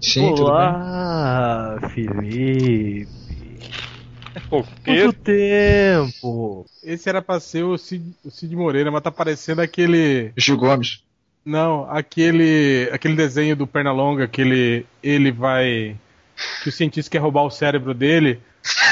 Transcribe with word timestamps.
Sim, 0.00 0.30
Olá, 0.40 1.78
Felipe. 1.92 3.08
Pô, 4.48 4.64
Quanto 4.84 5.12
tempo? 5.14 6.66
Esse 6.82 7.08
era 7.08 7.20
pra 7.20 7.40
ser 7.40 7.64
o 7.64 7.76
Cid, 7.76 8.14
o 8.24 8.30
Cid 8.30 8.54
Moreira, 8.54 8.90
mas 8.90 9.02
tá 9.02 9.10
parecendo 9.10 9.60
aquele. 9.60 10.32
Gil 10.36 10.56
Gomes. 10.56 11.02
Não, 11.44 11.90
aquele. 11.90 12.88
aquele 12.92 13.14
desenho 13.16 13.56
do 13.56 13.66
Pernalonga 13.66 14.28
que 14.28 14.40
ele, 14.40 14.86
ele 15.02 15.32
vai. 15.32 15.96
que 16.62 16.68
o 16.68 16.72
cientista 16.72 17.10
quer 17.10 17.18
roubar 17.18 17.42
o 17.42 17.50
cérebro 17.50 17.92
dele. 17.92 18.40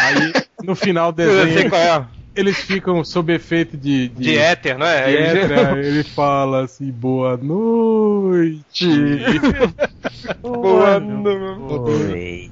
Aí, 0.01 0.33
no 0.63 0.75
final 0.75 1.13
do 1.13 1.23
Eu 1.23 1.31
sei 1.31 1.47
desenho, 1.47 1.71
qual 1.71 1.81
é. 1.83 2.07
Eles 2.37 2.57
ficam 2.59 3.03
sob 3.03 3.33
efeito 3.35 3.77
de. 3.77 4.09
de, 4.09 4.23
De 4.23 4.39
éter, 4.39 4.79
não 4.79 4.87
é? 4.87 5.05
de 5.07 5.11
Ele- 5.13 5.39
éter, 5.39 5.59
aí 5.75 5.79
ele 5.87 6.05
fala 6.05 6.65
assim, 6.65 6.91
boa 6.91 7.37
noite. 7.37 8.87
Boa 10.43 10.99
noite. 10.99 12.51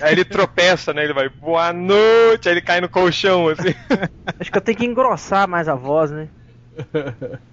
Aí 0.00 0.12
ele 0.12 0.24
tropeça, 0.24 0.92
né? 0.92 1.04
Ele 1.04 1.14
vai, 1.14 1.28
boa 1.28 1.72
noite, 1.72 2.46
aí 2.48 2.54
ele 2.54 2.60
cai 2.60 2.80
no 2.80 2.88
colchão, 2.88 3.48
assim. 3.48 3.74
Acho 4.38 4.50
que 4.52 4.58
eu 4.58 4.62
tenho 4.62 4.76
que 4.76 4.84
engrossar 4.84 5.48
mais 5.48 5.66
a 5.68 5.74
voz, 5.74 6.10
né? 6.10 6.28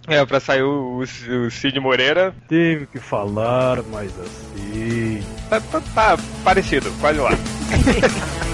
É, 0.08 0.26
pra 0.26 0.40
sair 0.41 0.63
o, 0.63 0.99
o, 0.99 1.46
o 1.46 1.52
Cid 1.52 1.80
Moreira. 1.80 2.34
Tenho 2.49 2.85
que 2.88 2.99
falar 2.99 3.82
mais 3.84 4.12
assim. 4.20 5.24
Tá, 5.49 5.62
tá- 5.62 5.82
tá 5.96 6.18
parecido, 6.44 6.91
quase 6.99 7.20
lá. 7.20 7.30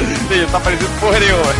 Sim, 0.00 0.46
tá 0.50 0.60
parecido 0.60 0.90
porra 1.00 1.18
nenhuma. 1.20 1.52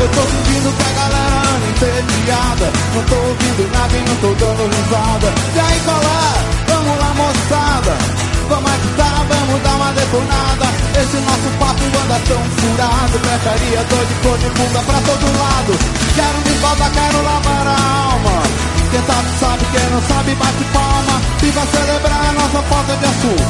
Eu 0.00 0.08
tô 0.08 0.22
pedindo 0.22 0.72
pra 0.76 0.88
galera 0.96 1.20
entediada 1.68 2.72
Não 2.94 3.02
tô 3.04 3.16
ouvindo 3.16 3.70
nada 3.72 3.96
e 3.96 4.00
não 4.08 4.16
tô 4.16 4.34
dando 4.34 4.64
risada. 4.64 5.28
E 5.54 5.60
aí 5.60 5.76
é? 5.76 6.72
Vamos 6.72 6.98
lá 6.98 7.14
moçada. 7.14 7.96
Vamos 8.48 8.70
agitar, 8.72 9.26
vamos 9.28 9.62
dar 9.62 9.74
uma 9.76 9.92
detonada. 9.92 10.66
Esse 10.96 11.16
nosso 11.18 11.48
papo 11.58 11.84
anda 11.84 12.20
tão 12.26 12.42
furado. 12.56 13.18
Pecharia, 13.20 13.84
dor 13.84 14.06
de 14.06 14.14
cor 14.22 14.38
de 14.38 14.48
bunda 14.50 14.80
pra 14.80 15.00
todo 15.04 15.38
lado. 15.38 15.72
Quero 16.16 16.38
me 16.44 16.58
volta, 16.60 16.90
quero 16.90 17.22
lavar 17.22 17.66
a 17.66 18.12
alma. 18.12 18.42
Quem 18.90 19.02
sabe 19.06 19.28
sabe, 19.38 19.64
quem 19.70 19.90
não 19.90 20.02
sabe 20.02 20.34
bate 20.34 20.64
palma. 20.72 21.20
E 21.42 21.50
vai 21.52 21.66
celebrar 21.66 22.28
a 22.28 22.32
nossa 22.32 22.62
falta 22.64 22.96
de 22.96 23.04
assunto 23.06 23.42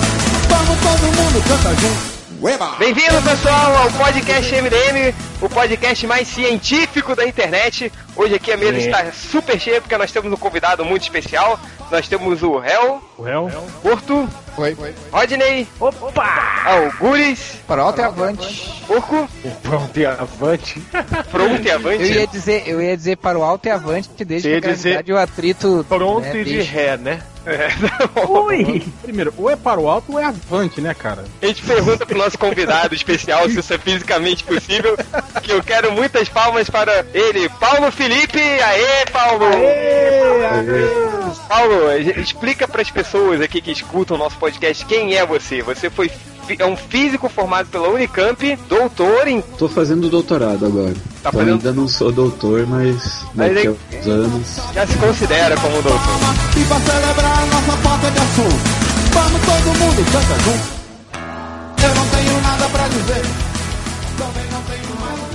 Vamos 0.49 0.79
todo 0.79 1.17
mundo, 1.17 1.45
canta 1.49 1.81
junto 1.81 2.20
Bem-vindo, 2.41 3.21
pessoal, 3.23 3.77
ao 3.77 3.91
podcast 3.91 4.51
MDM, 4.55 5.15
o 5.43 5.49
podcast 5.51 6.07
mais 6.07 6.27
científico 6.27 7.15
da 7.15 7.27
internet. 7.27 7.93
Hoje 8.17 8.35
aqui 8.37 8.51
a 8.51 8.57
mesa 8.57 8.79
está 8.79 9.13
super 9.13 9.61
cheia 9.61 9.79
porque 9.79 9.95
nós 9.99 10.11
temos 10.11 10.33
um 10.33 10.37
convidado 10.37 10.83
muito 10.83 11.03
especial. 11.03 11.61
Nós 11.91 12.09
temos 12.09 12.43
o 12.43 12.63
Hel, 12.65 13.03
O 13.19 13.23
réu? 13.23 13.51
Porto, 13.83 14.27
Oi. 14.57 14.75
Rodney, 15.13 15.69
Opa! 15.79 16.63
Algures, 16.65 17.57
Para 17.67 17.83
alto 17.83 18.01
e 18.01 18.05
avante. 18.05 18.83
Porco, 18.87 19.29
Pronto 19.63 19.99
e 20.01 20.07
avante. 20.07 20.81
pronto 21.31 21.63
e 21.63 21.71
avante. 21.71 22.03
Eu 22.03 22.09
ia 22.09 22.27
dizer, 22.27 22.63
eu 22.67 22.81
ia 22.81 22.97
dizer 22.97 23.17
para 23.17 23.39
o 23.39 23.43
alto 23.43 23.67
e 23.67 23.71
avante, 23.71 24.25
desde 24.25 24.49
que 24.49 24.57
a 24.57 24.61
gravidade 24.61 25.13
o 25.13 25.19
atrito. 25.19 25.85
Pronto 25.87 26.21
né, 26.23 26.41
e 26.41 26.45
de 26.45 26.55
deixa. 26.55 26.71
ré, 26.73 26.97
né? 26.97 27.21
Ui! 28.29 28.83
Primeiro, 29.03 29.33
ou 29.37 29.49
é 29.51 29.57
para 29.57 29.81
o 29.81 29.89
alto 29.89 30.13
ou 30.13 30.19
é 30.19 30.25
avante, 30.25 30.81
né, 30.81 30.95
cara? 30.95 31.25
A 31.43 31.47
gente 31.47 31.63
pergunta 31.63 32.05
pro 32.07 32.19
nosso 32.19 32.39
convidado 32.39 32.95
especial 32.95 33.49
se 33.49 33.59
isso 33.59 33.73
é 33.75 33.79
fisicamente 33.79 34.45
possível. 34.45 34.97
Que 35.43 35.53
eu 35.53 35.63
quero 35.63 35.93
muitas 35.93 36.29
palmas 36.29 36.69
para 36.69 37.05
ele, 37.15 37.49
Paulo 37.61 37.91
Felipe. 37.91 38.39
Aê, 38.41 39.05
Paulo! 39.13 39.47
Paulo, 41.49 41.93
explica 42.17 42.67
para 42.69 42.83
as 42.83 42.91
pessoas 42.91 43.41
aqui 43.41 43.61
que 43.61 43.73
escutam 43.73 44.17
o 44.17 44.21
nosso 44.21 44.37
podcast 44.37 44.85
quem 44.87 45.15
é 45.15 45.25
você. 45.25 45.63
Você 45.63 45.89
foi 45.91 46.11
é 46.59 46.67
um 46.67 46.77
físico 46.77 47.29
formado 47.29 47.69
pela 47.69 47.89
Unicamp, 47.91 48.57
doutor 48.69 49.29
em. 49.29 49.41
Tô 49.41 49.69
fazendo 49.69 50.09
doutorado 50.11 50.67
agora. 50.67 50.95
Tá 51.23 51.29
então 51.29 51.33
fazendo- 51.33 51.53
ainda 51.53 51.73
não 51.73 51.87
sou 51.87 52.11
doutor, 52.11 52.67
mas 52.67 53.25
Mas 53.37 53.55
daqui 53.55 53.69
a 53.69 53.71
aí- 53.71 53.77
uns 54.01 54.07
anos. 54.09 54.61
Já 54.75 54.85
se 54.85 54.97
considera 54.99 55.55
como 55.59 55.81
doutor. 55.81 56.01
A 57.41 57.47
nossa 57.47 57.77
falta 57.79 58.11
de 58.11 58.19
assunto 58.19 58.81
Vamos 59.13 59.41
todo 59.43 59.79
mundo, 59.79 60.05
canta 60.13 60.39
junto. 60.45 60.81
Eu 61.83 61.95
não 61.95 62.07
tenho 62.09 62.41
nada 62.43 62.69
pra 62.69 62.89
dizer. 62.89 63.23
Também 64.19 64.47
não 64.53 64.63
tenho 64.63 64.95
nada 65.01 65.31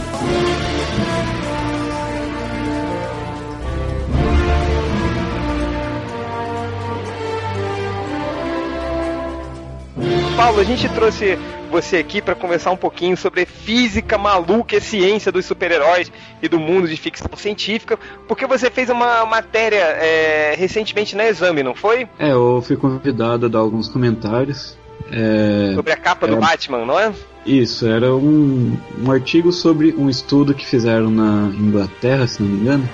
Paulo, 10.37 10.59
a 10.59 10.63
gente 10.63 10.87
trouxe 10.89 11.39
você 11.65 11.97
aqui 11.97 12.21
para 12.21 12.35
conversar 12.35 12.71
um 12.71 12.77
pouquinho 12.77 13.17
sobre 13.17 13.45
física 13.45 14.17
maluca 14.17 14.75
e 14.75 14.81
ciência 14.81 15.31
dos 15.31 15.45
super-heróis 15.45 16.11
e 16.41 16.47
do 16.47 16.59
mundo 16.59 16.87
de 16.87 16.95
ficção 16.97 17.35
científica, 17.37 17.97
porque 18.27 18.45
você 18.45 18.69
fez 18.69 18.89
uma 18.89 19.25
matéria 19.25 19.81
é, 19.81 20.55
recentemente 20.57 21.15
na 21.15 21.25
Exame, 21.25 21.63
não 21.63 21.75
foi? 21.75 22.07
É, 22.19 22.31
eu 22.31 22.61
fui 22.65 22.77
convidado 22.77 23.45
a 23.45 23.49
dar 23.49 23.59
alguns 23.59 23.87
comentários. 23.87 24.77
É, 25.11 25.73
Sobre 25.75 25.93
a 25.93 25.97
capa 25.97 26.25
do 26.27 26.35
É. 26.35 26.39
Batman, 26.39 26.85
não 26.85 26.99
é? 26.99 27.13
isso, 27.45 27.85
era 27.85 28.13
um, 28.15 28.75
um 29.03 29.11
artigo 29.11 29.51
sobre 29.51 29.93
um 29.95 30.09
estudo 30.09 30.53
que 30.53 30.65
fizeram 30.65 31.11
na 31.11 31.51
Inglaterra, 31.55 32.25
se 32.25 32.41
não 32.41 32.49
me 32.49 32.61
engano, 32.61 32.89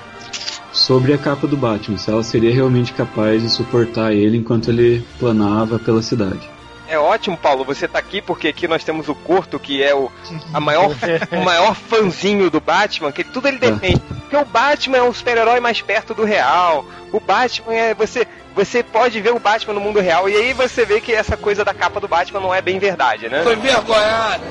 sobre 0.72 1.12
a 1.14 1.18
capa 1.18 1.46
do 1.46 1.56
Batman, 1.56 1.96
se 1.96 2.10
ela 2.10 2.22
seria 2.22 2.52
realmente 2.52 2.92
capaz 2.92 3.42
de 3.42 3.48
suportar 3.48 4.12
ele 4.12 4.36
enquanto 4.36 4.68
ele 4.68 5.02
planava 5.18 5.78
pela 5.78 6.02
cidade. 6.02 6.51
É 6.92 6.98
ótimo, 6.98 7.38
Paulo, 7.38 7.64
você 7.64 7.88
tá 7.88 7.98
aqui 7.98 8.20
porque 8.20 8.48
aqui 8.48 8.68
nós 8.68 8.84
temos 8.84 9.08
o 9.08 9.14
Corto, 9.14 9.58
que 9.58 9.82
é 9.82 9.94
o, 9.94 10.12
a 10.52 10.60
maior, 10.60 10.90
o 11.32 11.42
maior 11.42 11.74
fanzinho 11.74 12.50
do 12.50 12.60
Batman, 12.60 13.10
que 13.10 13.24
tudo 13.24 13.48
ele 13.48 13.56
defende. 13.56 13.98
Porque 14.20 14.36
o 14.36 14.44
Batman 14.44 14.98
é 14.98 15.02
um 15.02 15.10
super-herói 15.12 15.58
mais 15.58 15.80
perto 15.80 16.12
do 16.12 16.22
real. 16.22 16.84
O 17.10 17.18
Batman 17.18 17.72
é. 17.74 17.94
Você, 17.94 18.26
você 18.54 18.82
pode 18.82 19.18
ver 19.22 19.32
o 19.32 19.38
Batman 19.38 19.72
no 19.72 19.80
mundo 19.80 20.00
real. 20.00 20.28
E 20.28 20.36
aí 20.36 20.52
você 20.52 20.84
vê 20.84 21.00
que 21.00 21.14
essa 21.14 21.34
coisa 21.34 21.64
da 21.64 21.72
capa 21.72 21.98
do 21.98 22.06
Batman 22.06 22.40
não 22.40 22.54
é 22.54 22.60
bem 22.60 22.78
verdade, 22.78 23.26
né? 23.26 23.42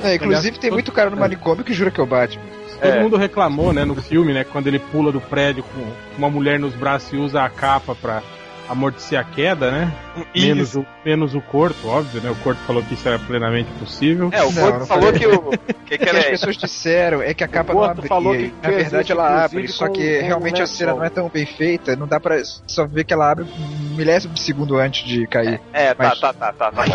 É, 0.03 0.15
inclusive 0.15 0.57
tem 0.57 0.71
muito 0.71 0.91
cara 0.91 1.11
no 1.11 1.17
manicômio 1.17 1.63
que 1.63 1.73
jura 1.73 1.91
que 1.91 1.99
é 1.99 2.03
o 2.03 2.07
Batman. 2.07 2.41
Todo 2.81 2.91
É. 2.91 2.99
mundo 3.03 3.17
reclamou, 3.17 3.71
né, 3.71 3.85
no 3.85 3.93
filme, 4.01 4.33
né, 4.33 4.43
quando 4.43 4.65
ele 4.65 4.79
pula 4.79 5.11
do 5.11 5.21
prédio 5.21 5.63
com 5.63 5.85
uma 6.17 6.31
mulher 6.31 6.59
nos 6.59 6.73
braços 6.73 7.13
e 7.13 7.17
usa 7.17 7.43
a 7.43 7.49
capa 7.51 7.93
pra 7.93 8.23
amortecer 8.67 9.19
a 9.19 9.23
queda, 9.23 9.69
né? 9.69 9.91
Menos 10.35 10.75
o, 10.75 10.85
menos 11.05 11.33
o 11.35 11.41
corto, 11.41 11.87
óbvio, 11.87 12.21
né? 12.21 12.29
O 12.29 12.35
corto 12.35 12.59
falou 12.67 12.83
que 12.83 12.93
isso 12.93 13.07
era 13.07 13.17
plenamente 13.19 13.69
possível. 13.79 14.29
É, 14.31 14.43
o 14.43 14.53
Corto 14.53 14.79
não 14.79 14.85
falou 14.85 15.13
que 15.13 15.25
o. 15.27 15.39
Que, 15.41 15.57
O 15.91 15.97
que 15.97 16.05
que 16.05 16.09
as 16.09 16.25
pessoas 16.25 16.55
disseram 16.55 17.21
é 17.21 17.33
que 17.33 17.43
a 17.43 17.47
capa 17.49 17.73
O 17.73 17.75
não 17.75 17.83
abria. 17.83 18.07
falou 18.07 18.33
que 18.33 18.43
e, 18.43 18.53
na 18.63 18.69
verdade 18.69 19.11
ela 19.11 19.43
abre, 19.43 19.67
só 19.67 19.89
que 19.89 20.19
realmente 20.21 20.61
um 20.61 20.63
a 20.63 20.67
cena 20.67 20.93
não 20.93 21.03
é 21.03 21.09
tão 21.09 21.27
bem 21.27 21.45
feita, 21.45 21.97
não 21.97 22.07
dá 22.07 22.17
pra 22.17 22.41
só 22.65 22.85
ver 22.87 23.03
que 23.03 23.13
ela 23.13 23.29
abre 23.29 23.43
um 23.43 23.95
milésimo 23.97 24.33
de 24.33 24.39
segundo 24.41 24.77
antes 24.77 25.05
de 25.05 25.27
cair. 25.27 25.59
É, 25.73 25.93
tá, 25.93 26.03
Mas- 26.09 26.19
tá, 26.21 26.31
tá, 26.33 26.53
tá, 26.53 26.71
tá. 26.71 26.85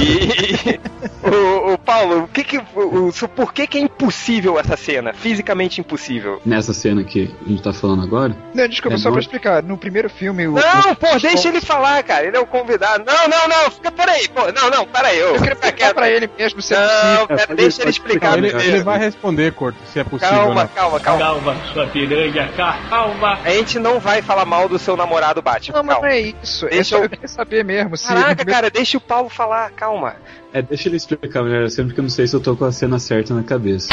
E, 0.00 0.80
o, 1.28 1.74
o 1.74 1.78
Paulo, 1.78 2.22
o 2.24 2.28
que 2.28 2.42
que, 2.42 2.56
o, 2.74 3.08
o- 3.08 3.28
por 3.36 3.52
que 3.52 3.66
que 3.66 3.76
é 3.76 3.80
impossível 3.82 4.58
essa 4.58 4.78
cena? 4.78 5.12
Fisicamente 5.12 5.80
impossível. 5.82 6.40
Nessa 6.46 6.72
cena 6.72 7.04
que 7.04 7.30
a 7.44 7.48
gente 7.50 7.62
tá 7.62 7.72
falando 7.74 8.02
agora, 8.02 8.34
Não, 8.54 8.66
desculpa, 8.66 8.94
É 8.96 8.98
só 8.98 9.10
pra 9.10 9.20
explicar. 9.20 9.62
No 9.62 9.76
primeiro 9.76 10.08
filme, 10.08 10.46
o. 10.46 10.52
Não, 10.52 10.92
o- 10.92 10.96
pô, 10.96 11.18
deixa 11.20 11.48
ele 11.48 11.60
falar, 11.60 12.02
cara. 12.02 12.26
Ele 12.26 12.36
é 12.36 12.40
o 12.40 12.46
convidado. 12.60 13.04
Não, 13.04 13.28
não, 13.28 13.48
não, 13.48 13.70
fica, 13.70 13.90
peraí, 13.92 14.28
pô. 14.28 14.50
Não, 14.52 14.70
não, 14.70 14.86
peraí. 14.86 15.18
Eu, 15.18 15.28
Eu 15.28 15.40
queria 15.40 15.54
fica 15.56 15.66
perguntar 15.72 15.94
pra 15.94 16.08
ele 16.10 16.30
mesmo 16.38 16.60
se 16.62 16.74
é 16.74 16.78
possível. 16.78 17.04
Não, 17.14 17.22
É, 17.22 17.26
pera, 17.26 17.46
pode- 17.46 17.60
deixa 17.62 17.82
ele 17.82 17.90
explicar 17.90 18.38
ele, 18.38 18.48
ele 18.48 18.82
vai 18.82 18.98
responder, 18.98 19.52
Corto, 19.52 19.78
se 19.92 19.98
é 20.00 20.04
possível, 20.04 20.36
Calma, 20.36 20.64
né? 20.64 20.70
calma, 20.74 21.00
calma. 21.00 21.20
Calma, 21.24 21.56
sua 21.72 21.86
piranha, 21.86 22.48
calma. 22.56 23.38
A 23.44 23.50
gente 23.50 23.78
não 23.78 23.98
vai 24.00 24.22
falar 24.22 24.44
mal 24.44 24.68
do 24.68 24.78
seu 24.78 24.96
namorado 24.96 25.40
Batman. 25.42 25.76
Não, 25.78 25.82
mas 25.84 25.94
não 25.96 26.02
calma. 26.02 26.14
é 26.16 26.20
isso. 26.42 26.66
É 26.66 26.70
Deixa 26.70 26.96
eu- 26.96 27.02
eu 27.02 27.08
queria 27.10 27.28
saber 27.28 27.64
mesmo 27.64 27.90
Caraca, 27.98 28.44
cara, 28.44 28.70
deixa 28.70 28.96
o 28.98 29.00
Paulo 29.00 29.28
falar, 29.28 29.70
calma. 29.70 30.16
é, 30.52 30.62
deixa 30.62 30.88
ele 30.88 30.96
explicar 30.96 31.42
melhor, 31.42 31.68
sempre 31.70 31.94
que 31.94 32.00
eu 32.00 32.02
não 32.02 32.10
sei 32.10 32.26
se 32.26 32.34
eu 32.34 32.40
tô 32.40 32.56
com 32.56 32.64
a 32.64 32.72
cena 32.72 32.98
certa 32.98 33.34
na 33.34 33.42
cabeça. 33.42 33.88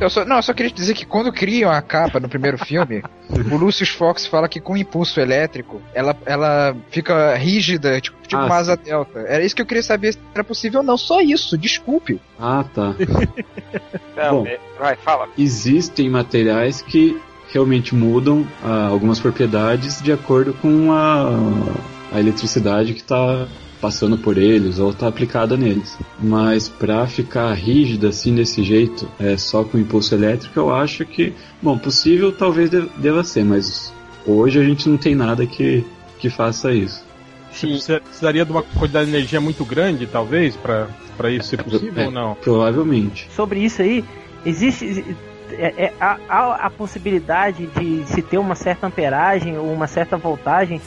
Eu 0.00 0.08
só, 0.08 0.24
não, 0.24 0.36
eu 0.36 0.42
só 0.42 0.52
queria 0.54 0.70
te 0.70 0.76
dizer 0.76 0.94
que 0.94 1.04
quando 1.04 1.32
criam 1.32 1.70
a 1.70 1.82
capa 1.82 2.20
no 2.20 2.28
primeiro 2.28 2.56
filme, 2.56 3.02
o 3.50 3.56
Lucius 3.56 3.88
Fox 3.88 4.26
fala 4.26 4.48
que 4.48 4.60
com 4.60 4.76
impulso 4.76 5.18
elétrico 5.20 5.82
ela, 5.92 6.16
ela 6.24 6.76
fica 6.90 7.34
rígida, 7.34 8.00
tipo, 8.00 8.16
tipo 8.22 8.40
Ah, 8.40 8.46
uma 8.46 8.56
asa 8.56 8.76
delta. 8.76 9.18
Era 9.20 9.44
isso 9.44 9.56
que 9.56 9.62
eu 9.62 9.66
queria 9.66 9.82
saber 9.82 10.12
se 10.12 10.18
era 10.32 10.44
possível 10.44 10.80
ou 10.80 10.86
não. 10.86 10.96
Só 10.96 11.20
isso, 11.20 11.58
desculpe. 11.58 12.20
Ah, 12.38 12.64
tá. 12.72 12.94
Bom. 14.30 14.46
é- 14.46 14.60
vai, 14.78 14.94
fala. 14.96 15.28
Existem 15.36 16.08
materiais 16.08 16.80
que 16.80 17.20
realmente 17.52 17.94
mudam 17.94 18.46
ah, 18.62 18.86
algumas 18.88 19.18
propriedades 19.18 20.00
de 20.00 20.12
acordo 20.12 20.54
com 20.54 20.92
a, 20.92 21.28
a 22.12 22.20
eletricidade 22.20 22.94
que 22.94 23.00
está 23.00 23.48
passando 23.80 24.18
por 24.18 24.36
eles 24.38 24.78
ou 24.78 24.90
está 24.90 25.06
aplicada 25.08 25.56
neles. 25.56 25.96
Mas 26.20 26.68
para 26.68 27.06
ficar 27.06 27.52
rígida 27.54 28.08
assim 28.08 28.34
desse 28.34 28.62
jeito, 28.62 29.08
é, 29.20 29.36
só 29.36 29.62
com 29.64 29.78
impulso 29.78 30.14
elétrico, 30.14 30.58
eu 30.58 30.74
acho 30.74 31.04
que, 31.04 31.32
bom, 31.62 31.78
possível 31.78 32.32
talvez 32.32 32.70
de- 32.70 32.88
deva 32.96 33.22
ser, 33.24 33.44
mas 33.44 33.92
hoje 34.26 34.58
a 34.60 34.64
gente 34.64 34.88
não 34.88 34.96
tem 34.96 35.14
nada 35.14 35.46
que, 35.46 35.84
que 36.18 36.28
faça 36.28 36.72
isso. 36.72 37.06
Você 37.52 37.66
precisa- 37.66 38.00
precisaria 38.00 38.44
de 38.44 38.50
uma 38.52 38.62
quantidade 38.62 39.10
de 39.10 39.16
energia 39.16 39.40
muito 39.40 39.64
grande, 39.64 40.06
talvez, 40.06 40.54
pra 40.56 40.86
isso 41.30 41.48
ser 41.48 41.62
possível 41.62 42.02
É, 42.02 42.06
ou 42.06 42.12
não? 42.12 42.34
Provavelmente. 42.36 43.28
Sobre 43.34 43.60
isso 43.60 43.80
aí, 43.82 44.04
existe. 44.44 45.04
É, 45.52 45.84
é, 45.86 45.92
há 45.98 46.66
a 46.66 46.70
possibilidade 46.70 47.66
de 47.68 48.04
se 48.06 48.20
ter 48.20 48.36
uma 48.38 48.54
certa 48.54 48.86
amperagem 48.86 49.56
ou 49.56 49.72
uma 49.72 49.86
certa 49.86 50.16
voltagem 50.16 50.78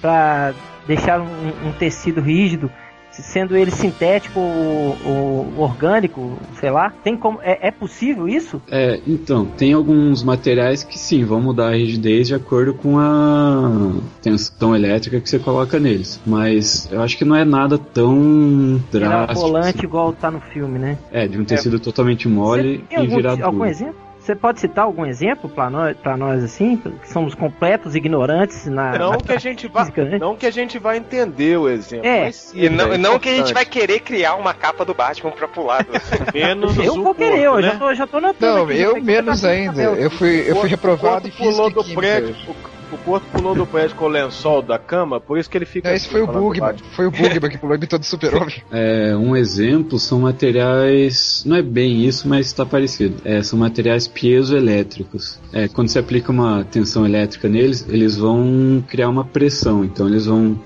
para 0.00 0.52
deixar 0.86 1.20
um, 1.20 1.68
um 1.68 1.72
tecido 1.72 2.20
rígido, 2.20 2.70
sendo 3.10 3.56
ele 3.56 3.70
sintético 3.70 4.38
ou, 4.40 4.96
ou 5.04 5.58
orgânico, 5.58 6.38
sei 6.58 6.70
lá. 6.70 6.92
Tem 7.02 7.16
como, 7.16 7.40
é, 7.42 7.68
é 7.68 7.70
possível 7.70 8.28
isso? 8.28 8.60
É, 8.70 9.00
então, 9.06 9.44
tem 9.44 9.72
alguns 9.72 10.22
materiais 10.22 10.82
que 10.82 10.98
sim, 10.98 11.24
vão 11.24 11.40
mudar 11.40 11.68
a 11.68 11.76
rigidez 11.76 12.28
de 12.28 12.34
acordo 12.34 12.74
com 12.74 12.98
a 12.98 13.92
tensão 14.22 14.74
elétrica 14.74 15.20
que 15.20 15.28
você 15.28 15.38
coloca 15.38 15.78
neles. 15.78 16.20
Mas 16.24 16.88
eu 16.90 17.02
acho 17.02 17.16
que 17.16 17.24
não 17.24 17.36
é 17.36 17.44
nada 17.44 17.78
tão 17.78 18.80
drástico. 18.90 19.40
volante 19.40 19.78
assim. 19.78 19.86
igual 19.86 20.12
tá 20.12 20.30
no 20.30 20.40
filme, 20.40 20.78
né? 20.78 20.98
É, 21.10 21.26
de 21.26 21.38
um 21.38 21.44
tecido 21.44 21.78
totalmente 21.78 22.28
mole 22.28 22.84
e 22.90 22.96
algum, 22.96 23.16
virar 23.16 23.42
algum 23.42 23.64
exemplo? 23.64 24.09
Você 24.20 24.34
pode 24.36 24.60
citar 24.60 24.84
algum 24.84 25.06
exemplo 25.06 25.48
para 25.48 25.70
nós, 25.70 25.96
pra 25.96 26.16
nós 26.16 26.44
assim, 26.44 26.76
que 26.76 27.08
somos 27.10 27.34
completos 27.34 27.94
ignorantes 27.94 28.66
na, 28.66 28.98
Não 28.98 29.12
na 29.12 29.16
que 29.16 29.32
a 29.32 29.38
gente 29.38 29.66
vá, 29.66 29.80
física, 29.80 30.04
né? 30.04 30.18
não 30.18 30.36
que 30.36 30.44
a 30.46 30.50
gente 30.50 30.78
vá 30.78 30.94
entender 30.96 31.56
o 31.58 31.68
exemplo. 31.68 32.06
É. 32.06 32.24
mas 32.24 32.52
E 32.54 32.68
não, 32.68 32.92
é 32.92 32.98
não 32.98 33.18
que 33.18 33.28
a 33.30 33.34
gente 33.34 33.54
vai 33.54 33.64
querer 33.64 34.00
criar 34.00 34.34
uma 34.34 34.52
capa 34.52 34.84
do 34.84 34.92
Batman 34.92 35.30
pra 35.30 35.48
pular. 35.48 35.86
Menos 36.34 36.76
Eu 36.76 37.02
vou 37.02 37.14
querer, 37.14 37.44
corpo, 37.46 37.58
eu 37.58 37.62
já 37.62 37.72
né? 37.72 37.78
tô, 37.78 37.94
já 37.94 38.06
tô 38.06 38.20
notando. 38.20 38.56
Não, 38.58 38.64
aqui, 38.64 38.76
já 38.76 38.84
eu 38.84 39.02
menos 39.02 39.44
ainda. 39.44 39.82
Eu 39.82 40.10
fui, 40.10 40.44
eu 40.50 40.56
fui 40.56 40.68
reprovado 40.68 41.26
em 41.26 41.30
corpo 41.30 41.52
pulou 41.52 41.70
do 41.70 41.90
e 41.90 41.94
prédio. 41.94 42.34
química. 42.34 42.52
O, 42.76 42.79
o 42.94 42.98
corpo 42.98 43.26
pulou 43.32 43.54
do 43.54 43.66
prédio 43.66 43.96
com 43.96 44.04
o 44.04 44.08
lençol 44.08 44.62
da 44.62 44.78
cama, 44.78 45.20
por 45.20 45.38
isso 45.38 45.48
que 45.48 45.56
ele 45.56 45.64
fica. 45.64 45.88
Não, 45.88 45.96
esse 45.96 46.06
assim, 46.06 46.12
foi 46.12 46.22
o 46.22 46.26
Bugman. 46.26 46.76
Foi 46.94 47.06
o 47.06 47.10
Bugman 47.10 47.50
que 47.50 47.58
pulou 47.58 47.76
imitou 47.76 47.98
do 47.98 48.04
super-homem. 48.04 48.62
É, 48.72 49.16
um 49.16 49.36
exemplo 49.36 49.98
são 49.98 50.20
materiais. 50.20 51.42
Não 51.44 51.56
é 51.56 51.62
bem 51.62 52.04
isso, 52.04 52.28
mas 52.28 52.46
está 52.46 52.64
parecido. 52.64 53.16
É, 53.24 53.42
são 53.42 53.58
materiais 53.58 54.06
piezoelétricos. 54.06 55.38
É, 55.52 55.68
quando 55.68 55.88
você 55.88 55.98
aplica 55.98 56.30
uma 56.30 56.64
tensão 56.64 57.04
elétrica 57.04 57.48
neles, 57.48 57.86
eles 57.88 58.16
vão 58.16 58.82
criar 58.88 59.08
uma 59.08 59.24
pressão. 59.24 59.84
Então 59.84 60.08
eles 60.08 60.26
vão, 60.26 60.58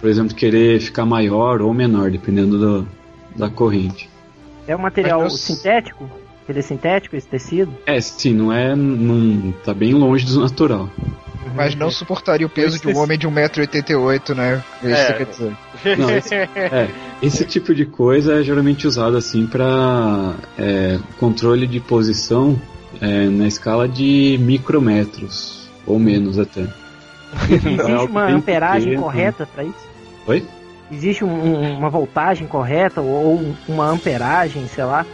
por 0.00 0.08
exemplo, 0.08 0.34
querer 0.34 0.80
ficar 0.80 1.04
maior 1.04 1.60
ou 1.60 1.74
menor, 1.74 2.10
dependendo 2.10 2.58
do, 2.58 2.88
da 3.36 3.50
corrente. 3.50 4.08
É 4.66 4.76
um 4.76 4.80
material 4.80 5.28
sintético? 5.30 6.08
Ele 6.48 6.58
é 6.58 6.62
sintético, 6.62 7.16
esse 7.16 7.28
tecido? 7.28 7.72
É, 7.86 8.00
sim, 8.00 8.34
não 8.34 8.52
é. 8.52 8.74
Não, 8.74 9.52
tá 9.64 9.72
bem 9.72 9.94
longe 9.94 10.26
do 10.26 10.40
natural. 10.40 10.88
Mas 11.54 11.74
não 11.74 11.90
suportaria 11.90 12.46
o 12.46 12.50
peso 12.50 12.78
de 12.80 12.88
um 12.88 12.98
homem 12.98 13.18
de 13.18 13.26
1,88m, 13.26 14.34
né? 14.34 14.62
É 14.82 14.90
isso 14.92 15.06
que 15.06 15.12
É. 15.12 15.14
quer 15.14 15.26
dizer. 15.26 15.56
Não, 15.98 16.10
esse, 16.16 16.34
é, 16.34 16.90
esse 17.22 17.44
tipo 17.46 17.74
de 17.74 17.86
coisa 17.86 18.40
é 18.40 18.42
geralmente 18.42 18.86
usado 18.86 19.16
assim 19.16 19.46
para 19.46 20.34
controle 21.18 21.66
de 21.66 21.80
posição 21.80 22.60
é, 23.00 23.24
na 23.28 23.46
escala 23.46 23.88
de 23.88 24.38
micrometros 24.40 25.68
ou 25.86 25.98
menos 25.98 26.38
até. 26.38 26.66
Existe 27.48 27.80
É 27.80 27.96
uma 27.98 28.26
amperagem 28.26 28.84
pequeno. 28.90 29.02
correta 29.02 29.46
para 29.54 29.64
isso? 29.64 29.88
Oi? 30.26 30.44
Existe 30.92 31.24
um- 31.24 31.28
um- 31.32 31.78
uma 31.78 31.88
voltagem 31.88 32.46
correta 32.46 33.00
ou 33.00 33.54
uma 33.68 33.88
amperagem, 33.88 34.66
sei 34.66 34.84
lá, 34.84 35.06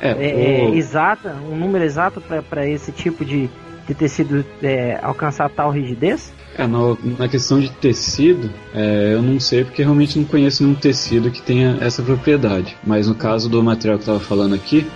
É, 0.00 0.10
é, 0.10 0.62
é, 0.62 0.68
o- 0.70 0.74
exata, 0.74 1.36
um 1.50 1.54
número 1.56 1.84
exato 1.84 2.20
para 2.48 2.66
esse 2.66 2.90
tipo 2.92 3.24
de, 3.24 3.50
de 3.88 3.94
tecido 3.94 4.44
é, 4.62 4.98
alcançar 5.02 5.48
tal 5.50 5.70
rigidez? 5.70 6.32
é, 6.56 6.66
no- 6.66 6.98
na 7.18 7.26
questão 7.28 7.58
de 7.60 7.70
tecido, 7.70 8.50
é, 8.74 9.12
eu 9.14 9.22
não 9.22 9.38
sei 9.40 9.64
porque 9.64 9.82
realmente 9.82 10.18
não 10.18 10.24
conheço 10.24 10.62
nenhum 10.62 10.74
tecido 10.74 11.30
que 11.30 11.40
tenha 11.42 11.78
essa 11.80 12.02
propriedade. 12.02 12.76
Mas 12.86 13.06
no 13.08 13.14
caso 13.14 13.48
do 13.48 13.62
material 13.62 13.98
que 13.98 14.08
eu 14.08 14.14
estava 14.14 14.20
falando 14.20 14.54
aqui, 14.54 14.86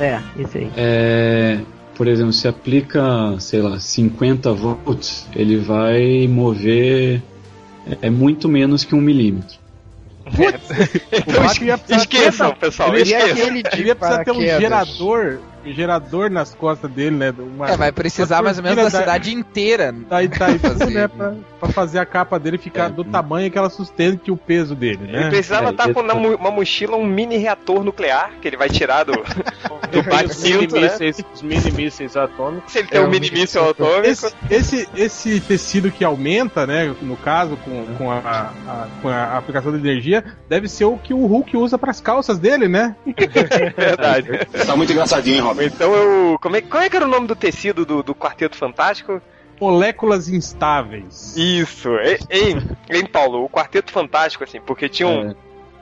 É, 0.00 0.20
isso 0.38 0.56
aí. 0.58 0.70
É, 0.76 1.58
por 1.96 2.06
exemplo, 2.06 2.32
se 2.32 2.46
aplica, 2.46 3.02
sei 3.40 3.60
lá, 3.60 3.80
50 3.80 4.52
volts, 4.52 5.26
ele 5.34 5.56
vai 5.56 6.28
mover 6.28 7.20
é 8.00 8.08
muito 8.10 8.48
menos 8.48 8.84
que 8.84 8.94
um 8.94 9.00
milímetro. 9.00 9.58
Então, 11.10 11.66
ia 11.66 11.78
precisar 11.78 11.96
esqueçam, 11.96 12.54
pessoal. 12.54 12.94
Ele, 12.94 13.10
ia, 13.10 13.18
Esqueçam. 13.28 13.48
ele 13.48 13.62
ia 13.88 13.94
precisar 13.96 14.24
ter 14.24 14.30
um 14.30 14.40
gerador, 14.40 15.38
gerador 15.74 16.30
nas 16.30 16.54
costas 16.54 16.90
dele, 16.90 17.16
né? 17.16 17.34
Uma, 17.38 17.70
É, 17.70 17.76
vai 17.76 17.92
precisar 17.92 18.36
uma 18.36 18.44
mais 18.44 18.58
ou 18.58 18.62
menos 18.64 18.76
da 18.76 18.82
turbina 18.90 19.00
cidade 19.00 19.34
inteira. 19.34 19.92
Da 20.08 20.22
Itaipu, 20.22 20.58
fazer, 20.68 20.90
né? 20.90 21.08
Pra, 21.08 21.34
pra 21.60 21.68
fazer 21.70 21.98
a 21.98 22.06
capa 22.06 22.38
dele 22.38 22.58
ficar 22.58 22.86
É. 22.86 22.88
do 22.90 23.04
tamanho 23.04 23.50
que 23.50 23.58
ela 23.58 23.70
sustente 23.70 24.30
o 24.30 24.36
peso 24.36 24.74
dele, 24.74 25.00
Ele 25.04 25.12
né? 25.12 25.28
precisava 25.28 25.68
É, 25.68 25.70
estar 25.70 25.92
com 25.92 26.02
mo- 26.02 26.36
uma 26.36 26.50
mochila 26.50 26.96
um 26.96 27.06
mini 27.06 27.36
reator 27.36 27.82
nuclear 27.84 28.30
que 28.40 28.48
ele 28.48 28.56
vai 28.56 28.68
tirar 28.68 29.04
do, 29.04 29.12
do 29.90 30.00
Os 30.00 30.06
mini 30.06 30.10
bate-cinto, 30.10 30.74
né? 30.76 30.82
mísseis, 30.82 31.24
os 31.34 31.42
mini 31.42 31.70
mísseis 31.72 32.16
atômicos. 32.16 32.72
Se 32.72 32.78
ele 32.80 32.88
tem 32.88 33.00
É, 33.00 33.02
um 33.02 33.06
um 33.06 33.10
mini 33.10 33.30
míssil 33.30 33.70
atômico. 33.70 34.06
Esse, 34.06 34.32
esse, 34.50 34.88
esse 34.96 35.40
tecido 35.40 35.90
que 35.90 36.04
aumenta, 36.04 36.66
né? 36.66 36.94
No 37.02 37.16
caso, 37.16 37.56
com, 37.58 37.84
com, 37.96 38.10
a, 38.10 38.18
a- 38.18 38.86
com 39.02 39.08
a 39.08 39.36
aplicação 39.38 39.72
de 39.72 39.78
energia, 39.78 40.24
deve 40.48 40.68
ser 40.68 40.84
o 40.84 40.96
que 40.96 41.12
o 41.14 41.26
Hulk 41.26 41.56
usa 41.56 41.78
pras 41.78 42.00
calças 42.00 42.38
dele, 42.38 42.68
né? 42.68 42.94
Verdade. 43.76 44.28
Tá 44.66 44.76
muito 44.76 44.92
engraçadinho, 44.92 45.36
hein, 45.36 45.42
Robin? 45.58 45.66
Então 45.66 45.94
eu. 45.94 46.38
Como 46.40 46.56
é, 46.56 46.58
é 46.58 46.88
que 46.88 46.96
era 46.96 47.04
o 47.04 47.08
nome 47.08 47.26
do 47.26 47.36
tecido 47.36 47.84
do, 47.84 48.02
do 48.02 48.14
Quarteto 48.14 48.56
Fantástico? 48.56 49.20
Moléculas 49.60 50.28
instáveis. 50.28 51.36
Isso. 51.36 51.90
Ei, 51.98 52.18
ei, 52.30 52.56
ei, 52.88 53.08
Paulo, 53.08 53.44
o 53.44 53.48
Quarteto 53.48 53.90
Fantástico, 53.90 54.44
assim, 54.44 54.60
porque 54.60 54.88
tinha 54.88 55.08
um. 55.08 55.34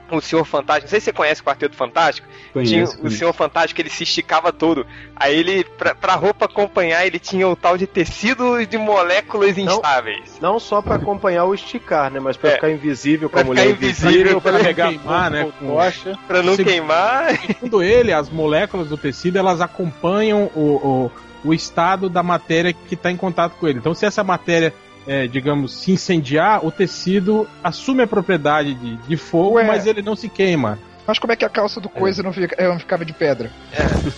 O 0.09 0.21
Senhor 0.21 0.45
Fantástico, 0.45 0.85
não 0.85 0.89
sei 0.89 0.99
se 0.99 1.05
você 1.05 1.13
conhece 1.13 1.41
o 1.41 1.43
Quarteto 1.43 1.75
Fantástico. 1.75 2.27
Conheço, 2.53 2.71
tinha 2.71 2.85
o 2.85 2.97
conheço. 2.97 3.17
Senhor 3.17 3.33
Fantástico, 3.33 3.81
ele 3.81 3.89
se 3.89 4.03
esticava 4.03 4.53
todo. 4.53 4.85
Aí 5.15 5.35
ele, 5.37 5.63
pra, 5.63 5.93
pra 5.93 6.15
roupa 6.15 6.45
acompanhar, 6.45 7.05
ele 7.05 7.19
tinha 7.19 7.47
o 7.47 7.55
tal 7.55 7.77
de 7.77 7.85
tecido 7.85 8.65
de 8.65 8.77
moléculas 8.77 9.57
instáveis. 9.57 10.37
Não 10.41 10.59
só 10.59 10.81
pra 10.81 10.95
acompanhar 10.95 11.43
o 11.45 11.53
esticar, 11.53 12.09
né? 12.11 12.19
Mas 12.19 12.37
pra 12.37 12.51
É. 12.51 12.53
ficar 12.55 12.69
invisível 12.71 13.29
com 13.29 13.33
Pra 13.33 13.41
a 13.41 13.45
mulher 13.45 13.61
ficar 13.67 13.75
invisível, 13.75 14.41
pra 14.41 14.51
pra 14.51 14.59
não 14.59 14.65
pegar 14.65 14.87
queimar, 14.89 15.31
né, 15.31 15.43
com- 15.43 15.51
com 15.51 15.75
tocha. 15.75 16.17
Pra 16.27 16.41
não 16.41 16.55
Se- 16.55 16.63
queimar. 16.63 17.35
Segundo 17.45 17.83
ele, 17.83 18.13
as 18.13 18.29
moléculas 18.29 18.87
do 18.89 18.97
tecido 18.97 19.37
elas 19.37 19.59
acompanham 19.59 20.49
o, 20.55 21.09
o, 21.43 21.49
o 21.49 21.53
estado 21.53 22.09
da 22.09 22.23
matéria 22.23 22.71
que 22.73 22.93
está 22.95 23.11
em 23.11 23.17
contato 23.17 23.53
com 23.59 23.67
ele. 23.67 23.79
Então, 23.79 23.93
se 23.93 24.05
essa 24.05 24.23
matéria, 24.23 24.73
é, 25.07 25.25
digamos, 25.25 25.73
se 25.73 25.91
incendiar, 25.91 26.65
o 26.65 26.71
tecido 26.71 27.47
assume 27.63 28.03
a 28.03 28.07
propriedade 28.07 28.73
de, 28.75 28.97
de 28.97 29.17
fogo, 29.17 29.55
Ué. 29.55 29.65
mas 29.65 29.87
ele 29.87 30.01
não 30.01 30.15
se 30.15 30.27
queima. 30.27 30.77
Mas 31.07 31.17
como 31.17 31.31
é 31.31 31.37
que 31.37 31.45
a 31.45 31.49
calça 31.49 31.79
do 31.79 31.87
coisa 31.87 32.21
não, 32.21 32.33
fica, 32.33 32.67
não 32.67 32.77
ficava 32.77 33.05
de 33.05 33.13
pedra? 33.13 33.49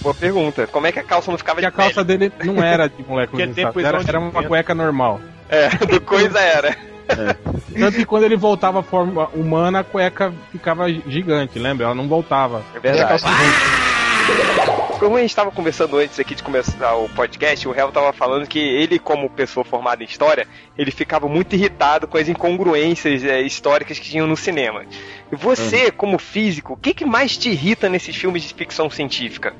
Boa 0.01 0.15
pergunta. 0.15 0.65
Como 0.65 0.88
é 0.88 0.91
que 0.91 0.98
a 0.98 1.03
calça 1.03 1.29
não 1.29 1.38
ficava 1.38 1.62
Porque 1.62 1.67
a 1.67 1.69
de 1.69 1.75
calça 1.75 2.03
dele 2.03 2.31
não 2.43 2.63
era 2.63 2.89
de 2.89 3.03
moléculas 3.03 3.46
Porque 3.46 3.62
tempo 3.62 3.79
instáveis, 3.79 3.86
era, 3.86 4.03
de 4.03 4.10
era 4.10 4.19
uma 4.19 4.43
cueca 4.43 4.74
normal. 4.74 5.22
É, 5.48 5.69
do 5.86 6.01
coisa 6.01 6.39
era. 6.39 6.75
Tanto 7.77 7.98
que 7.98 8.05
quando 8.05 8.24
ele 8.24 8.36
voltava 8.36 8.79
à 8.79 8.84
forma 8.84 9.27
humana, 9.36 9.79
a 9.79 9.84
cueca 9.84 10.34
ficava 10.51 10.89
gigante, 10.89 11.60
lembra? 11.60 11.86
Ela 11.86 11.96
não 11.96 12.08
voltava. 12.08 12.63
É 12.74 12.88
E 12.88 12.89
a 12.89 13.05
verdade. 13.05 13.88
Como 15.00 15.15
a 15.15 15.21
gente 15.21 15.29
estava 15.29 15.50
conversando 15.50 15.98
antes 15.98 16.19
aqui 16.19 16.36
de 16.36 16.43
começar 16.43 16.93
o 16.95 17.07
podcast, 17.07 17.65
o 17.65 17.71
réu 17.71 17.89
tava 17.89 18.12
falando 18.12 18.45
que 18.45 18.59
ele, 18.59 19.00
como 19.00 19.29
pessoa 19.29 19.63
formada 19.63 20.03
em 20.03 20.05
história, 20.05 20.45
ele 20.77 20.91
ficava 20.91 21.27
muito 21.29 21.55
irritado 21.55 22.05
com 22.05 22.17
as 22.17 22.27
incongruências 22.27 23.24
é, 23.24 23.41
históricas 23.41 23.98
que 23.98 24.09
tinham 24.09 24.27
no 24.27 24.36
cinema. 24.36 24.83
E 25.31 25.36
você, 25.38 25.89
como 25.89 26.19
físico, 26.19 26.74
o 26.74 26.77
que, 26.77 26.93
que 26.93 27.05
mais 27.05 27.38
te 27.38 27.50
irrita 27.50 27.88
nesses 27.88 28.13
filmes 28.13 28.43
de 28.43 28.53
ficção 28.53 28.89
científica? 28.89 29.53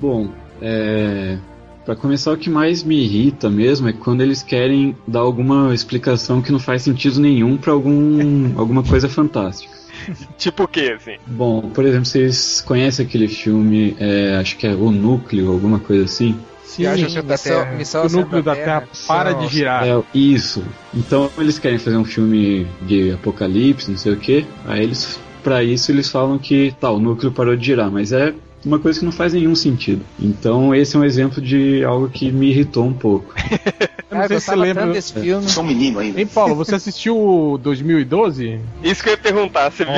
Bom, 0.00 0.30
é. 0.62 1.36
Pra 1.84 1.94
começar, 1.94 2.32
o 2.32 2.36
que 2.36 2.50
mais 2.50 2.82
me 2.82 3.04
irrita 3.04 3.48
mesmo 3.48 3.88
é 3.88 3.92
quando 3.92 4.20
eles 4.20 4.42
querem 4.42 4.96
dar 5.06 5.20
alguma 5.20 5.72
explicação 5.72 6.42
que 6.42 6.50
não 6.50 6.58
faz 6.58 6.82
sentido 6.82 7.20
nenhum 7.20 7.56
pra 7.56 7.72
algum, 7.72 8.58
alguma 8.58 8.82
coisa 8.82 9.08
fantástica. 9.08 9.85
Tipo 10.38 10.64
o 10.64 10.68
quê, 10.68 10.94
assim? 10.96 11.16
Bom, 11.26 11.62
por 11.70 11.84
exemplo, 11.84 12.06
vocês 12.06 12.60
conhecem 12.60 13.06
aquele 13.06 13.28
filme, 13.28 13.96
é, 13.98 14.36
acho 14.36 14.56
que 14.56 14.66
é 14.66 14.74
O 14.74 14.90
Núcleo, 14.90 15.50
alguma 15.50 15.78
coisa 15.78 16.04
assim? 16.04 16.38
Sim, 16.64 16.86
ao 16.86 16.96
centro 16.96 17.22
da 17.22 17.34
Missão, 17.34 17.62
Terra. 17.62 17.76
missão 17.76 18.06
o 18.06 18.08
núcleo 18.10 18.42
da 18.42 18.54
Terra 18.54 18.88
para 19.06 19.32
de 19.32 19.48
girar. 19.48 19.86
É, 19.86 20.02
isso. 20.12 20.62
Então 20.92 21.30
eles 21.38 21.58
querem 21.58 21.78
fazer 21.78 21.96
um 21.96 22.04
filme 22.04 22.66
de 22.82 23.12
apocalipse, 23.12 23.90
não 23.90 23.96
sei 23.96 24.12
o 24.12 24.16
que. 24.16 24.46
Aí 24.66 24.82
eles, 24.82 25.18
para 25.42 25.64
isso, 25.64 25.90
eles 25.90 26.10
falam 26.10 26.38
que 26.38 26.74
tá, 26.78 26.90
o 26.90 26.98
núcleo 26.98 27.32
parou 27.32 27.56
de 27.56 27.64
girar, 27.64 27.90
mas 27.90 28.12
é 28.12 28.34
uma 28.66 28.78
coisa 28.78 28.98
que 28.98 29.04
não 29.04 29.12
faz 29.12 29.32
nenhum 29.32 29.54
sentido. 29.54 30.04
Então 30.18 30.74
esse 30.74 30.96
é 30.96 30.98
um 30.98 31.04
exemplo 31.04 31.40
de 31.40 31.84
algo 31.84 32.08
que 32.08 32.30
me 32.32 32.48
irritou 32.50 32.84
um 32.84 32.92
pouco. 32.92 33.32
Eu 34.10 34.16
não 34.18 34.24
Ah, 34.24 34.28
sei 34.28 34.38
se 34.40 34.46
você 34.46 34.54
lembra. 34.56 34.86
desse 34.92 35.12
filme. 35.14 35.48
Sou 35.48 35.64
um 35.64 35.66
menino 35.66 35.98
ainda. 35.98 36.20
Hein, 36.20 36.26
Paulo, 36.26 36.54
você 36.54 36.74
assistiu 36.76 37.16
o 37.18 37.58
2012? 37.58 38.60
Isso 38.82 39.02
que 39.02 39.08
eu 39.08 39.14
ia 39.14 39.18
perguntar, 39.18 39.70
você 39.70 39.84
viu? 39.84 39.94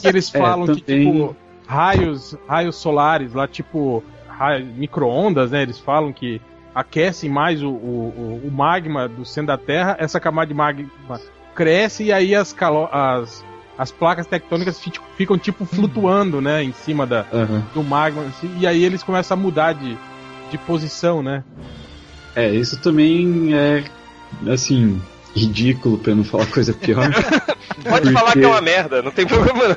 Que 0.00 0.08
eles 0.08 0.30
É, 0.34 0.38
falam 0.38 0.66
que, 0.74 0.80
também- 0.80 1.12
tipo, 1.12 1.36
raios, 1.66 2.36
raios 2.46 2.76
solares, 2.76 3.32
lá, 3.34 3.48
tipo, 3.48 4.02
micro-ondas, 4.76 5.50
né? 5.50 5.62
Eles 5.62 5.78
falam 5.78 6.12
que 6.12 6.40
aquecem 6.74 7.28
mais 7.28 7.62
o, 7.62 7.68
o, 7.68 8.40
o- 8.44 8.48
o 8.48 8.50
magma 8.50 9.08
do 9.08 9.24
centro 9.24 9.48
da 9.48 9.58
Terra. 9.58 9.96
Essa 9.98 10.20
camada 10.20 10.46
de 10.46 10.54
magma 10.54 10.88
cresce 11.54 12.04
e 12.04 12.12
aí 12.12 12.34
as, 12.34 12.52
calo 12.52 12.88
as, 12.92 13.44
as 13.82 13.90
placas 13.90 14.26
tectônicas 14.28 14.78
fi- 14.78 14.92
ficam 15.16 15.36
tipo 15.36 15.64
flutuando, 15.66 16.40
né, 16.40 16.62
em 16.62 16.72
cima 16.72 17.04
da, 17.04 17.26
Aham. 17.32 17.64
do 17.74 17.82
magma, 17.82 18.22
assim, 18.22 18.48
e 18.60 18.66
aí 18.66 18.84
eles 18.84 19.02
começam 19.02 19.36
a 19.36 19.40
mudar 19.40 19.72
de, 19.72 19.98
de 20.50 20.58
posição, 20.58 21.20
né? 21.22 21.42
É, 22.36 22.48
isso 22.48 22.78
também 22.80 23.52
é, 23.52 23.82
assim, 24.48 25.02
ridículo, 25.34 25.98
pra 25.98 26.14
não 26.14 26.22
falar 26.22 26.46
coisa 26.46 26.72
pior. 26.72 27.10
Pode 27.82 28.12
falar 28.12 28.26
Porque- 28.26 28.38
que 28.38 28.44
é 28.44 28.48
uma 28.48 28.60
merda, 28.60 29.02
não 29.02 29.10
tem 29.10 29.26
problema 29.26 29.68
não. 29.68 29.76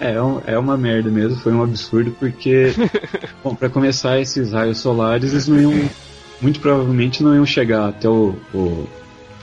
É, 0.00 0.14
é 0.14 0.22
um- 0.22 0.40
é 0.46 0.58
uma 0.58 0.76
merda 0.78 1.10
mesmo, 1.10 1.36
foi 1.40 1.52
um 1.52 1.62
absurdo, 1.62 2.16
porque, 2.18 2.72
bom, 3.44 3.54
pra 3.54 3.68
começar, 3.68 4.18
esses 4.18 4.52
raios 4.52 4.78
solares, 4.78 5.32
eles 5.32 5.46
não 5.48 5.60
iam, 5.60 5.90
muito 6.40 6.58
provavelmente 6.60 7.22
não 7.22 7.34
iam 7.34 7.44
chegar 7.44 7.88
até 7.88 8.08
o, 8.08 8.34
o- 8.54 8.88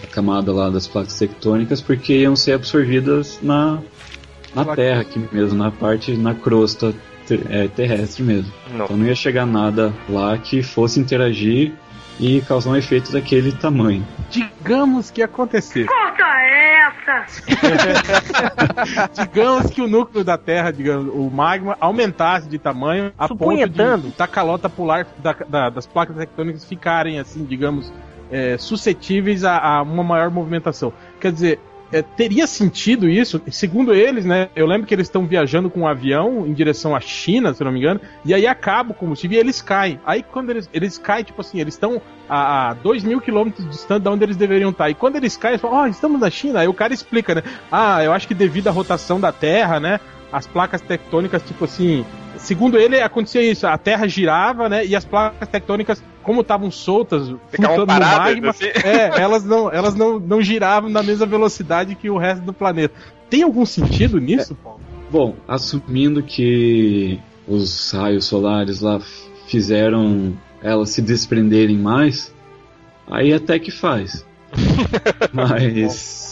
a 0.04 0.08
camada 0.08 0.52
lá 0.54 0.70
das 0.70 0.88
placas 0.88 1.18
tectônicas, 1.18 1.82
porque 1.82 2.18
iam 2.20 2.36
ser 2.36 2.54
absorvidas 2.54 3.40
na, 3.42 3.80
na 4.54 4.66
Terra 4.76 5.02
aqui 5.02 5.20
mesmo, 5.32 5.58
na 5.58 5.72
parte, 5.72 6.16
na 6.16 6.34
crosta 6.36 6.94
ter- 7.28 7.46
é, 7.50 7.68
terrestre 7.68 8.24
mesmo. 8.24 8.52
Não. 8.72 8.86
Então 8.86 8.98
não 8.98 9.06
ia 9.06 9.16
chegar 9.16 9.46
nada 9.46 9.94
lá 10.10 10.38
que 10.38 10.62
fosse 10.64 11.00
interagir 11.00 11.74
e 12.20 12.40
causar 12.42 12.70
um 12.70 12.76
efeito 12.78 13.12
daquele 13.12 13.52
tamanho. 13.52 14.06
Digamos 14.30 15.12
que 15.12 15.22
acontecer. 15.22 15.86
Corta 15.86 16.24
essa! 16.24 17.26
digamos 19.26 19.70
que 19.72 19.82
o 19.82 19.88
núcleo 19.88 20.24
da 20.24 20.38
Terra, 20.38 20.72
digamos, 20.72 21.14
o 21.14 21.30
magma, 21.30 21.76
aumentasse 21.80 22.48
de 22.48 22.58
tamanho 22.58 23.12
a 23.18 23.28
ponto 23.28 23.68
de 23.70 24.12
da 24.18 24.28
calota 24.28 24.70
polar 24.70 25.06
da- 25.18 25.36
da- 25.48 25.70
das 25.70 25.86
placas 25.86 26.16
tectônicas 26.16 26.64
ficarem, 26.64 27.20
assim, 27.20 27.44
digamos, 27.44 27.92
é, 28.32 28.58
suscetíveis 28.58 29.44
a, 29.44 29.58
a 29.58 29.82
uma 29.82 30.04
maior 30.04 30.30
movimentação. 30.30 30.92
Quer 31.20 31.32
dizer, 31.32 31.60
é, 31.92 32.02
teria 32.02 32.48
sentido 32.48 33.08
isso? 33.08 33.42
Segundo 33.52 33.94
eles, 33.94 34.26
né? 34.26 34.50
Eu 34.56 34.66
lembro 34.66 34.88
que 34.88 34.94
eles 34.94 35.08
estão 35.08 35.26
viajando 35.26 35.70
com 35.70 35.82
um 35.82 35.88
avião 35.88 36.46
em 36.46 36.54
direção 36.54 36.96
à 36.96 37.00
China, 37.00 37.54
se 37.54 37.64
não 37.64 37.72
me 37.72 37.80
engano, 37.80 38.02
e 38.26 38.34
aí 38.34 38.48
acaba 38.48 38.92
o 38.92 38.94
combustível 38.94 39.38
e 39.38 39.40
eles 39.40 39.62
caem. 39.62 40.00
Aí 40.06 40.24
quando 40.24 40.50
eles, 40.50 40.70
eles 40.74 40.98
caem, 40.98 41.24
tipo 41.24 41.40
assim, 41.42 41.62
eles 41.62 41.76
estão 41.76 42.02
a, 42.28 42.72
a 42.72 42.74
2 42.74 43.04
mil 43.04 43.22
quilômetros 43.22 43.70
distante 43.70 44.04
de 44.04 44.10
onde 44.10 44.24
eles 44.24 44.36
deveriam 44.36 44.72
estar. 44.72 44.90
E 44.90 44.96
quando 44.96 45.16
eles 45.16 45.38
caem, 45.38 45.54
eles 45.54 45.62
falam, 45.62 45.78
ó, 45.78 45.88
estamos 45.88 46.20
na 46.20 46.30
China. 46.30 46.60
Aí 46.60 46.68
o 46.68 46.74
cara 46.74 46.94
explica, 46.94 47.36
né? 47.36 47.44
Ah, 47.72 48.04
eu 48.04 48.12
acho 48.12 48.28
que 48.28 48.34
devido 48.34 48.68
à 48.68 48.72
rotação 48.72 49.20
da 49.20 49.32
Terra, 49.32 49.80
né? 49.80 50.00
As 50.32 50.48
placas 50.48 50.82
tectônicas, 50.82 51.44
tipo 51.44 51.66
assim. 51.66 52.06
Segundo 52.38 52.78
ele, 52.78 53.00
acontecia 53.00 53.42
isso. 53.42 53.66
A 53.68 53.78
Terra 53.78 54.08
girava, 54.08 54.68
né? 54.68 54.86
E 54.86 54.96
as 54.96 55.06
placas 55.06 55.48
tectônicas, 55.48 56.04
como 56.26 56.42
estavam 56.42 56.72
soltas, 56.72 57.28
Ficavam 57.50 57.76
flutuando 57.76 57.82
no 57.82 57.88
paradas, 57.88 58.34
magma, 58.34 58.50
assim. 58.50 58.66
é, 58.84 59.22
elas 59.22 59.46
não, 59.46 59.72
elas 59.72 59.96
não, 59.96 60.20
não 60.20 60.42
giravam 60.42 60.90
na 60.90 61.04
mesma 61.04 61.26
velocidade 61.26 61.94
que 61.96 62.10
o 62.10 62.18
resto 62.18 62.44
do 62.44 62.52
planeta. 62.52 62.96
Tem 63.30 63.44
algum 63.44 63.66
sentido 63.66 64.20
nisso, 64.20 64.56
Paulo? 64.56 64.80
Bom, 65.12 65.36
assumindo 65.48 66.24
que 66.24 67.20
os 67.48 67.92
raios 67.92 68.26
solares 68.26 68.82
lá 68.82 69.00
fizeram 69.48 70.36
elas 70.64 70.90
se 70.90 71.02
desprenderem 71.02 71.78
mais, 71.78 72.34
aí 73.08 73.32
até 73.32 73.60
que 73.60 73.70
faz. 73.70 74.26
Mas. 75.32 76.32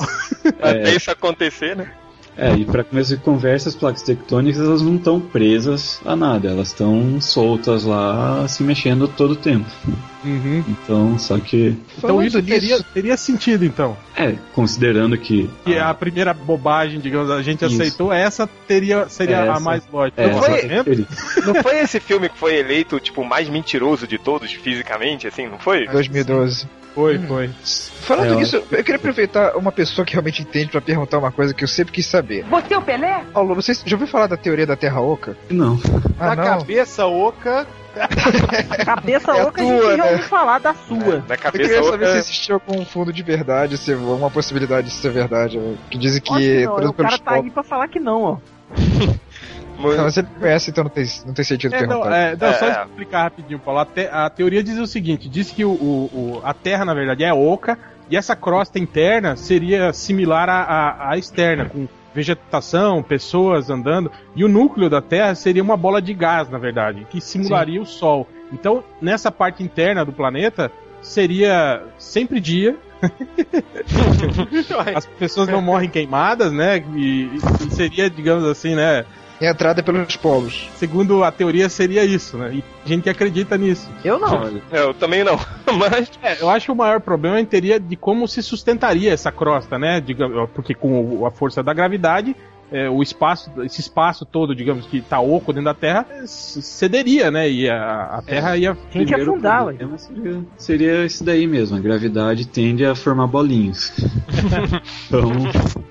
Até 0.59 0.95
isso 0.95 1.11
acontecer, 1.11 1.75
né? 1.75 1.91
É, 2.37 2.53
e 2.55 2.65
para 2.65 2.83
começo 2.83 3.15
de 3.15 3.21
conversa, 3.21 3.69
as 3.69 3.75
placas 3.75 4.01
tectônicas 4.01 4.59
elas 4.59 4.81
não 4.81 4.95
estão 4.95 5.19
presas 5.19 6.01
a 6.05 6.15
nada, 6.15 6.49
elas 6.49 6.69
estão 6.69 7.21
soltas 7.21 7.83
lá, 7.83 8.47
se 8.47 8.63
mexendo 8.63 9.07
todo 9.07 9.31
o 9.31 9.35
tempo. 9.35 9.69
Então, 10.25 11.19
só 11.19 11.37
que. 11.37 11.75
Então 11.97 12.23
isso 12.23 12.41
teria, 12.41 12.81
teria 12.81 13.17
sentido, 13.17 13.65
então. 13.65 13.97
É, 14.15 14.35
considerando 14.53 15.17
que. 15.17 15.49
Que 15.65 15.77
a 15.77 15.93
primeira 15.93 16.33
bobagem, 16.33 16.99
digamos, 16.99 17.29
a 17.29 17.41
gente 17.41 17.65
Isso. 17.65 17.75
aceitou, 17.75 18.11
essa 18.11 18.47
teria, 18.67 19.07
seria 19.09 19.41
a 19.41 19.45
Essa. 19.47 19.59
mais 19.59 19.83
lógica. 19.91 20.21
É, 20.21 20.31
Não 20.31 20.41
foi-. 20.41 21.07
Não 21.45 21.55
foi 21.61 21.79
esse 21.79 21.99
filme 21.99 22.29
que 22.29 22.37
foi 22.37 22.55
eleito, 22.55 22.99
tipo, 22.99 23.21
o 23.21 23.25
mais 23.25 23.49
mentiroso 23.49 24.07
de 24.07 24.17
todos, 24.17 24.51
fisicamente, 24.53 25.27
assim, 25.27 25.47
não 25.47 25.59
foi? 25.59 25.87
2012. 25.87 26.67
Foi, 26.93 27.17
foi. 27.19 27.49
Falando 28.01 28.33
É, 28.33 28.35
nisso, 28.35 28.57
eu 28.57 28.83
queria 28.83 28.95
aproveitar 28.95 29.55
uma 29.57 29.71
pessoa 29.71 30.05
que 30.05 30.13
realmente 30.13 30.41
entende 30.41 30.69
pra 30.69 30.81
perguntar 30.81 31.17
uma 31.17 31.31
coisa 31.31 31.53
que 31.53 31.63
eu 31.63 31.67
sempre 31.67 31.91
quis 31.93 32.05
saber. 32.05 32.43
Você 32.45 32.73
é 32.73 32.77
o 32.77 32.81
Pelé? 32.81 33.23
Paulo, 33.33 33.55
você 33.55 33.73
já 33.73 33.95
ouviu 33.95 34.07
falar 34.07 34.27
da 34.27 34.37
teoria 34.37 34.65
da 34.67 34.75
Terra 34.75 35.01
Oca? 35.01 35.35
Não. 35.49 35.79
Ah, 36.19 36.27
Na 36.27 36.35
não? 36.35 36.43
cabeça 36.59 37.05
oca. 37.05 37.65
Cabeça 38.85 39.31
É 39.31 39.39
a 39.39 39.45
oca, 39.47 39.61
a 39.61 39.65
tua, 39.65 39.75
gente 39.91 39.97
já 39.97 40.03
né? 40.05 40.11
ouviu 40.11 40.25
falar 40.27 40.59
da 40.59 40.73
sua. 40.73 41.23
Na 41.27 41.35
Eu 41.35 41.37
cabeça 41.37 41.51
queria 41.51 41.67
saber 41.83 41.83
se 41.83 41.91
outra... 41.91 42.17
existia 42.17 42.55
algum 42.55 42.85
fundo 42.85 43.13
de 43.13 43.21
verdade, 43.23 43.77
se 43.77 43.93
uma 43.93 44.31
possibilidade 44.31 44.87
de 44.87 44.93
ser 44.93 45.11
verdade. 45.11 45.59
Que 45.91 45.97
dizem 45.97 46.19
que, 46.21 46.33
que 46.33 46.65
não, 46.65 46.75
preso 46.75 46.89
o 46.89 46.93
cara 46.93 47.17
tá 47.19 47.31
aí 47.35 47.49
pra 47.51 47.61
falar 47.63 47.87
que 47.87 47.99
não, 47.99 48.21
ó. 48.23 48.37
Não, 49.77 50.03
você 50.03 50.23
conhece, 50.23 50.69
então 50.71 50.83
não 50.83 50.91
tem, 50.91 51.05
não 51.25 51.33
tem 51.33 51.43
sentido 51.45 51.73
É, 51.75 51.81
não, 51.81 51.87
perguntar. 52.01 52.15
é, 52.17 52.35
não, 52.35 52.53
só 52.53 52.65
É. 52.67 52.83
explicar 52.85 53.23
rapidinho, 53.23 53.59
Paulo. 53.59 53.79
A, 53.81 53.85
te- 53.85 54.09
a 54.11 54.29
teoria 54.29 54.63
diz 54.63 54.77
o 54.77 54.87
seguinte: 54.87 55.27
diz 55.27 55.51
que 55.51 55.65
o, 55.65 55.71
o- 55.71 56.09
o- 56.13 56.41
a 56.43 56.53
Terra, 56.53 56.85
na 56.85 56.93
verdade, 56.93 57.23
é 57.23 57.33
oca 57.33 57.77
e 58.09 58.15
essa 58.15 58.35
crosta 58.35 58.77
interna 58.79 59.35
seria 59.35 59.91
similar 59.93 60.47
à, 60.49 60.61
à- 60.63 61.09
à 61.11 61.17
externa, 61.17 61.65
com 61.65 61.87
vegetação, 62.13 63.01
pessoas 63.01 63.69
andando, 63.71 64.11
e 64.35 64.43
o 64.43 64.47
núcleo 64.47 64.87
da 64.89 65.01
Terra 65.01 65.33
seria 65.33 65.63
uma 65.63 65.75
bola 65.75 65.99
de 66.01 66.13
gás, 66.13 66.47
na 66.49 66.59
verdade, 66.59 67.07
que 67.09 67.19
simularia 67.19 67.81
o 67.81 67.85
Sol. 67.85 68.29
Então, 68.51 68.83
nessa 69.01 69.31
parte 69.31 69.63
interna 69.63 70.05
do 70.05 70.13
planeta, 70.13 70.71
seria 71.01 71.81
sempre 71.97 72.39
dia. 72.39 72.75
As 74.95 75.05
pessoas 75.05 75.47
não 75.49 75.61
morrem 75.61 75.89
queimadas, 75.89 76.51
né? 76.51 76.83
E, 76.95 77.29
e 77.35 77.71
seria, 77.71 78.09
digamos 78.09 78.45
assim, 78.45 78.75
né? 78.75 79.05
Entrada 79.45 79.83
pelos 79.83 80.15
polos. 80.15 80.69
Segundo 80.75 81.23
a 81.23 81.31
teoria, 81.31 81.67
seria 81.67 82.05
isso, 82.05 82.37
né? 82.37 82.55
E 82.55 82.63
a 82.85 82.87
gente 82.87 83.09
acredita 83.09 83.57
nisso. 83.57 83.89
Eu 84.03 84.19
não. 84.19 84.41
Olha, 84.41 84.61
É, 84.71 84.79
Eu 84.79 84.93
também 84.93 85.23
não, 85.23 85.37
mas... 85.77 86.09
É, 86.21 86.41
eu 86.41 86.49
acho 86.49 86.67
que 86.67 86.71
o 86.71 86.75
maior 86.75 87.01
problema 87.01 87.43
teria 87.45 87.79
de 87.79 87.95
como 87.95 88.27
se 88.27 88.41
sustentaria 88.41 89.11
essa 89.11 89.31
crosta, 89.31 89.77
né? 89.77 90.01
Porque 90.53 90.73
com 90.73 91.25
a 91.25 91.31
força 91.31 91.61
da 91.61 91.73
gravidade, 91.73 92.35
é, 92.73 92.89
o 92.89 93.03
espaço, 93.03 93.51
esse 93.63 93.79
espaço 93.79 94.25
todo, 94.25 94.55
digamos, 94.55 94.87
que 94.87 94.99
tá 94.99 95.19
oco 95.19 95.53
dentro 95.53 95.65
da 95.65 95.73
Terra, 95.75 96.07
é, 96.09 96.23
cederia, 96.25 97.29
né? 97.29 97.49
E 97.49 97.69
a, 97.69 98.17
a 98.17 98.21
Terra 98.23 98.57
ia. 98.57 98.71
A 98.71 98.73
gente 98.73 99.09
ia 99.09 99.17
primeiro 99.17 99.31
afundar, 99.31 99.65
ué. 99.67 99.75
seria, 99.97 100.41
seria 100.57 101.05
esse 101.05 101.23
daí 101.23 101.45
mesmo. 101.45 101.77
A 101.77 101.79
gravidade 101.79 102.47
tende 102.47 102.83
a 102.83 102.95
formar 102.95 103.27
bolinhos. 103.27 103.93
então, 105.07 105.31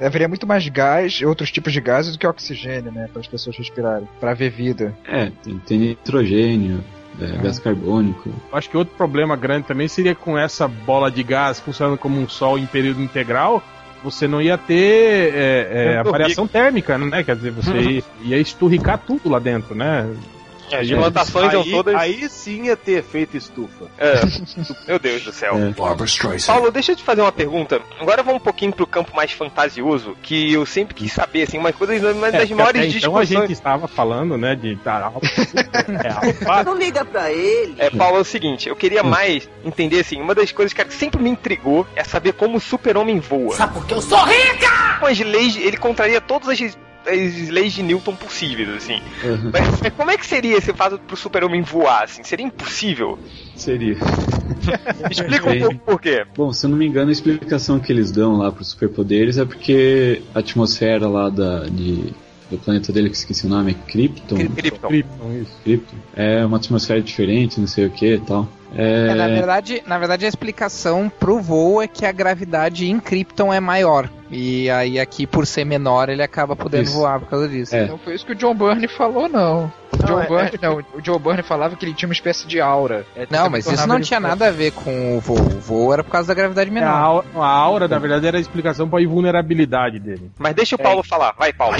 Haveria 0.00 0.26
muito 0.26 0.46
mais 0.46 0.66
gás, 0.68 1.22
outros 1.22 1.52
tipos 1.52 1.72
de 1.72 1.80
gases 1.80 2.12
do 2.12 2.18
que 2.18 2.26
oxigênio, 2.26 2.90
né? 2.90 3.08
Para 3.12 3.20
as 3.20 3.28
pessoas 3.28 3.56
respirarem. 3.56 4.08
Para 4.18 4.32
haver 4.32 4.50
vida. 4.50 4.92
é, 5.06 5.30
tem, 5.42 5.58
tem 5.58 5.78
nitrogênio, 5.78 6.82
é, 7.20 7.42
gás 7.42 7.58
carbônico. 7.58 8.28
Eu 8.28 8.58
acho 8.58 8.68
que 8.68 8.76
outro 8.76 8.94
problema 8.96 9.36
grande 9.36 9.66
também 9.66 9.86
seria 9.86 10.14
com 10.14 10.36
essa 10.36 10.66
bola 10.66 11.10
de 11.10 11.22
gás 11.22 11.60
funcionando 11.60 11.98
como 11.98 12.18
um 12.18 12.28
sol 12.28 12.58
em 12.58 12.66
período 12.66 13.00
integral. 13.00 13.62
Você 14.02 14.26
não 14.26 14.42
ia 14.42 14.58
ter 14.58 15.32
é, 15.34 15.68
é, 15.94 15.98
a 15.98 16.02
variação 16.02 16.46
térmica, 16.46 16.98
né? 16.98 17.22
Quer 17.22 17.36
dizer, 17.36 17.52
você 17.52 17.72
ia, 17.80 18.02
ia 18.22 18.38
esturricar 18.38 18.98
tudo 18.98 19.28
lá 19.28 19.38
dentro, 19.38 19.74
né? 19.74 20.08
As 20.72 20.90
plantações 20.90 21.52
são 21.52 21.62
aí, 21.62 21.70
todas... 21.70 21.94
aí 21.94 22.28
sim 22.28 22.64
ia 22.64 22.76
ter 22.76 22.98
efeito 22.98 23.36
estufa. 23.36 23.86
É, 23.98 24.20
meu 24.88 24.98
Deus 24.98 25.22
do 25.22 25.32
céu. 25.32 25.56
É. 25.56 25.72
Paulo, 26.46 26.70
deixa 26.70 26.92
eu 26.92 26.96
te 26.96 27.02
fazer 27.02 27.20
uma 27.20 27.32
pergunta. 27.32 27.80
Agora 28.00 28.22
vamos 28.22 28.40
um 28.40 28.44
pouquinho 28.44 28.72
pro 28.72 28.86
campo 28.86 29.14
mais 29.14 29.32
fantasioso, 29.32 30.16
que 30.22 30.52
eu 30.52 30.64
sempre 30.66 30.94
quis 30.94 31.12
saber, 31.12 31.42
assim, 31.42 31.58
umas 31.58 31.74
coisas, 31.74 32.02
uma 32.16 32.30
das 32.30 32.50
É, 32.50 32.54
maiores 32.54 32.80
até 32.80 32.98
então 32.98 33.16
a 33.16 33.22
discussões. 33.24 33.28
gente 33.28 33.52
estava 33.52 33.88
falando, 33.88 34.36
né, 34.36 34.54
de 34.54 34.72
é, 34.82 36.64
Não 36.64 36.76
liga 36.76 37.04
pra 37.04 37.30
ele. 37.30 37.74
É, 37.78 37.90
Paulo, 37.90 38.18
é 38.18 38.20
o 38.20 38.24
seguinte, 38.24 38.68
eu 38.68 38.76
queria 38.76 39.02
mais 39.02 39.48
entender, 39.64 40.00
assim, 40.00 40.20
uma 40.20 40.34
das 40.34 40.52
coisas 40.52 40.72
cara, 40.72 40.88
que 40.88 40.94
sempre 40.94 41.22
me 41.22 41.30
intrigou 41.30 41.86
é 41.94 42.04
saber 42.04 42.32
como 42.32 42.56
o 42.56 42.60
super-homem 42.60 43.20
voa. 43.20 43.54
Sabe 43.56 43.74
por 43.74 43.86
que 43.86 43.94
eu 43.94 44.00
sou 44.02 44.22
rica? 44.24 44.98
Com 45.00 45.06
as 45.06 45.18
leis, 45.18 45.56
ele 45.56 45.76
contraria 45.76 46.20
todas 46.20 46.48
as, 46.48 46.78
as 47.06 47.48
leis 47.48 47.72
de 47.72 47.82
Newton 47.82 48.14
possíveis, 48.14 48.68
assim. 48.68 49.00
Uhum. 49.24 49.50
Mas, 49.52 49.80
mas 49.80 49.92
como 49.94 50.10
é 50.10 50.16
que 50.16 50.26
seria 50.26 50.56
esse 50.56 50.72
fato 50.72 50.98
pro 50.98 51.16
super-homem 51.16 51.62
voar, 51.62 52.04
assim? 52.04 52.22
Seria 52.24 52.46
impossível? 52.46 53.18
Seria. 53.56 53.96
Explica 55.10 55.50
um 55.50 55.60
pouco 55.60 55.78
por 55.78 56.00
quê. 56.00 56.24
Bom, 56.36 56.52
se 56.52 56.66
eu 56.66 56.70
não 56.70 56.76
me 56.76 56.86
engano, 56.86 57.08
a 57.08 57.12
explicação 57.12 57.78
que 57.78 57.92
eles 57.92 58.10
dão 58.10 58.36
lá 58.36 58.50
para 58.50 58.62
os 58.62 58.68
superpoderes 58.68 59.38
é 59.38 59.44
porque 59.44 60.22
a 60.34 60.38
atmosfera 60.38 61.08
lá 61.08 61.28
da, 61.28 61.64
de, 61.64 62.12
do 62.50 62.58
planeta 62.58 62.92
dele, 62.92 63.10
que 63.10 63.16
esqueci 63.16 63.46
o 63.46 63.48
nome, 63.48 63.72
é 63.72 63.90
Krypton. 63.90 64.36
Krypton. 64.48 64.88
Krypton, 64.88 65.32
isso. 65.40 65.52
Krypton. 65.64 65.96
É 66.14 66.44
uma 66.44 66.56
atmosfera 66.56 67.00
diferente, 67.00 67.58
não 67.58 67.66
sei 67.66 67.86
o 67.86 67.90
que 67.90 68.14
e 68.14 68.20
tal. 68.20 68.48
É, 68.74 69.08
É, 69.08 69.14
na, 69.14 69.28
verdade, 69.28 69.82
na 69.86 69.98
verdade, 69.98 70.24
a 70.24 70.28
explicação 70.28 71.10
pro 71.20 71.40
voo 71.40 71.82
é 71.82 71.86
que 71.86 72.06
a 72.06 72.12
gravidade 72.12 72.88
em 72.88 72.98
Krypton 72.98 73.52
é 73.52 73.60
maior. 73.60 74.08
E 74.32 74.70
aí 74.70 74.98
aqui, 74.98 75.26
por 75.26 75.46
ser 75.46 75.64
menor, 75.64 76.08
ele 76.08 76.22
acaba 76.22 76.56
podendo 76.56 76.84
Isso. 76.84 76.94
voar 76.94 77.20
por 77.20 77.28
causa 77.28 77.46
disso. 77.48 77.76
É. 77.76 77.86
Não 77.86 77.98
foi 77.98 78.14
isso 78.14 78.24
que 78.24 78.32
o 78.32 78.34
John 78.34 78.54
Byrne 78.54 78.88
falou, 78.88 79.28
não. 79.28 79.70
O 79.92 80.06
John 80.06 80.20
é- 80.22 80.26
Byrne, 80.26 80.58
não, 80.62 80.82
o 80.94 81.02
John 81.02 81.18
Byrne 81.18 81.42
falava 81.42 81.76
que 81.76 81.84
ele 81.84 81.92
tinha 81.92 82.08
uma 82.08 82.14
espécie 82.14 82.46
de 82.48 82.58
aura. 82.60 83.04
É, 83.14 83.26
Não, 83.30 83.50
mas 83.50 83.66
isso 83.66 83.86
não 83.86 84.00
tinha 84.00 84.18
forte. 84.18 84.30
nada 84.30 84.48
a 84.48 84.50
ver 84.50 84.72
com 84.72 85.18
o 85.18 85.20
voo. 85.20 85.36
O 85.36 85.60
voo 85.60 85.92
era 85.92 86.02
por 86.02 86.10
causa 86.10 86.28
da 86.28 86.34
gravidade 86.34 86.70
É, 86.70 86.72
a, 86.72 86.74
menor. 86.74 86.90
au- 86.94 87.24
a 87.42 87.46
aura, 87.46 87.86
na 87.86 87.98
verdade, 87.98 88.26
era 88.26 88.38
a 88.38 88.40
explicação 88.40 88.88
pra 88.88 89.02
invulnerabilidade 89.02 89.98
dele. 90.00 90.30
Mas 90.38 90.54
deixa 90.54 90.76
o 90.76 90.78
Paulo 90.78 91.02
falar. 91.02 91.34
Vai, 91.38 91.52
Paulo. 91.52 91.76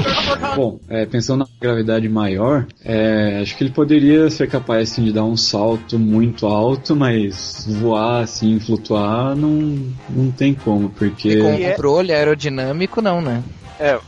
Bom, 0.55 0.79
é, 0.91 1.07
pensando 1.07 1.39
na 1.41 1.47
gravidade 1.61 2.07
maior, 2.09 2.67
é, 2.85 3.41
acho 3.43 3.57
que 3.57 3.65
ele 3.65 3.71
poderia 3.73 4.29
ser 4.29 4.47
capaz 4.47 4.91
assim, 4.93 5.05
de 5.05 5.13
dar 5.13 5.25
um 5.25 5.37
salto 5.37 5.99
muito 5.99 6.47
alto, 6.47 6.95
mas 6.95 7.67
voar 7.81 8.21
assim, 8.23 8.61
flutuar, 8.61 9.35
não, 9.35 9.79
não 10.11 10.31
tem 10.31 10.53
como, 10.53 10.91
porque. 10.91 11.31
E 11.31 11.41
com 11.41 11.49
é- 11.55 11.71
controle 11.71 12.13
aerodinâmico, 12.13 12.42
não, 12.51 13.21
né? 13.21 13.43
É, 13.79 13.99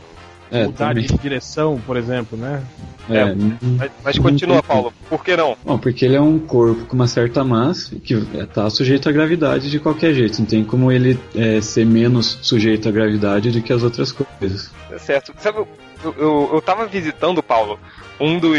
É, 0.51 0.65
Mudar 0.65 0.89
também. 0.89 1.05
de 1.05 1.17
direção, 1.17 1.81
por 1.85 1.97
exemplo, 1.97 2.37
né? 2.37 2.61
É, 3.09 3.17
é, 3.19 3.35
mas, 3.77 3.91
mas 4.03 4.19
continua. 4.19 4.61
Paulo. 4.63 4.93
Por 5.09 5.23
que 5.23 5.35
não? 5.35 5.57
Bom, 5.63 5.77
porque 5.77 6.05
ele 6.05 6.15
é 6.15 6.21
um 6.21 6.39
corpo 6.39 6.85
com 6.85 6.95
uma 6.95 7.07
certa 7.07 7.43
massa 7.43 7.95
que 7.95 8.13
está 8.13 8.69
sujeito 8.69 9.07
à 9.09 9.11
gravidade 9.11 9.69
de 9.69 9.79
qualquer 9.79 10.13
jeito. 10.13 10.39
Não 10.39 10.45
tem 10.45 10.63
como 10.63 10.91
ele 10.91 11.19
é, 11.35 11.59
ser 11.61 11.85
menos 11.85 12.39
sujeito 12.41 12.87
à 12.87 12.91
gravidade 12.91 13.51
do 13.51 13.61
que 13.61 13.71
as 13.73 13.83
outras 13.83 14.11
coisas. 14.11 14.71
Certo. 14.99 15.33
Sabe, 15.39 15.59
eu, 16.03 16.15
eu, 16.17 16.49
eu 16.53 16.61
tava 16.61 16.85
visitando, 16.87 17.41
Paulo, 17.43 17.79
um 18.19 18.39
dos. 18.39 18.57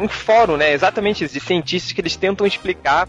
Um, 0.00 0.04
um 0.04 0.08
fórum, 0.08 0.56
né? 0.56 0.72
Exatamente 0.72 1.24
isso, 1.24 1.34
de 1.34 1.40
cientistas 1.40 1.92
que 1.92 2.00
eles 2.00 2.16
tentam 2.16 2.46
explicar 2.46 3.08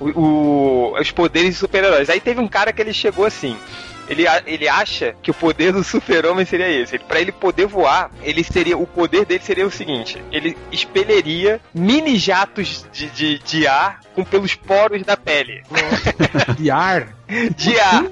o, 0.00 0.08
o- 0.08 1.00
os 1.00 1.10
poderes 1.10 1.50
de 1.50 1.56
super-heróis. 1.56 2.08
Aí 2.10 2.20
teve 2.20 2.40
um 2.40 2.48
cara 2.48 2.72
que 2.72 2.80
ele 2.80 2.92
chegou 2.92 3.24
assim. 3.26 3.56
Ele, 4.08 4.26
a- 4.28 4.42
ele 4.46 4.68
acha 4.68 5.14
que 5.22 5.30
o 5.30 5.34
poder 5.34 5.72
do 5.72 5.82
super-homem 5.82 6.44
seria 6.44 6.68
esse. 6.68 6.96
Ele, 6.96 7.04
pra 7.04 7.20
ele 7.20 7.32
poder 7.32 7.66
voar, 7.66 8.10
ele 8.22 8.44
seria. 8.44 8.76
O 8.76 8.86
poder 8.86 9.24
dele 9.24 9.42
seria 9.42 9.66
o 9.66 9.70
seguinte: 9.70 10.22
ele 10.30 10.56
expeliria 10.70 11.60
mini 11.74 12.16
jatos 12.16 12.84
de, 12.92 13.08
de, 13.10 13.38
de 13.38 13.66
ar 13.66 14.00
com 14.14 14.22
pelos 14.24 14.54
poros 14.54 15.02
da 15.02 15.16
pele. 15.16 15.62
De 16.58 16.70
ar. 16.70 17.08
De 17.56 17.80
ar. 17.80 18.04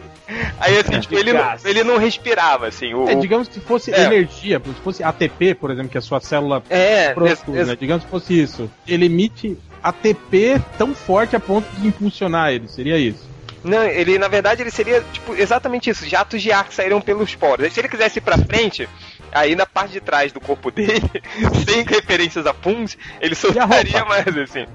Aí 0.58 0.78
assim, 0.78 0.98
tipo, 1.00 1.14
ele, 1.18 1.32
não, 1.34 1.44
ele 1.64 1.84
não 1.84 1.98
respirava, 1.98 2.66
assim. 2.66 2.94
O, 2.94 3.06
É, 3.08 3.14
digamos 3.16 3.48
que 3.48 3.60
fosse 3.60 3.92
É. 3.92 4.04
energia, 4.06 4.58
se 4.64 4.80
fosse 4.82 5.02
ATP, 5.04 5.54
por 5.54 5.70
exemplo, 5.70 5.90
que 5.90 5.98
é 5.98 6.00
a 6.00 6.02
sua 6.02 6.20
célula 6.20 6.62
é, 6.70 7.12
produz, 7.12 7.42
ex- 7.46 7.66
né? 7.68 7.76
Digamos 7.78 8.04
que 8.04 8.10
fosse 8.10 8.40
isso. 8.40 8.70
Ele 8.88 9.04
emite 9.06 9.58
ATP 9.82 10.58
tão 10.78 10.94
forte 10.94 11.36
a 11.36 11.40
ponto 11.40 11.66
de 11.78 11.86
impulsionar 11.86 12.50
ele, 12.52 12.66
seria 12.68 12.96
isso. 12.96 13.28
Não, 13.64 13.84
ele 13.84 14.18
na 14.18 14.28
verdade 14.28 14.62
ele 14.62 14.70
seria 14.70 15.02
tipo 15.12 15.34
exatamente 15.34 15.88
isso, 15.88 16.06
jatos 16.06 16.42
de 16.42 16.50
ar 16.50 16.64
que 16.64 16.74
saíram 16.74 17.00
pelos 17.00 17.34
poros. 17.34 17.64
Aí, 17.64 17.70
se 17.70 17.80
ele 17.80 17.88
quisesse 17.88 18.18
ir 18.18 18.22
pra 18.22 18.36
frente, 18.38 18.88
aí 19.30 19.54
na 19.54 19.66
parte 19.66 19.92
de 19.92 20.00
trás 20.00 20.32
do 20.32 20.40
corpo 20.40 20.70
dele, 20.70 21.00
sem 21.64 21.84
referências 21.84 22.46
a 22.46 22.52
puns, 22.52 22.98
ele 23.20 23.34
soltaria 23.34 24.04
mais 24.04 24.26
assim. 24.36 24.66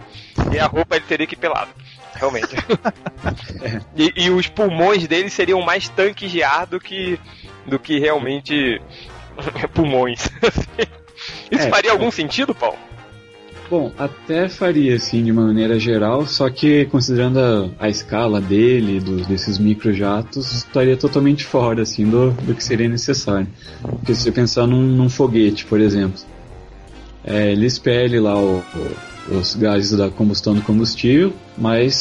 E 0.52 0.60
a 0.60 0.66
roupa 0.68 0.96
ele 0.96 1.06
teria 1.06 1.28
que 1.28 1.36
ir 1.36 1.38
pelado. 1.38 1.72
Realmente. 2.14 2.56
e, 3.96 4.14
e 4.16 4.30
os 4.30 4.48
pulmões 4.48 5.08
dele 5.08 5.30
seriam 5.30 5.62
mais 5.62 5.88
tanques 5.90 6.32
de 6.32 6.42
ar 6.42 6.66
do 6.66 6.80
que 6.80 7.20
do 7.66 7.78
que 7.78 8.00
realmente 8.00 8.82
pulmões. 9.76 10.30
Isso 11.52 11.68
É, 11.68 11.70
faria 11.70 11.90
é. 11.90 11.94
algum 11.94 12.10
sentido, 12.10 12.56
Paulo? 12.56 12.87
Bom, 13.70 13.92
até 13.98 14.48
faria 14.48 14.96
assim 14.96 15.24
de 15.24 15.32
uma 15.32 15.46
maneira 15.46 15.78
geral, 15.78 16.26
só 16.26 16.50
que 16.50 16.86
considerando 16.86 17.38
a, 17.40 17.86
a 17.86 17.90
escala 17.90 18.40
dele, 18.40 19.00
do, 19.00 19.18
desses 19.26 19.58
microjatos, 19.58 20.54
estaria 20.54 20.96
totalmente 20.96 21.44
fora 21.46 21.82
assim 21.82 22.10
do, 22.10 22.32
do 22.32 22.56
que 22.56 22.64
seria 22.64 22.88
necessário. 22.88 23.48
Porque 23.98 24.16
se 24.16 24.22
você 24.22 24.32
pensar 24.32 24.66
num, 24.68 24.82
num 24.82 25.10
foguete, 25.10 25.66
por 25.66 25.82
exemplo, 25.82 26.22
é, 27.26 27.52
ele 27.52 27.66
expele 27.66 28.20
lá 28.22 28.40
o- 28.40 28.60
o- 28.60 29.36
os 29.38 29.54
gases 29.56 29.98
da 29.98 30.10
combustão 30.10 30.56
do 30.56 30.62
combustível, 30.62 31.34
mas 31.58 31.94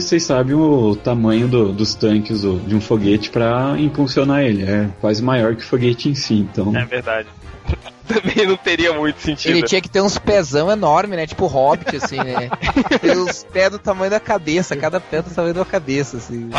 vocês 0.00 0.24
sabem 0.24 0.56
o 0.56 0.96
tamanho 0.96 1.46
do- 1.46 1.72
dos 1.72 1.94
tanques 1.94 2.40
do- 2.42 2.58
de 2.66 2.74
um 2.74 2.80
foguete 2.80 3.30
para 3.30 3.76
impulsionar 3.78 4.42
ele. 4.42 4.64
É 4.64 4.88
quase 5.00 5.22
maior 5.22 5.54
que 5.54 5.62
o 5.62 5.66
foguete 5.66 6.08
em 6.08 6.16
si, 6.16 6.34
então. 6.34 6.76
É 6.76 6.84
verdade. 6.84 7.28
Também 8.14 8.46
não 8.46 8.56
teria 8.56 8.92
muito 8.92 9.20
sentido. 9.20 9.50
Ele 9.56 9.62
tinha 9.66 9.80
que 9.80 9.88
ter 9.88 10.00
uns 10.00 10.18
pezão 10.18 10.70
enorme, 10.70 11.16
né? 11.16 11.26
Tipo 11.26 11.46
Hobbit, 11.46 11.96
assim, 11.96 12.16
né? 12.18 12.50
Ter 13.00 13.16
os 13.18 13.44
pés 13.44 13.70
do 13.70 13.78
tamanho 13.78 14.10
da 14.10 14.20
cabeça, 14.20 14.76
cada 14.76 15.00
pé 15.00 15.22
do 15.22 15.30
tamanho 15.30 15.54
da 15.54 15.64
cabeça, 15.64 16.16
assim. 16.18 16.50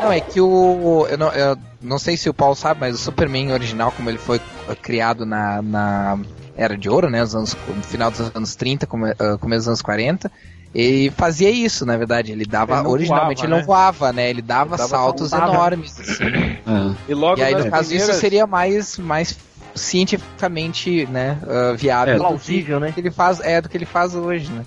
Não, 0.00 0.12
é 0.12 0.20
que 0.20 0.40
o. 0.40 1.06
Eu 1.08 1.18
não, 1.18 1.32
eu 1.32 1.56
não 1.82 1.98
sei 1.98 2.16
se 2.16 2.28
o 2.28 2.34
Paulo 2.34 2.54
sabe, 2.54 2.80
mas 2.80 2.94
o 2.94 2.98
Superman 2.98 3.52
original, 3.52 3.92
como 3.92 4.10
ele 4.10 4.18
foi 4.18 4.40
eh, 4.68 4.74
criado 4.74 5.24
na, 5.24 5.62
na 5.62 6.18
Era 6.56 6.76
de 6.76 6.88
Ouro, 6.88 7.08
né? 7.08 7.22
Os 7.22 7.34
anos, 7.34 7.56
no 7.66 7.82
final 7.82 8.10
dos 8.10 8.20
anos 8.34 8.54
30, 8.54 8.86
come, 8.86 9.10
ah, 9.18 9.36
começo 9.40 9.60
dos 9.60 9.68
anos 9.68 9.82
40. 9.82 10.30
Ele 10.74 11.10
fazia 11.10 11.48
isso, 11.50 11.86
na 11.86 11.96
verdade. 11.96 12.32
Ele 12.32 12.44
dava. 12.44 12.80
Ele 12.80 12.88
originalmente 12.88 13.40
voava, 13.40 13.44
ele 13.46 13.50
não 13.50 13.58
né? 13.58 13.64
voava, 13.64 14.12
né? 14.12 14.28
Ele 14.30 14.42
dava, 14.42 14.62
Ele 14.74 14.76
dava 14.76 14.88
saltos 14.88 15.30
saltava. 15.30 15.52
enormes, 15.52 15.98
assim. 15.98 16.24
Ah, 16.66 16.92
E 17.08 17.14
logo 17.14 17.40
E 17.40 17.44
aí, 17.44 17.54
no 17.54 17.70
caso, 17.70 17.88
primeiras- 17.88 18.10
isso 18.10 18.20
seria 18.20 18.46
mais, 18.46 18.98
mais 18.98 19.32
cientificamente, 19.76 21.06
né, 21.06 21.38
ah, 21.46 21.74
viável 21.76 22.14
É. 22.14 22.18
Plausível, 22.18 22.80
né? 22.80 22.92
ele 22.96 23.10
faz, 23.10 23.40
é, 23.40 23.60
do 23.60 23.68
que 23.68 23.76
ele 23.76 23.86
faz 23.86 24.14
hoje, 24.14 24.50
né? 24.50 24.64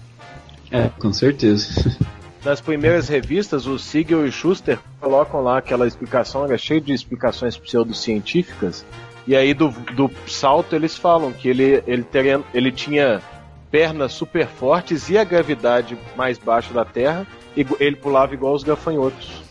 é, 0.72 0.90
com 1.00 1.12
certeza. 1.12 1.98
nas 2.44 2.62
primeiras 2.62 3.08
revistas, 3.08 3.66
o 3.66 3.78
Siegel 3.78 4.26
e 4.26 4.30
o 4.30 4.32
Schuster 4.32 4.80
colocam 5.00 5.42
lá 5.42 5.58
aquela 5.58 5.88
explicação, 5.88 6.46
era 6.46 6.58
cheio 6.58 6.82
de 6.82 6.94
explicações 6.94 7.58
pseudocientíficas. 7.58 8.86
E 9.28 9.36
aí 9.36 9.54
do, 9.54 9.70
do 9.96 10.10
salto 10.28 10.76
eles 10.76 10.98
falam 10.98 11.32
que 11.32 11.50
ele, 11.50 11.84
ele, 11.86 12.04
teria, 12.04 12.42
ele 12.54 12.72
tinha 12.72 13.22
pernas 13.70 14.14
super 14.14 14.48
fortes 14.48 15.10
e 15.10 15.18
a 15.18 15.24
gravidade 15.24 15.98
mais 16.16 16.38
baixa 16.38 16.74
da 16.74 16.86
Terra, 16.86 17.28
e 17.56 17.66
ele 17.80 17.96
pulava 17.96 18.34
igual 18.34 18.54
os 18.54 18.64
gafanhotos. 18.64 19.44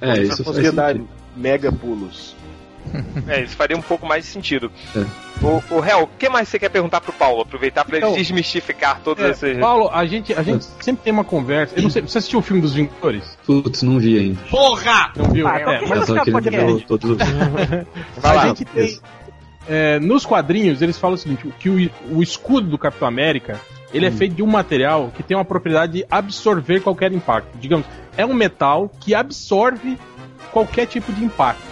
É, 0.00 0.12
Ele 0.12 0.28
isso 0.28 0.42
sentido. 0.44 1.08
mega 1.36 1.70
pulos. 1.70 2.34
É, 3.28 3.42
isso 3.42 3.56
faria 3.56 3.76
um 3.76 3.82
pouco 3.82 4.06
mais 4.06 4.24
de 4.24 4.30
sentido. 4.30 4.70
É. 4.96 5.04
O, 5.44 5.62
o 5.76 5.84
Hel, 5.84 6.02
o 6.04 6.06
que 6.18 6.28
mais 6.28 6.48
você 6.48 6.58
quer 6.58 6.68
perguntar 6.68 7.00
pro 7.00 7.12
Paulo? 7.12 7.42
Aproveitar 7.42 7.84
pra 7.84 7.98
Então, 7.98 8.10
ele 8.10 8.18
desmistificar 8.18 9.00
todos 9.02 9.24
É, 9.24 9.30
esses. 9.30 9.58
Paulo, 9.58 9.88
a 9.92 10.04
gente, 10.06 10.34
a 10.34 10.42
gente 10.42 10.64
sempre 10.80 11.02
tem 11.04 11.12
uma 11.12 11.24
conversa. 11.24 11.74
Eu 11.76 11.82
não 11.82 11.90
sei, 11.90 12.02
você 12.02 12.18
assistiu 12.18 12.40
o 12.40 12.42
filme 12.42 12.60
dos 12.62 12.74
Vingadores? 12.74 13.38
Putz, 13.46 13.82
não 13.82 13.98
vi 13.98 14.18
ainda. 14.18 14.40
Porra! 14.50 15.12
Não 15.16 15.26
viu? 15.26 15.46
Ah, 15.46 15.58
É, 15.60 15.80
mas 15.86 16.08
Eu 16.08 16.16
só 16.16 16.24
pode 16.24 16.50
ver 16.50 16.66
ver. 16.66 16.84
todos 16.86 17.10
os. 17.10 17.16
Vai 18.18 18.30
a 18.30 18.32
lá. 18.32 18.46
gente 18.48 18.64
tem. 18.64 18.98
é, 19.68 19.98
nos 20.00 20.26
quadrinhos, 20.26 20.82
eles 20.82 20.98
falam 20.98 21.14
o 21.14 21.18
seguinte: 21.18 21.46
o 21.46 21.52
que 21.52 21.68
o, 21.68 21.90
o 22.16 22.22
escudo 22.22 22.68
do 22.68 22.78
Capitão 22.78 23.06
América 23.08 23.60
ele 23.92 24.06
é 24.06 24.10
feito 24.10 24.34
de 24.36 24.42
um 24.42 24.46
material 24.46 25.10
que 25.16 25.22
tem 25.22 25.36
uma 25.36 25.44
propriedade 25.44 25.92
de 25.94 26.06
absorver 26.10 26.80
qualquer 26.80 27.12
impacto. 27.12 27.48
Digamos, 27.58 27.84
é 28.16 28.24
um 28.24 28.32
metal 28.34 28.88
que 29.00 29.14
absorve 29.14 29.98
qualquer 30.52 30.86
tipo 30.86 31.12
de 31.12 31.24
impacto. 31.24 31.69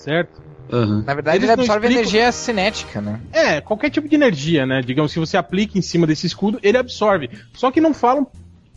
Certo? 0.00 0.40
Aham. 0.72 1.02
Na 1.06 1.14
verdade, 1.14 1.36
Eles 1.38 1.44
ele 1.50 1.52
absorve 1.60 1.86
explicam- 1.88 2.02
energia 2.10 2.32
cinética, 2.32 3.00
né? 3.00 3.20
É, 3.32 3.60
qualquer 3.60 3.90
tipo 3.90 4.08
de 4.08 4.14
energia, 4.14 4.64
né? 4.64 4.80
Digamos, 4.82 5.12
se 5.12 5.18
você 5.18 5.36
aplica 5.36 5.76
em 5.78 5.82
cima 5.82 6.06
desse 6.06 6.26
escudo, 6.26 6.58
ele 6.62 6.78
absorve. 6.78 7.28
Só 7.52 7.70
que 7.70 7.80
não 7.80 7.92
falam 7.92 8.26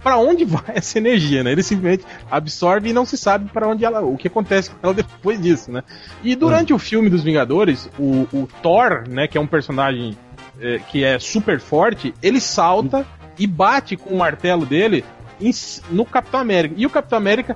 pra 0.03 0.17
onde 0.17 0.43
vai 0.45 0.63
essa 0.75 0.97
energia, 0.97 1.43
né? 1.43 1.51
Ele 1.51 1.61
simplesmente 1.63 2.03
absorve 2.31 2.89
e 2.89 2.93
não 2.93 3.05
se 3.05 3.15
sabe 3.17 3.49
pra 3.51 3.67
onde 3.67 3.85
ela, 3.85 4.01
o 4.01 4.17
que 4.17 4.27
acontece 4.27 4.71
com 4.71 4.77
ela 4.83 4.93
depois 4.93 5.39
disso, 5.41 5.71
né? 5.71 5.83
E 6.23 6.35
durante 6.35 6.73
o 6.73 6.79
filme 6.79 7.09
dos 7.09 7.23
Vingadores, 7.23 7.87
o, 7.97 8.27
o 8.33 8.49
Thor, 8.61 9.03
né, 9.07 9.27
que 9.27 9.37
é 9.37 9.41
um 9.41 9.47
personagem 9.47 10.17
é, 10.59 10.79
que 10.79 11.03
é 11.03 11.19
super 11.19 11.59
forte, 11.59 12.13
ele 12.23 12.41
salta 12.41 13.05
e 13.39 13.45
bate 13.47 13.95
com 13.95 14.13
o 14.15 14.17
martelo 14.17 14.65
dele 14.65 15.05
em 15.39 15.51
no 15.91 16.05
Capitão 16.05 16.39
América. 16.39 16.75
E 16.77 16.85
o 16.85 16.89
Capitão 16.89 17.17
América 17.17 17.55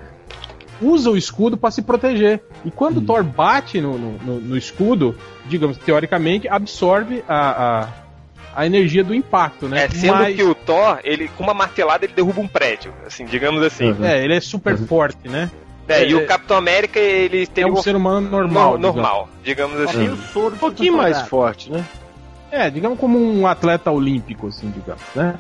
usa 0.82 1.10
o 1.10 1.18
escudo 1.18 1.58
pra 1.58 1.72
se 1.72 1.82
proteger. 1.82 2.42
E 2.66 2.72
quando 2.72 2.98
o 2.98 3.02
Thor 3.02 3.24
bate 3.24 3.80
no, 3.82 3.98
no, 3.98 4.12
no- 4.18 4.40
no 4.42 4.58
escudo, 4.58 5.16
digamos, 5.46 5.78
teoricamente, 5.78 6.48
absorve 6.48 7.24
a, 7.28 7.84
a, 7.84 7.88
a 8.62 8.66
energia 8.66 9.04
do 9.04 9.14
impacto, 9.14 9.68
né? 9.68 9.86
É, 9.86 9.90
sendo 9.90 10.14
Mas- 10.16 10.36
que 10.36 10.44
o 10.44 10.54
Thor, 10.56 11.00
ele 11.04 11.28
com 11.30 11.44
uma 11.44 11.54
martelada 11.54 12.06
ele 12.06 12.14
derruba 12.14 12.42
um 12.42 12.48
prédio, 12.48 12.94
assim, 13.06 13.26
digamos 13.26 13.64
assim. 13.64 13.92
Uhum. 13.92 14.06
É, 14.06 14.24
ele 14.24 14.36
é 14.36 14.40
super 14.40 14.78
forte, 14.78 15.28
né? 15.30 15.50
É, 15.88 16.06
e 16.06 16.12
É, 16.12 16.16
o 16.16 16.26
Capitão 16.28 16.58
América, 16.58 17.00
ele 17.00 17.48
tem 17.48 17.64
É 17.64 17.68
um 17.68 17.78
ser 17.78 17.96
humano 17.96 18.30
normal. 18.30 18.74
no- 18.74 18.80
normal, 18.80 19.30
digamos 19.44 19.78
Só 19.84 19.90
assim. 19.90 20.00
tem 20.00 20.10
o 20.10 20.18
soro 20.18 20.56
Um 20.56 20.58
pouquinho 20.58 20.98
mais 20.98 21.22
forte, 21.30 21.72
né? 21.72 21.86
É, 22.52 22.70
digamos 22.70 22.98
como 23.00 23.20
um 23.20 23.46
atleta 23.46 23.92
olímpico, 23.92 24.48
assim, 24.48 24.72
digamos, 24.74 25.02
né? 25.16 25.36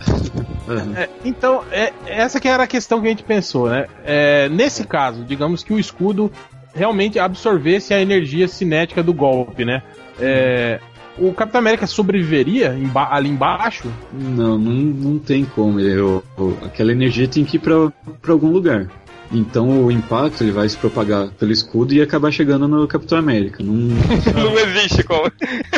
aham. 0.68 0.94
É, 0.98 1.10
então, 1.24 1.64
é, 1.72 1.94
essa 2.06 2.40
que 2.40 2.48
era 2.48 2.64
a 2.64 2.68
questão 2.68 3.00
que 3.00 3.08
a 3.08 3.10
gente 3.10 3.24
pensou, 3.24 3.70
né? 3.70 3.86
É, 4.04 4.50
nesse 4.50 4.86
caso, 4.86 5.24
digamos 5.24 5.64
que 5.64 5.74
o 5.74 5.80
escudo 5.80 6.32
realmente 6.76 7.18
absorvesse 7.18 7.94
a 7.94 8.02
energia 8.02 8.48
cinética 8.48 9.02
do 9.02 9.14
golpe, 9.14 9.64
né? 9.64 9.82
É, 10.20 10.80
o 11.18 11.34
Capitão 11.34 11.60
América 11.60 11.88
sobreviveria 11.88 12.76
emba- 12.78 13.08
ali 13.12 13.30
embaixo? 13.30 13.92
Não, 14.14 14.58
não, 14.58 14.72
não 14.74 15.18
tem 15.20 15.46
como. 15.46 15.80
Eu, 15.80 16.24
aquela 16.66 16.92
energia 16.92 17.28
tem 17.28 17.44
que 17.46 17.56
ir 17.58 17.60
pra 17.60 17.92
algum 18.32 18.50
lugar. 18.52 18.88
Então 19.32 19.84
o 19.86 19.92
impacto 19.92 20.42
ele 20.44 20.52
vai 20.52 20.68
se 20.70 20.78
propagar 20.78 21.28
pelo 21.32 21.52
escudo 21.52 21.94
e 21.94 22.02
acabar 22.02 22.32
chegando 22.32 22.68
no 22.68 22.88
Capitão 22.88 23.18
América. 23.18 23.62
Não, 23.62 23.74
Não 24.34 24.58
existe 24.60 25.04
como. 25.04 25.24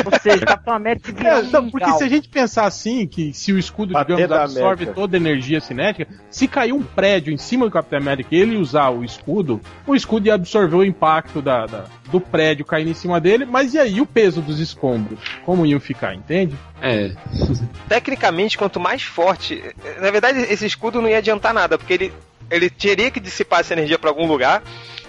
Ou 0.04 0.18
seja, 0.20 0.46
Capitão 0.46 0.74
América 0.74 1.12
vira 1.12 1.28
É, 1.30 1.42
não, 1.42 1.68
porque 1.68 1.92
se 1.94 2.04
a 2.04 2.08
gente 2.08 2.28
pensar 2.28 2.64
assim, 2.66 3.06
que 3.06 3.32
se 3.32 3.52
o 3.52 3.58
escudo, 3.58 3.92
digamos, 3.94 4.30
absorve 4.30 4.86
toda 4.86 5.16
a 5.16 5.18
energia 5.20 5.60
cinética, 5.60 6.06
se 6.30 6.46
cair 6.46 6.72
um 6.72 6.82
prédio 6.82 7.32
em 7.32 7.36
cima 7.38 7.64
do 7.66 7.72
Capitão 7.72 7.98
América 7.98 8.28
e 8.34 8.38
ele 8.38 8.56
usar 8.56 8.90
o 8.90 9.02
escudo, 9.04 9.60
o 9.86 9.94
escudo 9.96 10.26
ia 10.28 10.34
absorver 10.34 10.76
o 10.76 10.84
impacto 10.84 11.42
da, 11.42 11.66
da- 11.66 11.84
do 12.10 12.20
prédio 12.20 12.64
caindo 12.64 12.90
em 12.90 12.94
cima 12.94 13.20
dele, 13.20 13.44
mas 13.44 13.74
e 13.74 13.78
aí 13.78 14.00
o 14.00 14.06
peso 14.06 14.40
dos 14.40 14.58
escombros? 14.60 15.18
Como 15.44 15.66
iam 15.66 15.80
ficar, 15.80 16.14
entende? 16.14 16.54
é, 16.82 17.12
Tecnicamente, 17.88 18.56
quanto 18.56 18.78
mais 18.80 19.02
forte. 19.02 19.62
Na 20.00 20.10
verdade, 20.10 20.38
esse 20.40 20.66
escudo 20.66 21.00
não 21.00 21.08
ia 21.08 21.18
adiantar 21.18 21.52
nada, 21.52 21.76
porque 21.76 21.92
ele, 21.92 22.12
ele 22.50 22.68
teria 22.70 23.10
que 23.10 23.20
dissipar 23.20 23.60
essa 23.60 23.72
energia 23.74 23.98
pra 23.98 24.10
algum 24.10 24.26
lugar. 24.26 24.62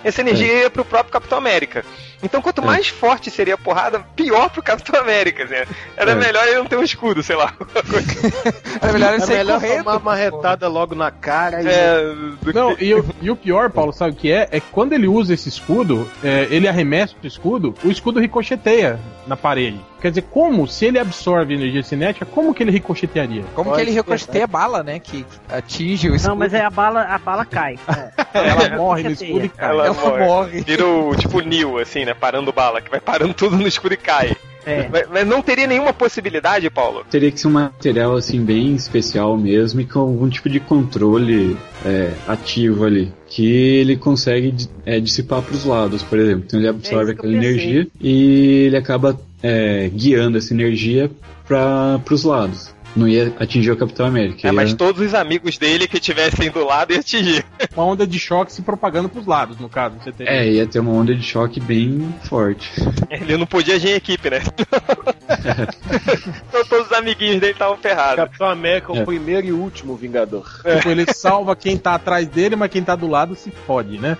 Essa 0.03 0.21
energia 0.21 0.61
ia 0.63 0.69
pro 0.69 0.83
próprio 0.83 1.11
Capitão 1.13 1.37
América. 1.37 1.85
Então, 2.23 2.41
quanto 2.41 2.59
É. 2.61 2.65
mais 2.65 2.87
forte 2.87 3.29
seria 3.29 3.53
a 3.53 3.57
porrada, 3.57 3.99
pior 4.15 4.49
pro 4.49 4.61
Capitão 4.63 4.99
América. 4.99 5.43
assim. 5.43 5.53
Era 5.95 6.11
É. 6.11 6.15
melhor 6.15 6.47
ele 6.47 6.57
não 6.57 6.65
ter 6.65 6.75
um 6.77 6.83
escudo, 6.83 7.21
sei 7.21 7.35
lá. 7.35 7.53
Era 8.81 8.93
melhor 8.93 9.13
ele 9.13 9.23
É 9.23 9.25
sair 9.25 9.37
melhor 9.37 9.59
correndo. 9.59 9.83
tomar 9.83 9.97
uma 9.97 10.15
retada 10.15 10.67
logo 10.67 10.95
na 10.95 11.11
cara 11.11 11.61
e. 11.61 11.67
É, 11.67 12.01
do 12.41 12.53
Não, 12.53 12.75
que- 12.75 12.83
e, 12.85 12.93
o- 12.95 13.05
e 13.21 13.29
o 13.31 13.35
pior, 13.35 13.69
Paulo, 13.69 13.93
sabe 13.93 14.11
o 14.13 14.15
que 14.15 14.31
é? 14.31 14.47
É 14.51 14.59
que 14.59 14.67
quando 14.71 14.93
ele 14.93 15.07
usa 15.07 15.33
esse 15.33 15.49
escudo, 15.49 16.09
é, 16.23 16.47
ele 16.49 16.67
arremessa 16.67 17.13
o 17.23 17.27
escudo, 17.27 17.75
o 17.83 17.89
escudo 17.91 18.19
ricocheteia 18.19 18.99
na 19.27 19.37
parede. 19.37 19.79
Quer 20.01 20.09
dizer, 20.09 20.23
como, 20.23 20.67
se 20.67 20.85
ele 20.85 20.97
absorve 20.97 21.53
energia 21.53 21.83
cinética, 21.83 22.25
como 22.25 22.53
que 22.55 22.63
ele 22.63 22.71
ricochetearia? 22.71 23.43
Como 23.53 23.69
que 23.69 23.77
Pode 23.77 23.81
ele 23.83 23.91
ser, 23.91 23.97
ricocheteia 23.97 24.45
a 24.45 24.47
bala, 24.47 24.81
né? 24.83 24.99
Que 24.99 25.23
que 25.23 25.25
atinge 25.49 26.09
o 26.09 26.15
escudo. 26.15 26.29
Não, 26.29 26.35
mas 26.35 26.53
é 26.53 26.61
a 26.61 26.69
bala, 26.69 27.03
a 27.03 27.17
bala 27.19 27.45
cai. 27.45 27.77
Ela 28.33 28.77
morre 28.77 29.03
no 29.03 29.11
escudo 29.11 29.45
e 29.45 29.49
cai. 29.49 29.69
Ela 29.69 29.85
Ela 29.85 29.93
morre. 29.93 30.25
morre. 30.25 30.61
Vira 30.61 30.87
o 30.87 31.15
tipo 31.15 31.39
Neo, 31.41 31.77
assim, 31.77 32.03
né? 32.03 32.13
Parando 32.15 32.51
bala, 32.51 32.81
que 32.81 32.89
vai 32.89 32.99
parando 32.99 33.33
tudo 33.33 33.57
no 33.57 33.67
escudo 33.67 33.93
e 33.93 33.97
cai. 33.97 34.35
É. 34.65 34.87
Mas, 34.89 35.07
mas 35.09 35.27
não 35.27 35.41
teria 35.41 35.67
nenhuma 35.67 35.93
possibilidade, 35.93 36.69
Paulo. 36.69 37.03
teria 37.09 37.31
que 37.31 37.39
ser 37.39 37.47
um 37.47 37.51
material 37.51 38.15
assim 38.15 38.43
bem 38.43 38.75
especial 38.75 39.37
mesmo 39.37 39.81
e 39.81 39.85
com 39.85 39.99
algum 39.99 40.29
tipo 40.29 40.49
de 40.49 40.59
controle 40.59 41.57
é, 41.85 42.11
ativo 42.27 42.85
ali. 42.85 43.11
Que 43.27 43.45
ele 43.79 43.97
consegue 43.97 44.67
é, 44.85 44.99
dissipar 44.99 45.41
para 45.41 45.55
os 45.55 45.65
lados, 45.65 46.03
por 46.03 46.19
exemplo. 46.19 46.43
Então 46.47 46.59
ele 46.59 46.67
absorve 46.67 47.13
que 47.13 47.25
eu 47.25 47.29
aquela 47.29 47.33
energia 47.33 47.87
e 47.99 48.65
ele 48.65 48.77
acaba 48.77 49.19
é, 49.41 49.89
guiando 49.93 50.37
essa 50.37 50.53
energia 50.53 51.09
para 51.47 52.01
os 52.09 52.23
lados. 52.23 52.73
Não 52.95 53.07
ia 53.07 53.33
atingir 53.39 53.71
o 53.71 53.77
Capitão 53.77 54.05
América. 54.05 54.41
É, 54.47 54.49
ia- 54.49 54.53
mas 54.53 54.73
todos 54.73 55.01
os 55.01 55.13
amigos 55.13 55.57
dele 55.57 55.87
que 55.87 55.97
estivessem 55.97 56.49
do 56.51 56.65
lado 56.65 56.91
iam 56.91 56.99
atingir. 56.99 57.45
Uma 57.75 57.85
onda 57.85 58.05
de 58.05 58.19
choque 58.19 58.51
se 58.51 58.61
propagando 58.61 59.07
pros 59.09 59.25
lados, 59.25 59.57
no 59.59 59.69
caso. 59.69 59.95
Você 60.03 60.11
teria. 60.11 60.31
É, 60.33 60.47
ia 60.51 60.67
ter 60.67 60.79
uma 60.79 60.91
onda 60.91 61.15
de 61.15 61.23
choque 61.23 61.59
bem 61.59 62.13
forte. 62.23 62.69
Ele 63.09 63.37
não 63.37 63.45
podia 63.45 63.75
agir 63.75 63.89
em 63.89 63.93
equipe, 63.95 64.29
né? 64.29 64.39
então 66.49 66.65
todos 66.65 66.87
os 66.87 66.93
amiguinhos 66.93 67.39
dele 67.39 67.53
estavam 67.53 67.77
ferrados. 67.77 68.15
Capitão 68.15 68.49
América, 68.49 68.93
É. 68.93 69.01
o 69.01 69.05
primeiro 69.05 69.47
e 69.47 69.51
último 69.51 69.95
Vingador. 69.95 70.45
Tipo, 70.81 70.89
ele 70.89 71.05
salva 71.13 71.55
quem 71.55 71.77
tá 71.77 71.95
atrás 71.95 72.27
dele, 72.27 72.55
mas 72.55 72.71
quem 72.71 72.83
tá 72.83 72.95
do 72.95 73.07
lado 73.07 73.35
se 73.35 73.51
fode, 73.51 73.97
né? 73.97 74.17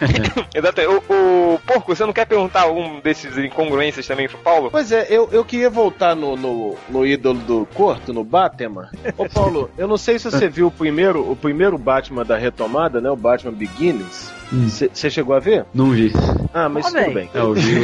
Exato. 0.54 0.80
O, 1.08 1.54
o 1.54 1.58
Porco, 1.66 1.94
você 1.94 2.04
não 2.04 2.12
quer 2.12 2.26
perguntar 2.26 2.62
algum 2.62 3.00
desses 3.00 3.36
incongruências 3.38 4.06
também 4.06 4.28
pro 4.28 4.38
Paulo? 4.38 4.70
Pois 4.70 4.90
é, 4.92 5.06
eu, 5.08 5.28
eu 5.32 5.44
queria 5.44 5.70
voltar 5.70 6.14
no, 6.14 6.36
no, 6.36 6.76
no 6.88 7.06
ídolo 7.06 7.38
do 7.40 7.66
Corto, 7.74 8.09
no 8.12 8.24
Batman. 8.24 8.88
Ô 9.16 9.28
Paulo, 9.28 9.70
eu 9.76 9.86
não 9.86 9.96
sei 9.96 10.18
se 10.18 10.30
você 10.30 10.48
viu 10.48 10.68
o 10.68 10.70
primeiro, 10.70 11.30
o 11.30 11.36
primeiro 11.36 11.76
Batman 11.78 12.24
da 12.24 12.36
retomada, 12.36 13.00
né? 13.00 13.10
O 13.10 13.16
Batman 13.16 13.52
Begins. 13.52 14.32
Hum. 14.52 14.68
Você 14.68 15.08
chegou 15.08 15.34
a 15.34 15.38
ver? 15.38 15.64
Não 15.72 15.90
vi. 15.90 16.12
Ah, 16.52 16.68
mas 16.68 16.86
tudo 16.86 17.14
bem. 17.14 17.30
É, 17.32 17.38
eu 17.38 17.54
vi 17.54 17.78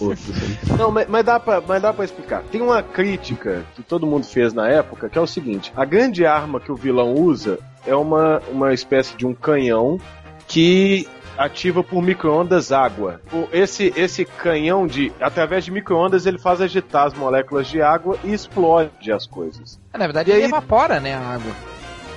o 0.00 0.04
outro. 0.04 0.34
Não, 0.76 0.90
mas, 0.90 1.08
mas 1.08 1.24
dá 1.24 1.38
pra, 1.38 1.60
mas 1.60 1.80
dá 1.80 1.92
pra 1.92 2.04
explicar. 2.04 2.42
Tem 2.50 2.60
uma 2.60 2.82
crítica 2.82 3.64
que 3.76 3.82
todo 3.82 4.06
mundo 4.06 4.26
fez 4.26 4.52
na 4.52 4.68
época, 4.68 5.08
que 5.08 5.16
é 5.16 5.20
o 5.20 5.26
seguinte: 5.26 5.72
a 5.76 5.84
grande 5.84 6.26
arma 6.26 6.58
que 6.58 6.72
o 6.72 6.74
vilão 6.74 7.14
usa 7.14 7.58
é 7.86 7.94
uma, 7.94 8.42
uma 8.50 8.74
espécie 8.74 9.16
de 9.16 9.24
um 9.24 9.34
canhão 9.34 10.00
que 10.48 11.06
ativa 11.44 11.82
por 11.82 12.02
micro-ondas 12.02 12.70
água. 12.70 13.20
O- 13.32 13.48
Esse, 13.52 13.92
esse 13.96 14.24
canhão 14.24 14.86
de. 14.86 15.10
Através 15.20 15.64
de 15.64 15.70
micro-ondas 15.70 16.26
ele 16.26 16.38
faz 16.38 16.60
agitar 16.60 17.06
as 17.06 17.14
moléculas 17.14 17.66
de 17.66 17.80
água 17.80 18.18
e 18.22 18.32
explode 18.32 19.10
as 19.10 19.26
coisas. 19.26 19.80
Ah, 19.92 19.98
Na 19.98 20.06
verdade, 20.06 20.30
E 20.30 20.34
ele 20.34 20.42
aí- 20.42 20.48
evapora, 20.48 21.00
né, 21.00 21.14
a 21.14 21.20
água. 21.20 21.52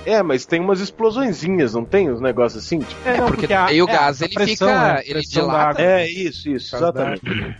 É, 0.06 0.22
mas 0.22 0.44
tem 0.44 0.60
umas 0.60 0.80
explosõezinhas, 0.80 1.72
não 1.72 1.84
tem? 1.84 2.10
Uns 2.12 2.20
negócios 2.20 2.62
assim? 2.62 2.80
Tipo, 2.80 3.08
É, 3.08 3.16
não, 3.16 3.26
porque 3.26 3.52
a- 3.54 3.64
aí 3.66 3.80
o 3.82 3.88
é, 3.88 3.92
gás, 3.92 4.20
a 4.20 4.26
ele 4.26 4.34
pressão, 4.34 4.68
fica- 4.68 4.92
né? 4.94 5.02
ele 5.06 5.20
dilata. 5.22 5.80
É, 5.82 6.06
isso, 6.10 6.50
isso, 6.50 6.76
exatamente. 6.76 7.56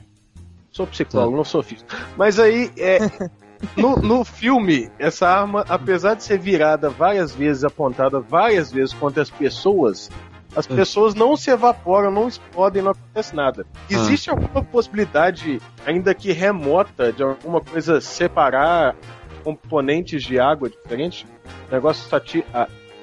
Sou 0.70 0.86
psicólogo, 0.86 1.36
não 1.36 1.44
sou 1.44 1.62
físico. 1.62 1.88
Mas 2.18 2.38
aí, 2.38 2.70
é, 2.76 2.98
no, 3.76 3.96
no 3.96 4.24
filme, 4.24 4.90
essa 4.98 5.26
arma, 5.26 5.64
apesar 5.68 6.14
de 6.16 6.22
ser 6.24 6.38
virada 6.38 6.90
várias 6.90 7.34
vezes, 7.34 7.64
apontada 7.64 8.20
várias 8.20 8.70
vezes 8.70 8.92
contra 8.92 9.22
as 9.22 9.30
pessoas, 9.30 10.10
as 10.56 10.66
pessoas 10.66 11.14
não 11.14 11.36
se 11.36 11.50
evaporam, 11.50 12.10
não 12.10 12.28
explodem, 12.28 12.82
não 12.82 12.92
acontece 12.92 13.34
nada. 13.34 13.66
Existe 13.88 14.30
alguma 14.30 14.62
possibilidade, 14.62 15.60
ainda 15.86 16.14
que 16.14 16.32
remota, 16.32 17.12
de 17.12 17.22
alguma 17.22 17.60
coisa 17.60 18.00
separar 18.00 18.94
componentes 19.42 20.22
de 20.22 20.38
água 20.38 20.70
diferentes? 20.70 21.26
O 21.70 21.74
negócio 21.74 22.08
só 22.08 22.20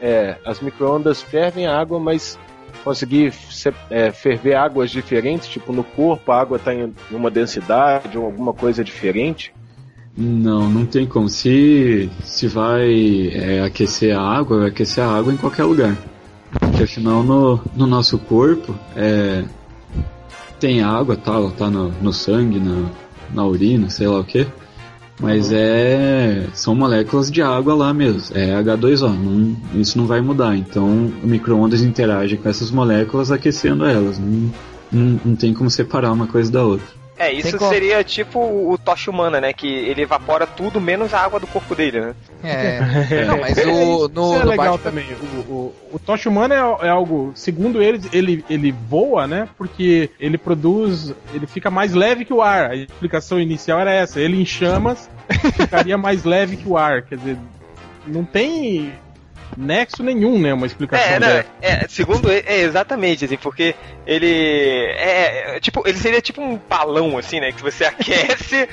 é, 0.01 0.37
as 0.45 0.59
microondas 0.59 1.21
fervem 1.21 1.67
a 1.67 1.79
água, 1.79 1.99
mas 1.99 2.37
conseguir 2.83 3.31
se- 3.31 3.73
é, 3.89 4.11
ferver 4.11 4.55
águas 4.55 4.89
diferentes, 4.89 5.47
tipo 5.47 5.71
no 5.71 5.83
corpo 5.83 6.31
a 6.31 6.41
água 6.41 6.57
está 6.57 6.73
em 6.73 6.93
uma 7.11 7.29
densidade 7.29 8.17
ou 8.17 8.25
alguma 8.25 8.53
coisa 8.53 8.83
diferente. 8.83 9.53
Não, 10.17 10.69
não 10.69 10.85
tem 10.85 11.05
como. 11.05 11.29
Se, 11.29 12.09
se 12.23 12.47
vai 12.47 13.29
é, 13.33 13.61
aquecer 13.61 14.17
a 14.17 14.21
água, 14.21 14.59
vai 14.59 14.67
aquecer 14.69 15.03
a 15.03 15.07
água 15.15 15.31
em 15.31 15.37
qualquer 15.37 15.63
lugar. 15.63 15.95
Porque 16.81 16.93
afinal 16.93 17.21
no, 17.21 17.59
no 17.75 17.85
nosso 17.85 18.17
corpo 18.17 18.75
é, 18.95 19.43
tem 20.59 20.81
água, 20.81 21.15
tá, 21.15 21.33
ela 21.33 21.51
tá 21.51 21.69
no, 21.69 21.89
no 22.01 22.11
sangue, 22.11 22.59
na, 22.59 22.89
na 23.31 23.45
urina, 23.45 23.87
sei 23.91 24.07
lá 24.07 24.19
o 24.19 24.23
que. 24.23 24.47
Mas 25.19 25.51
é. 25.51 26.47
São 26.53 26.73
moléculas 26.73 27.29
de 27.29 27.39
água 27.43 27.75
lá 27.75 27.93
mesmo. 27.93 28.35
É 28.35 28.59
H2O. 28.59 29.09
Não, 29.09 29.55
isso 29.79 29.95
não 29.95 30.07
vai 30.07 30.21
mudar. 30.21 30.55
Então 30.55 31.11
o 31.23 31.27
micro-ondas 31.27 31.83
interage 31.83 32.35
com 32.37 32.49
essas 32.49 32.71
moléculas 32.71 33.31
aquecendo 33.31 33.85
elas. 33.85 34.17
Não, 34.17 34.51
não, 34.91 35.19
não 35.23 35.35
tem 35.35 35.53
como 35.53 35.69
separar 35.69 36.11
uma 36.11 36.25
coisa 36.25 36.51
da 36.51 36.63
outra. 36.63 37.00
É, 37.17 37.31
isso 37.31 37.51
Tem 37.51 37.59
como. 37.59 37.71
seria 37.71 38.03
tipo 38.03 38.39
o 38.39 38.77
tocha 38.77 39.11
humana, 39.11 39.39
né? 39.39 39.53
Que 39.53 39.67
ele 39.67 40.01
evapora 40.01 40.47
tudo 40.47 40.81
menos 40.81 41.13
a 41.13 41.19
água 41.19 41.39
do 41.39 41.45
corpo 41.45 41.75
dele, 41.75 42.01
né? 42.01 42.15
É. 42.43 42.79
Não, 43.25 43.39
mas 43.39 43.57
o, 43.57 44.07
no, 44.07 44.33
Isso 44.33 44.41
é 44.41 44.45
legal 44.45 44.77
Batman 44.77 44.77
também. 44.79 45.05
O, 45.13 45.51
o, 45.51 45.75
o 45.93 45.99
Tocha 45.99 46.29
Humana 46.29 46.55
é, 46.55 46.87
é 46.87 46.89
algo, 46.89 47.31
segundo 47.35 47.81
eles, 47.81 48.07
ele, 48.11 48.43
ele 48.49 48.71
voa, 48.71 49.27
né? 49.27 49.47
Porque 49.57 50.09
ele 50.19 50.37
produz. 50.37 51.13
Ele 51.33 51.45
fica 51.45 51.69
mais 51.69 51.93
leve 51.93 52.25
que 52.25 52.33
o 52.33 52.41
ar. 52.41 52.71
A 52.71 52.75
explicação 52.75 53.39
inicial 53.39 53.79
era 53.79 53.91
essa. 53.91 54.19
Ele 54.19 54.41
em 54.41 54.45
chamas 54.45 55.09
ficaria 55.55 55.97
mais 55.97 56.23
leve 56.23 56.57
que 56.57 56.67
o 56.67 56.77
ar. 56.77 57.03
Quer 57.03 57.17
dizer, 57.17 57.37
não 58.07 58.23
tem 58.23 58.93
nexo 59.57 60.03
nenhum, 60.03 60.39
né? 60.39 60.53
Uma 60.53 60.65
explicação 60.65 61.05
É, 61.05 61.19
né? 61.19 61.27
dessa. 61.27 61.49
É, 61.61 61.87
segundo 61.87 62.31
ele, 62.31 62.43
é 62.47 62.61
exatamente, 62.61 63.25
assim, 63.25 63.37
porque 63.37 63.75
ele 64.05 64.27
é, 64.97 65.57
é, 65.57 65.59
tipo, 65.59 65.87
ele 65.87 65.97
seria 65.97 66.21
tipo 66.21 66.41
um 66.41 66.57
balão, 66.57 67.17
assim, 67.17 67.39
né? 67.39 67.51
Que 67.51 67.61
você 67.61 67.85
aquece 67.85 68.67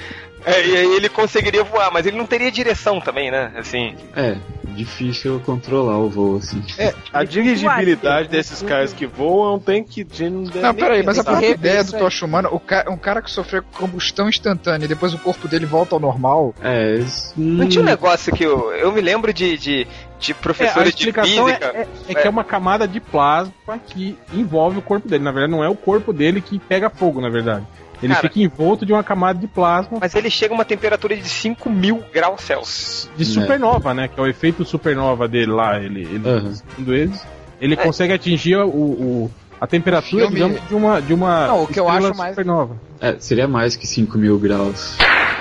é, 0.45 0.67
e 0.67 0.77
aí 0.77 0.97
ele 0.97 1.09
conseguiria 1.09 1.65
voar, 1.65 1.91
mas 1.93 2.07
ele 2.07 2.17
não 2.17 2.27
teria 2.27 2.51
direção 2.51 3.01
também, 3.01 3.31
né? 3.31 3.53
Assim. 3.57 3.95
É, 4.17 4.37
difícil 4.69 5.41
controlar 5.45 5.99
o 5.99 6.09
voo 6.09 6.37
assim. 6.37 6.63
É, 6.79 6.95
a 7.13 7.25
dirigibilidade 7.25 7.97
flutua, 7.97 8.29
desses 8.29 8.63
né? 8.63 8.69
caras 8.69 8.93
que 8.93 9.07
voam 9.07 9.59
tem 9.59 9.83
que. 9.83 10.07
Não, 10.21 10.43
Não, 10.63 10.75
peraí, 10.75 11.03
mas 11.03 11.19
a 11.19 11.25
própria 11.25 11.47
Isso 11.47 11.55
ideia 11.55 11.85
do. 11.85 11.93
Tocha 11.93 12.25
Humana, 12.25 12.49
um 12.51 12.97
cara 12.97 13.21
que 13.21 13.31
sofreu 13.31 13.63
combustão 13.75 14.29
instantânea 14.29 14.85
e 14.85 14.89
depois 14.89 15.13
o 15.13 15.19
corpo 15.19 15.49
dele 15.49 15.67
volta 15.67 15.97
ao 15.97 16.01
normal. 16.01 16.55
É, 16.63 16.95
isso, 16.95 17.33
Não 17.37 17.65
hum, 17.65 17.69
tinha 17.69 17.83
um 17.83 17.87
negócio 17.87 18.33
que 18.33 18.45
eu, 18.45 18.73
eu 18.73 18.93
me 18.93 19.01
lembro 19.01 19.33
de, 19.33 19.59
de, 19.59 19.87
de 20.19 20.33
É, 20.33 20.35
a 20.35 20.39
professores 20.39 20.95
de 20.95 21.09
explicação 21.09 21.49
é, 21.49 21.55
física. 21.55 21.67
é- 21.79 21.89
é 22.09 22.15
que 22.15 22.27
é 22.27 22.31
uma 22.31 22.45
camada 22.45 22.87
de 22.89 23.01
plasma 23.01 23.79
que 23.87 24.17
envolve 24.33 24.79
o 24.79 24.83
corpo 24.83 25.09
dele. 25.09 25.23
Na 25.25 25.31
verdade, 25.31 25.53
não 25.53 25.63
é 25.65 25.69
o 25.69 25.75
corpo 25.77 26.13
dele 26.13 26.41
que 26.41 26.59
pega 26.59 26.91
fogo, 26.91 27.21
na 27.21 27.29
verdade. 27.29 27.67
Ele 28.03 28.15
Cara. 28.15 28.29
fica 28.29 28.41
envolto 28.41 28.87
de 28.87 28.93
uma 28.93 29.03
camada 29.03 29.41
de 29.41 29.49
plasma 29.49 29.99
Mas 30.01 30.15
ele 30.15 30.31
chega 30.31 30.55
a 30.55 30.57
uma 30.57 30.65
temperatura 30.65 31.17
de 31.17 31.29
5 31.29 31.69
mil 31.69 32.03
graus 32.13 32.43
Celsius. 32.43 33.11
de 33.17 33.25
supernova, 33.25 33.93
né? 33.93 34.07
Que 34.07 34.21
é 34.21 34.23
o 34.23 34.27
efeito 34.27 34.65
supernova 34.65 35.27
dele 35.27 35.51
lá. 35.51 35.81
Ele, 35.81 36.03
ele 36.03 36.29
Aham. 36.29 36.53
segundo 36.55 36.95
eles, 36.95 37.27
ele 37.61 37.75
É. 37.75 37.77
consegue 37.77 38.13
atingir 38.13 38.57
o, 38.57 38.69
o- 38.69 39.31
a 39.61 39.67
temperatura, 39.67 40.29
Filme- 40.29 40.35
digamos, 40.37 40.69
de 40.69 40.75
uma, 40.77 41.03
de 41.03 41.13
uma 41.13 41.47
Não, 41.49 41.63
o 41.65 41.67
que 41.67 41.81
eu 41.81 41.89
acho 41.89 42.15
mais- 42.17 42.31
supernova. 42.31 42.77
é, 43.01 43.17
seria 43.19 43.49
mais 43.49 43.75
que 43.75 43.85
5 43.89 44.17
mil 44.17 44.39
graus. 44.39 44.97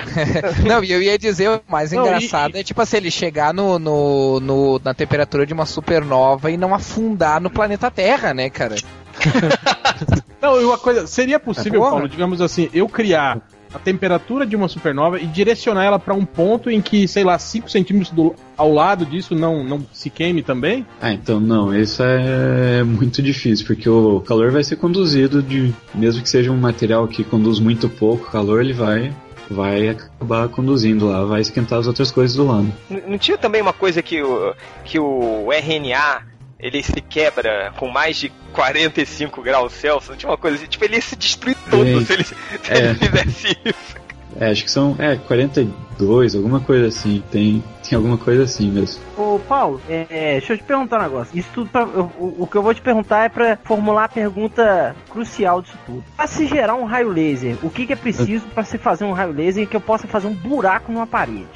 Não, 0.66 0.82
e 0.84 0.92
eu 0.92 1.02
ia 1.02 1.18
dizer, 1.18 1.48
o 1.50 1.60
mais 1.68 1.92
Não, 1.92 2.02
engraçado 2.06 2.56
é 2.56 2.62
tipo 2.62 2.80
assim, 2.80 2.96
ele 2.98 3.10
chegar 3.10 3.52
no, 3.54 3.78
no, 3.78 4.40
no- 4.40 4.80
na 4.84 4.94
temperatura 4.94 5.46
de 5.46 5.52
uma 5.52 5.66
supernova 5.66 6.50
e 6.50 6.56
não 6.56 6.74
afundar 6.74 7.40
no 7.40 7.50
planeta 7.50 7.90
Terra, 7.90 8.32
né, 8.34 8.50
cara? 8.50 8.76
Não, 10.40 10.60
e 10.60 10.64
uma 10.64 10.78
coisa, 10.78 11.06
seria 11.06 11.38
possível, 11.40 11.80
Porra. 11.80 11.90
Paulo, 11.92 12.08
digamos 12.08 12.40
assim, 12.40 12.68
eu 12.72 12.88
criar 12.88 13.40
a 13.74 13.78
temperatura 13.78 14.46
de 14.46 14.56
uma 14.56 14.66
supernova 14.68 15.18
e 15.20 15.26
direcionar 15.26 15.84
ela 15.84 15.98
pra 15.98 16.14
um 16.14 16.24
ponto 16.24 16.70
em 16.70 16.80
que, 16.80 17.06
sei 17.06 17.22
lá, 17.22 17.38
5 17.38 17.70
centímetros 17.70 18.10
do, 18.10 18.34
ao 18.56 18.72
lado 18.72 19.04
disso 19.04 19.34
não, 19.34 19.62
não 19.62 19.84
se 19.92 20.08
queime 20.08 20.42
também? 20.42 20.86
Ah, 21.02 21.12
então 21.12 21.38
não, 21.38 21.74
isso 21.74 22.02
é 22.02 22.82
muito 22.82 23.20
difícil, 23.20 23.66
porque 23.66 23.88
o 23.88 24.20
calor 24.20 24.50
vai 24.50 24.64
ser 24.64 24.76
conduzido 24.76 25.42
de. 25.42 25.74
Mesmo 25.94 26.22
que 26.22 26.28
seja 26.30 26.50
um 26.50 26.56
material 26.56 27.06
que 27.08 27.22
conduz 27.24 27.60
muito 27.60 27.88
pouco 27.90 28.30
calor, 28.30 28.62
ele 28.62 28.72
vai. 28.72 29.12
Vai 29.50 29.88
acabar 29.88 30.48
conduzindo 30.48 31.08
lá, 31.08 31.24
vai 31.24 31.40
esquentar 31.40 31.78
as 31.78 31.86
outras 31.86 32.10
coisas 32.10 32.36
do 32.36 32.46
lado. 32.46 32.72
Não 33.06 33.16
tinha 33.18 33.38
também 33.38 33.62
uma 33.62 33.72
coisa 33.72 34.02
que 34.02 34.22
o, 34.22 34.54
que 34.84 34.98
o 34.98 35.48
RNA 35.52 36.22
ele 36.58 36.82
se 36.82 37.00
quebra 37.00 37.72
com 37.76 37.88
mais 37.88 38.16
de 38.16 38.30
45 38.52 39.40
graus 39.42 39.72
Celsius? 39.72 40.10
Não 40.10 40.16
tinha 40.16 40.30
uma 40.30 40.36
coisa 40.38 40.56
assim? 40.56 40.66
Tipo, 40.66 40.84
ele 40.84 40.96
ia 40.96 41.02
se 41.02 41.16
destruir 41.16 41.56
todo 41.70 42.00
se 42.04 42.12
ele, 42.12 42.24
se 42.24 42.34
É. 42.68 42.78
ele 42.78 42.94
fizesse 42.96 43.56
isso. 43.64 43.96
É, 44.40 44.50
acho 44.50 44.62
que 44.64 44.70
são. 44.70 44.94
É, 45.00 45.16
42, 45.16 46.36
alguma 46.36 46.60
coisa 46.60 46.86
assim. 46.86 47.22
Tem, 47.30 47.62
tem 47.82 47.96
alguma 47.96 48.16
coisa 48.16 48.44
assim 48.44 48.70
mesmo. 48.70 49.02
Ô, 49.16 49.40
Paulo, 49.48 49.80
é, 49.88 50.06
é, 50.08 50.32
deixa 50.38 50.52
eu 50.52 50.58
te 50.58 50.62
perguntar 50.62 51.00
um 51.00 51.02
negócio. 51.02 51.36
Isso 51.36 51.48
tudo 51.52 51.68
pra, 51.70 51.82
eu- 51.82 52.10
o, 52.18 52.36
o 52.44 52.46
que 52.46 52.56
eu 52.56 52.62
vou 52.62 52.72
te 52.72 52.80
perguntar 52.80 53.24
é 53.24 53.28
pra 53.28 53.58
formular 53.64 54.04
a 54.04 54.08
pergunta 54.08 54.94
crucial 55.10 55.60
disso 55.62 55.76
tudo. 55.84 56.04
Pra 56.16 56.26
se 56.28 56.46
gerar 56.46 56.74
um 56.76 56.84
raio 56.84 57.08
laser, 57.08 57.56
o 57.64 57.68
que, 57.70 57.84
que 57.86 57.92
é 57.92 57.96
preciso 57.96 58.44
pra 58.54 58.62
se 58.62 58.78
fazer 58.78 59.04
um 59.04 59.12
raio 59.12 59.32
laser 59.32 59.66
que 59.66 59.74
eu 59.76 59.80
possa 59.80 60.06
fazer 60.06 60.28
um 60.28 60.34
buraco 60.34 60.92
numa 60.92 61.06
parede? 61.06 61.46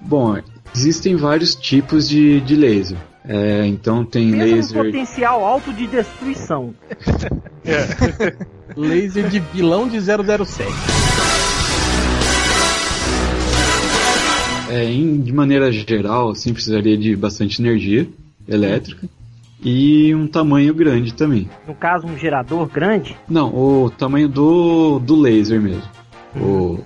Bom, 0.00 0.36
existem 0.74 1.16
vários 1.16 1.54
tipos 1.54 2.06
de, 2.08 2.40
de 2.42 2.56
laser. 2.56 2.98
É, 3.24 3.66
então 3.66 4.04
tem 4.04 4.30
Pensa 4.32 4.44
laser. 4.54 4.84
potencial 4.84 5.44
alto 5.44 5.72
de 5.72 5.86
destruição. 5.86 6.74
Laser 8.76 9.28
de 9.28 9.40
vilão 9.40 9.88
de 9.88 9.98
007. 10.00 10.70
É, 14.68 14.84
em- 14.84 15.20
de 15.20 15.32
maneira 15.32 15.70
geral, 15.72 16.30
assim, 16.30 16.52
precisaria 16.52 16.96
de 16.96 17.16
bastante 17.16 17.60
energia 17.62 18.06
elétrica 18.46 19.08
e 19.62 20.14
um 20.14 20.26
tamanho 20.26 20.72
grande 20.74 21.12
também. 21.14 21.48
No 21.66 21.74
caso, 21.74 22.06
um 22.06 22.16
gerador 22.16 22.66
grande, 22.68 23.16
Não, 23.28 23.48
o 23.54 23.90
tamanho 23.90 24.28
do, 24.28 24.98
do 24.98 25.16
laser 25.16 25.60
mesmo. 25.60 25.82
O 26.36 26.78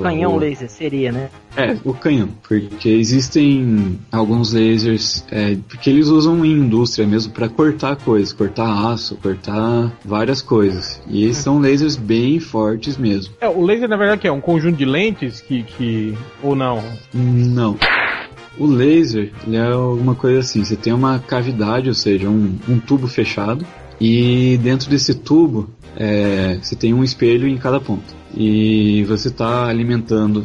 canhão 0.00 0.34
o- 0.34 0.38
laser 0.38 0.68
seria, 0.70 1.12
né? 1.12 1.28
É, 1.56 1.76
o 1.84 1.92
canhão, 1.92 2.28
porque 2.48 2.88
existem 2.88 3.98
alguns 4.10 4.52
lasers, 4.54 5.24
é, 5.30 5.56
porque 5.68 5.90
eles 5.90 6.08
usam 6.08 6.44
em 6.44 6.52
indústria 6.52 7.06
mesmo 7.06 7.32
para 7.32 7.48
cortar 7.48 7.96
coisas, 7.96 8.32
cortar 8.32 8.90
aço, 8.92 9.16
cortar 9.16 9.92
várias 10.04 10.40
coisas. 10.40 11.00
E 11.08 11.24
eles 11.24 11.36
são 11.36 11.60
lasers 11.60 11.96
bem 11.96 12.40
fortes 12.40 12.96
mesmo. 12.96 13.34
É, 13.40 13.48
o 13.48 13.62
laser 13.62 13.88
na 13.88 13.96
verdade 13.96 14.20
que 14.22 14.28
é 14.28 14.32
um 14.32 14.40
conjunto 14.40 14.76
de 14.76 14.84
lentes 14.84 15.40
que. 15.40 15.62
que 15.62 16.16
ou 16.42 16.54
não? 16.54 16.82
Não. 17.12 17.76
O 18.58 18.66
laser, 18.66 19.30
ele 19.46 19.56
é 19.56 19.74
uma 19.74 20.14
coisa 20.14 20.40
assim, 20.40 20.64
você 20.64 20.76
tem 20.76 20.92
uma 20.92 21.18
cavidade, 21.18 21.88
ou 21.88 21.94
seja, 21.94 22.28
um, 22.28 22.58
um 22.68 22.78
tubo 22.78 23.08
fechado, 23.08 23.64
e 24.00 24.58
dentro 24.62 24.90
desse 24.90 25.14
tubo 25.14 25.70
é, 26.02 26.58
você 26.60 26.74
tem 26.74 26.92
um 26.92 27.04
espelho 27.04 27.46
em 27.46 27.56
cada 27.56 27.80
ponto. 27.80 28.14
E 28.36 29.04
você 29.04 29.28
está 29.28 29.66
alimentando 29.66 30.44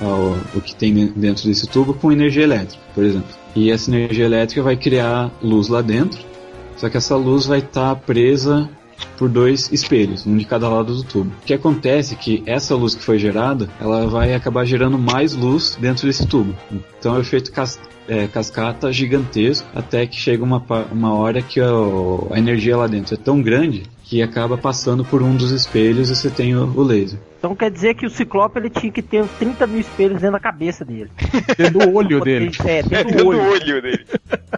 ó, 0.00 0.34
o 0.54 0.60
que 0.60 0.74
tem 0.74 0.92
de- 0.92 1.08
dentro 1.08 1.46
desse 1.48 1.66
tubo 1.66 1.94
com 1.94 2.12
energia 2.12 2.42
elétrica, 2.42 2.82
por 2.94 3.02
exemplo. 3.04 3.28
E 3.56 3.70
essa 3.70 3.90
energia 3.90 4.26
elétrica 4.26 4.62
vai 4.62 4.76
criar 4.76 5.30
luz 5.42 5.68
lá 5.68 5.80
dentro, 5.80 6.20
só 6.76 6.88
que 6.88 6.96
essa 6.96 7.16
luz 7.16 7.46
vai 7.46 7.60
estar 7.60 7.94
presa 7.96 8.68
por 9.16 9.28
dois 9.30 9.72
espelhos, 9.72 10.26
um 10.26 10.36
de 10.36 10.44
cada 10.44 10.68
lado 10.68 10.94
do 10.94 11.02
tubo. 11.02 11.30
O 11.42 11.46
que 11.46 11.54
acontece 11.54 12.14
é 12.14 12.16
que 12.16 12.42
essa 12.44 12.74
luz 12.74 12.94
que 12.94 13.02
foi 13.02 13.18
gerada, 13.18 13.68
ela 13.80 14.06
vai 14.06 14.34
acabar 14.34 14.66
gerando 14.66 14.98
mais 14.98 15.34
luz 15.34 15.78
dentro 15.80 16.06
desse 16.06 16.26
tubo. 16.26 16.54
Então 16.98 17.14
é 17.14 17.18
o 17.18 17.20
efeito 17.22 17.50
cas- 17.52 17.80
é, 18.06 18.26
cascata 18.26 18.92
gigantesco, 18.92 19.66
até 19.74 20.06
que 20.06 20.16
chega 20.16 20.42
uma, 20.44 20.62
uma 20.92 21.14
hora 21.14 21.40
que 21.40 21.60
a 21.60 22.38
energia 22.38 22.76
lá 22.76 22.86
dentro 22.86 23.14
é 23.14 23.16
tão 23.16 23.40
grande 23.40 23.84
que 24.10 24.20
acaba 24.24 24.58
passando 24.58 25.04
por 25.04 25.22
um 25.22 25.36
dos 25.36 25.52
espelhos 25.52 26.10
e 26.10 26.16
você 26.16 26.28
tem 26.28 26.56
o, 26.56 26.64
o 26.76 26.82
laser. 26.82 27.16
Então 27.38 27.54
quer 27.54 27.70
dizer 27.70 27.94
que 27.94 28.04
o 28.04 28.10
Ciclope 28.10 28.58
ele 28.58 28.68
tinha 28.68 28.90
que 28.90 29.00
ter 29.00 29.22
uns 29.22 29.30
30 29.38 29.64
mil 29.68 29.78
espelhos 29.80 30.14
dentro 30.20 30.32
da 30.32 30.40
cabeça 30.40 30.84
dele. 30.84 31.08
Dentro 31.56 31.78
do 31.78 31.94
olho 31.94 32.20
dele. 32.20 32.50
É, 32.64 32.82
dentro 32.82 32.88
Dentro 32.90 33.16
do 33.18 33.22
do 33.22 33.28
olho. 33.28 33.40
olho 33.52 33.80
dele. 33.82 34.04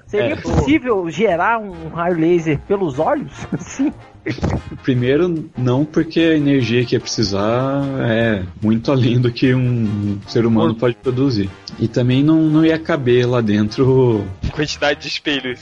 Seria 0.07 0.33
É. 0.33 0.37
possível 0.37 1.11
gerar 1.11 1.59
um 1.59 1.91
raio 1.91 2.17
laser 2.19 2.59
pelos 2.67 2.99
olhos? 2.99 3.31
Sim. 3.61 3.93
Primeiro, 4.83 5.51
não 5.57 5.85
porque 5.85 6.21
a 6.21 6.37
energia 6.37 6.85
que 6.85 6.95
ia 6.95 7.01
precisar 7.01 7.83
é 8.01 8.43
muito 8.61 8.91
além 8.91 9.21
do 9.21 9.31
que 9.33 9.55
um 9.55 10.19
ser 10.27 10.47
humano 10.47 10.75
pode 10.75 10.95
produzir. 10.97 11.51
E 11.79 11.89
também 11.89 12.23
não, 12.23 12.43
não 12.43 12.65
ia 12.65 12.79
caber 12.79 13.27
lá 13.27 13.41
dentro. 13.41 14.27
Quantidade 14.53 15.01
de 15.01 15.09
espelhos. 15.09 15.61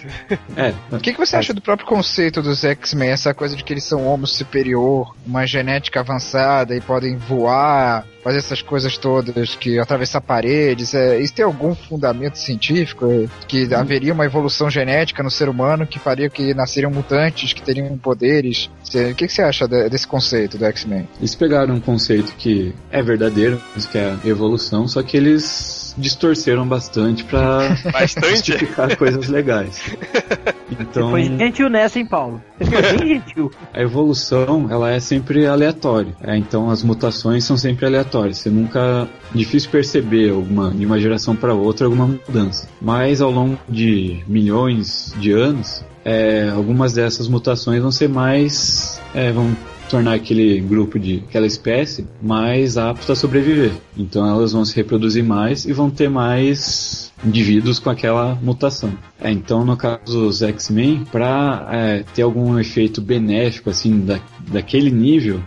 É, 0.57 0.75
O 0.95 0.99
que, 0.99 1.13
que 1.13 1.19
você 1.19 1.37
acha 1.37 1.55
do 1.55 1.61
próprio 1.61 1.87
conceito 1.87 2.43
dos 2.43 2.65
X-Men? 2.65 3.11
Essa 3.11 3.33
coisa 3.33 3.57
de 3.57 3.63
que 3.63 3.73
eles 3.73 3.85
são 3.85 4.07
homo 4.07 4.27
superior, 4.27 5.15
uma 5.27 5.47
genética 5.47 6.01
avançada 6.01 6.75
e 6.75 6.81
podem 6.81 7.17
voar, 7.17 8.05
fazer 8.23 8.39
essas 8.39 8.63
coisas 8.63 8.97
todas, 8.99 9.55
que 9.55 9.79
atravessar 9.79 10.21
paredes. 10.21 10.95
É, 10.95 11.19
isso 11.21 11.33
tem 11.35 11.45
algum 11.45 11.75
fundamento 11.75 12.37
científico? 12.37 13.07
É, 13.11 13.27
Que 13.47 13.73
haveria 13.75 14.13
uma 14.13 14.25
evolução 14.25 14.71
genética 14.71 15.23
no 15.23 15.31
ser 15.31 15.49
humano 15.49 15.87
que 15.87 15.99
faria 15.99 16.29
que 16.29 16.53
nasceriam 16.55 16.91
mutantes, 16.91 17.53
que 17.53 17.63
teriam 17.63 17.97
poderes? 17.99 18.71
O 18.87 19.15
que, 19.15 19.27
que 19.27 19.33
você 19.33 19.43
acha 19.43 19.67
de- 19.67 19.89
desse 19.89 20.07
conceito 20.07 20.59
do 20.59 20.65
X-Men? 20.67 21.09
Eles 21.19 21.35
pegaram 21.35 21.75
um 21.75 21.81
conceito 21.81 22.33
que 22.37 22.75
é 22.91 23.03
verdadeiro, 23.03 23.61
que 23.91 23.99
é 23.99 24.17
evolução, 24.25 24.87
só 24.87 25.03
que 25.03 25.17
eles 25.17 25.80
distorceram 25.97 26.67
bastante 26.67 27.25
pra 27.25 27.77
Bastante? 27.93 28.53
justificar 28.53 28.97
coisas 28.97 29.29
legais. 29.29 29.83
Então, 30.79 31.11
Foi 31.11 31.25
gentil 31.25 31.69
nessa, 31.69 31.99
hein, 31.99 32.07
Paulo? 32.07 32.41
Você 32.59 32.71
foi 32.71 32.99
bem 32.99 33.09
gentil. 33.09 33.51
a 33.75 33.83
evolução, 33.83 34.69
ela 34.71 34.91
é 34.91 35.01
sempre 35.01 35.47
aleatória. 35.47 36.15
É, 36.23 36.37
então, 36.37 36.71
as 36.71 36.83
mutações 36.83 37.45
são 37.45 37.57
sempre 37.57 37.87
aleatórias. 37.87 38.39
Você 38.39 38.51
nunca... 38.51 39.09
Difícil 39.35 39.71
perceber 39.71 40.31
alguma, 40.31 40.71
de 40.71 40.87
uma 40.87 40.99
geração 40.99 41.35
para 41.35 41.55
outra 41.55 41.87
alguma 41.87 42.07
mudança. 42.07 42.69
Mas, 42.81 43.21
ao 43.21 43.31
longo 43.31 43.59
de 43.69 44.23
milhões 44.27 45.15
de 45.19 45.33
anos, 45.33 45.85
é, 46.05 46.49
algumas 46.49 46.93
dessas 46.93 47.29
mutações 47.29 47.83
vão 47.83 47.91
ser 47.91 48.09
mais... 48.09 49.01
é, 49.15 49.33
vão 49.33 49.57
tornar 49.91 50.15
aquele 50.15 50.61
grupo 50.61 50.99
de 50.99 51.23
aquela 51.29 51.47
espécie 51.47 52.07
mais 52.23 52.79
apto 52.79 53.11
a 53.11 53.17
sobreviver. 53.17 53.73
Então 53.97 54.27
elas 54.27 54.53
vão 54.53 54.65
se 54.65 54.75
reproduzir 54.77 55.25
mais 55.25 55.65
e 55.65 55.73
vão 55.73 55.91
ter 55.91 56.09
mais 56.09 57.13
indivíduos 57.25 57.79
com 57.79 57.91
aquela 57.91 58.35
mutação. 58.37 58.93
É, 59.21 59.31
então 59.31 59.65
no 59.65 59.77
caso 59.77 60.01
dos 60.07 60.43
X-Men, 60.43 61.05
para 61.11 62.03
ter 62.15 62.23
algum 62.23 62.59
efeito 62.59 63.01
benéfico 63.03 63.69
assim 63.69 64.01
da, 64.01 64.21
daquele 64.51 64.91
nível, 64.91 65.41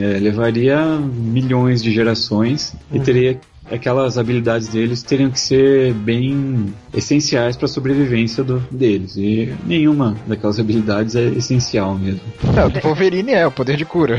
é, 0.00 0.18
levaria 0.18 0.98
milhões 0.98 1.82
de 1.82 1.92
gerações 1.92 2.74
e 2.92 3.00
teria 3.00 3.38
aquelas 3.70 4.18
habilidades 4.18 4.68
deles 4.68 5.02
teriam 5.02 5.30
que 5.30 5.40
ser 5.40 5.92
bem 5.92 6.74
essenciais 6.94 7.56
para 7.56 7.66
a 7.66 7.68
sobrevivência 7.68 8.42
do, 8.42 8.60
deles. 8.70 9.16
E 9.16 9.54
nenhuma 9.66 10.16
daquelas 10.26 10.58
habilidades 10.58 11.14
é 11.14 11.26
essencial 11.28 11.94
mesmo. 11.94 12.20
Não, 12.54 12.66
o 12.66 12.70
do 12.70 12.80
Wolverine 12.80 13.32
é 13.32 13.46
o 13.46 13.50
poder 13.50 13.76
de 13.76 13.84
cura. 13.84 14.18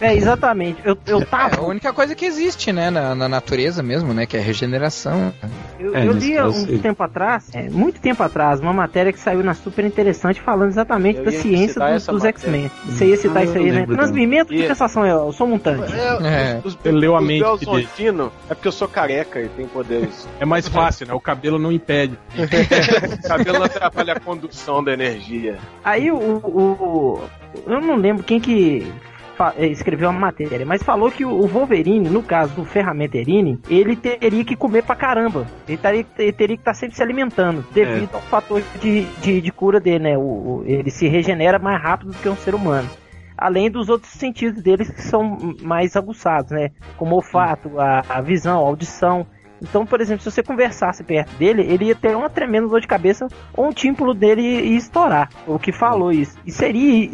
É, 0.00 0.14
exatamente. 0.14 0.80
Eu, 0.84 0.96
eu 1.06 1.20
É 1.20 1.24
tava. 1.24 1.56
a 1.60 1.64
única 1.66 1.92
coisa 1.92 2.14
que 2.14 2.24
existe, 2.24 2.72
né, 2.72 2.90
na, 2.90 3.14
na 3.14 3.28
natureza 3.28 3.82
mesmo, 3.82 4.14
né, 4.14 4.24
que 4.26 4.36
é 4.36 4.40
a 4.40 4.42
regeneração. 4.42 5.32
Eu, 5.78 5.94
É, 5.94 6.06
eu 6.06 6.12
li 6.12 6.34
caso, 6.34 6.48
um 6.62 6.66
sim. 6.66 6.78
tempo 6.78 7.02
atrás, 7.02 7.48
é, 7.54 7.68
muito 7.68 8.00
tempo 8.00 8.22
atrás, 8.22 8.60
uma 8.60 8.72
matéria 8.72 9.12
que 9.12 9.18
saiu 9.20 9.42
na 9.42 9.54
super 9.54 9.84
interessante 9.84 10.40
falando 10.40 10.68
exatamente 10.70 11.18
Eu 11.18 11.24
da 11.24 11.30
ia 11.32 11.40
ciência 11.40 11.80
dos, 11.92 12.06
dos. 12.06 12.24
X-Men. 12.24 12.70
Você 12.86 13.06
ia 13.06 13.16
citar 13.16 13.38
Ah, 13.38 13.44
isso 13.44 13.58
aí, 13.58 13.70
né? 13.72 13.86
Transmimento 13.86 14.52
de 14.54 14.66
sensação, 14.66 15.04
eu, 15.06 15.26
eu 15.26 15.32
sou 15.32 15.46
um 15.46 15.50
mutante. 15.50 15.92
É. 15.92 16.60
Os, 16.64 16.78
Ele 16.84 16.98
leu 16.98 17.14
a 17.16 17.20
os 17.20 17.26
mente 17.26 17.44
dele. 17.58 17.66
Montino 17.86 18.32
é 18.48 18.54
porque 18.54 18.68
eu 18.68 18.72
sou 18.72 18.88
careca 18.88 19.40
e 19.40 19.48
tenho 19.48 19.68
poderes. 19.68 20.26
É 20.38 20.44
mais 20.44 20.66
fácil, 20.68 21.06
né? 21.06 21.14
O 21.14 21.20
cabelo 21.20 21.58
não 21.58 21.70
impede. 21.70 22.18
o 23.24 23.28
cabelo 23.28 23.58
não 23.58 23.66
atrapalha 23.66 24.14
a 24.14 24.20
condução 24.20 24.82
da 24.82 24.92
energia. 24.92 25.58
Aí 25.84 26.10
o, 26.10 26.16
o- 26.16 26.40
o- 26.48 27.20
Eu 27.66 27.80
não 27.80 27.96
lembro 27.96 28.22
quem 28.22 28.40
que 28.40 28.90
escreveu 29.58 30.08
a 30.08 30.12
matéria, 30.12 30.64
mas 30.66 30.82
falou 30.82 31.10
que 31.10 31.24
o 31.24 31.46
Wolverine, 31.46 32.08
no 32.08 32.22
caso 32.22 32.54
do 32.54 32.64
Ferramenterini, 32.64 33.58
ele 33.68 33.96
teria 33.96 34.44
que 34.44 34.54
comer 34.56 34.82
pra 34.84 34.94
caramba. 34.94 35.46
Ele, 35.66 35.76
taria- 35.78 36.06
ele 36.18 36.32
teria 36.32 36.56
que 36.56 36.60
estar 36.62 36.74
sempre 36.74 36.96
se 36.96 37.02
alimentando, 37.02 37.64
devido 37.72 38.10
ao 38.14 38.20
fator 38.22 38.62
de, 38.80 39.04
de, 39.22 39.40
de 39.40 39.52
cura 39.52 39.80
dele, 39.80 40.04
né? 40.04 40.18
O, 40.18 40.20
o- 40.20 40.62
ele 40.66 40.90
se 40.90 41.08
regenera 41.08 41.58
mais 41.58 41.80
rápido 41.82 42.12
do 42.12 42.18
que 42.18 42.28
um 42.28 42.36
ser 42.36 42.54
humano. 42.54 42.88
além 43.36 43.70
dos 43.70 43.88
outros 43.88 44.12
sentidos 44.12 44.62
deles 44.62 44.90
que 44.90 45.00
são 45.02 45.54
mais 45.62 45.96
aguçados, 45.96 46.50
né? 46.50 46.70
Como 46.98 47.12
o 47.12 47.16
olfato, 47.16 47.80
a, 47.80 48.02
a 48.08 48.20
visão, 48.20 48.58
a 48.62 48.66
audição. 48.68 49.26
Então, 49.60 49.84
por 49.84 50.00
exemplo, 50.00 50.22
se 50.22 50.30
você 50.30 50.42
conversasse 50.42 51.04
perto 51.04 51.30
dele, 51.36 51.62
ele 51.62 51.86
ia 51.86 51.94
ter 51.94 52.16
uma 52.16 52.30
tremenda 52.30 52.68
dor 52.68 52.80
de 52.80 52.86
cabeça 52.86 53.28
ou 53.54 53.66
um 53.66 53.72
tímpano 53.72 54.14
dele 54.14 54.42
ia 54.42 54.76
estourar. 54.76 55.28
O 55.46 55.58
que 55.58 55.72
falou 55.72 56.10
isso. 56.12 56.38
E 56.46 56.50
seria, 56.50 57.10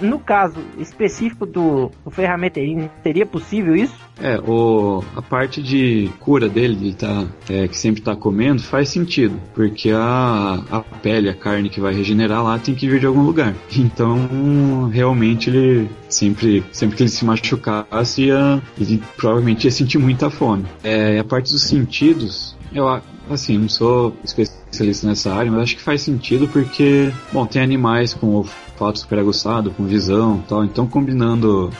no 0.00 0.18
caso 0.18 0.62
específico 0.78 1.46
do, 1.46 1.90
do 2.04 2.10
ferramenteiro, 2.10 2.90
seria 3.02 3.26
possível 3.26 3.74
isso? 3.74 4.05
É, 4.20 4.38
o, 4.38 5.04
a 5.14 5.20
parte 5.20 5.62
de 5.62 6.10
cura 6.20 6.48
dele, 6.48 6.74
de 6.74 6.96
tá, 6.96 7.26
é, 7.48 7.68
que 7.68 7.76
sempre 7.76 8.00
tá 8.00 8.16
comendo, 8.16 8.62
faz 8.62 8.88
sentido. 8.88 9.38
Porque 9.54 9.90
a, 9.90 10.62
a 10.70 10.80
pele, 10.80 11.28
a 11.28 11.34
carne 11.34 11.68
que 11.68 11.80
vai 11.80 11.94
regenerar 11.94 12.42
lá 12.42 12.58
tem 12.58 12.74
que 12.74 12.88
vir 12.88 13.00
de 13.00 13.06
algum 13.06 13.22
lugar. 13.22 13.54
Então, 13.96 14.88
realmente, 14.88 15.48
ele 15.48 15.88
sempre, 16.08 16.64
sempre 16.72 16.96
que 16.96 17.02
ele 17.02 17.10
se 17.10 17.24
machucasse, 17.24 18.24
ia, 18.24 18.60
ele 18.78 19.02
provavelmente 19.16 19.64
ia 19.64 19.70
sentir 19.70 19.98
muita 19.98 20.28
fome. 20.28 20.64
É, 20.82 21.18
a 21.18 21.24
parte 21.24 21.52
dos 21.52 21.62
sentidos, 21.62 22.56
eu 22.72 22.88
assim, 23.30 23.58
não 23.58 23.68
sou 23.68 24.16
especialista 24.24 25.06
nessa 25.06 25.32
área, 25.32 25.50
mas 25.50 25.62
acho 25.62 25.76
que 25.76 25.82
faz 25.82 26.02
sentido 26.02 26.48
porque, 26.48 27.12
bom, 27.32 27.46
tem 27.46 27.62
animais 27.62 28.14
com 28.14 28.34
olfato 28.34 29.00
super 29.00 29.18
aguçado, 29.18 29.70
com 29.70 29.84
visão 29.84 30.42
tal, 30.48 30.64
então 30.64 30.86
combinando, 30.86 31.70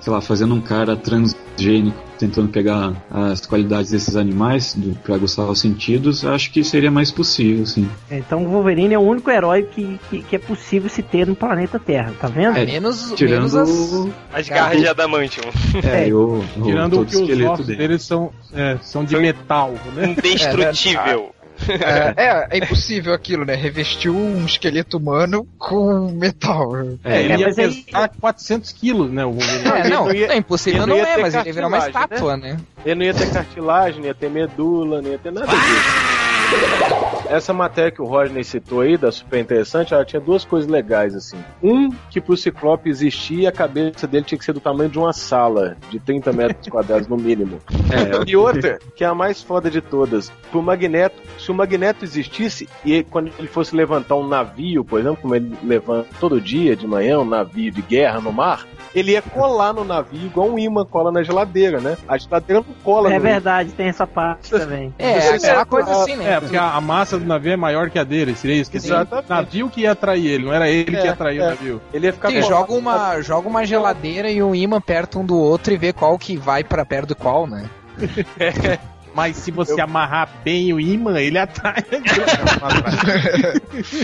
sei 0.00 0.12
lá, 0.12 0.20
fazendo 0.20 0.54
um 0.54 0.60
cara 0.60 0.96
transgênico 0.96 2.08
tentando 2.18 2.48
pegar 2.48 2.92
as 3.10 3.46
qualidades 3.46 3.92
desses 3.92 4.16
animais 4.16 4.76
para 5.04 5.14
aguçar 5.14 5.46
os 5.46 5.60
sentidos, 5.60 6.24
acho 6.24 6.50
que 6.50 6.64
seria 6.64 6.90
mais 6.90 7.10
possível, 7.10 7.64
sim. 7.64 7.88
Então 8.10 8.44
o 8.44 8.48
Wolverine 8.48 8.94
é 8.94 8.98
o 8.98 9.02
único 9.02 9.30
herói 9.30 9.62
que, 9.62 9.98
que, 10.10 10.22
que 10.22 10.36
é 10.36 10.38
possível 10.38 10.90
se 10.90 11.02
ter 11.02 11.26
no 11.26 11.36
planeta 11.36 11.78
Terra, 11.78 12.12
tá 12.20 12.26
vendo? 12.26 12.58
É, 12.58 12.66
menos, 12.66 13.12
tirando 13.14 13.52
menos 13.52 13.54
as... 13.54 14.08
As 14.32 14.48
garras 14.48 14.80
de 14.80 14.88
Adamantium. 14.88 15.44
É, 15.84 16.08
É. 16.08 16.14
o, 16.14 16.44
o, 16.56 16.62
Tirando 16.62 16.96
todo 16.96 17.06
que 17.06 17.16
os 17.16 17.40
ossos 17.40 17.66
dele. 17.66 17.78
deles 17.78 18.02
são, 18.02 18.32
é, 18.52 18.76
são 18.82 19.04
de 19.04 19.16
metal, 19.16 19.74
né? 19.94 20.08
Indestrutível. 20.18 21.32
É, 21.68 22.14
é, 22.24 22.46
é 22.50 22.58
impossível 22.58 23.12
aquilo, 23.12 23.44
né? 23.44 23.54
Revestiu 23.54 24.14
um 24.16 24.44
esqueleto 24.46 24.96
humano 24.96 25.46
com 25.58 26.10
metal. 26.12 26.76
É, 27.04 27.20
ele 27.22 27.32
É, 27.32 27.36
ia 27.38 27.46
mas 27.46 27.58
aí- 27.58 27.82
pesar 27.84 28.10
400 28.20 28.72
quilos, 28.72 29.10
né? 29.10 29.24
O. 29.24 29.36
É, 29.38 29.88
não, 29.88 30.10
ia- 30.12 30.32
é 30.32 30.36
impossível, 30.36 30.82
ele 30.82 30.90
não 30.90 30.96
não 30.96 31.04
ia 31.04 31.08
é, 31.10 31.14
ter 31.16 31.22
mas 31.22 31.34
ele 31.34 31.46
ia 31.48 31.52
virar 31.52 31.66
uma 31.68 31.78
cartilagem, 31.78 32.08
estátua, 32.12 32.36
né? 32.36 32.56
Ele 32.84 32.94
não 32.94 33.04
ia 33.04 33.14
ter 33.14 33.30
cartilagem, 33.32 34.00
não 34.00 34.06
ia 34.06 34.14
ter 34.14 34.30
medula, 34.30 35.02
não 35.02 35.10
ia 35.10 35.18
ter 35.18 35.32
nada 35.32 35.46
disso. 35.46 37.17
Essa 37.28 37.52
matéria 37.52 37.90
que 37.90 38.00
o 38.02 38.04
Rodney 38.06 38.42
citou 38.44 38.80
aí, 38.80 38.96
da 38.96 39.10
super 39.12 39.38
interessante, 39.38 39.92
ela 39.94 40.04
tinha 40.04 40.20
duas 40.20 40.44
coisas 40.44 40.68
legais, 40.70 41.14
assim. 41.14 41.36
Um, 41.62 41.90
que 42.10 42.20
pro 42.20 42.36
Ciclope 42.36 42.88
existir, 42.88 43.46
a 43.46 43.52
cabeça 43.52 44.06
dele 44.06 44.24
tinha 44.24 44.38
que 44.38 44.44
ser 44.44 44.52
do 44.52 44.60
tamanho 44.60 44.90
de 44.90 44.98
uma 44.98 45.12
sala, 45.12 45.76
de 45.90 45.98
30 46.00 46.32
metros 46.32 46.66
quadrados 46.68 47.06
no 47.08 47.16
mínimo. 47.16 47.60
É, 47.90 48.24
E 48.28 48.36
outra, 48.36 48.78
que 48.96 49.04
é 49.04 49.06
a 49.06 49.14
mais 49.14 49.42
foda 49.42 49.70
de 49.70 49.80
todas, 49.80 50.30
pro 50.50 50.62
Magneto, 50.62 51.16
se 51.38 51.50
o 51.50 51.54
Magneto 51.54 52.04
existisse 52.04 52.68
e 52.84 53.02
quando 53.04 53.30
ele 53.38 53.48
fosse 53.48 53.74
levantar 53.74 54.16
um 54.16 54.26
navio, 54.26 54.84
por 54.84 55.00
exemplo, 55.00 55.18
como 55.22 55.34
ele 55.34 55.56
levanta 55.62 56.08
todo 56.18 56.40
dia 56.40 56.74
de 56.76 56.86
manhã, 56.86 57.18
um 57.18 57.24
navio 57.24 57.70
de 57.70 57.82
guerra 57.82 58.20
no 58.20 58.32
mar, 58.32 58.66
ele 58.94 59.12
ia 59.12 59.22
colar 59.22 59.72
no 59.72 59.84
navio 59.84 60.26
igual 60.26 60.48
um 60.48 60.58
imã 60.58 60.84
cola 60.84 61.12
na 61.12 61.22
geladeira, 61.22 61.80
né? 61.80 61.96
A 62.08 62.16
geladeira 62.16 62.64
não 62.66 62.74
cola 62.82 63.12
É 63.12 63.16
no 63.16 63.20
verdade, 63.20 63.70
tem 63.72 63.88
essa 63.88 64.06
parte 64.06 64.50
também. 64.50 64.92
É, 64.98 65.28
aquela 65.28 65.60
é, 65.60 65.64
coisa 65.64 65.90
a- 65.90 66.02
assim, 66.02 66.16
né? 66.16 66.32
É, 66.32 66.40
porque 66.40 66.56
a, 66.56 66.74
a 66.74 66.80
do 67.18 67.26
navio 67.26 67.52
é 67.52 67.56
maior 67.56 67.90
que 67.90 67.98
a 67.98 68.04
dele, 68.04 68.34
seria 68.34 68.56
isso? 68.56 68.70
Que 68.70 68.76
Exatamente. 68.76 69.26
O 69.26 69.34
navio 69.34 69.70
que 69.70 69.80
ia 69.82 69.92
atrair 69.92 70.26
ele, 70.26 70.44
não 70.44 70.52
era 70.52 70.68
ele 70.68 70.90
que 70.90 70.96
É, 70.96 71.04
ia 71.04 71.12
atrair 71.12 71.38
é. 71.38 71.42
o 71.42 71.50
navio. 71.50 71.82
Ele 71.92 72.06
ia 72.06 72.12
ficar 72.12 72.30
Sim, 72.30 72.42
joga 72.42 72.72
uma, 72.72 73.20
joga 73.20 73.48
uma 73.48 73.64
geladeira 73.64 74.30
e 74.30 74.42
um 74.42 74.54
imã 74.54 74.80
perto 74.80 75.18
um 75.18 75.24
do 75.24 75.36
outro 75.36 75.72
e 75.72 75.76
vê 75.76 75.92
qual 75.92 76.18
que 76.18 76.36
vai 76.36 76.64
pra 76.64 76.84
perto 76.84 77.08
do 77.08 77.16
qual, 77.16 77.46
né? 77.46 77.68
Mas 79.14 79.36
se 79.36 79.50
você 79.50 79.80
amarrar 79.80 80.28
bem 80.44 80.72
o 80.72 80.78
imã, 80.78 81.18
ele 81.20 81.38
atrai. 81.38 81.82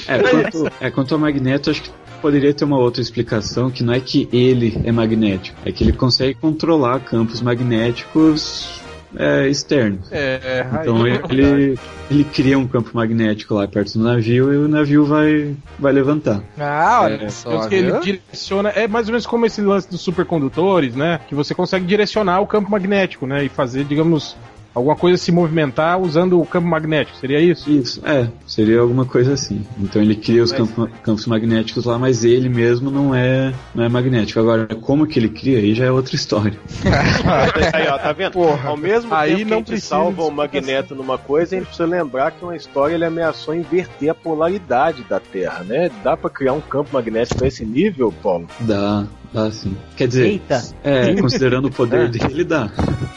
É, 0.07 0.19
quanto, 0.19 0.73
é, 0.81 0.91
quanto 0.91 1.15
ao 1.15 1.21
Magneto, 1.21 1.71
acho 1.71 1.83
que 1.83 1.91
poderia 2.23 2.55
ter 2.55 2.65
uma 2.65 2.79
outra 2.79 3.03
explicação, 3.03 3.71
que 3.71 3.83
não 3.83 3.93
é 3.93 4.01
que 4.01 4.29
ele 4.33 4.81
é 4.85 4.93
magnético, 4.93 5.57
é 5.65 5.73
que 5.73 5.85
ele 5.85 5.93
consegue 5.93 6.35
controlar 6.35 7.01
campos 7.01 7.43
magnéticos 7.43 8.81
é, 9.17 9.49
externos. 9.49 10.11
É, 10.13 10.67
Então 10.81 11.03
aí- 11.05 11.21
ele, 11.31 11.79
ele 12.11 12.25
cria 12.25 12.59
um 12.59 12.67
campo 12.67 12.91
magnético 12.95 13.55
lá 13.55 13.67
perto 13.69 13.99
do 13.99 14.05
navio 14.05 14.53
e 14.53 14.57
o 14.57 14.69
navio 14.69 15.05
vai, 15.05 15.55
vai 15.79 15.93
levantar. 15.93 16.43
Ah, 16.59 17.01
olha 17.03 17.25
É, 17.25 17.29
só. 17.31 17.67
Que 17.69 17.75
ele 17.77 17.99
direciona. 18.01 18.69
É 18.71 18.87
mais 18.89 19.07
ou 19.07 19.13
menos 19.13 19.27
como 19.27 19.47
esse 19.47 19.61
lance 19.61 19.89
dos 19.91 20.01
supercondutores, 20.01 20.95
né? 20.95 21.21
Que 21.29 21.35
você 21.35 21.55
consegue 21.55 21.85
direcionar 21.87 22.41
o 22.41 22.47
campo 22.47 22.71
magnético, 22.71 23.27
né? 23.27 23.45
E 23.45 23.49
fazer, 23.49 23.85
digamos, 23.85 24.37
alguma 24.75 24.97
coisa 24.97 25.17
se 25.17 25.31
movimentar 25.31 26.01
usando 26.01 26.41
o 26.41 26.47
campo 26.47 26.67
magnético. 26.67 27.17
Seria 27.19 27.41
isso? 27.41 27.71
Isso, 27.71 28.01
é, 28.07 28.29
seria 28.47 28.81
alguma 28.81 29.05
coisa 29.05 29.35
assim. 29.35 29.65
Então 29.79 30.03
ele 30.03 30.15
cria 30.15 30.43
os 30.43 30.53
campo- 30.53 30.89
campos 31.03 31.27
magnéticos 31.27 31.85
lá, 31.85 31.99
mas 31.99 32.25
ele 32.25 32.49
mesmo 32.49 32.91
não 32.91 33.15
é, 33.15 33.53
não 33.75 33.85
é 33.85 33.89
magnético. 33.89 34.41
Agora, 34.41 34.67
como 34.75 35.07
que 35.07 35.19
ele 35.19 35.29
cria 35.29 35.59
aí 35.59 35.75
já 35.75 35.85
é 35.87 35.91
outra 35.91 36.15
história. 36.15 36.59
Aí, 37.73 37.89
ó, 37.89 37.99
tá 37.99 38.13
vendo? 38.13 38.33
Porra. 38.33 38.71
Ao 38.71 38.77
mesmo 38.77 39.15
Aí 39.15 39.31
tempo 39.31 39.39
que 39.39 39.45
não 39.45 39.57
a 39.57 39.59
gente 39.59 39.67
precisa 39.67 39.89
salva 39.89 40.23
o 40.25 40.31
Magneto 40.31 40.95
numa 40.95 41.19
coisa, 41.19 41.55
a 41.55 41.59
gente 41.59 41.67
precisa 41.69 41.87
lembrar 41.87 42.33
que 42.33 42.45
uma 42.45 42.57
história 42.57 42.95
ele 42.95 43.05
ameaçou 43.05 43.55
inverter 43.55 44.11
a 44.11 44.15
polaridade 44.15 45.03
da 45.05 45.21
Terra, 45.21 45.63
né? 45.65 45.91
Dá 46.03 46.17
pra 46.17 46.31
criar 46.31 46.53
um 46.53 46.61
campo 46.61 46.91
magnético 46.93 47.45
a 47.45 47.49
esse 47.49 47.65
nível, 47.65 48.13
Paulo? 48.23 48.47
Dá, 48.61 49.07
dá 49.35 49.51
sim. 49.51 49.77
Quer 49.97 50.09
dizer, 50.09 50.27
Eita. 50.27 50.63
é, 50.85 51.15
considerando 51.21 51.67
o 51.67 51.71
poder 51.71 52.09
dele, 52.09 52.45
dá. 52.45 52.71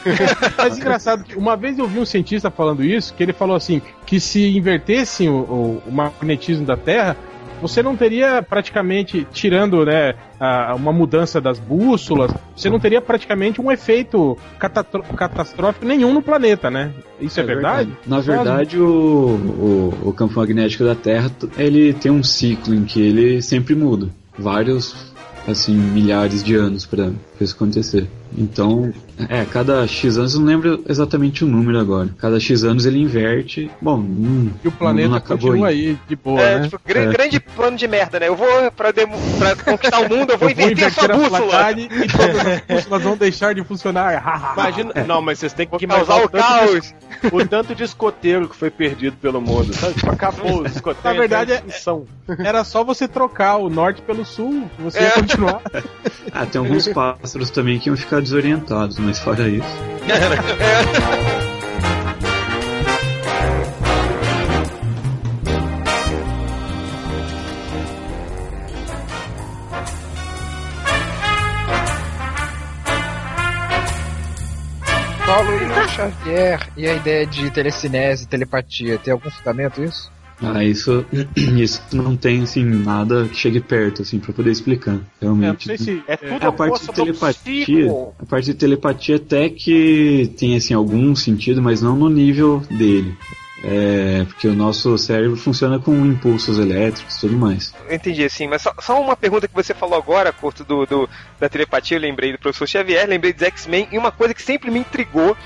Mas 0.58 0.76
engraçado 0.76 1.24
que 1.24 1.36
uma 1.38 1.56
vez 1.56 1.78
eu 1.78 1.86
vi 1.86 1.98
um 2.00 2.04
cientista 2.04 2.50
falando 2.50 2.84
isso, 2.84 3.14
que 3.14 3.22
ele 3.22 3.32
falou 3.32 3.54
assim, 3.56 3.80
que 4.04 4.18
se 4.20 4.56
invertessem 4.56 5.28
o, 5.28 5.36
o- 5.36 5.82
o 5.86 5.92
magnetismo 5.92 6.66
da 6.66 6.76
Terra, 6.76 7.16
você 7.60 7.82
não 7.82 7.96
teria 7.96 8.40
praticamente, 8.40 9.26
tirando 9.32 9.84
né, 9.84 10.14
a- 10.38 10.74
uma 10.76 10.92
mudança 10.92 11.40
das 11.40 11.58
bússolas, 11.58 12.32
você 12.56 12.70
não 12.70 12.78
teria 12.78 13.00
praticamente 13.00 13.60
um 13.60 13.70
efeito 13.72 14.36
catastrófico 15.16 15.84
nenhum 15.84 16.12
no 16.12 16.22
planeta, 16.22 16.70
né? 16.70 16.92
Isso 17.20 17.40
é, 17.40 17.42
verdade? 17.42 17.90
Na 18.06 18.20
verdade, 18.20 18.78
o, 18.78 18.84
o, 18.86 20.08
o 20.08 20.12
campo 20.12 20.34
magnético 20.38 20.84
da 20.84 20.94
Terra, 20.94 21.30
ele 21.56 21.92
tem 21.92 22.10
um 22.12 22.22
ciclo 22.22 22.74
em 22.74 22.84
que 22.84 23.00
ele 23.00 23.42
sempre 23.42 23.74
muda. 23.74 24.08
Vários, 24.38 25.07
assim, 25.50 25.74
milhares 25.74 26.42
de 26.42 26.54
anos 26.54 26.86
para 26.86 27.10
isso 27.40 27.54
acontecer. 27.54 28.08
Então, 28.36 28.92
é, 29.28 29.44
cada 29.44 29.86
X 29.86 30.16
anos, 30.18 30.34
eu 30.34 30.40
não 30.40 30.46
lembro 30.46 30.84
exatamente 30.88 31.44
o 31.44 31.46
número 31.46 31.78
agora. 31.78 32.08
Cada 32.18 32.38
X 32.38 32.62
anos 32.64 32.84
ele 32.86 32.98
inverte. 33.00 33.70
Bom, 33.80 33.96
hum, 33.98 34.50
E 34.64 34.68
o 34.68 34.72
planeta 34.72 35.16
acabou 35.16 35.50
continua 35.50 35.68
ainda. 35.68 35.90
aí 35.90 35.98
de 36.08 36.16
boa, 36.16 36.40
É, 36.40 36.58
né? 36.58 36.64
tipo, 36.68 36.80
gra- 36.86 37.00
É. 37.02 37.06
grande 37.06 37.40
plano 37.40 37.76
de 37.76 37.88
merda, 37.88 38.20
né? 38.20 38.28
Eu 38.28 38.36
vou 38.36 38.70
pra, 38.72 38.90
demo- 38.92 39.16
pra 39.38 39.56
conquistar 39.56 40.00
o 40.00 40.08
mundo, 40.08 40.32
eu 40.32 40.38
vou 40.38 40.48
Eu 40.50 40.54
vou 40.56 40.70
inverter 40.70 40.86
a 40.86 40.90
sua 40.90 41.04
inverter 41.04 41.26
a 41.26 41.40
bússola. 41.40 41.72
e 41.72 42.08
todas 42.08 42.46
as 42.46 42.60
bússolas 42.60 43.02
vão 43.02 43.16
deixar 43.16 43.54
de 43.54 43.64
funcionar. 43.64 44.52
Imagina. 44.56 44.92
Não, 45.06 45.22
mas 45.22 45.38
vocês 45.38 45.52
têm 45.52 45.66
que 45.66 45.84
imaginar 45.84 46.06
causar 46.06 46.24
o 46.24 46.28
caos. 46.30 46.94
de, 47.22 47.34
o 47.34 47.46
tanto 47.46 47.74
de 47.74 47.82
escoteiro 47.84 48.48
que 48.48 48.56
foi 48.56 48.70
perdido 48.70 49.16
pelo 49.16 49.40
mundo, 49.40 49.72
sabe? 49.74 49.94
Tipo, 49.94 50.10
acabou 50.10 50.62
os 50.62 50.72
escoteiros. 50.76 51.04
Na 51.04 51.12
verdade, 51.12 51.52
é- 51.52 51.62
são. 51.70 52.06
Era 52.38 52.62
só 52.64 52.84
você 52.84 53.08
trocar 53.08 53.56
o 53.56 53.68
norte 53.70 54.02
pelo 54.02 54.24
sul, 54.24 54.68
você 54.78 54.98
É. 54.98 55.02
ia 55.04 55.10
continuar. 55.12 55.60
Ah, 56.30 56.44
tem 56.44 56.58
alguns 56.60 56.86
pássaros 56.88 57.48
também 57.50 57.78
que 57.78 57.88
iam 57.88 57.96
ficar 57.96 58.17
desorientados, 58.20 58.98
mas 58.98 59.18
fora 59.18 59.48
isso. 59.48 59.88
Paulo 75.28 75.50
Xavier 75.90 76.68
e 76.74 76.88
a 76.88 76.94
ideia 76.94 77.26
de 77.26 77.50
telecinese, 77.50 78.26
telepatia, 78.26 78.98
tem 78.98 79.12
algum 79.12 79.30
fundamento 79.30 79.84
isso? 79.84 80.10
Ah, 80.42 80.62
isso, 80.62 81.04
isso 81.36 81.82
não 81.92 82.16
tem, 82.16 82.42
assim, 82.42 82.62
nada 82.64 83.26
que 83.28 83.36
chegue 83.36 83.60
perto, 83.60 84.02
assim, 84.02 84.18
pra 84.20 84.32
poder 84.32 84.50
explicar. 84.50 84.94
É, 85.20 85.24
não 85.24 85.34
Realmente. 85.38 85.64
sei 85.66 85.78
se. 85.78 86.02
É 86.06 86.12
é, 86.12 86.16
tudo 86.16 86.46
a 86.46 86.52
parte 86.52 86.86
de 86.86 86.92
telepatia, 86.92 87.90
a 88.18 88.26
parte 88.26 88.44
de 88.46 88.54
telepatia 88.54 89.16
até 89.16 89.48
que 89.48 90.32
tem 90.38 90.56
assim 90.56 90.74
algum 90.74 91.14
sentido, 91.16 91.60
mas 91.60 91.82
não 91.82 91.96
no 91.96 92.08
nível 92.08 92.62
dele. 92.70 93.16
É, 93.64 94.24
porque 94.28 94.46
o 94.46 94.54
nosso 94.54 94.96
cérebro 94.96 95.36
funciona 95.36 95.80
com 95.80 95.92
impulsos 96.06 96.58
elétricos 96.60 97.16
e 97.16 97.20
tudo 97.22 97.36
mais. 97.36 97.74
Eu 97.88 97.94
entendi, 97.96 98.22
assim, 98.24 98.46
mas 98.46 98.62
só, 98.62 98.72
só 98.80 99.00
uma 99.02 99.16
pergunta 99.16 99.48
que 99.48 99.54
você 99.54 99.74
falou 99.74 99.98
agora, 99.98 100.32
Curto, 100.32 100.62
do, 100.62 100.86
do- 100.86 101.10
da 101.40 101.48
telepatia, 101.48 101.96
eu 101.96 102.00
lembrei 102.00 102.30
do 102.30 102.38
professor 102.38 102.68
Xavier, 102.68 103.08
lembrei 103.08 103.32
dos 103.32 103.42
X-Men, 103.42 103.88
e 103.90 103.98
uma 103.98 104.12
coisa 104.12 104.32
que 104.32 104.42
sempre 104.42 104.70
me 104.70 104.78
intrigou 104.78 105.36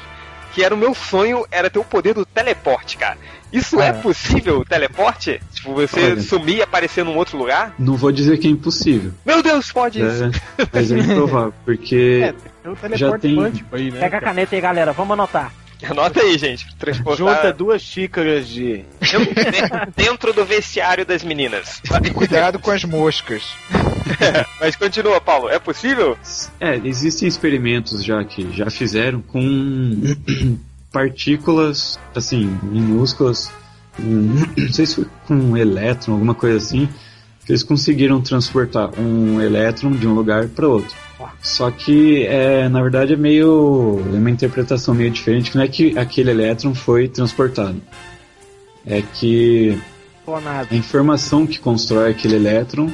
que 0.53 0.63
era 0.63 0.75
o 0.75 0.77
meu 0.79 0.95
sonho, 0.95 1.47
era 1.51 1.71
ter 1.71 1.79
o 1.79 1.85
poder 1.85 2.13
do 2.13 2.27
teleporte, 2.27 2.99
cara. 2.99 3.17
Isso 3.53 3.81
é, 3.81 3.89
É. 3.89 3.93
possível, 3.93 4.61
o 4.61 4.65
teleporte? 4.65 5.41
Tipo, 5.53 5.75
você 5.75 6.01
Olha. 6.13 6.21
sumir 6.23 6.57
e 6.57 6.63
aparecer 6.63 7.05
num 7.05 7.17
outro 7.17 7.37
lugar? 7.37 7.75
Não 7.79 7.97
vou 7.97 8.11
dizer 8.11 8.39
que 8.39 8.47
é 8.47 8.51
impossível. 8.51 9.13
Meu 9.27 9.43
Deus, 9.43 9.71
pode 9.71 10.01
isso. 10.01 10.25
É, 10.25 10.67
mas 10.73 10.91
é 10.91 10.99
improvável, 10.99 11.53
porque 11.65 12.35
É 12.65 12.69
o 12.69 12.75
já 12.75 12.89
teleporte 13.19 13.21
tem. 13.23 13.37
quântico 13.37 13.77
aí, 13.77 13.91
né? 13.91 14.01
Pega 14.01 14.19
a 14.19 14.21
caneta 14.21 14.55
aí, 14.55 14.61
galera, 14.61 14.93
vamos 14.93 15.13
anotar. 15.13 15.53
Anota 15.91 16.21
aí, 16.21 16.39
gente. 16.39 16.65
Transportar 16.77 17.17
Junta 17.37 17.53
duas 17.53 17.83
xícaras 17.83 18.47
de. 18.47 18.85
dentro 19.97 20.33
do 20.33 20.45
vestiário 20.45 21.05
das 21.05 21.25
meninas. 21.25 21.83
Cuidado 22.15 22.61
com 22.61 22.71
as 22.71 22.85
moscas. 22.85 23.43
Mas 24.61 24.77
continua, 24.77 25.21
Paulo. 25.21 25.49
É 25.49 25.59
possível? 25.59 26.17
É, 26.61 26.77
existem 26.85 27.27
experimentos 27.27 28.05
já 28.05 28.23
que 28.25 28.53
já 28.53 28.71
fizeram 28.71 29.21
com 29.23 30.15
partículas, 30.93 31.99
assim, 32.15 32.59
minúsculas, 32.63 33.51
um, 33.99 34.35
não 34.57 34.73
sei 34.73 34.87
se 34.87 34.97
foi 34.97 35.07
com 35.27 35.35
um 35.35 35.57
elétron, 35.57 36.15
alguma 36.15 36.35
coisa 36.35 36.59
assim, 36.59 36.89
que 37.45 37.53
eles 37.53 37.63
conseguiram 37.63 38.21
transportar 38.21 38.91
um 38.99 39.41
elétron 39.41 39.93
de 39.93 40.07
um 40.07 40.15
lugar 40.15 40.49
para 40.49 40.69
outro. 40.69 40.95
Só 41.41 41.71
que, 41.71 42.25
é, 42.27 42.69
na 42.69 42.81
verdade, 42.83 43.15
é 43.15 43.17
meio. 43.17 44.01
é 44.13 44.17
uma 44.17 44.31
interpretação 44.31 44.95
meio 44.95 45.11
diferente, 45.11 45.51
que 45.51 45.57
não 45.57 45.65
é 45.65 45.69
que 45.69 45.97
aquele 45.99 46.31
elétron 46.31 46.75
foi 46.75 47.09
transportado. 47.09 47.81
É 48.85 49.03
que 49.03 49.81
Clonado. 50.25 50.69
a 50.71 50.77
informação 50.77 51.47
que 51.47 51.59
constrói 51.59 52.11
aquele 52.11 52.37
elétron 52.37 52.91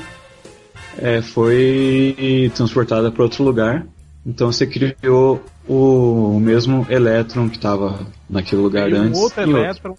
é, 0.98 1.22
foi 1.22 2.50
transportada 2.54 3.10
para 3.10 3.22
outro 3.22 3.44
lugar. 3.44 3.86
Então 4.26 4.52
você 4.52 4.66
criou 4.66 5.42
o, 5.68 6.36
o 6.36 6.40
mesmo 6.40 6.86
elétron 6.88 7.48
que 7.48 7.56
estava 7.56 8.00
naquele 8.28 8.60
lugar 8.62 8.88
E 8.90 8.94
antes. 8.94 9.18
outro 9.20 9.40
outro. 9.42 9.56
elétron 9.58 9.96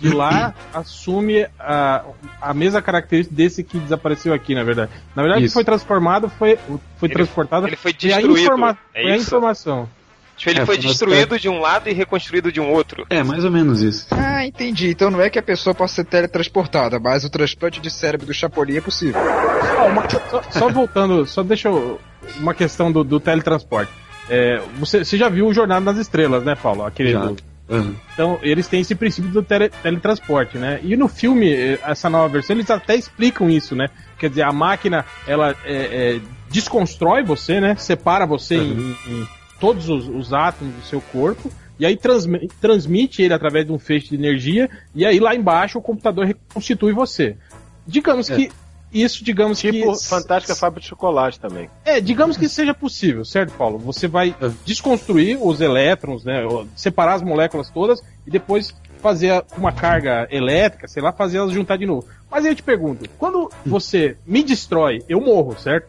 de 0.00 0.08
lá 0.14 0.54
assume 0.74 1.46
a, 1.58 2.02
a 2.40 2.52
mesma 2.54 2.80
característica 2.82 3.34
desse 3.34 3.62
que 3.62 3.78
desapareceu 3.78 4.32
aqui, 4.32 4.54
na 4.54 4.62
verdade. 4.62 4.90
Na 5.14 5.22
verdade, 5.22 5.44
Isso. 5.46 5.54
foi 5.54 5.64
transformado 5.64 6.28
foi, 6.28 6.56
foi 6.98 7.08
Ele- 7.08 7.14
transportado 7.14 7.66
ele 7.66 7.76
foi 7.76 7.92
foi 7.92 8.10
a, 8.12 8.16
destruído, 8.16 8.38
informa 8.40 8.78
é 8.94 9.02
foi 9.02 9.12
a 9.12 9.16
informação. 9.16 9.88
Tipo, 10.36 10.50
ele 10.50 10.60
É, 10.60 10.66
foi 10.66 10.76
destruído 10.76 11.38
de 11.38 11.48
um 11.48 11.60
lado 11.60 11.88
e 11.88 11.92
reconstruído 11.92 12.50
de 12.50 12.60
um 12.60 12.68
outro. 12.72 13.06
É, 13.08 13.22
mais 13.22 13.44
ou 13.44 13.52
menos 13.52 13.80
isso. 13.80 14.08
Ah, 14.10 14.44
entendi. 14.44 14.90
Então 14.90 15.08
não 15.08 15.20
é 15.20 15.30
que 15.30 15.38
a 15.38 15.42
pessoa 15.42 15.72
possa 15.72 15.94
ser 15.94 16.04
teletransportada, 16.06 16.98
mas 16.98 17.24
o 17.24 17.30
transplante 17.30 17.80
de 17.80 17.88
cérebro 17.88 18.26
do 18.26 18.34
Chapolin 18.34 18.76
é 18.76 18.80
possível. 18.80 19.20
Ó, 19.78 19.86
uma- 19.88 20.08
só, 20.10 20.42
só 20.50 20.68
voltando, 20.68 21.24
só 21.24 21.40
deixa 21.44 21.68
eu, 21.68 22.00
uma 22.40 22.52
questão 22.52 22.90
do, 22.90 23.04
do 23.04 23.20
teletransporte. 23.20 23.92
É, 24.28 24.60
você, 24.78 25.04
você 25.04 25.16
já 25.16 25.28
viu 25.28 25.46
o 25.46 25.54
Jornada 25.54 25.84
nas 25.84 25.98
Estrelas, 25.98 26.44
né, 26.44 26.54
Paulo? 26.54 26.84
Aquele 26.84 27.12
Já. 27.12 27.26
do- 27.26 27.36
Aham. 27.70 27.94
Então, 28.12 28.38
eles 28.42 28.68
têm 28.68 28.80
esse 28.82 28.94
princípio 28.94 29.30
do 29.30 29.42
tele- 29.42 29.70
teletransporte, 29.82 30.58
né? 30.58 30.80
E 30.82 30.96
no 30.98 31.08
filme, 31.08 31.50
eh, 31.50 31.78
essa 31.82 32.10
nova 32.10 32.28
versão, 32.28 32.54
eles 32.54 32.70
até 32.70 32.94
explicam 32.94 33.48
isso, 33.48 33.74
né? 33.74 33.88
Quer 34.18 34.28
dizer, 34.28 34.42
a 34.42 34.52
máquina, 34.52 35.04
ela 35.26 35.56
é, 35.64 36.16
é, 36.16 36.20
desconstrói 36.50 37.22
você, 37.24 37.60
né? 37.62 37.74
Separa 37.76 38.26
você 38.26 38.56
em, 38.56 38.94
em 39.08 39.26
todos 39.58 39.88
os, 39.88 40.06
os 40.08 40.32
átomos 40.34 40.74
do 40.74 40.82
seu 40.82 41.00
corpo, 41.00 41.50
e 41.80 41.86
aí 41.86 41.96
transmi- 41.96 42.48
transmite 42.60 43.22
ele 43.22 43.32
através 43.32 43.64
de 43.64 43.72
um 43.72 43.78
feixe 43.78 44.10
de 44.10 44.14
energia, 44.16 44.68
e 44.94 45.06
aí 45.06 45.18
lá 45.18 45.34
embaixo 45.34 45.78
o 45.78 45.82
computador 45.82 46.26
reconstitui 46.26 46.92
você. 46.92 47.34
Digamos 47.86 48.28
É. 48.30 48.36
que 48.36 48.50
isso, 48.94 49.24
digamos 49.24 49.58
Tipo 49.58 49.92
que... 49.92 50.06
Fantástica 50.08 50.54
Fábrica 50.54 50.82
de 50.82 50.88
Chocolate 50.88 51.40
também. 51.40 51.68
É, 51.84 52.00
digamos 52.00 52.36
que 52.36 52.48
seja 52.48 52.72
possível, 52.72 53.24
certo, 53.24 53.52
Paulo? 53.54 53.78
Você 53.80 54.06
vai 54.08 54.34
desconstruir 54.64 55.36
os 55.40 55.60
elétrons, 55.60 56.24
né? 56.24 56.42
Separar 56.76 57.14
as 57.14 57.22
moléculas 57.22 57.68
todas 57.70 58.00
e 58.26 58.30
depois 58.30 58.74
fazer 59.00 59.44
uma 59.58 59.70
carga 59.72 60.26
elétrica, 60.30 60.88
sei 60.88 61.02
lá, 61.02 61.12
fazer 61.12 61.36
elas 61.38 61.52
juntar 61.52 61.76
de 61.76 61.84
novo. 61.84 62.06
Mas 62.30 62.44
aí 62.44 62.52
eu 62.52 62.56
te 62.56 62.62
pergunto, 62.62 63.08
quando 63.18 63.50
você 63.66 64.16
me 64.26 64.42
destrói, 64.42 65.02
eu 65.08 65.20
morro, 65.20 65.58
certo? 65.58 65.88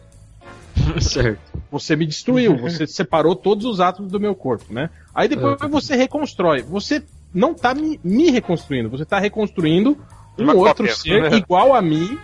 certo. 1.00 1.40
Você 1.70 1.96
me 1.96 2.06
destruiu, 2.06 2.56
você 2.58 2.84
separou 2.88 3.34
todos 3.34 3.64
os 3.64 3.80
átomos 3.80 4.12
do 4.12 4.20
meu 4.20 4.34
corpo, 4.34 4.72
né? 4.72 4.90
Aí 5.14 5.28
depois 5.28 5.56
É. 5.60 5.66
você 5.68 5.96
reconstrói. 5.96 6.62
Você 6.62 7.02
não 7.32 7.54
tá 7.54 7.74
me, 7.74 7.98
me 8.04 8.30
reconstruindo, 8.30 8.88
você 8.90 9.04
tá 9.04 9.18
reconstruindo 9.18 9.96
um 10.38 10.44
Uma 10.44 10.54
outro 10.54 10.86
cópia. 10.86 10.94
ser 10.94 11.32
igual 11.34 11.74
a 11.74 11.80
mim, 11.80 12.18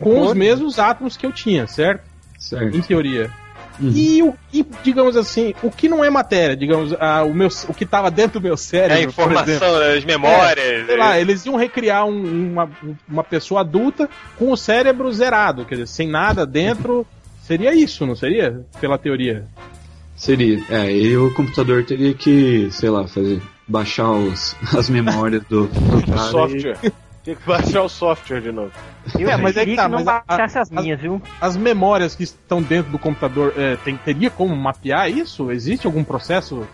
com 0.00 0.20
os 0.22 0.34
mesmos 0.34 0.78
átomos 0.78 1.16
que 1.16 1.24
eu 1.26 1.32
tinha, 1.32 1.66
certo? 1.66 2.02
Certo. 2.38 2.76
Em 2.76 2.80
teoria. 2.80 3.30
Uhum. 3.78 3.92
E, 3.94 4.22
o, 4.22 4.34
e, 4.52 4.66
digamos 4.82 5.16
assim, 5.16 5.54
o 5.62 5.70
que 5.70 5.88
não 5.88 6.04
é 6.04 6.10
matéria, 6.10 6.54
digamos, 6.56 6.94
ah, 7.00 7.22
o, 7.22 7.32
meu, 7.32 7.48
o 7.68 7.72
que 7.74 7.84
estava 7.84 8.10
dentro 8.10 8.38
do 8.38 8.42
meu 8.42 8.52
É 8.52 8.54
a 8.54 8.58
cérebro, 8.58 9.12
por 9.12 9.22
exemplo. 9.32 9.52
informação, 9.52 9.76
as 9.96 10.04
memórias. 10.04 10.86
Sei 10.86 10.96
lá, 10.98 11.18
eles 11.18 11.46
iam 11.46 11.56
recriar 11.56 12.04
um- 12.04 12.50
uma, 12.52 12.70
uma 13.08 13.24
pessoa 13.24 13.60
adulta 13.62 14.08
com 14.38 14.50
o 14.52 14.56
cérebro 14.56 15.10
zerado, 15.12 15.64
quer 15.64 15.76
dizer, 15.76 15.86
sem 15.86 16.08
nada 16.08 16.44
dentro. 16.44 17.06
Seria 17.42 17.74
isso, 17.74 18.04
não 18.06 18.14
seria? 18.14 18.64
Pela 18.80 18.98
teoria. 18.98 19.46
Seria. 20.14 20.62
É, 20.68 20.92
e 20.92 21.16
o 21.16 21.32
computador 21.32 21.82
teria 21.84 22.12
que, 22.12 22.68
sei 22.70 22.90
lá, 22.90 23.06
fazer. 23.08 23.40
baixar 23.66 24.10
os, 24.10 24.54
as 24.76 24.90
memórias 24.90 25.42
do, 25.48 25.66
do 25.68 25.96
O 25.98 26.06
cara. 26.06 26.26
e- 26.26 26.30
software. 26.30 26.92
Tinha 27.22 27.36
que 27.36 27.46
baixar 27.46 27.82
o 27.82 27.88
software 27.88 28.40
de 28.40 28.50
novo. 28.50 28.72
Eu 29.18 29.28
É, 29.30 29.36
mas 29.36 29.56
é 29.56 29.64
que 29.66 29.76
tá, 29.76 29.88
não 29.88 29.98
mas 29.98 30.08
a- 30.08 30.22
baixasse 30.26 30.58
as 30.58 30.72
as- 30.72 30.82
minhas, 30.84 31.00
viu? 31.00 31.20
As 31.40 31.56
memórias 31.56 32.14
que 32.14 32.22
estão 32.22 32.62
dentro 32.62 32.90
do 32.90 32.98
computador, 32.98 33.52
é, 33.56 33.76
tem, 33.76 33.96
teria 33.96 34.30
como 34.30 34.54
mapear 34.56 35.10
isso? 35.10 35.50
Existe 35.50 35.86
algum 35.86 36.02
processo, 36.02 36.66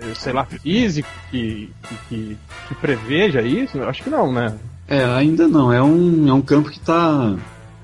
é, 0.00 0.14
sei 0.14 0.32
lá, 0.32 0.44
físico 0.44 1.08
que, 1.30 1.70
que, 1.88 1.94
que, 2.08 2.38
que 2.68 2.74
preveja 2.74 3.40
isso? 3.42 3.78
Eu 3.78 3.88
acho 3.88 4.02
que 4.02 4.10
não, 4.10 4.30
né? 4.32 4.54
É, 4.88 5.02
ainda 5.04 5.48
não. 5.48 5.72
É 5.72 5.82
um, 5.82 6.28
é 6.28 6.32
um 6.32 6.42
campo 6.42 6.70
que 6.70 6.78
tá, 6.80 7.34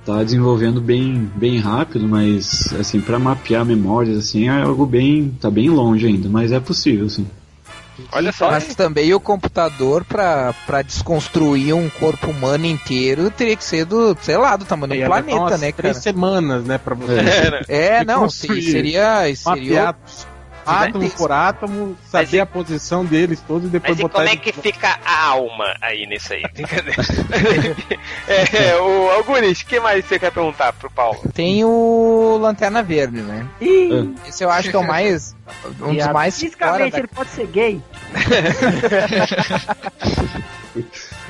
tá 0.05 0.23
desenvolvendo 0.23 0.81
bem, 0.81 1.31
bem 1.35 1.59
rápido, 1.59 2.07
mas 2.07 2.73
assim, 2.79 3.01
para 3.01 3.19
mapear 3.19 3.65
memórias 3.65 4.19
assim, 4.19 4.49
é 4.49 4.63
algo 4.63 4.85
bem. 4.85 5.31
tá 5.41 5.51
bem 5.51 5.71
longe 5.71 6.07
ainda, 6.07 6.29
mas 6.29 6.53
é 6.53 6.61
possível, 6.61 7.09
sim. 7.09 7.27
Olha 8.13 8.33
só. 8.33 8.51
Mas 8.51 8.75
também 8.75 9.13
o 9.15 9.21
computador, 9.21 10.05
pra, 10.05 10.55
pra 10.67 10.83
desconstruir 10.83 11.75
um 11.75 11.89
corpo 11.89 12.31
humano 12.31 12.67
inteiro, 12.67 13.31
teria 13.31 13.57
que 13.57 13.65
ser 13.65 13.85
do, 13.85 14.17
sei 14.21 14.37
lá, 14.37 14.57
do 14.57 14.65
tamanho 14.65 15.01
do 15.01 15.07
planeta, 15.07 15.59
né, 15.59 15.73
três 15.73 15.95
cara? 15.99 16.03
semanas, 16.03 16.65
né, 16.65 16.79
pra 16.79 16.95
você 16.95 17.13
É, 17.21 17.51
né? 17.51 17.61
É, 17.69 18.05
não, 18.07 18.29
se- 18.29 18.47
seria. 18.63 19.35
seria 19.37 19.95
átomo 20.67 21.11
por 21.11 21.33
átomo, 21.33 21.97
Mas 22.13 22.29
saber 22.29 22.37
e- 22.39 22.41
a 22.41 22.47
posição 22.47 23.05
deles 23.05 23.41
todos 23.47 23.69
e 23.69 23.71
depois 23.71 23.93
Mas 23.93 23.99
e 23.99 24.03
botar 24.03 24.19
como 24.19 24.29
é 24.29 24.37
que 24.37 24.53
fica 24.53 24.99
a 25.05 25.27
alma 25.29 25.75
aí 25.81 26.07
nisso 26.07 26.33
aí? 26.33 26.43
é, 28.29 28.77
o 28.81 29.11
Algures, 29.11 29.61
o 29.61 29.67
que 29.67 29.79
mais 29.81 30.05
você 30.05 30.19
quer 30.19 30.33
perguntar 30.33 30.73
pro 30.73 30.91
Paulo? 30.91 31.21
Tem 31.35 31.65
o 31.65 32.39
Lanterna 32.41 32.83
Verde, 32.83 33.21
né? 33.21 33.47
Ih, 33.61 34.15
Esse 34.27 34.45
eu 34.45 34.51
acho 34.51 34.71
que 34.71 34.77
é 34.77 34.79
o 34.79 34.87
mais. 34.87 35.37
Um 35.83 35.95
dos 35.95 36.07
mais 36.09 36.39
Fisicamente 36.39 36.93
da 36.93 36.99
ele 36.99 37.07
pode 37.09 37.29
ser 37.31 37.47
gay. 37.47 37.81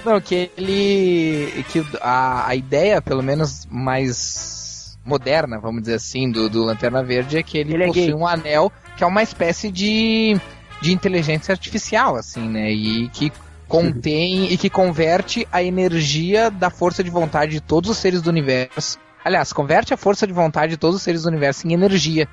Não, 0.05 0.21
que 0.21 0.51
ele. 0.57 1.65
que 1.71 1.85
a, 2.01 2.49
a 2.49 2.55
ideia, 2.57 3.01
pelo 3.03 3.23
menos 3.23 3.67
mais 3.71 4.99
moderna, 5.05 5.59
vamos 5.59 5.83
dizer 5.83 5.95
assim, 5.95 6.31
do, 6.31 6.49
do 6.49 6.65
Lanterna 6.65 7.03
Verde 7.03 7.39
é 7.39 7.43
que 7.43 7.59
ele, 7.59 7.75
Ele 7.75 7.85
é 7.85 7.87
possui 7.89 8.07
gay. 8.07 8.15
um 8.15 8.27
anel 8.27 8.71
que 9.03 9.05
é 9.05 9.09
uma 9.09 9.23
espécie 9.25 9.69
de, 9.69 10.41
de 10.81 10.93
inteligência 10.93 11.51
artificial, 11.51 12.15
assim, 12.15 12.49
né? 12.49 12.71
E 12.71 13.09
que 13.09 13.33
contém 13.67 14.53
e 14.53 14.57
que 14.57 14.71
converte 14.71 15.45
a 15.51 15.61
energia 15.61 16.49
da 16.53 16.71
força 16.71 17.03
de 17.03 17.11
vontade 17.11 17.51
de 17.51 17.61
todos 17.61 17.91
os 17.91 17.99
seres 17.99 18.23
do 18.23 18.31
universo. 18.31 18.99
Aliás, 19.25 19.53
converte 19.53 19.93
a 19.93 19.97
força 19.97 20.25
de 20.25 20.33
vontade 20.33 20.71
de 20.71 20.77
todos 20.77 20.95
os 20.95 21.03
seres 21.03 21.23
do 21.23 21.29
universo 21.31 21.67
em 21.67 21.73
energia. 21.73 22.29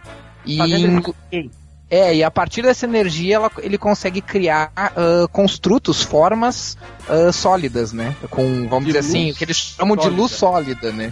E 0.46 0.60
é, 1.90 2.16
e 2.18 2.24
a 2.24 2.30
partir 2.30 2.62
dessa 2.62 2.86
energia 2.86 3.38
ela- 3.38 3.52
ele 3.64 3.78
consegue 3.78 4.22
criar 4.22 4.72
ah, 4.76 4.92
construtos, 5.32 6.04
formas 6.04 6.78
ah, 7.08 7.32
sólidas, 7.32 7.94
né? 7.94 8.16
Com, 8.30 8.68
vamos 8.70 8.86
De 8.86 8.94
dizer 8.94 9.00
assim, 9.00 9.32
o 9.32 9.36
que 9.36 9.44
eles 9.44 9.58
chamam 9.58 9.96
de 9.98 10.08
luz 10.08 10.34
sólida, 10.34 10.92
né? 10.92 11.12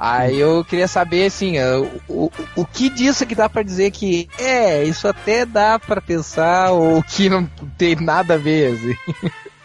Aí 0.00 0.40
eu 0.40 0.64
queria 0.64 0.88
saber, 0.88 1.26
assim, 1.26 1.56
o, 1.58 2.00
o, 2.08 2.32
o 2.56 2.64
que 2.64 2.88
disso 2.88 3.26
que 3.26 3.34
dá 3.34 3.50
pra 3.50 3.62
dizer 3.62 3.90
que 3.90 4.30
é, 4.38 4.82
isso 4.82 5.06
até 5.06 5.44
dá 5.44 5.78
pra 5.78 6.00
pensar, 6.00 6.70
ou 6.70 7.02
que 7.02 7.28
não 7.28 7.44
tem 7.76 7.96
nada 7.96 8.32
a 8.32 8.38
ver, 8.38 8.72
assim. 8.72 8.96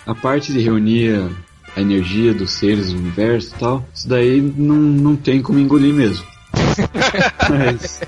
A 0.05 0.13
parte 0.13 0.51
de 0.51 0.59
reunir 0.59 1.15
a, 1.15 1.79
a 1.79 1.81
energia 1.81 2.33
dos 2.33 2.51
seres 2.51 2.91
do 2.91 2.99
universo 2.99 3.55
e 3.55 3.59
tal, 3.59 3.88
isso 3.95 4.09
daí 4.09 4.41
não, 4.41 4.75
não 4.75 5.15
tem 5.15 5.41
como 5.41 5.57
engolir 5.57 5.93
mesmo. 5.93 6.25
mas, 7.49 8.01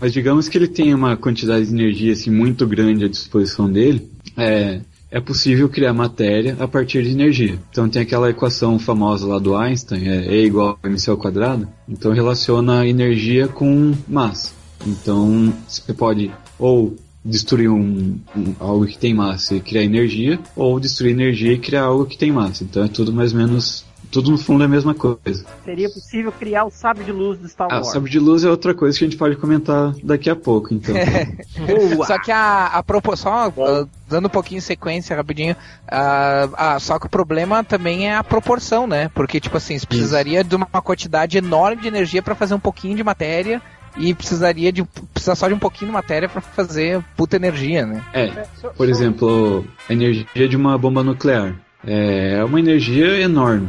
mas 0.00 0.12
digamos 0.12 0.48
que 0.48 0.56
ele 0.56 0.68
tem 0.68 0.94
uma 0.94 1.18
quantidade 1.18 1.66
de 1.66 1.74
energia 1.74 2.14
assim, 2.14 2.30
muito 2.30 2.66
grande 2.66 3.04
à 3.04 3.08
disposição 3.08 3.70
dele, 3.70 4.10
é, 4.38 4.80
é 5.14 5.20
possível 5.20 5.68
criar 5.68 5.92
matéria 5.94 6.56
a 6.58 6.66
partir 6.66 7.04
de 7.04 7.10
energia. 7.10 7.56
Então 7.70 7.88
tem 7.88 8.02
aquela 8.02 8.28
equação 8.30 8.80
famosa 8.80 9.24
lá 9.28 9.38
do 9.38 9.54
Einstein, 9.56 10.08
é 10.08 10.34
E 10.34 10.44
igual 10.44 10.76
a 10.82 10.88
mc 10.88 11.08
ao 11.08 11.16
quadrado, 11.16 11.68
então 11.88 12.12
relaciona 12.12 12.84
energia 12.84 13.46
com 13.46 13.94
massa. 14.08 14.52
Então 14.84 15.54
você 15.68 15.94
pode 15.94 16.32
ou 16.58 16.96
destruir 17.24 17.70
um, 17.70 18.18
um- 18.36 18.54
algo 18.58 18.84
que 18.86 18.98
tem 18.98 19.14
massa 19.14 19.54
e 19.54 19.60
criar 19.60 19.84
energia, 19.84 20.38
ou 20.56 20.78
destruir 20.80 21.12
energia 21.12 21.52
e 21.52 21.58
criar 21.58 21.84
algo 21.84 22.04
que 22.06 22.18
tem 22.18 22.32
massa. 22.32 22.64
Então 22.64 22.82
é 22.84 22.88
tudo 22.88 23.12
mais 23.12 23.32
ou 23.32 23.38
menos. 23.38 23.84
Tudo 24.14 24.30
no 24.30 24.38
fundo 24.38 24.62
é 24.62 24.66
a 24.66 24.68
mesma 24.68 24.94
coisa. 24.94 25.44
Seria 25.64 25.90
possível 25.90 26.30
criar 26.30 26.64
o 26.64 26.70
sabre 26.70 27.02
de 27.02 27.10
luz 27.10 27.36
do 27.36 27.48
Star 27.48 27.66
Ah, 27.68 27.78
Wars. 27.78 27.90
sabre 27.90 28.08
de 28.08 28.20
luz 28.20 28.44
é 28.44 28.48
outra 28.48 28.72
coisa 28.72 28.96
que 28.96 29.04
a 29.04 29.08
gente 29.08 29.18
pode 29.18 29.34
comentar 29.34 29.92
daqui 30.04 30.30
a 30.30 30.36
pouco, 30.36 30.72
então. 30.72 30.94
Só 32.06 32.16
que 32.20 32.30
a, 32.30 32.66
a 32.66 32.80
proporção, 32.84 33.32
ah, 33.32 33.86
dando 34.08 34.26
um 34.26 34.30
pouquinho 34.30 34.60
de 34.60 34.66
sequência 34.66 35.16
rapidinho, 35.16 35.56
ah, 35.88 36.48
ah, 36.56 36.78
só 36.78 36.96
que 37.00 37.06
o 37.06 37.08
problema 37.10 37.64
também 37.64 38.08
é 38.08 38.14
a 38.14 38.22
proporção, 38.22 38.86
né? 38.86 39.10
Porque, 39.12 39.40
tipo 39.40 39.56
assim, 39.56 39.76
você 39.76 39.84
precisaria 39.84 40.44
de 40.44 40.54
uma 40.54 40.66
quantidade 40.66 41.36
enorme 41.36 41.82
de 41.82 41.88
energia 41.88 42.22
para 42.22 42.36
fazer 42.36 42.54
um 42.54 42.60
pouquinho 42.60 42.94
de 42.96 43.02
matéria 43.02 43.60
e 43.96 44.14
precisaria 44.14 44.70
de 44.70 44.84
precisa 45.12 45.34
só 45.34 45.48
de 45.48 45.54
um 45.54 45.58
pouquinho 45.58 45.88
de 45.88 45.92
matéria 45.92 46.28
para 46.28 46.40
fazer 46.40 47.02
puta 47.16 47.34
energia, 47.34 47.84
né? 47.84 48.00
É, 48.12 48.28
por 48.76 48.88
exemplo, 48.88 49.66
a 49.88 49.92
energia 49.92 50.48
de 50.48 50.56
uma 50.56 50.78
bomba 50.78 51.02
nuclear. 51.02 51.56
É 51.86 52.42
uma 52.44 52.60
energia 52.60 53.20
enorme. 53.20 53.68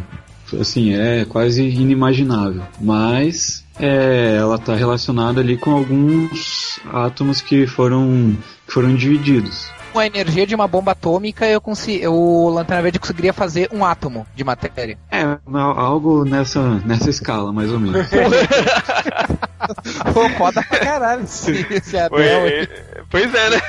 Assim, 0.59 0.93
é 0.93 1.25
quase 1.25 1.63
inimaginável. 1.63 2.61
Mas 2.79 3.63
é, 3.79 4.37
ela 4.39 4.55
está 4.55 4.75
relacionada 4.75 5.41
ali 5.41 5.57
com 5.57 5.71
alguns 5.71 6.79
átomos 6.93 7.41
que 7.41 7.65
foram, 7.67 8.37
que 8.65 8.73
foram 8.73 8.95
divididos. 8.95 9.67
Com 9.91 9.99
a 9.99 10.07
energia 10.07 10.45
de 10.45 10.53
uma 10.53 10.67
bomba 10.67 10.91
atômica, 10.91 11.45
eu 11.47 11.61
consigo, 11.61 12.09
o 12.11 12.49
Lanterna 12.49 12.81
Verde 12.83 12.99
conseguiria 12.99 13.31
fazer 13.31 13.69
um 13.71 13.85
átomo 13.85 14.27
de 14.35 14.43
matéria. 14.43 14.97
É, 15.09 15.21
al- 15.21 15.79
algo 15.79 16.25
nessa, 16.25 16.81
nessa 16.85 17.09
escala, 17.09 17.53
mais 17.53 17.71
ou 17.71 17.79
menos. 17.79 18.05
Pô, 20.13 20.29
foda 20.29 20.63
pra 20.63 20.79
caralho 20.79 21.23
esse, 21.23 21.51
esse 21.71 21.97
Abel. 21.97 22.19
aí. 22.19 22.67
Pois 23.09 23.33
é, 23.33 23.49
né? 23.49 23.61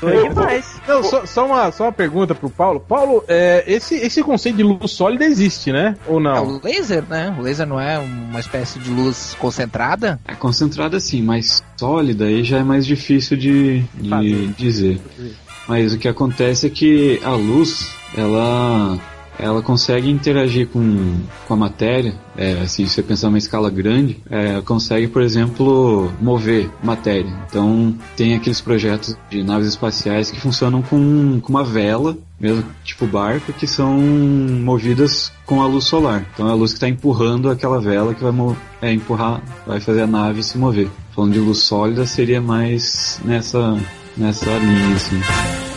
Foi 0.00 0.28
demais. 0.28 0.80
Não, 0.86 1.02
só, 1.02 1.26
só 1.26 1.46
uma, 1.46 1.70
só 1.72 1.84
uma 1.84 1.92
pergunta 1.92 2.34
pro 2.34 2.50
Paulo. 2.50 2.80
Paulo, 2.80 3.24
é, 3.28 3.64
esse, 3.66 3.94
esse 3.96 4.22
conceito 4.22 4.56
de 4.56 4.62
luz 4.62 4.90
sólida 4.92 5.24
existe, 5.24 5.72
né? 5.72 5.96
Ou 6.06 6.18
É 6.18 6.22
não? 6.22 6.46
o 6.46 6.60
laser, 6.62 7.04
né? 7.08 7.34
O 7.38 7.42
laser 7.42 7.66
não 7.66 7.80
é 7.80 7.98
uma 7.98 8.40
espécie 8.40 8.78
de 8.78 8.90
luz 8.90 9.36
concentrada? 9.38 10.18
É 10.26 10.34
concentrada 10.34 10.98
sim, 11.00 11.22
mas 11.22 11.62
sólida 11.76 12.24
aí 12.26 12.42
já 12.44 12.58
é 12.58 12.62
mais 12.64 12.86
difícil 12.86 13.36
de, 13.36 13.80
de 13.94 14.46
dizer. 14.48 15.00
Mas 15.66 15.92
o 15.92 15.98
que 15.98 16.08
acontece 16.08 16.66
é 16.66 16.70
que 16.70 17.20
a 17.24 17.30
luz, 17.30 17.92
ela, 18.16 18.98
ela 19.38 19.62
consegue 19.62 20.10
interagir 20.10 20.68
com, 20.68 21.20
com 21.46 21.54
a 21.54 21.56
matéria, 21.56 22.14
é, 22.36 22.52
assim, 22.60 22.86
se 22.86 22.94
você 22.94 23.02
pensar 23.02 23.28
numa 23.28 23.38
escala 23.38 23.70
grande, 23.70 24.20
é, 24.28 24.60
consegue, 24.62 25.06
por 25.06 25.22
exemplo, 25.22 26.12
mover 26.20 26.68
matéria. 26.82 27.32
Então, 27.48 27.94
tem 28.16 28.34
aqueles 28.34 28.60
projetos 28.60 29.16
de 29.30 29.42
naves 29.42 29.68
espaciais 29.68 30.30
que 30.30 30.40
funcionam 30.40 30.82
com, 30.82 31.40
com 31.40 31.48
uma 31.50 31.64
vela, 31.64 32.16
mesmo 32.40 32.64
tipo 32.84 33.06
barco, 33.06 33.52
que 33.52 33.66
são 33.66 33.98
movidas 33.98 35.32
com 35.46 35.62
a 35.62 35.66
luz 35.66 35.84
solar. 35.84 36.26
Então, 36.34 36.48
é 36.48 36.50
a 36.50 36.54
luz 36.54 36.72
que 36.72 36.76
está 36.76 36.88
empurrando 36.88 37.50
aquela 37.50 37.80
vela 37.80 38.14
que 38.14 38.22
vai 38.22 38.32
é, 38.82 38.92
empurrar, 38.92 39.42
vai 39.66 39.80
fazer 39.80 40.02
a 40.02 40.06
nave 40.06 40.42
se 40.42 40.58
mover. 40.58 40.88
Falando 41.14 41.32
de 41.32 41.40
luz 41.40 41.58
sólida, 41.58 42.06
seria 42.06 42.40
mais 42.40 43.20
nessa, 43.24 43.78
nessa 44.16 44.50
linha, 44.58 44.94
assim. 44.94 45.67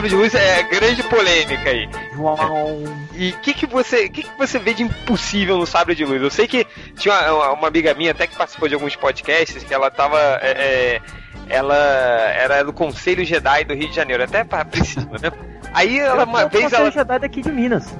O 0.00 0.02
sabre 0.02 0.08
de 0.08 0.16
luz 0.16 0.34
é 0.34 0.62
grande 0.62 1.02
polêmica 1.02 1.70
aí. 1.70 1.88
João. 2.14 2.82
E 3.14 3.30
o 3.30 3.38
que, 3.40 3.52
que 3.52 3.66
você 3.66 4.08
que, 4.08 4.22
que 4.22 4.38
você 4.38 4.58
vê 4.58 4.72
de 4.72 4.82
impossível 4.82 5.58
no 5.58 5.66
sabre 5.66 5.94
de 5.94 6.04
luz? 6.04 6.22
Eu 6.22 6.30
sei 6.30 6.46
que 6.46 6.66
tinha 6.96 7.14
uma, 7.32 7.52
uma 7.52 7.68
amiga 7.68 7.92
minha 7.94 8.12
até 8.12 8.26
que 8.26 8.34
participou 8.34 8.68
de 8.68 8.74
alguns 8.74 8.96
podcasts 8.96 9.62
que 9.62 9.74
ela 9.74 9.90
tava. 9.90 10.18
é, 10.42 10.50
é, 10.50 11.00
ela 11.48 11.76
era 11.76 12.64
do 12.64 12.72
Conselho 12.72 13.24
Jedi 13.24 13.64
do 13.64 13.74
Rio 13.74 13.88
de 13.88 13.96
Janeiro, 13.96 14.22
até 14.22 14.44
pra 14.44 14.64
Priscila, 14.64 15.18
né? 15.20 15.32
Aí 15.74 15.98
ela, 15.98 16.24
uma 16.24 16.42
eu 16.42 16.48
vez 16.48 16.64
conselho 16.64 16.82
ela. 16.82 16.90
Jedi 16.92 17.18
daqui 17.18 17.42
de 17.42 17.50
Minas. 17.50 17.92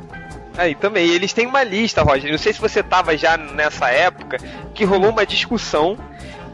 Aí 0.57 0.75
também, 0.75 1.09
eles 1.09 1.33
têm 1.33 1.47
uma 1.47 1.63
lista, 1.63 2.03
Roger. 2.03 2.31
Não 2.31 2.39
sei 2.39 2.53
se 2.53 2.61
você 2.61 2.83
tava 2.83 3.17
já 3.17 3.37
nessa 3.37 3.91
época 3.91 4.39
que 4.73 4.85
rolou 4.85 5.11
uma 5.11 5.27
discussão 5.27 5.99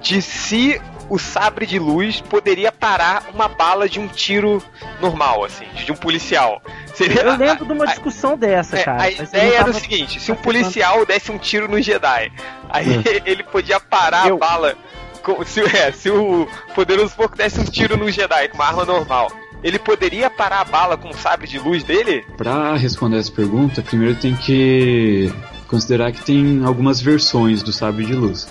de 0.00 0.22
se 0.22 0.80
o 1.08 1.18
sabre 1.18 1.66
de 1.66 1.78
luz 1.78 2.20
poderia 2.20 2.72
parar 2.72 3.24
uma 3.32 3.46
bala 3.48 3.88
de 3.88 4.00
um 4.00 4.08
tiro 4.08 4.62
normal, 5.00 5.44
assim, 5.44 5.66
de 5.84 5.92
um 5.92 5.94
policial. 5.96 6.60
Seria, 6.94 7.22
Eu 7.22 7.36
lembro 7.36 7.64
de 7.66 7.72
uma 7.72 7.86
discussão 7.86 8.36
dessa, 8.36 8.78
é, 8.78 8.82
cara. 8.84 9.02
a 9.02 9.10
ideia 9.10 9.58
era 9.58 9.70
o 9.70 9.74
seguinte: 9.74 10.18
se 10.20 10.32
um 10.32 10.36
policial 10.36 11.04
desse 11.06 11.30
um 11.30 11.38
tiro 11.38 11.68
no 11.68 11.80
Jedi, 11.80 12.32
aí 12.68 12.98
Hum. 12.98 13.02
ele 13.24 13.42
podia 13.44 13.78
parar 13.78 14.28
Eu- 14.28 14.36
a 14.36 14.38
bala. 14.38 14.74
com- 15.22 15.44
se, 15.44 15.60
é, 15.76 15.92
se 15.92 16.10
o 16.10 16.48
poderoso 16.74 17.14
porco 17.14 17.36
desse 17.36 17.60
um 17.60 17.64
tiro 17.64 17.96
no 17.96 18.10
Jedi 18.10 18.48
com 18.48 18.56
uma 18.56 18.66
arma 18.66 18.84
normal, 18.84 19.30
ele 19.62 19.78
poderia 19.78 20.28
parar 20.30 20.60
a 20.60 20.64
bala 20.64 20.96
com 20.96 21.08
o 21.10 21.14
sabre 21.14 21.46
de 21.48 21.58
luz 21.58 21.82
dele? 21.82 22.24
Para 22.36 22.76
responder 22.76 23.18
essa 23.18 23.32
pergunta, 23.32 23.82
primeiro 23.82 24.14
tem 24.16 24.34
que 24.36 25.32
considerar 25.66 26.12
que 26.12 26.22
tem 26.22 26.62
algumas 26.64 27.00
versões 27.00 27.62
do 27.62 27.72
sabre 27.72 28.04
de 28.04 28.12
luz. 28.14 28.46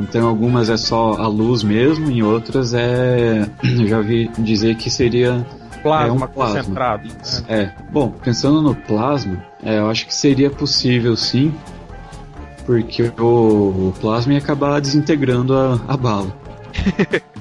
Então, 0.00 0.28
algumas 0.28 0.68
é 0.70 0.76
só 0.76 1.12
a 1.14 1.26
luz 1.26 1.62
mesmo, 1.62 2.10
em 2.10 2.22
outras 2.22 2.72
é. 2.74 3.48
Eu 3.62 3.86
já 3.88 4.00
vi 4.00 4.30
dizer 4.38 4.76
que 4.76 4.88
seria. 4.90 5.44
Plasma 5.82 6.08
é 6.08 6.12
um 6.12 6.18
plasma. 6.32 6.58
concentrado. 6.58 7.08
É. 7.48 7.70
Bom, 7.92 8.10
pensando 8.10 8.60
no 8.60 8.74
plasma, 8.74 9.42
é, 9.62 9.78
eu 9.78 9.88
acho 9.88 10.06
que 10.06 10.14
seria 10.14 10.50
possível 10.50 11.16
sim, 11.16 11.54
porque 12.66 13.12
o, 13.18 13.24
o 13.88 13.94
plasma 14.00 14.32
ia 14.32 14.38
acabar 14.40 14.80
desintegrando 14.80 15.54
a, 15.56 15.80
a 15.86 15.96
bala. 15.96 16.36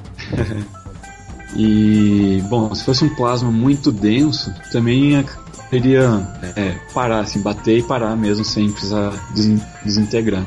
e, 1.55 2.43
bom, 2.49 2.73
se 2.75 2.83
fosse 2.83 3.03
um 3.03 3.15
plasma 3.15 3.51
muito 3.51 3.91
denso, 3.91 4.53
também 4.71 5.11
ia- 5.13 5.25
teria 5.71 6.27
é, 6.55 6.75
parar, 6.93 7.19
assim, 7.21 7.41
bater 7.41 7.79
e 7.79 7.83
parar 7.83 8.15
mesmo 8.15 8.45
sem 8.45 8.71
precisar 8.71 9.11
desintegrar. 9.83 10.43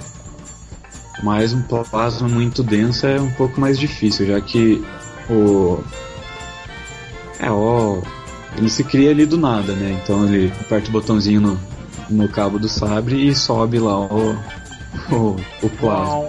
Mas 1.22 1.52
um 1.52 1.62
plasma 1.62 2.28
muito 2.28 2.62
denso 2.62 3.06
é 3.06 3.20
um 3.20 3.30
pouco 3.30 3.60
mais 3.60 3.78
difícil, 3.78 4.26
já 4.26 4.40
que 4.40 4.82
o. 5.28 5.78
É, 7.38 7.50
ó. 7.50 7.98
Ele 8.56 8.68
se 8.68 8.82
cria 8.82 9.10
ali 9.10 9.24
do 9.26 9.38
nada, 9.38 9.74
né? 9.74 10.00
Então 10.02 10.24
ele 10.26 10.52
aperta 10.60 10.88
o 10.88 10.92
botãozinho 10.92 11.40
no, 11.40 11.60
no 12.10 12.28
cabo 12.28 12.58
do 12.58 12.68
sabre 12.68 13.28
e 13.28 13.34
sobe 13.34 13.78
lá 13.78 14.00
o, 14.00 14.36
o, 15.10 15.36
o 15.62 15.70
plasma. 15.78 16.28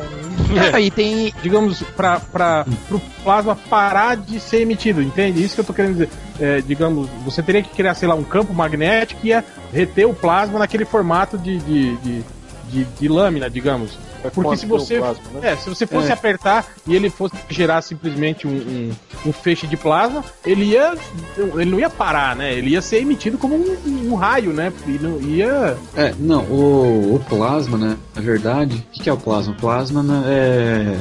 Aí 0.74 0.92
tem. 0.92 1.34
Digamos, 1.42 1.82
pra, 1.96 2.20
pra, 2.20 2.66
pro 2.88 3.02
plasma 3.24 3.56
parar 3.56 4.16
de 4.16 4.40
ser 4.40 4.62
emitido, 4.62 5.02
entende? 5.02 5.44
Isso 5.44 5.56
que 5.56 5.62
eu 5.62 5.66
tô 5.66 5.74
querendo 5.74 5.94
dizer. 5.94 6.10
É, 6.40 6.62
digamos, 6.62 7.10
você 7.26 7.42
teria 7.42 7.64
que 7.64 7.70
criar, 7.70 7.96
sei 7.96 8.08
lá, 8.08 8.16
um 8.16 8.24
campo 8.24 8.54
magnético 8.54 9.22
que 9.22 9.30
ia 9.30 9.44
reter 9.74 10.06
o 10.06 10.14
plasma 10.14 10.60
naquele 10.60 10.86
formato 10.86 11.38
de, 11.38 11.58
de, 11.60 11.98
de, 11.98 12.24
de, 12.70 12.84
de 12.84 13.08
lâmina, 13.08 13.50
digamos. 13.50 13.98
Porque 14.30 14.58
se 14.58 14.66
você. 14.66 14.98
plasma, 15.00 15.24
né? 15.34 15.52
É, 15.52 15.56
se 15.56 15.70
você 15.70 15.88
fosse 15.88 16.10
É. 16.10 16.14
apertar 16.14 16.66
e 16.86 16.96
ele 16.96 17.10
fosse 17.10 17.36
gerar 17.50 17.82
simplesmente 17.82 18.48
um, 18.48 18.52
um, 18.52 18.92
um 19.28 19.34
feixe 19.34 19.66
de 19.66 19.76
plasma, 19.76 20.24
ele 20.46 20.66
ia. 20.66 20.94
Ele 21.38 21.72
não 21.72 21.80
ia 21.80 21.90
parar, 21.90 22.36
né? 22.36 22.54
Ele 22.54 22.72
ia 22.72 22.82
ser 22.82 22.98
emitido 22.98 23.38
como 23.38 23.56
um, 23.56 24.12
um 24.12 24.16
raio, 24.16 24.54
né? 24.54 24.72
E 24.88 24.92
não 24.92 25.20
ia. 25.20 25.78
É, 25.96 26.14
não, 26.20 26.44
o, 26.44 27.16
o 27.16 27.26
plasma, 27.28 27.78
né? 27.78 27.98
Na 28.16 28.22
verdade, 28.22 28.76
o 28.76 28.92
que, 28.92 29.04
que 29.04 29.10
é 29.10 29.14
o 29.14 29.18
plasma? 29.18 29.54
O 29.54 29.58
plasma 29.58 30.04
né, 30.04 30.24
é, 30.28 30.98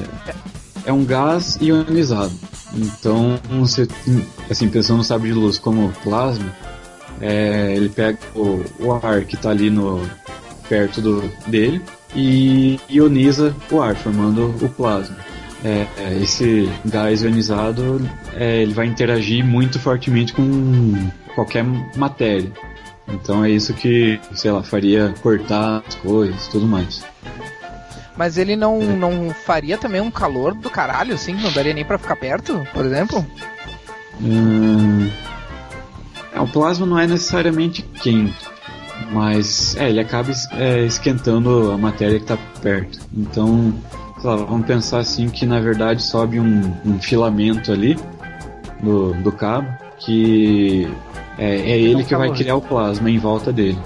é 0.87 0.93
um 0.93 1.05
gás 1.05 1.59
ionizado. 1.61 2.33
Então, 2.73 3.39
você, 3.61 3.89
assim, 4.49 4.69
pensando 4.69 4.99
no 4.99 5.05
sabre 5.05 5.29
de 5.29 5.35
luz 5.35 5.59
como 5.59 5.93
plasma, 6.05 6.55
é, 7.21 7.75
ele 7.75 7.89
pega 7.89 8.19
o, 8.35 8.65
o 8.79 8.93
ar 8.93 9.25
que 9.25 9.35
está 9.35 9.51
ali 9.51 9.69
no, 9.71 10.09
perto 10.69 11.01
do, 11.01 11.29
dele 11.49 11.83
e 12.15 12.79
ioniza 12.89 13.55
o 13.71 13.81
ar, 13.81 13.95
formando 13.95 14.55
o 14.63 14.69
plasma. 14.69 15.17
É, 15.63 15.87
é, 15.99 16.19
esse 16.23 16.71
gás 16.87 17.23
ionizado 17.23 18.01
é, 18.35 18.63
ele 18.63 18.73
vai 18.73 18.87
interagir 18.87 19.45
muito 19.45 19.79
fortemente 19.79 20.33
com 20.33 21.11
qualquer 21.35 21.65
matéria. 21.97 22.51
Então 23.09 23.45
é 23.45 23.51
isso 23.51 23.75
que, 23.75 24.19
sei 24.35 24.51
lá, 24.51 24.63
faria 24.63 25.15
cortar 25.21 25.83
as 25.87 25.95
coisas 25.97 26.49
tudo 26.49 26.67
mais. 26.67 27.05
Mas 28.17 28.39
ele 28.39 28.57
não, 28.57 28.81
não 28.81 29.31
faria 29.31 29.79
também 29.79 30.01
um 30.01 30.11
calor 30.11 30.55
do 30.55 30.71
caralho, 30.71 31.15
assim, 31.15 31.35
não 31.35 31.53
daria 31.53 31.75
nem 31.75 31.85
pra 31.85 31.99
ficar 31.99 32.17
perto, 32.17 32.67
por 32.73 32.85
exemplo? 32.85 33.27
Hum, 34.21 35.11
é, 36.33 36.41
o 36.41 36.47
plasma 36.47 36.87
não 36.87 36.99
é 36.99 37.07
necessariamente 37.07 37.83
quente, 37.83 38.47
mas 39.11 39.77
é, 39.77 39.89
ele 39.89 40.01
acaba 40.01 40.31
é, 40.53 40.85
esquentando 40.85 41.73
a 41.73 41.79
matéria 41.79 42.19
que 42.19 42.25
está 42.25 42.39
perto. 42.61 42.99
Então, 43.17 43.73
lá, 44.23 44.37
vamos 44.37 44.67
pensar 44.67 44.99
assim 44.99 45.29
que 45.29 45.47
na 45.47 45.61
verdade 45.61 46.03
sobe 46.03 46.39
um, 46.39 46.73
um 46.85 46.99
filamento 47.01 47.73
ali 47.73 47.99
do, 48.83 49.13
do 49.15 49.33
cabo 49.33 49.69
que 49.99 50.89
é, 51.39 51.57
é 51.57 51.79
ele 51.79 52.05
que 52.05 52.17
vai 52.17 52.33
criar 52.33 52.57
o 52.57 52.61
plasma 52.61 53.11
em 53.11 53.19
volta 53.19 53.53
dele. 53.53 53.79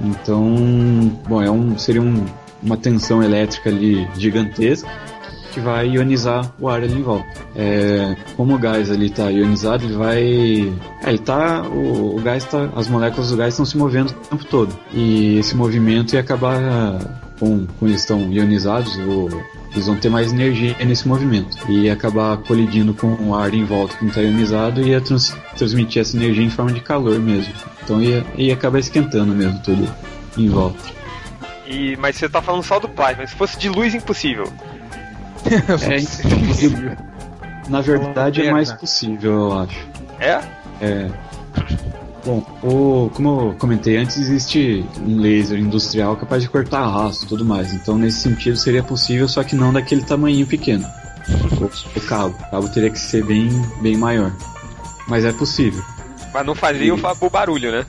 Então, 0.00 1.12
bom, 1.28 1.42
é 1.42 1.50
um, 1.50 1.76
seria 1.76 2.02
um, 2.02 2.24
uma 2.62 2.76
tensão 2.76 3.22
elétrica 3.22 3.68
ali 3.68 4.06
gigantesca 4.16 4.88
que 5.58 5.60
vai 5.60 5.88
ionizar 5.88 6.50
o 6.58 6.68
ar 6.68 6.82
ali 6.82 6.94
em 6.94 7.02
volta. 7.02 7.26
É, 7.56 8.16
como 8.36 8.54
o 8.54 8.58
gás 8.58 8.90
ali 8.90 9.06
está 9.06 9.28
ionizado, 9.30 9.84
ele 9.84 9.94
vai. 9.94 10.22
É, 11.04 11.08
ele 11.08 11.18
tá. 11.18 11.62
O, 11.62 12.16
o 12.16 12.20
gás 12.22 12.44
tá. 12.44 12.70
As 12.76 12.88
moléculas 12.88 13.30
do 13.30 13.36
gás 13.36 13.54
estão 13.54 13.66
se 13.66 13.76
movendo 13.76 14.10
o 14.10 14.14
tempo 14.14 14.44
todo. 14.44 14.78
E 14.92 15.38
esse 15.38 15.56
movimento 15.56 16.14
ia 16.14 16.20
acabar. 16.20 17.26
Com, 17.38 17.66
com 17.78 17.86
eles 17.86 18.00
estão 18.00 18.32
ionizados, 18.32 18.96
o, 18.96 19.28
eles 19.70 19.86
vão 19.86 19.94
ter 19.94 20.08
mais 20.08 20.32
energia 20.32 20.76
nesse 20.84 21.06
movimento. 21.06 21.56
E 21.70 21.88
acabar 21.88 22.36
colidindo 22.38 22.92
com 22.92 23.14
o 23.14 23.32
ar 23.32 23.54
em 23.54 23.64
volta 23.64 23.96
que 23.96 24.02
não 24.02 24.08
está 24.08 24.22
ionizado 24.22 24.80
e 24.80 24.88
ia 24.88 25.00
trans, 25.00 25.36
transmitir 25.56 26.02
essa 26.02 26.16
energia 26.16 26.44
em 26.44 26.50
forma 26.50 26.72
de 26.72 26.80
calor 26.80 27.16
mesmo. 27.20 27.52
Então 27.84 28.02
ia, 28.02 28.26
ia 28.36 28.54
acabar 28.54 28.80
esquentando 28.80 29.32
mesmo 29.32 29.60
tudo 29.62 29.88
em 30.36 30.48
volta. 30.48 30.82
E, 31.64 31.96
mas 31.98 32.16
você 32.16 32.28
tá 32.28 32.42
falando 32.42 32.64
só 32.64 32.80
do 32.80 32.88
plasma. 32.88 33.24
Se 33.24 33.36
fosse 33.36 33.56
de 33.56 33.68
luz, 33.68 33.94
impossível. 33.94 34.52
É 35.90 35.98
impossível. 35.98 36.96
Na 37.68 37.80
verdade 37.80 38.42
é 38.42 38.50
mais 38.50 38.72
possível, 38.72 39.32
eu 39.32 39.58
acho. 39.58 39.88
É? 40.18 40.40
É. 40.80 41.10
Bom, 42.24 42.44
o, 42.62 43.10
como 43.14 43.40
eu 43.40 43.56
comentei 43.58 43.96
antes, 43.96 44.16
existe 44.16 44.84
um 45.00 45.20
laser 45.20 45.58
industrial 45.58 46.16
capaz 46.16 46.42
de 46.42 46.48
cortar 46.48 46.86
rastro 46.86 47.26
e 47.26 47.28
tudo 47.28 47.44
mais. 47.44 47.72
Então, 47.72 47.96
nesse 47.96 48.20
sentido, 48.20 48.56
seria 48.56 48.82
possível, 48.82 49.28
só 49.28 49.42
que 49.44 49.54
não 49.54 49.72
daquele 49.72 50.02
tamanho 50.02 50.46
pequeno. 50.46 50.86
O, 51.60 51.98
o 51.98 52.00
cabo. 52.02 52.34
O 52.38 52.50
cabo 52.50 52.68
teria 52.68 52.90
que 52.90 52.98
ser 52.98 53.24
bem, 53.24 53.48
bem 53.80 53.96
maior. 53.96 54.32
Mas 55.06 55.24
é 55.24 55.32
possível. 55.32 55.82
Mas 56.32 56.46
não 56.46 56.54
fazia 56.54 56.94
o, 56.94 56.98
o 57.20 57.30
barulho, 57.30 57.70
né? 57.70 57.86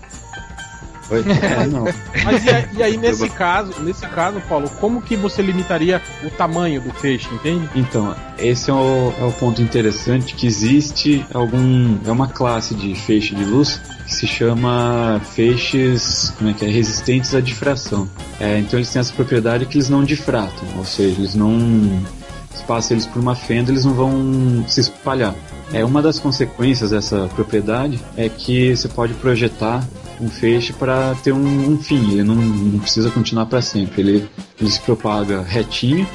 Oi? 1.12 1.24
É, 1.42 1.66
não. 1.68 1.86
Mas 2.24 2.46
e, 2.46 2.50
aí- 2.50 2.68
e 2.78 2.84
aí, 2.84 2.98
nesse 2.98 3.30
caso, 3.30 3.74
nesse 3.82 4.06
caso, 4.08 4.40
Paulo, 4.48 4.70
como 4.80 5.02
que 5.02 5.16
você 5.16 5.42
limitaria 5.42 6.02
o 6.24 6.30
tamanho 6.30 6.80
do 6.82 6.92
feixe, 6.92 7.28
entende? 7.34 7.68
Então, 7.76 8.16
esse 8.38 8.70
é 8.70 8.74
o, 8.74 9.14
é 9.20 9.24
o 9.24 9.32
ponto 9.32 9.62
interessante 9.62 10.36
que 10.36 10.46
existe 10.48 11.26
algum 11.34 11.98
é 12.06 12.12
uma 12.12 12.28
classe 12.28 12.76
de 12.76 12.94
feixe 12.96 13.34
de 13.36 13.44
luz 13.44 13.82
que 14.06 14.14
se 14.14 14.28
chama 14.28 15.20
feixes 15.36 16.34
como 16.38 16.50
é 16.50 16.54
que 16.54 16.66
é 16.66 16.70
resistentes 16.70 17.34
à 17.36 17.42
difração. 17.42 18.08
É, 18.40 18.58
então 18.60 18.78
eles 18.80 18.90
têm 18.92 19.00
essa 19.00 19.14
propriedade 19.14 19.66
que 19.66 19.78
eles 19.78 19.90
não 19.90 20.04
difratam, 20.04 20.68
ou 20.78 20.86
seja, 20.86 21.20
eles 21.20 21.36
não 21.36 21.58
se 22.54 22.64
passa 22.64 22.94
eles 22.94 23.06
por 23.06 23.20
uma 23.20 23.36
fenda, 23.36 23.72
eles 23.72 23.86
não 23.86 23.94
vão 23.94 24.66
se 24.68 24.80
espalhar. 24.82 25.34
É 25.72 25.86
uma 25.86 26.02
das 26.02 26.20
consequências 26.20 26.90
dessa 26.92 27.28
propriedade 27.36 28.00
é 28.18 28.28
que 28.28 28.76
você 28.76 28.88
pode 28.88 29.14
projetar 29.16 29.84
um 30.20 30.30
feixe 30.30 30.74
para 30.74 31.16
ter 31.24 31.32
um, 31.32 31.72
um 31.72 31.78
fim. 31.78 32.12
Ele 32.12 32.24
não, 32.24 32.36
não 32.36 32.80
precisa 32.80 33.10
continuar 33.10 33.46
para 33.46 33.62
sempre. 33.62 34.02
Ele, 34.02 34.30
ele 34.60 34.70
se 34.70 34.80
propaga 34.82 35.42
retinho 35.42 36.08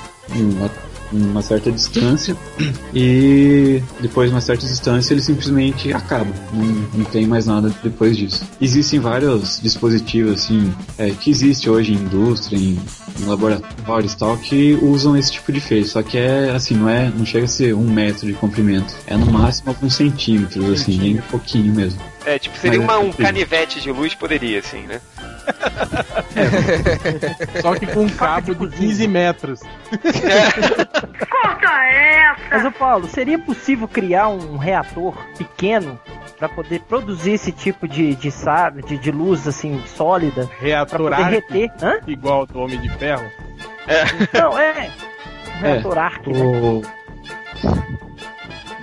uma, 1.17 1.43
certa 1.43 1.71
distância 1.71 2.37
e 2.95 3.83
depois 4.01 4.29
de 4.31 4.35
uma 4.35 4.41
certa 4.41 4.67
distância 4.67 5.12
ele 5.15 5.21
simplesmente 5.21 5.93
acaba. 5.93 6.31
Não, 6.53 6.65
não 6.95 7.05
tem 7.05 7.27
mais 7.27 7.47
nada 7.47 7.73
depois 7.83 8.17
disso. 8.17 8.45
Existem 8.61 9.01
vários 9.01 9.61
dispositivos 9.62 10.33
assim 10.45 10.73
é, 10.99 11.11
que 11.11 11.31
existe 11.31 11.69
hoje 11.69 11.93
em 11.93 11.97
indústria, 11.97 12.57
em, 12.57 12.79
em 13.21 13.25
laboratórios 13.27 14.12
e 14.12 14.17
tal, 14.17 14.37
que 14.37 14.79
usam 14.83 15.17
esse 15.17 15.33
tipo 15.33 15.53
de 15.53 15.61
feixe. 15.61 15.91
Só 15.91 16.03
que 16.03 16.19
é 16.19 16.51
assim, 16.51 16.75
não 16.75 16.89
é, 16.89 17.11
não 17.17 17.25
chega 17.25 17.45
a 17.45 17.49
ser 17.49 17.75
um 17.75 17.91
metro 17.91 18.27
de 18.27 18.33
comprimento. 18.35 18.95
É 19.07 19.17
no 19.17 19.27
máximo 19.27 19.71
alguns 19.71 19.95
centímetros, 19.95 20.69
assim, 20.71 20.99
bem 20.99 21.17
pouquinho 21.31 21.73
mesmo. 21.75 22.01
É, 22.27 22.39
tipo, 22.39 22.57
seria 22.59 22.81
uma- 22.81 22.95
é 22.95 22.99
um 22.99 23.12
canivete 23.12 23.81
de 23.81 23.93
luz, 23.93 24.15
poderia, 24.15 24.59
assim, 24.59 24.81
né? 24.83 25.01
Só 27.61 27.74
que 27.74 27.86
com 27.86 28.03
um 28.03 28.09
cabo 28.09 28.55
de 28.55 28.76
15 28.76 29.09
metros. 29.09 29.61
Corta 31.30 31.84
essa! 31.86 32.40
Mas, 32.51 32.64
ô 32.64 32.72
Paulo, 32.72 33.07
seria 33.07 33.38
possível 33.38 33.88
criar 33.88 34.28
um 34.28 34.57
reator 34.57 35.14
pequeno 35.36 35.99
para 36.38 36.49
poder 36.49 36.80
produzir 36.80 37.32
esse 37.32 37.53
tipo 37.53 37.86
de, 37.86 38.14
de, 38.14 38.30
sabe, 38.30 38.82
de, 38.82 38.99
de 38.99 39.11
luz 39.11 39.47
assim 39.47 39.82
sólida? 39.86 40.49
Reator 40.61 41.07
pra 41.07 41.16
poder 41.16 41.36
arco, 41.36 41.53
reter. 41.53 41.72
Hã? 41.82 42.01
igual 42.07 42.47
do 42.47 42.61
Homem 42.61 42.80
de 42.80 42.88
Ferro. 42.90 43.30
Não, 44.32 44.59
é. 44.59 44.90
É, 45.62 45.72
reator 45.72 45.99
arc, 45.99 46.26
né? 46.26 46.82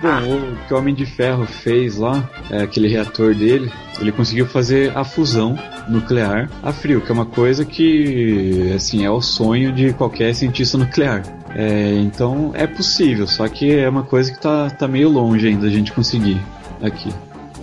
O... 0.02 0.06
Bom, 0.06 0.52
o 0.52 0.56
que 0.66 0.74
o 0.74 0.78
Homem 0.78 0.94
de 0.94 1.06
Ferro 1.06 1.46
fez 1.46 1.96
lá, 1.96 2.28
é, 2.50 2.62
aquele 2.62 2.88
reator 2.88 3.34
dele, 3.34 3.70
ele 4.00 4.10
conseguiu 4.12 4.46
fazer 4.46 4.96
a 4.96 5.04
fusão 5.04 5.56
nuclear 5.88 6.48
a 6.62 6.72
frio, 6.72 7.00
que 7.00 7.10
é 7.10 7.14
uma 7.14 7.26
coisa 7.26 7.64
que, 7.64 8.72
assim, 8.74 9.04
é 9.04 9.10
o 9.10 9.20
sonho 9.20 9.72
de 9.72 9.92
qualquer 9.92 10.34
cientista 10.34 10.76
nuclear. 10.78 11.22
É, 11.54 11.94
então 11.98 12.50
é 12.54 12.66
possível, 12.66 13.26
só 13.26 13.46
que 13.48 13.74
é 13.78 13.88
uma 13.88 14.02
coisa 14.02 14.32
que 14.32 14.40
tá, 14.40 14.70
tá 14.70 14.88
meio 14.88 15.08
longe 15.08 15.46
ainda 15.46 15.66
a 15.66 15.70
gente 15.70 15.92
conseguir 15.92 16.40
aqui. 16.82 17.12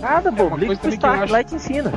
Nada, 0.00 0.30
também 0.32 0.76
que 0.76 0.86
eu 0.86 0.90
Stark 0.92 1.24
acho- 1.24 1.32
lá 1.32 1.44
te 1.44 1.54
ensina. 1.56 1.92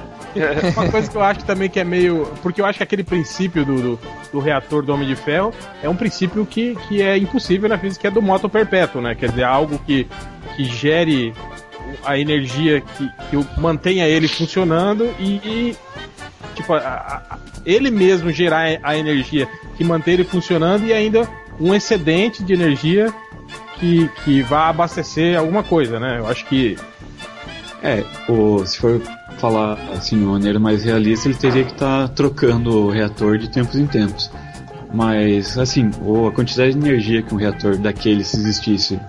Uma 0.76 0.90
coisa 0.90 1.10
que 1.10 1.16
eu 1.18 1.24
acho 1.24 1.44
também 1.46 1.70
que 1.70 1.80
é 1.80 1.84
meio. 1.84 2.26
Porque 2.42 2.60
eu 2.62 2.66
acho 2.66 2.78
que 2.78 2.84
aquele 2.84 3.04
princípio 3.04 3.66
do, 3.66 3.76
do, 3.82 4.00
do 4.32 4.40
reator 4.40 4.84
do 4.84 4.94
Homem 4.94 5.08
de 5.08 5.16
Ferro 5.16 5.54
é 5.82 5.90
um 5.90 5.96
princípio 5.96 6.46
que, 6.46 6.76
que 6.88 7.02
é 7.02 7.18
impossível 7.18 7.70
na 7.70 7.78
física, 7.78 8.02
que 8.02 8.08
é 8.08 8.12
do 8.12 8.22
moto 8.22 8.48
perpétuo, 8.50 9.02
né? 9.02 9.16
Quer 9.16 9.30
dizer, 9.30 9.44
algo 9.44 9.78
que, 9.80 10.08
que 10.56 10.66
gere 10.66 11.34
a 12.06 12.18
energia 12.18 12.82
que, 12.82 13.10
que 13.30 13.60
mantenha 13.60 14.08
ele 14.08 14.28
funcionando 14.28 15.14
e. 15.20 15.76
tipo, 16.56 16.74
a- 16.74 16.80
a- 17.30 17.38
ele 17.66 17.90
mesmo 17.92 18.30
gerar 18.32 18.66
a 18.84 18.98
energia 18.98 19.48
que 19.78 19.84
mantém 19.84 20.16
ele 20.16 20.24
funcionando 20.26 20.86
e 20.86 20.92
ainda 20.92 21.28
um 21.60 21.74
excedente 21.74 22.44
de 22.44 22.52
energia 22.54 23.14
que, 23.80 24.10
que 24.26 24.42
vá 24.42 24.68
abastecer 24.70 25.38
alguma 25.38 25.64
coisa, 25.64 26.00
né? 26.00 26.18
Eu 26.20 26.28
acho 26.28 26.46
que 26.46 26.78
É, 27.82 28.04
o, 28.30 28.66
se 28.66 28.78
for 28.80 29.02
falar 29.38 29.78
assim 29.94 30.18
de 30.18 30.24
uma 30.24 30.34
maneira 30.34 30.60
mais 30.60 30.84
realista, 30.84 31.28
ele 31.28 31.38
teria 31.38 31.64
que 31.64 31.74
estar 31.74 32.08
trocando 32.10 32.86
o 32.86 32.90
reator 32.90 33.38
de 33.38 33.50
tempos 33.50 33.76
em 33.76 33.86
tempos. 33.86 34.32
Mas, 34.94 35.58
assim, 35.58 35.90
a 36.28 36.32
quantidade 36.32 36.74
de 36.74 36.78
energia 36.78 37.22
que 37.24 37.34
um 37.34 37.38
reator 37.38 37.76
daquele, 37.78 38.24
se 38.24 38.38
existisse, 38.38 39.00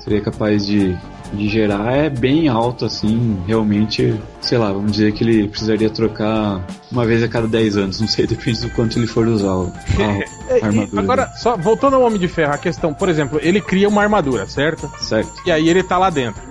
seria 0.00 0.20
capaz 0.20 0.66
de, 0.66 0.96
de 1.32 1.48
gerar 1.48 1.92
é 1.92 2.10
bem 2.10 2.48
alta, 2.48 2.86
assim, 2.86 3.40
realmente, 3.46 4.20
sei 4.40 4.58
lá, 4.58 4.72
vamos 4.72 4.90
dizer 4.90 5.12
que 5.12 5.22
ele 5.22 5.46
precisaria 5.46 5.88
trocar 5.88 6.60
uma 6.90 7.06
vez 7.06 7.22
a 7.22 7.28
cada 7.28 7.46
10 7.46 7.76
anos, 7.76 8.00
não 8.00 8.08
sei, 8.08 8.26
depende 8.28 8.62
do 8.62 8.70
quanto 8.70 8.98
ele 8.98 9.06
for 9.06 9.28
usar 9.28 9.52
o, 9.54 9.72
a, 9.96 10.02
É, 10.02 10.54
a 10.54 10.58
e 10.58 10.62
armadura. 10.64 11.00
agora, 11.00 11.26
só 11.36 11.56
voltando 11.56 11.94
ao 11.94 12.02
Homem 12.02 12.18
de 12.18 12.26
Ferro, 12.26 12.54
a 12.54 12.58
questão, 12.58 12.92
por 12.92 13.08
exemplo, 13.08 13.38
ele 13.40 13.60
cria 13.60 13.88
uma 13.88 14.02
armadura, 14.02 14.48
certo? 14.48 14.90
Certo. 14.98 15.32
E 15.46 15.52
aí 15.52 15.68
ele 15.68 15.84
tá 15.84 15.98
lá 15.98 16.10
dentro. 16.10 16.42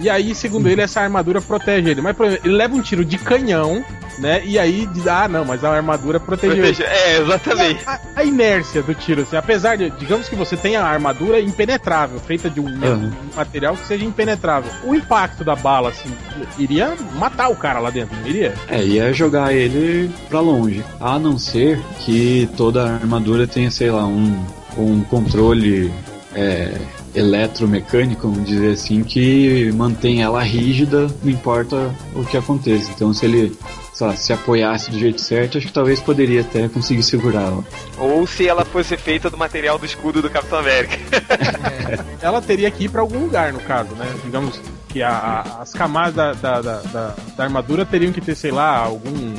E 0.00 0.08
aí, 0.08 0.34
segundo 0.34 0.68
ele, 0.68 0.80
essa 0.80 1.00
armadura 1.00 1.40
protege 1.40 1.90
ele. 1.90 2.00
Mas, 2.00 2.16
por 2.16 2.26
exemplo, 2.26 2.46
ele 2.48 2.56
leva 2.56 2.74
um 2.74 2.80
tiro 2.80 3.04
de 3.04 3.18
canhão, 3.18 3.84
né? 4.18 4.40
E 4.44 4.58
aí 4.58 4.86
diz, 4.92 5.06
ah, 5.06 5.28
não, 5.28 5.44
mas 5.44 5.62
a 5.64 5.70
armadura 5.70 6.18
protegeu 6.18 6.56
Protege- 6.56 6.82
ele. 6.82 6.92
é, 6.92 7.18
exatamente. 7.20 7.82
E 7.84 7.88
A, 7.88 7.92
a- 7.92 8.00
a 8.16 8.24
inércia 8.24 8.82
do 8.82 8.94
tiro, 8.94 9.22
assim, 9.22 9.36
apesar 9.36 9.76
de, 9.76 9.90
digamos 9.90 10.28
que 10.28 10.34
você 10.34 10.56
tenha 10.56 10.80
a 10.80 10.86
armadura 10.88 11.38
impenetrável, 11.40 12.18
feita 12.20 12.48
de 12.48 12.58
um, 12.60 12.64
Uhum. 12.66 13.10
um 13.32 13.36
material 13.36 13.76
que 13.76 13.86
seja 13.86 14.04
impenetrável. 14.04 14.70
O 14.84 14.94
impacto 14.94 15.44
da 15.44 15.54
bala, 15.54 15.90
assim, 15.90 16.10
iria 16.58 16.94
matar 17.18 17.48
o 17.50 17.56
cara 17.56 17.78
lá 17.78 17.90
dentro, 17.90 18.16
não 18.18 18.26
iria? 18.26 18.54
É, 18.68 18.82
ia 18.82 19.12
jogar 19.12 19.52
ele 19.54 20.10
pra 20.28 20.40
longe. 20.40 20.82
A 20.98 21.18
não 21.18 21.38
ser 21.38 21.78
que 22.00 22.48
toda 22.56 22.82
a 22.84 22.94
armadura 22.94 23.46
tenha, 23.46 23.70
sei 23.70 23.90
lá, 23.90 24.06
um, 24.06 24.42
um 24.76 25.02
controle 25.04 25.92
é, 26.34 26.72
eletromecânico, 27.14 28.28
vamos 28.28 28.48
dizer 28.48 28.72
assim, 28.72 29.02
que 29.04 29.70
mantém 29.72 30.22
ela 30.22 30.42
rígida, 30.42 31.08
não 31.22 31.30
importa 31.30 31.94
o 32.14 32.24
que 32.24 32.36
aconteça. 32.36 32.90
Então, 32.90 33.12
se 33.12 33.26
ele 33.26 33.56
sei 33.92 34.06
lá, 34.06 34.16
se 34.16 34.32
apoiasse 34.32 34.90
do 34.90 34.98
jeito 34.98 35.20
certo, 35.20 35.58
acho 35.58 35.66
que 35.66 35.72
talvez 35.72 36.00
poderia 36.00 36.40
até 36.40 36.66
conseguir 36.66 37.02
segurar 37.02 37.42
ela. 37.42 37.64
Ou 37.98 38.26
se 38.26 38.48
ela 38.48 38.64
fosse 38.64 38.96
feita 38.96 39.28
do 39.28 39.36
material 39.36 39.78
do 39.78 39.84
escudo 39.84 40.22
do 40.22 40.30
Capitão 40.30 40.58
América. 40.60 40.96
ela 42.20 42.40
teria 42.40 42.70
que 42.70 42.84
ir 42.84 42.88
pra 42.88 43.02
algum 43.02 43.18
lugar, 43.18 43.52
no 43.52 43.60
caso, 43.60 43.94
né? 43.94 44.06
Digamos 44.24 44.58
que 44.88 45.02
a- 45.02 45.10
a- 45.58 45.62
as 45.62 45.72
camadas 45.74 46.14
da, 46.14 46.32
da, 46.32 46.60
da, 46.62 46.80
da- 46.80 47.14
da 47.36 47.44
armadura 47.44 47.84
teriam 47.84 48.12
que 48.12 48.20
ter, 48.22 48.34
sei 48.34 48.50
lá, 48.50 48.76
algum, 48.78 49.34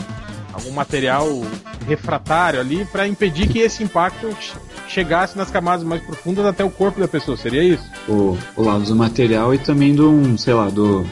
algum 0.54 0.72
material 0.72 1.28
refratário 1.88 2.60
ali 2.60 2.86
pra 2.86 3.08
impedir 3.08 3.48
que 3.48 3.58
esse 3.60 3.84
impacto 3.84 4.30
chegasse 4.94 5.38
nas 5.38 5.50
camadas 5.50 5.84
mais 5.84 6.02
profundas 6.02 6.46
até 6.46 6.64
o 6.64 6.70
corpo 6.70 7.00
da 7.00 7.08
pessoa. 7.08 7.36
Seria 7.36 7.64
isso? 7.64 7.84
O, 8.08 8.38
o 8.56 8.64
lado 8.64 8.84
do 8.84 8.96
material 8.96 9.54
e 9.54 9.58
também 9.58 9.96
do, 9.96 10.10
um, 10.10 10.38
sei 10.38 10.54
lá, 10.54 10.70
do. 10.70 11.06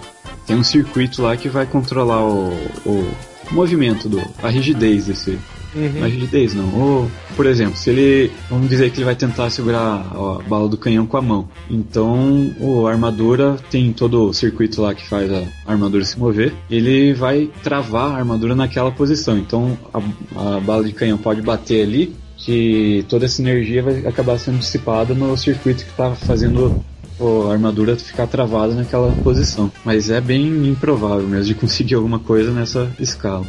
Tem 0.46 0.56
um 0.56 0.64
circuito 0.64 1.22
lá 1.22 1.36
que 1.36 1.50
vai 1.50 1.66
controlar 1.66 2.24
o, 2.24 2.54
o 2.86 3.14
movimento, 3.52 4.08
do, 4.08 4.22
a 4.42 4.50
rigidez 4.50 5.06
desse, 5.06 5.38
Não 5.74 6.06
é 6.06 6.10
rigidez, 6.10 6.54
não. 6.54 6.74
Ou, 6.74 7.12
por 7.36 7.46
exemplo, 7.46 7.78
se 7.78 7.90
ele. 7.90 8.32
Vamos 8.50 8.70
dizer 8.70 8.92
que 8.92 8.98
ele 8.98 9.06
vai 9.06 9.16
tentar 9.16 9.50
segurar 9.50 10.06
a 10.14 10.40
bala 10.48 10.68
do 10.68 10.78
canhão 10.78 11.06
com 11.06 11.18
a 11.18 11.22
mão. 11.22 11.48
Então, 11.70 12.54
o, 12.60 12.88
a 12.88 12.92
armadura 12.92 13.58
tem 13.70 13.94
todo 13.94 14.30
o 14.30 14.34
circuito 14.34 14.82
lá 14.82 14.94
que 14.94 15.08
faz 15.08 15.32
a 15.32 15.44
armadura 15.66 16.04
se 16.04 16.20
mover. 16.20 16.54
Ele 16.70 17.14
vai 17.14 17.50
travar 17.64 18.12
a 18.12 18.18
armadura 18.18 18.56
naquela 18.56 18.92
posição. 18.92 19.38
Então, 19.38 19.78
a, 19.94 20.58
a 20.58 20.60
bala 20.60 20.84
de 20.84 20.92
canhão 20.92 21.18
pode 21.18 21.42
bater 21.42 21.84
ali. 21.84 22.21
Que 22.44 23.06
toda 23.08 23.26
essa 23.26 23.42
energia 23.42 23.84
vai 23.84 24.06
acabar 24.06 24.40
sendo 24.40 24.58
dissipada 24.58 25.14
no 25.14 25.38
circuito 25.38 25.84
que 25.84 25.92
está 25.92 26.16
fazendo 26.16 26.84
a 27.20 27.52
armadura 27.52 27.96
ficar 27.96 28.26
travada 28.28 28.74
naquela 28.74 29.12
posição. 29.24 29.72
Mas 29.86 30.10
é 30.10 30.20
bem 30.20 30.68
improvável 30.68 31.28
mesmo 31.28 31.46
de 31.46 31.56
conseguir 31.56 31.96
alguma 31.96 32.20
coisa 32.20 32.52
nessa 32.52 32.92
escala. 33.00 33.46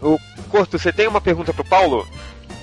O 0.00 0.18
Corto, 0.48 0.78
você 0.78 0.92
tem 0.92 1.08
uma 1.08 1.20
pergunta 1.20 1.52
pro 1.52 1.64
Paulo? 1.64 2.06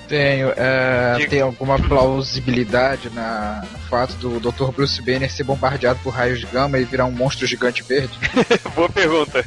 Tenho. 0.07 0.53
É, 0.55 1.28
tem 1.30 1.41
alguma 1.41 1.78
plausibilidade 1.78 3.09
na, 3.13 3.61
no 3.70 3.78
fato 3.89 4.13
do 4.15 4.39
Dr. 4.39 4.72
Bruce 4.72 5.01
Banner 5.01 5.30
ser 5.30 5.43
bombardeado 5.43 5.99
por 6.01 6.13
raios 6.13 6.39
de 6.39 6.45
gama 6.45 6.80
e 6.80 6.86
virar 6.86 7.05
um 7.05 7.11
monstro 7.11 7.45
gigante 7.45 7.84
verde? 7.84 8.18
Boa 8.74 8.89
pergunta. 8.89 9.43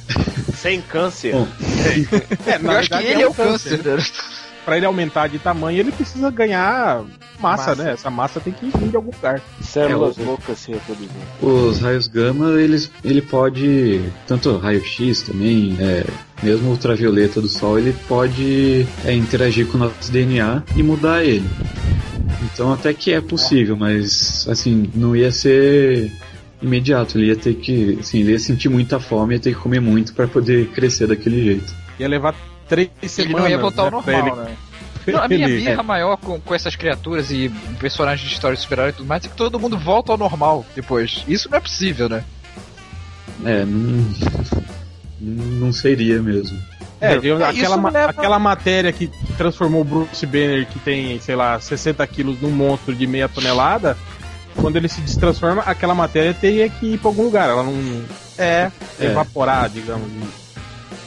Sem 0.55 0.83
câncer. 0.83 1.33
Bom, 1.33 1.49
É, 2.47 2.59
na 2.59 2.75
Eu 2.75 2.79
acho 2.79 2.91
que 2.91 2.97
ele 2.97 3.23
é 3.23 3.23
é 3.23 3.27
o 3.29 3.33
câncer. 3.35 3.83
né? 3.83 4.03
Pra 4.64 4.76
ele 4.76 4.86
aumentar 4.86 5.26
de 5.28 5.38
tamanho, 5.38 5.78
ele 5.80 5.90
precisa 5.90 6.30
ganhar 6.30 7.02
massa, 7.40 7.70
Massa. 7.70 7.82
né? 7.82 7.92
Essa 7.92 8.11
massa 8.11 8.38
tem 8.40 8.52
que 8.52 8.66
vir 8.78 8.88
de 8.88 8.96
algum 8.96 9.11
lugar. 9.11 9.40
Células 9.62 10.18
É, 10.18 10.22
o- 10.22 10.26
loucas 10.26 10.58
se 10.58 10.72
reproduzindo. 10.72 11.12
Os 11.40 11.80
raios 11.80 12.06
gama, 12.06 12.61
eles, 12.61 12.90
ele 13.02 13.22
pode, 13.22 14.00
tanto 14.26 14.56
raio-x 14.58 15.22
também, 15.22 15.76
é, 15.80 16.04
mesmo 16.42 16.70
ultravioleta 16.70 17.40
do 17.40 17.48
sol, 17.48 17.78
ele 17.78 17.94
pode 18.06 18.86
é, 19.04 19.12
interagir 19.14 19.66
com 19.66 19.76
o 19.78 19.80
nosso 19.80 20.12
DNA 20.12 20.62
e 20.76 20.82
mudar 20.82 21.24
ele. 21.24 21.48
Então 22.52 22.72
até 22.72 22.92
que 22.92 23.12
é 23.12 23.20
possível, 23.20 23.76
mas 23.76 24.46
assim, 24.48 24.90
não 24.94 25.16
ia 25.16 25.32
ser 25.32 26.12
imediato, 26.62 27.16
ele 27.18 27.28
ia 27.28 27.36
ter 27.36 27.54
que, 27.54 27.96
assim, 28.00 28.20
ele 28.20 28.32
ia 28.32 28.38
sentir 28.38 28.68
muita 28.68 29.00
fome, 29.00 29.34
ia 29.34 29.40
ter 29.40 29.54
que 29.54 29.61
comer 29.61 29.80
muito 29.80 30.12
para 30.12 30.28
poder 30.28 30.68
crescer 30.68 31.06
daquele 31.06 31.42
jeito. 31.42 31.74
Ia 31.98 32.08
levar 32.08 32.34
três 32.71 32.89
Ele 33.03 33.09
semanas. 33.11 33.43
não 33.43 33.49
ia 33.51 33.59
voltar 33.59 33.83
ao 33.83 33.91
né, 33.91 33.91
normal, 33.91 34.14
ele- 34.39 34.49
né? 34.51 34.57
Não, 35.07 35.23
a 35.23 35.29
minha 35.29 35.47
ele- 35.49 35.61
birra 35.61 35.83
maior 35.83 36.16
com, 36.16 36.41
com 36.41 36.55
essas 36.55 36.75
criaturas 36.77 37.31
e 37.31 37.49
personagens 37.79 38.27
de 38.27 38.33
história 38.35 38.57
de 38.57 38.62
super 38.62 38.79
e 38.89 38.93
tudo 38.93 39.07
mais 39.07 39.25
é 39.25 39.29
que 39.29 39.37
todo 39.37 39.59
mundo 39.61 39.77
volta 39.79 40.12
ao 40.12 40.16
normal 40.18 40.64
depois. 40.75 41.25
Isso 41.29 41.51
não 41.51 41.59
é 41.59 41.61
possível, 41.61 42.09
né? 42.09 42.25
É, 43.45 43.64
não, 43.64 44.05
não 45.21 45.73
seria 45.73 46.21
mesmo. 46.23 46.59
É, 47.01 47.18
eu- 47.23 47.41
É, 47.41 47.49
aquela, 47.49 47.77
ma- 47.77 47.91
leva- 47.91 48.11
aquela 48.11 48.39
matéria 48.39 48.93
que 48.93 49.11
transformou 49.37 49.81
o 49.81 49.85
Bruce 49.85 50.25
Banner, 50.27 50.66
que 50.66 50.79
tem, 50.79 51.18
sei 51.21 51.35
lá, 51.35 51.59
60 51.59 52.07
quilos, 52.07 52.41
num 52.41 52.51
monstro 52.51 52.95
de 52.95 53.07
meia 53.07 53.29
tonelada, 53.29 53.97
quando 54.57 54.77
ele 54.77 54.89
se 54.89 55.01
destransforma, 55.01 55.62
aquela 55.62 55.95
matéria 55.95 56.35
teria 56.35 56.68
que 56.68 56.95
ir 56.95 56.99
pra 56.99 57.09
algum 57.09 57.23
lugar. 57.25 57.49
Ela 57.49 57.62
não 57.62 58.05
É. 58.37 58.71
É. 59.01 59.07
evaporar, 59.07 59.71
digamos. 59.71 60.07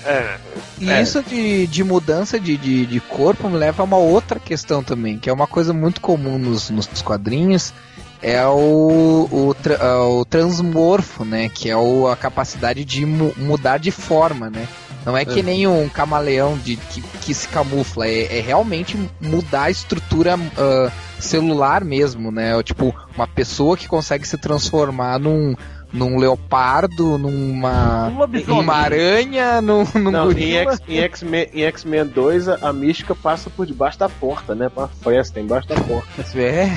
É, 0.06 0.38
E 0.80 0.90
É. 0.90 1.02
isso 1.02 1.24
de, 1.24 1.66
de 1.68 1.84
mudança 1.84 2.40
de, 2.40 2.58
de, 2.58 2.86
de 2.86 3.00
corpo 3.00 3.50
me 3.50 3.58
leva 3.58 3.84
a 3.84 3.86
uma 3.86 3.98
outra 3.98 4.40
questão 4.40 4.84
também, 4.84 5.18
que 5.18 5.30
é 5.30 5.34
uma 5.34 5.48
coisa 5.48 5.72
muito 5.74 6.02
comum 6.02 6.38
nos, 6.38 6.70
nos 6.70 6.88
quadrinhos, 7.02 7.74
é 8.22 8.46
o, 8.46 9.28
o, 9.32 9.56
ah, 9.80 10.08
o 10.08 10.26
transmorfo, 10.26 11.26
né? 11.26 11.50
Que 11.50 11.70
é 11.70 11.76
o, 11.78 12.08
a 12.08 12.16
capacidade 12.16 12.84
de 12.86 13.06
mu- 13.06 13.34
mudar 13.38 13.78
de 13.78 13.92
forma, 13.92 14.50
né? 14.50 14.68
Não 15.06 15.18
é 15.18 15.26
que 15.26 15.40
É. 15.42 15.44
nem 15.44 15.68
um 15.68 15.90
camaleão 15.90 16.58
de, 16.58 16.78
que, 16.78 17.02
que 17.02 17.34
se 17.34 17.48
camufla, 17.50 18.08
é, 18.08 18.38
é 18.38 18.42
realmente 18.42 18.98
mudar 19.20 19.64
a 19.64 19.72
estrutura 19.72 20.36
ah, 20.58 20.92
celular 21.20 21.84
mesmo, 21.84 22.32
né? 22.32 22.62
Tipo, 22.64 22.96
uma 23.16 23.28
pessoa 23.28 23.76
que 23.78 23.88
consegue 23.88 24.26
se 24.28 24.38
transformar 24.38 25.20
num, 25.20 25.54
num 25.94 26.18
leopardo, 26.18 27.18
numa, 27.20 28.08
Um 28.08 28.28
numa 28.48 28.74
aranha, 28.76 29.62
num, 29.62 29.84
num 29.96 30.12
Não, 30.12 30.24
em 30.32 30.34
gorila. 30.34 30.72
X- 30.74 30.82
em 30.88 30.98
X-Men 31.00 31.48
em 31.54 31.62
X-Men 31.64 32.06
2, 32.08 32.50
a, 32.50 32.58
a 32.70 32.74
mística 32.74 33.14
passa 33.14 33.50
por 33.50 33.66
debaixo 33.66 34.00
da 34.00 34.10
porta, 34.10 34.56
né? 34.56 34.70
Pra 34.74 34.88
fresta, 34.88 35.40
embaixo 35.40 35.68
da 35.68 35.76
porta. 35.76 36.08
É. 36.36 36.70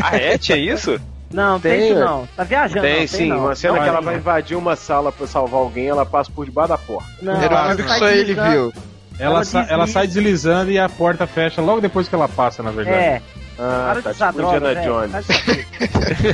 a 0.00 0.16
Et 0.16 0.50
é 0.50 0.56
isso? 0.56 0.98
Não, 1.30 1.58
tem, 1.58 1.72
Tem, 1.78 1.90
isso 1.90 1.98
ué. 1.98 2.04
não. 2.04 2.28
Tá 2.36 2.44
viajando. 2.44 2.80
tem 2.82 3.00
não, 3.00 3.08
sim, 3.08 3.28
não. 3.28 3.38
uma 3.40 3.54
cena 3.54 3.74
Não, 3.74 3.82
que 3.82 3.88
ela 3.88 3.98
tem, 3.98 4.04
vai 4.04 4.14
não. 4.14 4.20
invadir 4.20 4.56
uma 4.56 4.76
sala 4.76 5.10
pra 5.12 5.26
salvar 5.26 5.60
alguém, 5.60 5.86
ela 5.88 6.04
passa 6.06 6.30
por 6.30 6.44
debaixo 6.44 6.68
da 6.70 6.78
porta. 6.78 7.08
Não, 7.20 7.34
Era 7.34 7.44
ela 7.46 7.62
algo 7.70 7.76
que 7.82 7.88
sai 7.88 7.98
só 7.98 8.08
ele 8.08 8.18
deslizando. 8.24 8.50
viu. 8.50 8.72
Ela, 9.18 9.34
Ela 9.36 9.44
sa- 9.44 9.58
ela 9.68 9.84
desliza. 9.84 9.92
sai 9.92 10.06
deslizando 10.06 10.70
e 10.70 10.78
a 10.78 10.88
porta 10.88 11.26
fecha 11.26 11.60
logo 11.60 11.80
depois 11.80 12.08
que 12.08 12.14
ela 12.14 12.28
passa, 12.28 12.62
na 12.62 12.70
verdade. 12.70 12.96
É, 12.96 13.22
Ah, 13.58 13.98
tá 14.02 14.12
tipo 14.12 14.32
droga, 14.32 14.56
Indiana 14.56 14.80
velho. 14.80 15.10
Jones. 15.12 15.26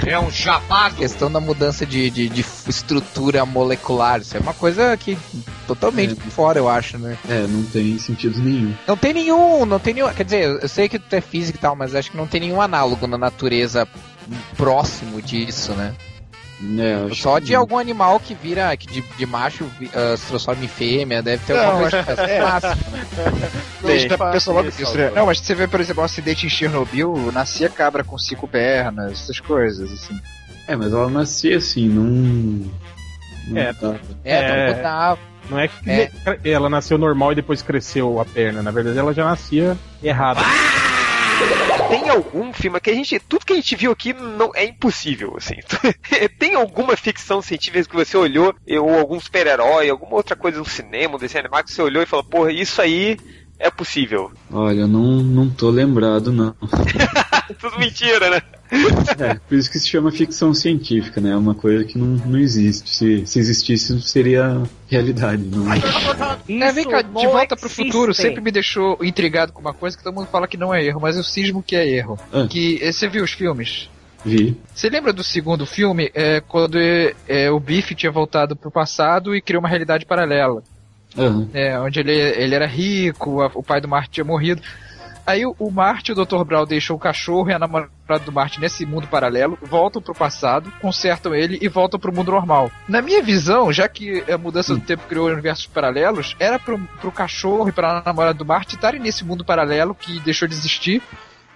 É 0.07 0.19
um 0.19 0.31
chapado. 0.31 0.97
questão 0.97 1.31
da 1.31 1.41
mudança 1.41 1.87
de, 1.87 2.11
de, 2.11 2.29
de 2.29 2.45
estrutura 2.69 3.45
molecular, 3.47 4.21
isso 4.21 4.37
é 4.37 4.41
uma 4.41 4.55
coisa 4.55 4.97
que 4.97 5.17
totalmente 5.67 6.15
por 6.15 6.31
fora, 6.31 6.59
eu 6.59 6.69
acho, 6.69 6.99
né? 6.99 7.17
É, 7.29 7.47
não 7.47 7.63
tem 7.65 7.99
sentido 7.99 8.39
nenhum. 8.39 8.75
Não 8.87 8.97
tem 8.97 9.13
nenhum, 9.13 9.65
não 9.65 9.79
tem 9.79 9.95
nenhum, 9.95 10.09
quer 10.13 10.25
dizer, 10.25 10.63
eu 10.63 10.69
sei 10.69 10.89
que 10.89 10.99
tu 10.99 11.15
é 11.15 11.21
físico 11.21 11.59
e 11.59 11.61
tal, 11.61 11.75
mas 11.75 11.95
acho 11.95 12.11
que 12.11 12.17
não 12.17 12.27
tem 12.27 12.41
nenhum 12.41 12.61
análogo 12.61 13.07
na 13.07 13.19
natureza 13.19 13.87
próximo 14.57 15.23
disso, 15.23 15.73
né? 15.73 15.95
É, 16.61 17.05
acho 17.07 17.23
Só 17.23 17.39
de 17.39 17.53
não. 17.53 17.61
algum 17.61 17.79
animal 17.79 18.19
que 18.19 18.35
vira, 18.35 18.77
que 18.77 18.87
de, 18.89 19.01
de 19.17 19.27
macho 19.27 19.65
ah, 19.95 20.17
se 20.17 20.27
transforma 20.27 20.65
em 20.65 20.69
fêmea, 20.69 21.23
deve 21.23 21.45
ter 21.47 21.55
Não, 21.55 21.65
alguma 21.65 21.91
coisa 21.91 22.05
mas- 22.09 22.19
é. 22.19 22.41
máximo, 22.43 22.75
né? 22.91 23.07
Né? 24.95 25.11
Não, 25.15 25.27
mas 25.27 25.39
você 25.41 25.55
vê, 25.55 25.69
por 25.69 25.81
exemplo, 25.81 26.03
um 26.03 26.05
acidente 26.05 26.47
em 26.47 26.49
Chernobyl, 26.51 27.31
nascia 27.33 27.69
cabra 27.69 28.03
com 28.03 28.19
cinco 28.19 28.49
pernas, 28.49 29.13
essas 29.23 29.39
coisas, 29.41 29.91
assim. 29.93 30.19
É, 30.67 30.75
mas 30.77 30.93
ela 30.93 31.09
nascia 31.09 31.57
assim, 31.59 31.89
não. 31.89 32.69
não 33.49 33.57
É. 33.57 33.73
tá- 33.73 33.95
É, 34.25 34.35
É. 34.35 34.65
então 34.71 34.77
mudar. 34.77 35.19
Não 35.49 35.59
é 35.59 35.69
que 35.69 35.89
É. 35.91 36.11
ela 36.45 36.69
nasceu 36.69 36.99
normal 36.99 37.33
e 37.33 37.37
depois 37.37 37.63
cresceu 37.63 38.21
a 38.21 38.25
perna. 38.25 38.63
Na 38.63 38.71
verdade, 38.71 38.99
ela 38.99 39.15
já 39.15 39.25
nascia 39.25 39.79
errada. 40.03 40.41
Tem 41.89 42.09
algum 42.09 42.53
filme 42.53 42.81
que 42.81 42.91
a 42.91 42.95
gente. 42.95 43.19
Tudo 43.21 43.47
que 43.47 43.53
a 43.53 43.57
gente 43.57 43.77
viu 43.77 43.91
aqui 43.93 44.13
não 44.13 44.51
é 44.55 44.65
impossível, 44.65 45.35
assim. 45.37 45.55
Tem 46.39 46.55
alguma 46.55 46.97
ficção 46.97 47.41
científica 47.41 47.89
que 47.89 47.97
você 47.97 48.17
olhou, 48.17 48.55
ou 48.81 48.99
algum 48.99 49.19
super-herói, 49.19 49.89
alguma 49.89 50.15
outra 50.15 50.37
coisa 50.37 50.59
no 50.59 50.65
cinema, 50.65 51.17
um 51.17 51.19
desenho 51.19 51.45
animado 51.45 51.65
que 51.65 51.73
você 51.73 51.83
olhou 51.83 52.03
e 52.03 52.07
falou, 52.07 52.25
porra, 52.25 52.53
isso 52.53 52.81
aí 52.83 53.19
é 53.59 53.71
possível. 53.71 54.31
Olha, 54.53 54.81
eu 54.81 54.89
não, 54.89 55.23
não 55.23 55.51
tô 55.51 55.71
lembrado, 55.71 56.33
não. 56.33 56.55
Tudo 57.59 57.79
mentira, 57.79 58.31
né? 58.31 58.43
É, 59.19 59.35
por 59.35 59.57
isso 59.57 59.71
que 59.71 59.79
se 59.79 59.89
chama 59.89 60.11
ficção 60.11 60.53
científica, 60.53 61.21
né? 61.21 61.31
É 61.31 61.37
uma 61.37 61.55
coisa 61.55 61.85
que 61.85 61.97
não, 61.99 62.07
não 62.27 62.39
existe. 62.39 62.91
Se, 62.91 63.27
se 63.27 63.39
existisse, 63.39 64.01
seria 64.03 64.63
realidade. 64.89 65.43
Não... 65.43 65.73
É, 65.73 66.73
vem 66.73 66.89
cá, 66.89 67.03
de 67.03 67.09
não 67.13 67.23
volta 67.33 67.57
pro 67.57 67.67
existe. 67.67 67.85
futuro, 67.85 68.15
sempre 68.15 68.41
me 68.41 68.51
deixou 68.51 68.99
intrigado 69.03 69.53
com 69.53 69.61
uma 69.61 69.73
coisa 69.75 69.97
que 69.97 70.03
todo 70.05 70.15
mundo 70.15 70.29
fala 70.29 70.47
que 70.47 70.57
não 70.57 70.75
é 70.75 70.85
erro, 70.85 71.01
mas 71.01 71.17
eu 71.17 71.25
cismo 71.25 71.63
que 71.63 71.77
é 71.77 71.89
erro. 71.89 72.19
Ah. 72.33 72.47
Que 72.49 72.79
eh, 72.83 72.93
você 72.93 73.09
viu 73.09 73.25
os 73.25 73.33
filmes? 73.33 73.89
Vi. 74.25 74.57
Você 74.75 74.91
lembra 74.91 75.13
do 75.13 75.23
segundo 75.23 75.65
filme, 75.65 76.11
é, 76.15 76.41
quando 76.41 76.77
eh, 76.77 77.51
o 77.51 77.61
Biff 77.61 77.95
tinha 77.95 78.11
voltado 78.11 78.57
pro 78.57 78.71
passado 78.71 79.35
e 79.35 79.41
criou 79.41 79.61
uma 79.63 79.69
realidade 79.69 80.05
paralela? 80.05 80.63
Aham. 81.17 81.49
É, 81.55 81.79
onde 81.81 82.01
ele, 82.01 82.13
ele 82.13 82.55
era 82.55 82.67
rico, 82.67 83.41
a- 83.41 83.51
o 83.55 83.63
pai 83.63 83.81
do 83.81 83.89
Marty 83.89 84.11
tinha 84.11 84.25
morrido. 84.25 84.61
Aí 85.29 85.45
o, 85.45 85.55
o 85.59 85.71
Marty 85.71 86.11
e 86.11 86.13
o 86.15 86.25
Dr. 86.25 86.43
Brown 86.43 86.65
deixam 86.65 86.97
o 86.97 86.99
cachorro 86.99 87.51
e 87.51 87.53
a 87.53 87.59
namorada 87.59 88.25
do 88.25 88.33
Marty 88.33 88.59
nesse 88.59 88.87
mundo 88.87 89.07
paralelo, 89.07 89.59
voltam 89.61 90.01
pro 90.01 90.15
passado, 90.15 90.73
consertam 90.81 91.35
ele 91.35 91.59
e 91.61 91.69
voltam 91.69 92.01
pro 92.01 92.11
mundo 92.11 92.33
normal. 92.33 92.73
Na 92.89 93.03
minha 93.03 93.23
visão, 93.23 93.71
já 93.71 93.87
que 93.87 94.25
a 94.27 94.39
mudança 94.39 94.75
do 94.75 94.81
tempo 94.81 95.03
criou 95.07 95.29
universos 95.29 95.67
paralelos, 95.67 96.35
era 96.41 96.59
pro, 96.59 96.79
pro 96.99 97.13
cachorro 97.13 97.69
e 97.69 97.73
pra 97.73 98.03
namorada 98.07 98.39
do 98.39 98.47
Marty 98.47 98.77
estarem 98.77 98.99
nesse 98.99 99.23
mundo 99.23 99.45
paralelo 99.45 99.95
que 99.95 100.19
deixou 100.21 100.49
de 100.49 100.55
existir, 100.55 101.03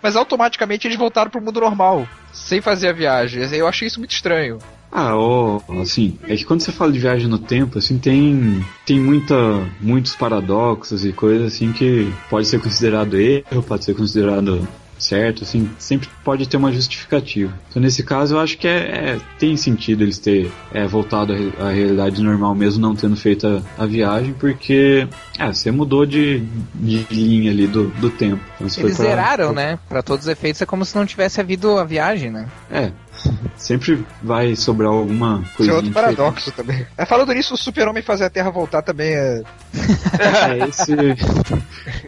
mas 0.03 0.17
automaticamente 0.17 0.87
eles 0.87 0.99
voltaram 0.99 1.31
pro 1.31 1.41
mundo 1.41 1.59
normal, 1.59 2.07
sem 2.31 2.61
fazer 2.61 2.91
a 2.91 2.93
viagem. 2.93 3.43
Eu 3.55 3.67
achei 3.67 3.89
isso 3.89 3.99
muito 3.99 4.13
estranho. 4.13 4.59
Ah, 4.95 5.17
ó, 5.17 5.59
assim, 5.81 6.19
é 6.29 6.37
que 6.37 6.45
quando 6.45 6.61
você 6.61 6.71
fala 6.71 6.93
de 6.93 6.99
viagem 6.99 7.27
no 7.27 7.39
tempo, 7.39 7.79
assim, 7.79 7.97
tem, 7.99 8.63
tem 8.85 9.01
muita, 9.01 9.35
muitos 9.81 10.15
paradoxos 10.15 11.03
e 11.05 11.13
coisas 11.13 11.55
assim 11.55 11.73
que 11.73 12.13
pode 12.29 12.47
ser 12.47 12.61
considerado 12.61 13.17
erro, 13.19 13.63
pode 13.67 13.87
ser 13.87 13.95
considerado 13.95 14.69
certo, 14.99 15.43
assim, 15.43 15.69
sempre 15.79 16.09
pode 16.23 16.47
ter 16.49 16.57
uma 16.57 16.71
justificativa. 16.71 17.53
Então 17.71 17.83
nesse 17.83 18.03
caso 18.05 18.35
eu 18.37 18.39
acho 18.41 18.57
que 18.59 18.69
é, 18.69 19.15
é- 19.17 19.21
tem 19.39 19.57
sentido 19.57 20.03
eles 20.05 20.19
ter 20.19 20.53
é, 20.73 20.87
voltado 20.87 21.33
à, 21.33 21.37
re- 21.37 21.53
à 21.59 21.71
realidade 21.71 22.23
normal 22.23 22.55
mesmo 22.55 22.81
não 22.81 22.95
tendo 22.95 23.17
feito 23.17 23.47
a, 23.49 23.63
a 23.83 23.87
viagem, 23.87 24.33
porque 24.35 25.09
é, 25.39 25.47
você 25.53 25.73
mudou 25.73 26.07
de, 26.07 26.41
de 26.75 27.05
linha 27.11 27.51
ali 27.51 27.67
do, 27.67 27.89
do 27.89 28.11
tempo. 28.11 28.41
Então, 28.61 28.67
Eles 28.85 28.97
pra- 28.97 29.07
zeraram, 29.07 29.53
né? 29.53 29.77
Pra 29.89 30.03
todos 30.03 30.27
os 30.27 30.31
efeitos 30.31 30.63
é 30.63 30.67
como 30.67 30.85
se 30.85 30.95
não 30.95 31.05
tivesse 31.05 31.41
havido 31.41 31.79
a 31.79 31.85
viagem, 31.85 32.31
né? 32.31 32.47
É. 32.71 32.93
sempre 33.57 34.05
vai 34.23 34.57
sobrar 34.57 34.91
alguma 34.91 35.43
Isso 35.43 35.57
coisa. 35.57 35.73
é 35.73 35.75
outro 35.75 35.93
paradoxo 35.93 36.51
também. 36.53 36.87
É, 36.97 37.05
falando 37.05 37.33
nisso, 37.33 37.55
o 37.55 37.57
super-homem 37.57 38.03
fazer 38.03 38.25
a 38.25 38.31
Terra 38.31 38.51
voltar 38.51 38.83
também 38.83 39.13
é. 39.13 39.43
É, 40.23 40.69
esse, 40.69 40.93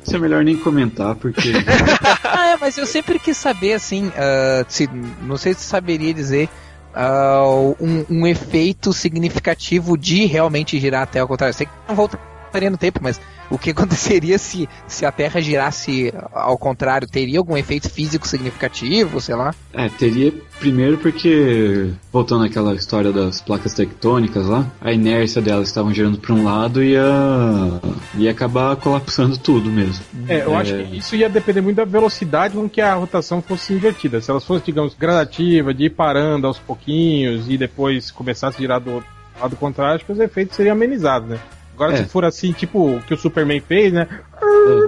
esse 0.03 0.17
é 0.17 0.19
melhor 0.19 0.45
nem 0.45 0.57
comentar, 0.57 1.15
porque. 1.15 1.53
ah, 2.25 2.49
é, 2.49 2.57
mas 2.57 2.77
eu 2.77 2.87
sempre 2.87 3.19
quis 3.19 3.37
saber, 3.37 3.75
assim, 3.75 4.13
ah, 4.17 4.65
se, 4.69 4.89
não 5.23 5.37
sei 5.37 5.55
se 5.55 5.61
você 5.61 5.67
saberia 5.67 6.13
dizer 6.13 6.49
ah, 6.95 7.43
um, 7.81 8.05
um 8.09 8.27
efeito 8.27 8.93
significativo 8.93 9.99
de 9.99 10.27
realmente 10.27 10.79
girar 10.79 11.03
a 11.03 11.07
Terra 11.07 11.25
ao 11.25 11.29
contrário. 11.29 11.51
Eu 11.51 11.57
sei 11.57 11.67
que 11.67 11.73
não 11.89 11.97
voltaria 11.97 12.71
no 12.71 12.79
tempo, 12.79 13.01
mas 13.03 13.21
o 13.51 13.59
que 13.59 13.71
aconteceria 13.73 14.39
se, 14.39 14.69
se 14.87 15.05
a 15.05 15.13
Terra 15.13 15.41
girasse 15.41 16.13
ao 16.33 16.57
contrário? 16.57 17.09
Teria 17.09 17.39
algum 17.39 17.57
efeito 17.57 17.89
físico 17.91 18.27
significativo, 18.27 19.21
sei 19.21 19.35
lá? 19.35 19.55
É, 19.73 19.89
teria 19.89 20.33
primeiro 20.59 20.99
porque, 20.99 21.91
voltando 22.13 22.45
àquela 22.45 22.75
história 22.75 23.13
das 23.13 23.41
placas 23.41 23.75
tectônicas 23.75 24.47
lá, 24.47 24.67
a 24.81 24.93
inércia 24.93 25.43
delas 25.43 25.69
estavam 25.69 25.93
girando 25.93 26.19
para 26.19 26.35
um 26.35 26.45
lado 26.45 26.83
e 26.83 26.93
ia, 26.93 27.81
ia 28.17 28.31
acabar 28.31 28.77
colapsando 28.77 29.37
tudo 29.37 29.71
mesmo. 29.71 30.05
É, 30.29 30.43
eu 30.45 30.57
acho 30.57 30.75
que 30.75 30.97
isso 30.97 31.17
ia 31.17 31.29
depender 31.29 31.61
muito 31.61 31.77
da 31.77 31.85
velocidade 31.85 32.55
com 32.55 32.69
que 32.69 32.81
a 32.81 32.95
rotação 32.95 33.43
fosse 33.43 33.73
invertida. 33.73 34.21
Se 34.21 34.31
elas 34.31 34.45
fossem, 34.45 34.67
digamos, 34.67 34.95
gradativa, 34.95 35.75
de 35.75 35.85
ir 35.85 35.91
parando 35.91 36.47
aos 36.47 36.59
pouquinhos 36.59 37.49
e 37.49 37.59
depois 37.59 38.11
começasse 38.11 38.57
a 38.57 38.61
girar 38.61 38.81
do 38.81 39.05
lado 39.41 39.57
contrário, 39.57 39.97
acho 39.97 40.05
que 40.05 40.13
os 40.13 40.21
efeitos 40.21 40.57
seriam 40.57 40.75
amenizados, 40.75 41.29
né? 41.29 41.39
Agora, 41.75 41.95
É. 41.95 41.97
se 41.99 42.05
for 42.05 42.25
assim, 42.25 42.53
tipo 42.53 42.97
o 42.97 43.03
que 43.03 43.13
o 43.15 43.17
Superman 43.19 43.61
fez, 43.61 43.93
né? 43.93 44.07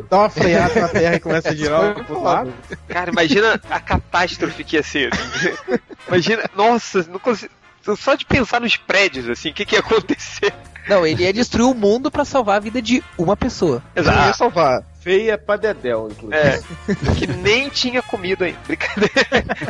Dá 0.09 0.19
uma 0.21 0.31
freada 0.31 0.81
na 0.81 0.89
Terra 0.89 1.17
e 1.17 1.21
começa 1.21 1.49
a 1.51 1.55
girar 1.57 2.05
pro 2.05 2.23
lado. 2.23 2.53
Cara, 2.89 3.11
imagina 3.11 3.61
a 3.69 3.81
catástrofe 3.81 4.63
que 4.65 4.77
ia 4.77 4.83
ser. 4.83 5.11
assim. 5.13 5.79
Imagina, 6.09 6.43
nossa, 6.57 7.05
não 7.11 7.19
consigo. 7.19 7.53
Só 7.97 8.15
de 8.15 8.25
pensar 8.25 8.61
nos 8.61 8.77
prédios, 8.77 9.29
assim, 9.29 9.51
o 9.51 9.55
que, 9.55 9.65
que 9.65 9.77
ia 9.77 9.81
acontecer? 9.81 10.53
Não, 10.89 11.07
ele 11.07 11.23
ia 11.25 11.33
destruir 11.33 11.67
o 11.69 11.75
mundo 11.75 12.11
pra 12.11 12.25
salvar 12.25 12.57
a 12.57 12.61
vida 12.61 12.81
de 12.83 13.03
uma 13.19 13.37
pessoa. 13.37 13.83
Ele 13.95 14.09
ia 14.09 14.33
salvar. 14.33 14.83
Feia 15.07 15.39
pra 15.39 15.57
Dedel, 15.57 16.09
inclusive. 16.11 16.37
É, 16.37 16.61
que 17.15 17.29
nem 17.29 17.69
tinha 17.69 18.03
comido 18.03 18.43
ainda. 18.43 18.59
Brincadeira. 18.67 19.15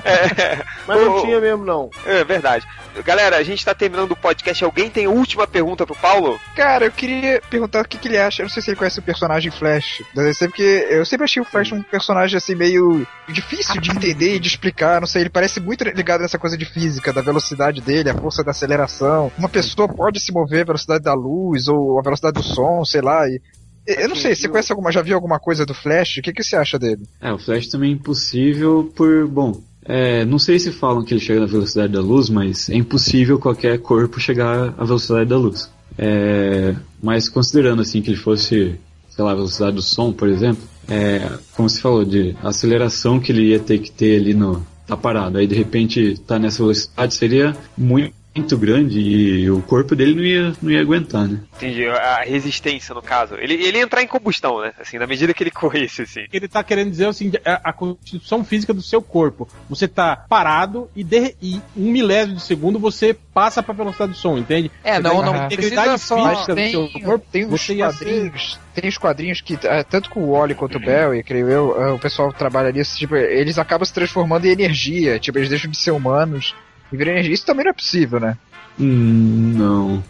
É, 0.02 0.64
Mas 0.88 0.98
não 0.98 1.18
Ô, 1.18 1.20
tinha 1.20 1.38
mesmo, 1.38 1.62
não. 1.62 1.90
É 2.06 2.24
verdade. 2.24 2.66
Galera, 3.04 3.36
a 3.36 3.42
gente 3.42 3.62
tá 3.62 3.74
terminando 3.74 4.12
o 4.12 4.16
podcast. 4.16 4.64
Alguém 4.64 4.88
tem 4.88 5.06
última 5.06 5.46
pergunta 5.46 5.84
pro 5.84 5.94
Paulo? 5.94 6.40
Cara, 6.54 6.86
eu 6.86 6.90
queria 6.90 7.42
perguntar 7.50 7.82
o 7.82 7.84
que, 7.86 7.98
que 7.98 8.08
ele 8.08 8.16
acha. 8.16 8.40
Eu 8.40 8.44
não 8.44 8.50
sei 8.50 8.62
se 8.62 8.70
ele 8.70 8.78
conhece 8.78 8.98
o 8.98 9.02
personagem 9.02 9.50
Flash. 9.50 10.02
DC, 10.14 10.48
Porque 10.48 10.86
eu 10.88 11.04
sempre 11.04 11.24
achei 11.24 11.42
o 11.42 11.44
Flash 11.44 11.70
um 11.70 11.82
personagem 11.82 12.38
assim 12.38 12.54
meio 12.54 13.06
difícil 13.28 13.78
de 13.78 13.90
entender 13.90 14.36
e 14.36 14.40
de 14.40 14.48
explicar. 14.48 15.02
Não 15.02 15.06
sei, 15.06 15.20
ele 15.20 15.28
parece 15.28 15.60
muito 15.60 15.84
ligado 15.84 16.22
nessa 16.22 16.38
coisa 16.38 16.56
de 16.56 16.64
física, 16.64 17.12
da 17.12 17.20
velocidade 17.20 17.82
dele, 17.82 18.08
a 18.08 18.14
força 18.14 18.42
da 18.42 18.52
aceleração. 18.52 19.30
Uma 19.36 19.50
pessoa 19.50 19.86
pode 19.86 20.18
se 20.18 20.32
mover 20.32 20.62
a 20.62 20.66
velocidade 20.66 21.04
da 21.04 21.12
luz 21.12 21.68
ou 21.68 21.98
a 21.98 22.02
velocidade 22.02 22.36
do 22.36 22.42
som, 22.42 22.82
sei 22.86 23.02
lá. 23.02 23.28
E 23.28 23.38
eu 23.86 24.08
não 24.08 24.16
sei, 24.16 24.34
você 24.34 24.48
conhece 24.48 24.72
alguma, 24.72 24.92
já 24.92 25.02
viu 25.02 25.14
alguma 25.14 25.38
coisa 25.38 25.64
do 25.64 25.74
Flash? 25.74 26.18
O 26.18 26.22
que, 26.22 26.32
que 26.32 26.42
você 26.42 26.56
acha 26.56 26.78
dele? 26.78 27.02
É, 27.20 27.32
o 27.32 27.38
Flash 27.38 27.68
também 27.68 27.90
é 27.90 27.94
impossível 27.94 28.90
por. 28.94 29.26
Bom, 29.26 29.62
é, 29.84 30.24
não 30.24 30.38
sei 30.38 30.58
se 30.58 30.72
falam 30.72 31.04
que 31.04 31.14
ele 31.14 31.20
chega 31.20 31.40
na 31.40 31.46
velocidade 31.46 31.92
da 31.92 32.00
luz, 32.00 32.28
mas 32.28 32.68
é 32.68 32.74
impossível 32.74 33.38
qualquer 33.38 33.78
corpo 33.78 34.20
chegar 34.20 34.74
à 34.76 34.84
velocidade 34.84 35.30
da 35.30 35.36
luz. 35.36 35.70
É, 35.96 36.74
mas 37.02 37.28
considerando 37.28 37.82
assim 37.82 38.02
que 38.02 38.10
ele 38.10 38.16
fosse, 38.16 38.78
sei 39.08 39.24
lá, 39.24 39.32
a 39.32 39.36
velocidade 39.36 39.76
do 39.76 39.82
som, 39.82 40.12
por 40.12 40.28
exemplo, 40.28 40.62
é, 40.88 41.30
como 41.54 41.68
você 41.68 41.80
falou, 41.80 42.04
de 42.04 42.36
aceleração 42.42 43.20
que 43.20 43.32
ele 43.32 43.50
ia 43.50 43.60
ter 43.60 43.78
que 43.78 43.90
ter 43.90 44.20
ali 44.20 44.34
no. 44.34 44.64
tá 44.86 44.96
parado. 44.96 45.38
Aí 45.38 45.46
de 45.46 45.54
repente 45.54 46.18
tá 46.26 46.38
nessa 46.38 46.58
velocidade 46.58 47.14
seria 47.14 47.56
muito, 47.76 48.12
muito 48.36 48.56
grande 48.58 49.00
e 49.00 49.50
o 49.50 49.60
corpo 49.62 49.94
dele 49.96 50.14
não 50.14 50.22
ia, 50.22 50.52
não 50.62 50.70
ia 50.70 50.80
aguentar, 50.80 51.26
né? 51.26 51.40
Entendi, 51.56 51.86
a 51.88 52.22
resistência 52.22 52.94
no 52.94 53.02
caso. 53.02 53.34
Ele, 53.36 53.54
ele 53.54 53.78
ia 53.78 53.84
entrar 53.84 54.02
em 54.02 54.06
combustão, 54.06 54.60
né? 54.60 54.72
Assim, 54.80 54.98
na 54.98 55.06
medida 55.06 55.32
que 55.34 55.42
ele 55.42 55.50
corresse, 55.52 56.02
assim. 56.02 56.26
Ele 56.32 56.46
tá 56.48 56.62
querendo 56.62 56.90
dizer 56.90 57.04
é 57.04 57.08
o 57.08 57.12
seguinte, 57.12 57.40
a, 57.44 57.70
a 57.70 57.72
constituição 57.72 58.44
física 58.44 58.72
do 58.74 58.82
seu 58.82 59.00
corpo. 59.02 59.48
Você 59.68 59.88
tá 59.88 60.16
parado 60.28 60.88
e, 60.94 61.02
de, 61.02 61.34
e 61.40 61.60
um 61.76 61.90
milésimo 61.90 62.36
de 62.36 62.42
segundo 62.42 62.78
você 62.78 63.14
passa 63.34 63.62
pra 63.62 63.74
velocidade 63.74 64.12
do 64.12 64.18
som, 64.18 64.36
entende? 64.38 64.70
É, 64.84 64.94
Você 64.96 65.00
não, 65.02 65.22
não 65.22 65.34
a 65.34 65.46
precisa 65.46 65.68
integridade 65.68 66.00
só- 66.00 66.30
física 66.30 66.52
do 66.52 66.56
tem, 66.56 66.70
seu 66.70 66.88
corpo, 67.02 67.26
tem 67.30 67.46
você 67.46 67.74
ia 67.74 67.90
ser- 67.90 68.04
quadrinhos, 68.04 68.58
tem 68.74 68.88
os 68.88 68.98
quadrinhos 68.98 69.40
que, 69.40 69.58
eh, 69.62 69.82
tanto 69.84 70.10
com 70.10 70.20
o 70.20 70.32
Wally 70.32 70.54
quanto 70.54 70.76
o 70.78 70.80
Barry, 70.80 71.22
creio 71.22 71.48
eu, 71.48 71.80
eh, 71.82 71.92
o 71.92 71.98
pessoal 71.98 72.32
trabalha 72.32 72.72
nisso, 72.72 72.96
tipo, 72.98 73.14
eles 73.16 73.58
acabam 73.58 73.84
se 73.84 73.92
transformando 73.92 74.46
em 74.46 74.50
energia, 74.50 75.18
tipo, 75.18 75.38
eles 75.38 75.48
deixam 75.50 75.70
de 75.70 75.76
ser 75.76 75.90
humanos 75.90 76.54
e 76.92 76.96
energia. 76.96 77.32
Isso 77.34 77.46
também 77.46 77.64
não 77.64 77.70
é 77.70 77.74
possível, 77.74 78.20
né? 78.20 78.36
Hum, 78.78 79.54
não. 79.56 80.04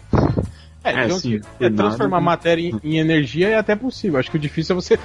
É, 0.83 1.05
É, 1.05 1.09
sim, 1.09 1.41
é, 1.59 1.69
transformar 1.69 2.17
nada. 2.17 2.25
matéria 2.25 2.61
em, 2.61 2.79
em 2.83 2.97
energia 2.97 3.49
é 3.49 3.55
até 3.55 3.75
possível. 3.75 4.19
Acho 4.19 4.31
que 4.31 4.37
o 4.37 4.39
difícil 4.39 4.73
é 4.73 4.81
você 4.81 4.99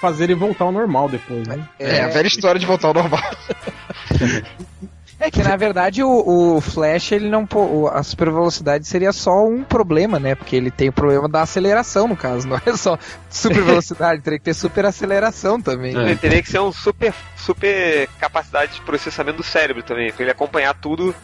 fazer 0.00 0.24
ele 0.24 0.34
voltar 0.34 0.64
ao 0.64 0.72
normal 0.72 1.08
depois, 1.08 1.46
né? 1.46 1.66
É, 1.78 2.02
a 2.02 2.08
velha 2.08 2.26
história 2.26 2.58
de 2.58 2.66
voltar 2.66 2.88
ao 2.88 2.94
normal. 2.94 3.20
É 5.24 5.30
que 5.30 5.40
na 5.42 5.54
verdade 5.56 6.02
o, 6.02 6.56
o 6.56 6.60
Flash, 6.60 7.12
ele 7.12 7.28
não. 7.28 7.46
pô- 7.46 7.88
A 7.88 8.02
super 8.02 8.28
velocidade 8.30 8.84
seria 8.86 9.12
só 9.12 9.46
um 9.46 9.62
problema, 9.62 10.18
né? 10.18 10.34
Porque 10.34 10.56
ele 10.56 10.68
tem 10.70 10.88
o 10.88 10.92
problema 10.92 11.28
da 11.28 11.42
aceleração, 11.42 12.08
no 12.08 12.16
caso. 12.16 12.46
Não 12.48 12.60
é 12.66 12.76
só 12.76 12.98
super 13.30 13.62
velocidade, 13.62 14.20
teria 14.20 14.38
que 14.40 14.44
ter 14.44 14.54
super 14.54 14.84
aceleração 14.84 15.60
também. 15.60 15.96
É. 15.96 16.00
Ele 16.06 16.16
teria 16.16 16.42
que 16.42 16.50
ser 16.50 16.58
um 16.60 16.72
super, 16.72 17.14
super 17.36 18.08
capacidade 18.18 18.74
de 18.74 18.80
processamento 18.80 19.36
do 19.38 19.44
cérebro 19.44 19.82
também, 19.84 20.12
pra 20.12 20.22
ele 20.22 20.32
acompanhar 20.32 20.74
tudo 20.74 21.14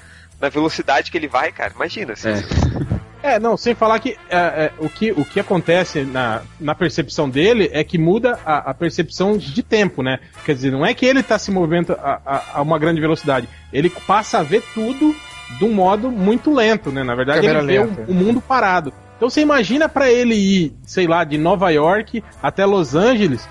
na 0.41 0.49
velocidade 0.49 1.11
que 1.11 1.19
ele 1.19 1.27
vai, 1.27 1.51
cara. 1.51 1.73
Imagina, 1.75 2.13
assim. 2.13 2.29
É. 2.29 2.98
É, 3.35 3.39
não, 3.39 3.57
sem 3.57 3.75
falar 3.75 3.99
que, 3.99 4.17
é, 4.31 4.37
é, 4.37 4.73
o, 4.79 4.89
que 4.89 5.13
o 5.13 5.25
que 5.25 5.39
acontece 5.41 6.03
na, 6.03 6.43
na 6.59 6.75
percepção 6.75 7.29
dele 7.29 7.69
é 7.73 7.83
que 7.85 7.99
muda 7.99 8.39
a, 8.45 8.71
a 8.71 8.75
percepção 8.75 9.37
de 9.37 9.63
tempo, 9.63 10.03
né? 10.03 10.19
Quer 10.45 10.55
dizer, 10.55 10.71
não 10.73 10.85
é 10.85 10.95
que 10.95 11.05
ele 11.07 11.23
tá 11.23 11.39
se 11.39 11.51
movendo 11.51 11.93
a, 11.93 12.21
a- 12.25 12.43
a 12.55 12.63
uma 12.63 12.79
grande 12.79 13.01
velocidade, 13.01 13.49
ele 13.73 13.91
passa 13.91 14.39
a 14.39 14.43
ver 14.43 14.63
tudo 14.75 15.15
de 15.59 15.65
um 15.65 15.73
modo 15.73 16.11
muito 16.11 16.53
lento, 16.53 16.91
né? 16.91 17.03
Na 17.03 17.15
verdade, 17.15 17.41
Câmera 17.41 17.59
ele 17.61 17.67
vê 17.67 17.79
lenta. 17.85 18.05
o, 18.09 18.11
o 18.11 18.15
mundo 18.15 18.41
parado. 18.41 18.93
Então 19.17 19.29
você 19.29 19.41
imagina 19.41 19.89
pra 19.89 20.11
ele 20.11 20.35
ir, 20.35 20.73
sei 20.85 21.07
lá, 21.07 21.25
de 21.25 21.37
Nova 21.37 21.71
York 21.71 22.23
até 22.43 22.65
Los 22.65 22.95
Angeles, 22.95 23.49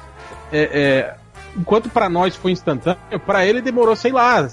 é, 0.52 0.60
é, 0.72 1.16
enquanto 1.58 1.90
pra 1.90 2.08
nós 2.08 2.36
foi 2.36 2.52
instantâneo, 2.52 2.98
pra 3.26 3.46
ele 3.46 3.62
demorou, 3.62 3.96
sei 3.96 4.12
lá, 4.12 4.48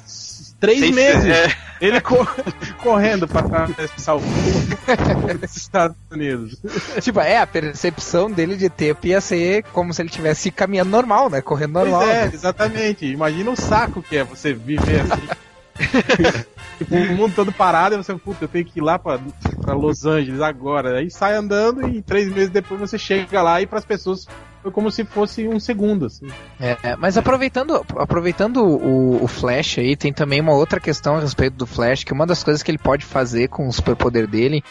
três 0.66 0.78
Seis- 0.80 0.94
meses. 0.94 1.24
é. 1.26 1.64
Ele 1.80 2.00
co- 2.00 2.26
correndo 2.82 3.26
pra 3.28 3.40
atravessar 3.40 4.14
o 4.14 4.20
mundo 4.20 4.76
dos 5.40 5.56
Estados 5.56 5.96
Unidos. 6.10 6.56
Tipo, 7.02 7.20
é, 7.20 7.38
a 7.38 7.46
percepção 7.46 8.30
dele 8.30 8.56
de 8.56 8.70
tempo 8.70 9.06
ia 9.06 9.20
ser 9.20 9.64
como 9.72 9.92
se 9.92 10.00
ele 10.00 10.08
estivesse 10.08 10.50
caminhando 10.50 10.90
normal, 10.90 11.28
né? 11.28 11.40
Correndo 11.42 11.72
normal. 11.72 12.00
Pois 12.02 12.12
é, 12.12 12.30
exatamente. 12.32 13.04
Imagina 13.06 13.50
o 13.50 13.56
saco 13.56 14.02
que 14.02 14.16
é 14.16 14.24
você 14.24 14.54
viver 14.54 15.00
assim. 15.02 15.28
tipo, 16.78 16.94
o 16.94 17.16
mundo 17.16 17.34
todo 17.34 17.52
parado 17.52 17.94
e 17.96 17.98
você, 17.98 18.14
puta, 18.14 18.44
eu 18.44 18.48
tenho 18.48 18.64
que 18.64 18.78
ir 18.78 18.82
lá 18.82 18.98
pra, 18.98 19.18
pra 19.60 19.74
Los 19.74 20.06
Angeles 20.06 20.40
agora. 20.40 20.98
Aí 20.98 21.10
sai 21.10 21.34
andando 21.34 21.88
e 21.88 22.00
três 22.00 22.32
meses 22.32 22.50
depois 22.50 22.80
você 22.80 22.96
chega 22.96 23.42
lá 23.42 23.60
e 23.60 23.66
pras 23.66 23.84
pessoas 23.84 24.26
foi 24.64 24.72
como 24.72 24.90
se 24.90 25.04
fosse 25.04 25.46
um 25.46 25.60
segundo, 25.60 26.06
assim. 26.06 26.26
É, 26.58 26.96
mas 26.96 27.18
aproveitando, 27.18 27.84
aproveitando 27.98 28.64
o, 28.64 29.22
o 29.22 29.28
Flash 29.28 29.78
aí, 29.78 29.94
tem 29.94 30.10
também 30.10 30.40
uma 30.40 30.54
outra 30.54 30.80
questão 30.80 31.16
a 31.16 31.20
respeito 31.20 31.54
do 31.54 31.66
Flash, 31.66 32.02
que 32.02 32.14
uma 32.14 32.26
das 32.26 32.42
coisas 32.42 32.62
que 32.62 32.70
ele 32.70 32.78
pode 32.78 33.04
fazer 33.04 33.48
com 33.48 33.68
o 33.68 33.72
superpoder 33.72 34.26
dele 34.26 34.64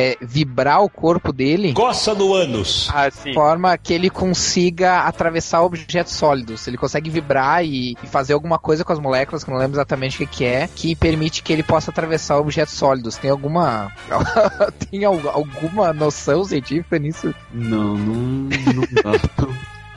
é 0.00 0.16
vibrar 0.20 0.82
o 0.82 0.88
corpo 0.88 1.32
dele 1.32 1.72
Coça 1.72 2.14
no 2.14 2.32
ânus. 2.32 2.88
Ah, 2.94 3.10
sim. 3.10 3.30
de 3.30 3.34
forma 3.34 3.76
que 3.76 3.92
ele 3.92 4.08
consiga 4.08 5.00
atravessar 5.00 5.62
objetos 5.62 6.12
sólidos. 6.12 6.66
Ele 6.68 6.76
consegue 6.76 7.10
vibrar 7.10 7.64
e, 7.64 7.96
e 8.02 8.06
fazer 8.06 8.32
alguma 8.34 8.58
coisa 8.58 8.84
com 8.84 8.92
as 8.92 8.98
moléculas, 9.00 9.42
que 9.42 9.50
eu 9.50 9.54
não 9.54 9.60
lembro 9.60 9.74
exatamente 9.76 10.14
o 10.16 10.18
que, 10.20 10.26
que 10.38 10.44
é, 10.44 10.68
que 10.72 10.94
permite 10.94 11.42
que 11.42 11.52
ele 11.52 11.62
possa 11.64 11.90
atravessar 11.90 12.38
objetos 12.38 12.74
sólidos. 12.74 13.16
Tem 13.16 13.30
alguma. 13.30 13.90
tem 14.90 15.04
al- 15.04 15.28
alguma 15.30 15.92
noção 15.92 16.44
científica 16.44 16.98
nisso? 16.98 17.34
Não, 17.52 17.96
não, 17.96 18.14
não 18.14 19.02
dá. 19.02 19.18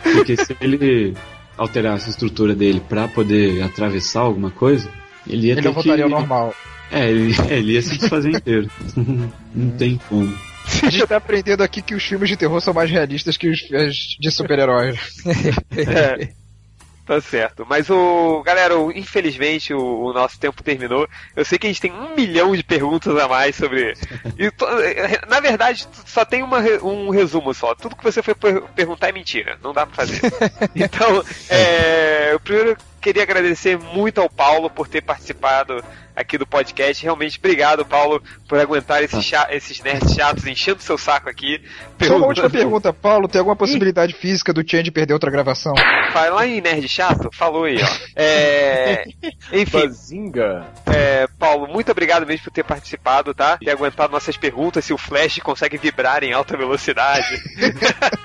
Porque 0.04 0.36
se 0.36 0.58
ele 0.60 1.16
alterasse 1.58 2.08
a 2.08 2.10
estrutura 2.10 2.56
dele 2.56 2.82
pra 2.90 3.08
poder 3.08 3.62
atravessar 3.62 4.22
alguma 4.22 4.50
coisa, 4.50 4.90
ele 5.28 5.48
ia 5.48 5.54
Ele 5.54 5.62
ter 5.62 5.68
não 5.68 5.74
voltaria 5.74 6.08
que... 6.08 6.14
ao 6.14 6.20
normal. 6.20 6.54
É, 6.92 7.10
ele, 7.10 7.34
ele 7.50 7.72
ia 7.74 7.82
se 7.82 7.98
desfazer 7.98 8.32
inteiro. 8.32 8.70
não 9.56 9.72
tem 9.78 10.00
como. 10.10 10.38
A 10.84 10.90
gente 10.90 11.08
tá 11.08 11.18
aprendendo 11.18 11.64
aqui 11.64 11.82
que 11.82 11.96
os 11.96 12.04
filmes 12.04 12.30
de 12.30 12.38
terror 12.38 12.62
são 12.62 12.74
mais 12.74 12.90
realistas 12.90 13.36
que 13.38 13.50
os 13.50 13.60
de 14.20 14.32
super-heróis. 14.32 14.98
É. 15.76 16.30
Tá 17.04 17.20
certo. 17.20 17.66
Mas 17.68 17.90
o. 17.90 18.42
Galera, 18.46 18.78
o- 18.78 18.92
infelizmente 18.92 19.74
o, 19.74 19.80
o 20.06 20.14
nosso 20.14 20.40
tempo 20.40 20.62
terminou. 20.64 21.10
Eu 21.36 21.44
sei 21.44 21.58
que 21.58 21.66
a 21.66 21.70
gente 21.70 21.82
tem 21.82 21.92
um 21.92 22.16
milhão 22.16 22.56
de 22.56 22.64
perguntas 22.64 23.18
a 23.18 23.28
mais 23.28 23.56
sobre. 23.56 23.94
E 24.38 24.52
to- 24.52 24.68
Na 25.28 25.40
verdade, 25.40 25.88
só 26.06 26.24
tem 26.24 26.44
uma 26.44 26.62
re- 26.62 26.78
um 26.78 27.10
resumo 27.10 27.54
só. 27.56 27.74
Tudo 27.74 27.96
que 27.96 28.04
você 28.04 28.22
foi 28.22 28.36
per- 28.36 28.62
perguntar 28.76 29.10
é 29.10 29.12
mentira. 29.12 29.58
Não 29.64 29.74
dá 29.74 29.86
pra 29.86 29.96
fazer. 29.96 30.22
Então, 30.76 31.24
é, 31.50 32.34
eu 32.34 32.40
primeiro 32.40 32.78
queria 33.02 33.24
agradecer 33.24 33.78
muito 33.80 34.22
ao 34.22 34.30
Paulo 34.30 34.70
por 34.70 34.88
ter 34.88 35.02
participado 35.02 35.84
aqui 36.22 36.38
do 36.38 36.48
podcast. 36.48 37.04
Realmente, 37.04 37.38
obrigado, 37.38 37.86
Paulo, 37.86 38.22
por 38.48 38.60
aguentar 38.60 39.04
esses, 39.04 39.24
cha- 39.24 39.48
esses 39.52 39.82
nerds 39.82 40.14
chatos 40.14 40.46
enchendo 40.48 40.82
seu 40.82 40.98
saco 40.98 41.30
aqui. 41.30 41.62
Só 42.02 42.18
uma 42.18 42.28
última 42.28 42.50
pergunta, 42.50 42.94
Paulo, 42.94 43.28
tem 43.28 43.40
alguma 43.40 43.56
possibilidade 43.56 44.14
física 44.14 44.54
do 44.54 44.68
Change 44.68 44.92
perder 44.92 45.14
outra 45.14 45.30
gravação? 45.32 45.74
Vai 46.14 46.30
lá 46.30 46.46
em 46.48 46.62
Nerd 46.62 46.88
Chato, 46.88 47.30
falou 47.34 47.66
aí, 47.66 47.78
ó. 47.82 47.88
É, 48.16 49.04
enfim, 49.54 49.80
Bazinga. 49.88 50.66
é, 50.86 51.28
Paulo, 51.38 51.68
muito 51.68 51.92
obrigado 51.92 52.26
mesmo 52.26 52.46
por 52.46 52.52
ter 52.52 52.64
participado, 52.64 53.34
tá? 53.34 53.58
Ter 53.58 53.72
aguentado 53.72 54.12
nossas 54.12 54.38
perguntas, 54.38 54.86
se 54.86 54.94
o 54.94 54.98
Flash 54.98 55.40
consegue 55.44 55.78
vibrar 55.78 56.24
em 56.24 56.34
alta 56.34 56.56
velocidade. 56.58 57.42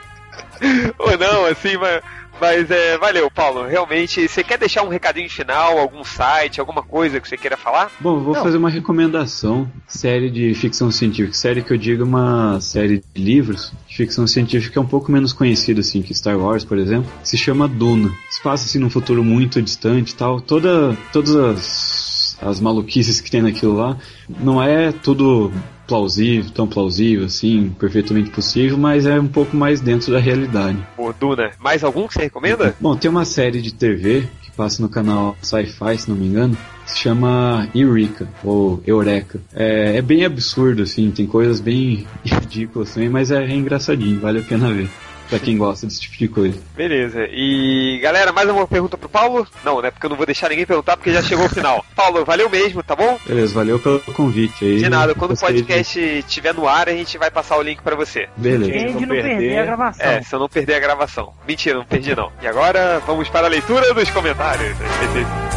Ou 0.98 1.18
não, 1.18 1.46
assim, 1.46 1.76
mas, 1.76 2.02
mas 2.40 2.70
é, 2.70 2.98
valeu, 2.98 3.30
Paulo. 3.30 3.66
Realmente, 3.66 4.28
você 4.28 4.42
quer 4.42 4.58
deixar 4.58 4.82
um 4.82 4.88
recadinho 4.88 5.28
final, 5.30 5.78
algum 5.78 6.04
site, 6.04 6.60
alguma 6.60 6.82
coisa 6.82 7.20
que 7.20 7.28
você 7.28 7.36
queira 7.36 7.56
falar? 7.56 7.90
Bom, 8.00 8.20
vou 8.20 8.34
Não. 8.34 8.42
fazer 8.42 8.56
uma 8.56 8.70
recomendação. 8.70 9.70
Série 9.86 10.30
de 10.30 10.54
ficção 10.54 10.90
científica. 10.90 11.34
Série 11.36 11.62
que 11.62 11.72
eu 11.72 11.76
digo 11.78 12.02
é 12.02 12.06
uma 12.06 12.60
série 12.60 13.02
de 13.14 13.22
livros 13.22 13.72
de 13.88 13.96
ficção 13.96 14.26
científica 14.26 14.78
é 14.78 14.82
um 14.82 14.86
pouco 14.86 15.10
menos 15.10 15.32
conhecida 15.32 15.80
assim 15.80 16.02
que 16.02 16.14
Star 16.14 16.38
Wars, 16.38 16.64
por 16.64 16.78
exemplo. 16.78 17.10
Se 17.22 17.36
chama 17.36 17.68
Duna. 17.68 18.12
Se 18.30 18.42
passa 18.42 18.64
assim 18.64 18.78
num 18.78 18.90
futuro 18.90 19.24
muito 19.24 19.62
distante 19.62 20.10
e 20.10 20.14
tal. 20.14 20.40
Toda, 20.40 20.96
todas 21.12 21.34
as, 21.34 22.38
as 22.42 22.60
maluquices 22.60 23.20
que 23.20 23.30
tem 23.30 23.42
naquilo 23.42 23.76
lá 23.76 23.96
não 24.28 24.62
é 24.62 24.92
tudo 24.92 25.52
plausível, 25.86 26.50
tão 26.50 26.66
plausível 26.66 27.26
assim, 27.26 27.74
perfeitamente 27.78 28.30
possível, 28.30 28.76
mas 28.76 29.06
é 29.06 29.18
um 29.18 29.28
pouco 29.28 29.56
mais 29.56 29.80
dentro 29.80 30.12
da 30.12 30.18
realidade. 30.18 30.78
Duna, 31.18 31.50
mais 31.60 31.82
algum 31.84 32.06
que 32.06 32.14
você 32.14 32.22
recomenda? 32.22 32.74
Bom, 32.80 32.96
tem 32.96 33.10
uma 33.10 33.24
série 33.24 33.62
de 33.62 33.72
TV 33.72 34.28
que 34.42 34.50
passa 34.50 34.82
no 34.82 34.88
canal 34.88 35.36
Sci-Fi, 35.40 35.98
se 35.98 36.08
não 36.08 36.16
me 36.16 36.26
engano, 36.26 36.56
que 36.84 36.90
se 36.92 36.98
chama 36.98 37.68
Eureka, 37.74 38.28
ou 38.44 38.82
Eureka. 38.86 39.40
É, 39.54 39.96
é 39.96 40.02
bem 40.02 40.24
absurdo, 40.24 40.82
assim, 40.82 41.10
tem 41.10 41.26
coisas 41.26 41.60
bem 41.60 42.06
ridículas 42.24 42.92
também, 42.92 43.08
mas 43.08 43.30
é, 43.30 43.48
engraçadinho, 43.48 44.20
vale 44.20 44.40
a 44.40 44.42
pena 44.42 44.72
ver. 44.72 44.90
Pra 45.28 45.38
quem 45.38 45.56
gosta 45.56 45.86
desse 45.86 46.00
tipo 46.00 46.16
de 46.16 46.28
coisa. 46.28 46.58
Beleza. 46.76 47.26
E 47.30 47.98
galera, 48.02 48.32
mais 48.32 48.48
uma 48.48 48.66
pergunta 48.66 48.96
pro 48.96 49.08
Paulo? 49.08 49.46
Não, 49.64 49.80
né? 49.80 49.90
Porque 49.90 50.06
eu 50.06 50.10
não 50.10 50.16
vou 50.16 50.26
deixar 50.26 50.50
ninguém 50.50 50.66
perguntar 50.66 50.96
porque 50.96 51.12
já 51.12 51.22
chegou 51.22 51.46
o 51.46 51.48
final. 51.48 51.84
Paulo, 51.96 52.24
valeu 52.24 52.48
mesmo, 52.48 52.82
tá 52.82 52.94
bom? 52.94 53.18
Beleza, 53.26 53.54
valeu 53.54 53.78
pelo 53.78 54.00
convite 54.00 54.64
aí. 54.64 54.78
De 54.78 54.88
nada, 54.88 55.14
quando 55.14 55.32
o 55.32 55.38
podcast 55.38 55.98
estiver 55.98 56.54
no 56.54 56.68
ar, 56.68 56.88
a 56.88 56.92
gente 56.92 57.18
vai 57.18 57.30
passar 57.30 57.56
o 57.56 57.62
link 57.62 57.82
pra 57.82 57.96
você. 57.96 58.28
Beleza. 58.36 58.70
Quem 58.70 58.86
de 58.86 58.92
não 58.92 59.00
não 59.00 59.08
perder, 59.08 59.38
perder, 59.38 59.58
a 59.58 59.64
gravação. 59.64 60.06
É, 60.06 60.22
se 60.22 60.34
eu 60.34 60.38
não 60.38 60.48
perder 60.48 60.74
a 60.74 60.80
gravação. 60.80 61.32
Mentira, 61.46 61.78
não 61.78 61.84
perdi 61.84 62.14
não. 62.14 62.32
E 62.42 62.46
agora 62.46 63.00
vamos 63.06 63.28
para 63.28 63.46
a 63.46 63.50
leitura 63.50 63.92
dos 63.92 64.10
comentários. 64.10 64.76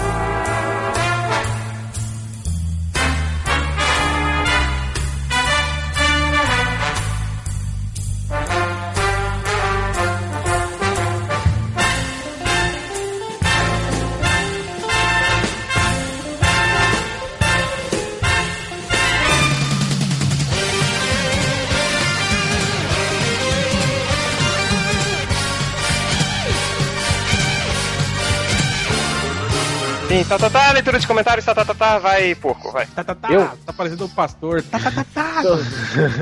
tá, 30.30 30.38
tá, 30.38 30.50
tá, 30.50 30.72
leitura 30.72 31.00
de 31.00 31.08
comentários, 31.08 31.44
tá, 31.46 31.54
tá, 31.56 31.66
tá, 31.66 31.74
tá, 31.74 32.00
vai, 32.00 32.36
porco, 32.36 32.72
vai. 32.72 32.86
Tá, 32.86 33.04
tá, 33.04 33.16
tá, 33.16 33.32
Eu? 33.32 33.50
tá 33.66 33.74
parecendo 33.74 34.06
um 34.06 34.10
pastor. 34.10 34.62
Tá, 34.64 34.80
tá, 34.80 34.92
tá, 34.92 35.06
tá. 35.14 35.42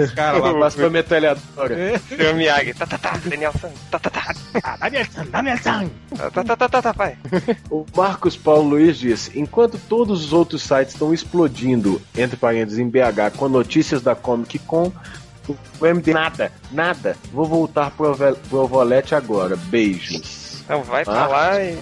Os 0.01 0.11
caras 0.11 0.41
lá. 0.41 0.59
Passa 0.59 0.77
pra 0.77 0.89
metralhadora. 0.89 1.99
Seu 2.07 2.35
Miyagi, 2.35 2.73
tá, 2.73 2.85
tá, 2.85 2.97
tá, 2.97 3.17
Daniel 3.23 3.51
San, 3.59 3.69
tá, 3.91 3.99
tá, 3.99 4.09
tá, 4.09 4.35
Ah, 4.63 4.77
Danielson, 4.77 5.25
Danielson. 5.25 5.89
tá, 6.17 6.31
tá, 6.31 6.43
tá, 6.43 6.55
tá, 6.57 6.69
tá, 6.69 6.81
tá, 6.81 6.91
vai. 6.93 7.17
O 7.69 7.85
Marcos 7.95 8.35
Paulo 8.37 8.69
Luiz 8.69 8.97
diz: 8.97 9.29
enquanto 9.35 9.77
todos 9.77 10.25
os 10.25 10.33
outros 10.33 10.63
sites 10.63 10.93
estão 10.93 11.13
explodindo, 11.13 12.01
entre 12.15 12.37
parênteses, 12.37 12.79
em 12.79 12.89
BH, 12.89 13.35
com 13.37 13.47
notícias 13.49 14.01
da 14.01 14.15
Comic 14.15 14.57
Con, 14.59 14.91
o 15.79 15.85
MD 15.85 16.13
nada, 16.13 16.51
nada. 16.71 17.15
Vou 17.31 17.45
voltar 17.45 17.91
pro, 17.91 18.15
pro 18.15 18.59
Ovolete 18.59 19.13
agora. 19.15 19.55
Beijos. 19.55 20.61
Então 20.63 20.83
vai 20.83 21.03
pra 21.05 21.27
lá 21.27 21.61
e... 21.61 21.77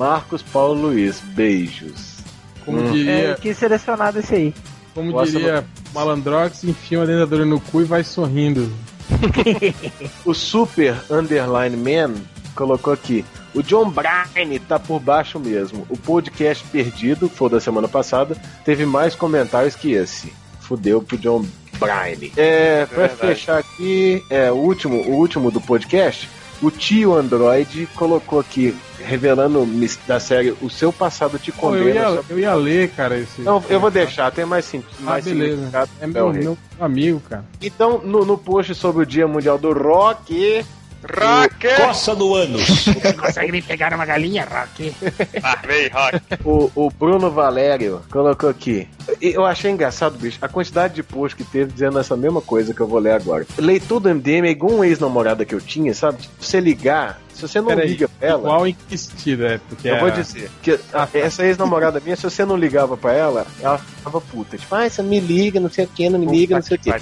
Marcos 0.00 0.42
Paulo 0.42 0.88
Luiz, 0.88 1.20
beijos. 1.20 2.16
Como 2.64 2.78
Hum. 2.78 2.88
É, 2.88 2.90
diria, 2.90 3.12
eu 3.12 3.36
quis 3.36 3.58
selecionado 3.58 4.18
esse 4.18 4.34
aí. 4.34 4.54
como 4.94 5.12
Nossa, 5.12 5.30
diria 5.30 5.64
Malandrox, 5.92 6.64
enfia 6.64 7.00
uma 7.00 7.06
dentadura 7.06 7.44
no 7.44 7.60
cu 7.60 7.82
e 7.82 7.84
vai 7.84 8.02
sorrindo. 8.02 8.72
O 10.24 10.32
Super 10.32 10.96
Underline 11.10 11.76
Man 11.76 12.14
colocou 12.54 12.94
aqui. 12.94 13.26
O 13.54 13.62
John 13.62 13.90
Bryan 13.90 14.58
tá 14.66 14.78
por 14.78 15.00
baixo 15.00 15.38
mesmo. 15.38 15.86
O 15.90 15.98
podcast 15.98 16.64
perdido, 16.68 17.28
que 17.28 17.36
foi 17.36 17.50
da 17.50 17.60
semana 17.60 17.86
passada, 17.88 18.36
teve 18.64 18.86
mais 18.86 19.14
comentários 19.14 19.74
que 19.74 19.92
esse. 19.92 20.32
Fudeu 20.60 21.02
pro 21.02 21.18
John 21.18 21.44
Bryan. 21.78 22.30
É, 22.38 22.86
pra 22.86 23.06
verdade. 23.08 23.20
fechar 23.34 23.58
aqui, 23.58 24.24
é, 24.30 24.50
o 24.50 24.54
último, 24.54 24.96
o 25.02 25.16
último 25.16 25.50
do 25.50 25.60
podcast, 25.60 26.28
o 26.62 26.70
tio 26.70 27.14
Android 27.14 27.86
colocou 27.94 28.38
aqui, 28.40 28.74
revelando 28.98 29.66
da 30.06 30.20
série 30.20 30.54
O 30.60 30.68
Seu 30.68 30.92
Passado 30.92 31.38
Te 31.38 31.50
Pô, 31.52 31.74
eu, 31.74 31.84
Condena. 31.84 32.00
ia, 32.00 32.08
só- 32.16 32.24
eu 32.28 32.38
ia 32.38 32.54
ler, 32.54 32.90
cara, 32.90 33.18
esse. 33.18 33.40
Não, 33.42 33.62
eu 33.68 33.80
vou 33.80 33.90
deixar, 33.90 34.30
tem 34.30 34.44
mais, 34.44 34.64
sim, 34.64 34.82
Ah, 34.98 35.02
mais 35.02 35.24
beleza. 35.24 35.88
É 36.00 36.06
meu, 36.06 36.32
meu 36.32 36.58
amigo, 36.78 37.20
cara. 37.28 37.44
Então, 37.62 37.98
no, 38.04 38.24
no 38.24 38.36
post 38.36 38.74
sobre 38.74 39.02
o 39.02 39.06
Dia 39.06 39.26
Mundial 39.26 39.58
do 39.58 39.72
Rock, 39.72 40.64
Rock! 41.02 41.66
Coça 41.76 42.14
no 42.14 42.34
ânus. 42.34 42.84
Consegue 43.18 43.52
me 43.52 43.62
pegar 43.62 43.92
uma 43.94 44.04
galinha, 44.04 44.44
Rock? 44.44 44.94
Ah, 45.42 45.58
vem, 45.66 45.88
Rock. 45.88 46.20
O, 46.44 46.70
o 46.74 46.90
Bruno 46.90 47.30
Valério 47.30 48.02
colocou 48.10 48.48
aqui. 48.50 48.86
E 49.20 49.32
Eu 49.32 49.44
achei 49.44 49.70
engraçado, 49.70 50.18
bicho, 50.18 50.38
a 50.42 50.48
quantidade 50.48 50.94
de 50.94 51.02
posts 51.02 51.34
que 51.34 51.50
teve 51.50 51.72
dizendo 51.72 51.98
essa 51.98 52.16
mesma 52.16 52.40
coisa 52.40 52.74
que 52.74 52.80
eu 52.80 52.86
vou 52.86 52.98
ler 52.98 53.12
agora. 53.12 53.46
Leitor 53.58 54.00
do 54.00 54.14
MDM 54.14 54.46
é 54.46 54.50
igual 54.50 54.72
um 54.74 54.84
ex-namorada 54.84 55.44
que 55.44 55.54
eu 55.54 55.60
tinha, 55.60 55.94
sabe? 55.94 56.18
Tipo, 56.22 56.34
você 56.38 56.60
ligar, 56.60 57.20
se 57.40 57.48
você 57.48 57.60
não 57.60 57.68
Peraí, 57.68 57.88
liga 57.88 58.08
pra 58.08 58.28
ela. 58.28 58.40
Igual 58.40 58.66
em 58.66 58.76
que 58.88 58.96
sentido, 58.98 59.46
é? 59.46 59.58
Porque 59.68 59.88
Eu 59.88 59.96
a- 59.96 59.98
vou 60.00 60.10
dizer 60.10 60.50
que 60.62 60.78
a- 60.92 61.08
essa 61.14 61.44
ex-namorada 61.44 61.98
minha, 62.00 62.14
se 62.16 62.22
você 62.22 62.44
não 62.44 62.56
ligava 62.56 62.96
pra 62.96 63.12
ela, 63.12 63.46
ela 63.60 63.78
ficava 63.78 64.20
puta. 64.20 64.56
Tipo, 64.58 64.74
ah, 64.74 64.88
você 64.88 65.02
me 65.02 65.18
liga, 65.20 65.58
não 65.58 65.70
sei 65.70 65.84
o 65.84 65.88
que, 65.88 66.08
não 66.08 66.18
me 66.18 66.26
liga, 66.26 66.54
não 66.54 66.62
sei 66.62 66.76
o 66.76 66.80
que. 66.80 66.92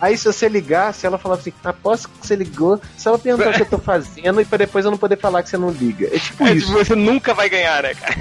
Aí 0.00 0.16
se 0.16 0.24
você 0.32 0.48
ligasse, 0.48 1.06
ela 1.06 1.18
falava 1.18 1.40
assim, 1.40 1.52
aposto 1.64 2.08
que 2.08 2.26
você 2.26 2.36
ligou, 2.36 2.80
só 2.96 3.10
pra 3.10 3.18
perguntar 3.18 3.50
o 3.50 3.52
que 3.54 3.62
eu 3.62 3.66
tô 3.66 3.78
fazendo 3.78 4.40
e 4.40 4.44
pra 4.44 4.58
depois 4.58 4.84
eu 4.84 4.90
não 4.90 4.98
poder 4.98 5.18
falar 5.18 5.42
que 5.42 5.48
você 5.50 5.56
não 5.58 5.70
liga. 5.70 6.06
É 6.14 6.18
tipo 6.18 6.46
É, 6.46 6.52
isso. 6.54 6.70
você 6.72 6.94
nunca 6.94 7.32
vai 7.34 7.48
ganhar, 7.48 7.82
né, 7.82 7.94
cara? 7.94 8.16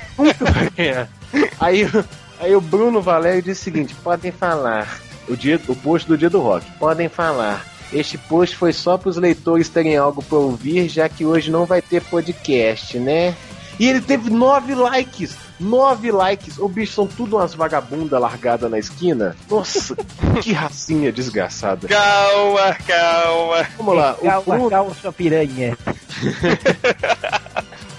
É. 0.77 1.07
Aí, 1.59 1.87
aí 2.39 2.55
o 2.55 2.61
Bruno 2.61 3.01
Valério 3.01 3.41
disse 3.41 3.61
o 3.61 3.63
seguinte: 3.65 3.95
podem 4.03 4.31
falar. 4.31 4.99
O, 5.27 5.35
dia, 5.35 5.59
o 5.67 5.75
post 5.75 6.07
do 6.07 6.17
dia 6.17 6.29
do 6.29 6.39
rock. 6.39 6.65
Podem 6.79 7.09
falar. 7.09 7.65
Este 7.93 8.17
post 8.17 8.55
foi 8.55 8.73
só 8.73 8.97
para 8.97 9.09
os 9.09 9.17
leitores 9.17 9.69
terem 9.69 9.97
algo 9.97 10.23
para 10.23 10.37
ouvir, 10.37 10.89
já 10.89 11.07
que 11.07 11.25
hoje 11.25 11.51
não 11.51 11.65
vai 11.65 11.81
ter 11.81 12.01
podcast, 12.01 12.97
né? 12.99 13.35
E 13.79 13.87
ele 13.87 14.01
teve 14.01 14.29
nove 14.29 14.73
likes! 14.73 15.35
Nove 15.59 16.11
likes! 16.11 16.57
O 16.57 16.67
bicho 16.67 16.93
são 16.93 17.07
tudo 17.07 17.37
umas 17.37 17.53
vagabundas 17.53 18.19
largadas 18.19 18.69
na 18.69 18.79
esquina. 18.79 19.35
Nossa, 19.49 19.95
que 20.41 20.53
racinha 20.53 21.11
desgraçada. 21.11 21.87
Calma, 21.87 22.75
calma. 22.87 23.67
Vamos 23.77 23.95
lá, 23.95 24.15
o 24.19 24.25
Calma, 24.25 24.55
Bruno, 24.55 24.69
calma, 24.69 24.93
sua 24.95 25.11
piranha. 25.13 25.77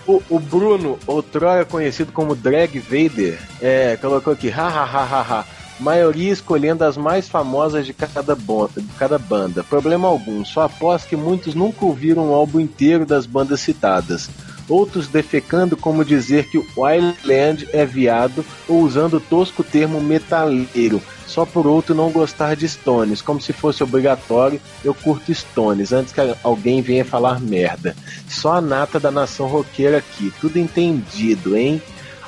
O, 0.07 0.23
o 0.31 0.39
Bruno, 0.39 1.01
outrora 1.05 1.65
conhecido 1.65 2.13
como 2.13 2.37
Drag 2.37 2.79
Vader, 2.79 3.41
é, 3.61 3.97
colocou 3.97 4.33
aqui, 4.33 4.49
hahaha, 4.49 5.45
maioria 5.79 6.33
escolhendo 6.33 6.85
as 6.85 6.97
mais 6.97 7.29
famosas 7.29 7.87
de 7.87 7.93
cada, 7.93 8.35
bon- 8.35 8.69
de 8.77 8.83
cada 8.99 9.19
banda. 9.19 9.63
Problema 9.65 10.09
algum, 10.09 10.45
só 10.45 10.63
aposto 10.63 11.09
que 11.09 11.17
muitos 11.17 11.55
nunca 11.55 11.85
ouviram 11.85 12.31
um 12.31 12.35
álbum 12.35 12.61
inteiro 12.61 13.05
das 13.05 13.27
bandas 13.27 13.61
citadas. 13.61 14.29
Outros 14.69 15.07
defecando 15.07 15.77
como 15.77 16.05
dizer 16.05 16.49
que 16.51 16.59
o 16.59 16.67
Wildland 16.77 17.69
é 17.73 17.87
viado 17.87 18.45
ou 18.69 18.81
usando 18.81 19.15
o 19.19 19.21
tosco 19.21 19.63
termo 19.63 20.01
metaleiro, 20.01 21.01
só 21.25 21.47
por 21.47 21.69
outro 21.69 21.95
não 21.95 22.11
gostar 22.11 22.57
de 22.57 22.69
Stones, 22.69 23.23
como 23.23 23.41
se 23.41 23.53
fosse 23.53 23.85
obrigatório, 23.85 24.61
eu 24.85 24.93
curto 24.93 25.33
Stones, 25.33 25.93
antes 25.93 26.13
que 26.13 26.21
alguém 26.43 26.83
venha 26.83 27.05
falar 27.05 27.41
merda. 27.41 27.95
Só 28.29 28.55
a 28.55 28.61
nata 28.61 28.99
da 28.99 29.11
nação 29.11 29.47
roqueira 29.47 29.99
aqui, 29.99 30.33
tudo 30.41 30.59
entendido, 30.59 31.57
hein? 31.57 31.81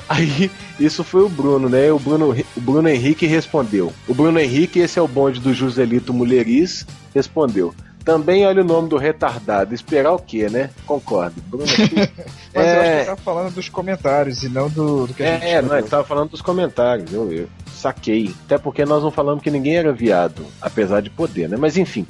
Aí, 0.09 0.49
isso 0.79 1.03
foi 1.03 1.21
o 1.21 1.29
Bruno, 1.29 1.69
né? 1.69 1.91
O 1.91 1.99
Bruno, 1.99 2.35
o 2.57 2.59
Bruno 2.59 2.89
Henrique 2.89 3.27
respondeu. 3.27 3.93
O 4.07 4.13
Bruno 4.15 4.39
Henrique, 4.39 4.79
esse 4.79 4.97
é 4.97 5.01
o 5.01 5.07
bonde 5.07 5.39
do 5.39 5.53
Joselito 5.53 6.11
Mulheris, 6.11 6.83
respondeu. 7.13 7.75
Também 8.03 8.43
olha 8.43 8.63
o 8.63 8.65
nome 8.65 8.89
do 8.89 8.97
retardado. 8.97 9.71
Esperar 9.71 10.13
o 10.13 10.17
quê, 10.17 10.49
né? 10.49 10.71
Concordo. 10.87 11.39
Bruno. 11.43 11.65
Mas 12.55 12.65
eu 12.65 12.81
acho 12.81 12.81
que 12.81 12.97
é, 12.97 13.05
tá 13.05 13.15
falando 13.15 13.53
dos 13.53 13.69
comentários 13.69 14.41
e 14.41 14.49
não 14.49 14.67
do, 14.67 15.05
do 15.05 15.13
que 15.13 15.21
a 15.21 15.33
gente 15.33 15.45
é, 15.45 15.55
não, 15.57 15.61
escreveu. 15.61 15.77
ele 15.77 15.89
tava 15.89 16.03
falando 16.03 16.31
dos 16.31 16.41
comentários, 16.41 17.13
eu, 17.13 17.31
eu 17.31 17.47
saquei. 17.71 18.33
Até 18.45 18.57
porque 18.57 18.83
nós 18.85 19.03
não 19.03 19.11
falamos 19.11 19.43
que 19.43 19.51
ninguém 19.51 19.75
era 19.75 19.93
viado, 19.93 20.43
apesar 20.59 21.01
de 21.01 21.11
poder, 21.11 21.47
né? 21.47 21.55
Mas 21.55 21.77
enfim. 21.77 22.07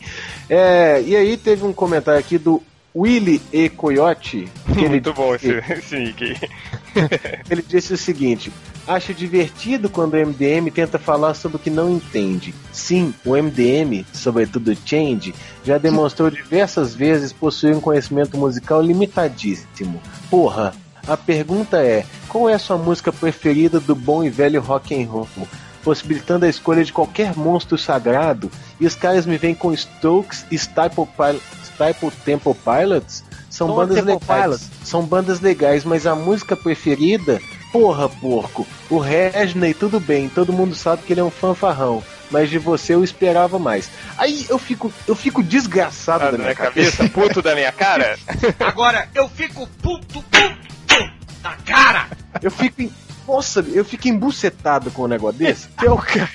É, 0.50 1.02
e 1.02 1.18
aí 1.18 1.36
teve 1.36 1.66
um 1.66 1.74
comentário 1.74 2.20
aqui 2.20 2.38
do 2.38 2.64
Willy 2.96 3.42
E. 3.52 3.70
Coyote. 3.70 4.50
Ele, 4.76 4.90
Muito 4.90 5.14
bom 5.14 5.36
esse, 5.36 5.52
esse 5.72 5.96
nick 5.98 6.36
ele 7.50 7.62
disse 7.62 7.94
o 7.94 7.98
seguinte: 7.98 8.52
Acho 8.88 9.14
divertido 9.14 9.90
quando 9.90 10.16
o 10.16 10.26
MDM 10.26 10.72
tenta 10.72 10.98
falar 10.98 11.34
sobre 11.36 11.58
o 11.58 11.60
que 11.60 11.70
não 11.70 11.90
entende. 11.90 12.54
Sim, 12.72 13.14
o 13.24 13.36
MDM, 13.36 14.06
sobretudo 14.12 14.76
Change, 14.86 15.34
já 15.64 15.78
demonstrou 15.78 16.32
diversas 16.32 16.96
vezes 16.96 17.32
possuir 17.32 17.76
um 17.76 17.82
conhecimento 17.82 18.38
musical 18.38 18.82
limitadíssimo. 18.82 20.02
Porra, 20.30 20.74
a 21.08 21.16
pergunta 21.16 21.78
é: 21.78 22.06
qual 22.28 22.50
é 22.50 22.54
a 22.54 22.60
sua 22.60 22.78
música 22.78 23.12
preferida 23.12 23.80
do 23.80 23.96
bom 23.96 24.24
e 24.24 24.30
velho 24.30 24.62
rock 24.62 25.00
and 25.00 25.08
roll? 25.08 25.28
Possibilitando 25.84 26.46
a 26.46 26.50
escolha 26.50 26.84
de 26.84 26.92
qualquer 26.92 27.36
monstro 27.38 27.78
sagrado, 27.78 28.52
e 28.80 28.86
os 28.86 28.96
caras 28.96 29.26
me 29.26 29.38
vêm 29.38 29.56
com 29.56 29.74
Strokes 29.74 30.46
e 30.52 30.56
Staple, 30.56 31.06
Pil 31.06 31.40
Staple 31.80 32.12
Temple 32.26 32.54
Pilots? 32.56 33.24
São 33.50 33.68
Stone 33.68 33.76
bandas 33.88 33.96
Temple 34.06 34.14
legais. 34.14 34.42
Pilots. 34.44 34.70
São 34.84 35.02
bandas 35.04 35.40
legais, 35.40 35.84
mas 35.86 36.06
a 36.06 36.14
música 36.16 36.56
preferida? 36.56 37.42
Porra, 37.72 38.10
porco. 38.10 38.66
O 38.90 38.98
Regney, 39.00 39.74
tudo 39.74 40.00
bem, 40.00 40.28
todo 40.30 40.52
mundo 40.54 40.76
sabe 40.76 41.04
que 41.04 41.14
ele 41.14 41.20
é 41.22 41.24
um 41.24 41.30
fanfarrão. 41.32 42.04
Mas 42.32 42.50
de 42.50 42.60
você 42.60 42.94
eu 42.94 43.04
esperava 43.04 43.58
mais. 43.58 43.90
Aí 44.18 44.46
eu 44.50 44.60
fico, 44.60 44.94
eu 45.08 45.16
fico 45.16 45.42
desgraçado 45.42 46.20
Tá 46.20 46.26
da 46.26 46.32
na 46.34 46.38
minha 46.38 46.46
minha 46.46 46.56
cabeça, 46.56 47.10
puto 47.10 47.42
da 47.42 47.56
minha 47.56 47.72
cara. 47.72 48.18
Agora 48.60 49.08
eu 49.16 49.28
fico 49.30 49.68
puto, 49.82 50.22
puto 50.22 51.12
da 51.42 51.56
cara. 51.66 52.08
Eu 52.42 52.52
fico. 52.52 52.84
em- 52.84 52.92
Nossa, 53.28 53.62
eu 53.74 53.84
fico 53.84 54.08
embucetado 54.08 54.92
com 54.92 55.04
um 55.04 55.08
negócio 55.08 55.40
desse. 55.40 55.68
Que 55.70 55.88
é 55.88 55.92
o 55.92 55.98
cara. 55.98 56.30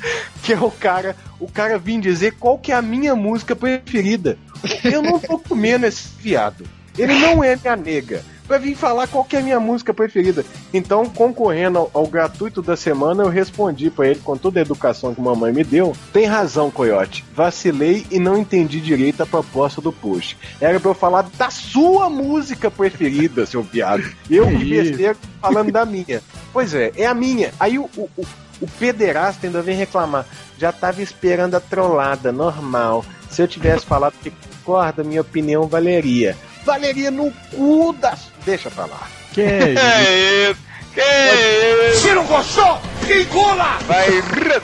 Que 0.42 0.52
é 0.52 0.60
o 0.60 0.70
cara. 0.70 1.16
O 1.40 1.50
cara 1.50 1.76
vir 1.76 2.00
dizer 2.00 2.34
qual 2.38 2.56
que 2.56 2.70
é 2.70 2.74
a 2.76 2.82
minha 2.82 3.16
música 3.16 3.56
preferida. 3.56 4.38
Eu 4.84 5.02
não 5.02 5.18
tô 5.18 5.38
comendo 5.38 5.86
esse 5.86 6.08
viado. 6.20 6.64
Ele 6.96 7.14
não 7.18 7.42
é 7.42 7.56
minha 7.56 7.76
nega. 7.76 8.22
Pra 8.46 8.58
vir 8.58 8.76
falar 8.76 9.08
qual 9.08 9.24
que 9.24 9.34
é 9.34 9.40
a 9.40 9.42
minha 9.42 9.58
música 9.58 9.92
preferida. 9.92 10.44
Então, 10.72 11.06
concorrendo 11.06 11.78
ao, 11.78 11.90
ao 11.92 12.06
gratuito 12.06 12.62
da 12.62 12.76
semana, 12.76 13.24
eu 13.24 13.28
respondi 13.28 13.90
pra 13.90 14.06
ele 14.06 14.20
com 14.20 14.36
toda 14.36 14.60
a 14.60 14.62
educação 14.62 15.12
que 15.12 15.20
mamãe 15.20 15.52
me 15.52 15.64
deu. 15.64 15.96
Tem 16.12 16.26
razão, 16.26 16.70
Coyote. 16.70 17.24
Vacilei 17.34 18.06
e 18.08 18.20
não 18.20 18.38
entendi 18.38 18.80
direito 18.80 19.22
a 19.22 19.26
proposta 19.26 19.80
do 19.80 19.92
post. 19.92 20.38
Era 20.60 20.78
pra 20.78 20.90
eu 20.90 20.94
falar 20.94 21.28
da 21.36 21.50
sua 21.50 22.08
música 22.08 22.70
preferida, 22.70 23.44
seu 23.46 23.64
viado. 23.64 24.04
Eu 24.30 24.46
besteira 24.46 25.16
falando 25.40 25.72
da 25.72 25.84
minha. 25.84 26.22
Pois 26.52 26.72
é, 26.72 26.92
é 26.96 27.06
a 27.06 27.14
minha. 27.14 27.52
Aí 27.58 27.80
o, 27.80 27.90
o, 27.96 28.08
o, 28.16 28.24
o 28.60 28.66
pederasta 28.66 29.46
ainda 29.46 29.62
vem 29.62 29.76
reclamar. 29.76 30.26
Já 30.58 30.72
tava 30.72 31.02
esperando 31.02 31.54
a 31.54 31.60
trollada, 31.60 32.32
normal. 32.32 33.04
Se 33.30 33.42
eu 33.42 33.48
tivesse 33.48 33.84
falado 33.84 34.14
que 34.22 34.30
concorda, 34.30 35.04
minha 35.04 35.20
opinião 35.20 35.66
valeria. 35.66 36.36
Valeria 36.64 37.10
no 37.10 37.30
cu 37.50 37.92
da. 37.92 38.16
Deixa 38.44 38.70
pra 38.70 38.86
lá. 38.86 39.08
Que 39.32 39.42
é 39.46 40.50
isso? 40.50 40.60
Que 40.94 41.00
isso? 41.00 41.40
Que 41.40 41.90
isso? 41.90 42.00
Se 42.00 42.12
não 42.14 42.24
gostou, 42.24 42.80
engula! 43.04 43.78
Vai, 43.86 44.08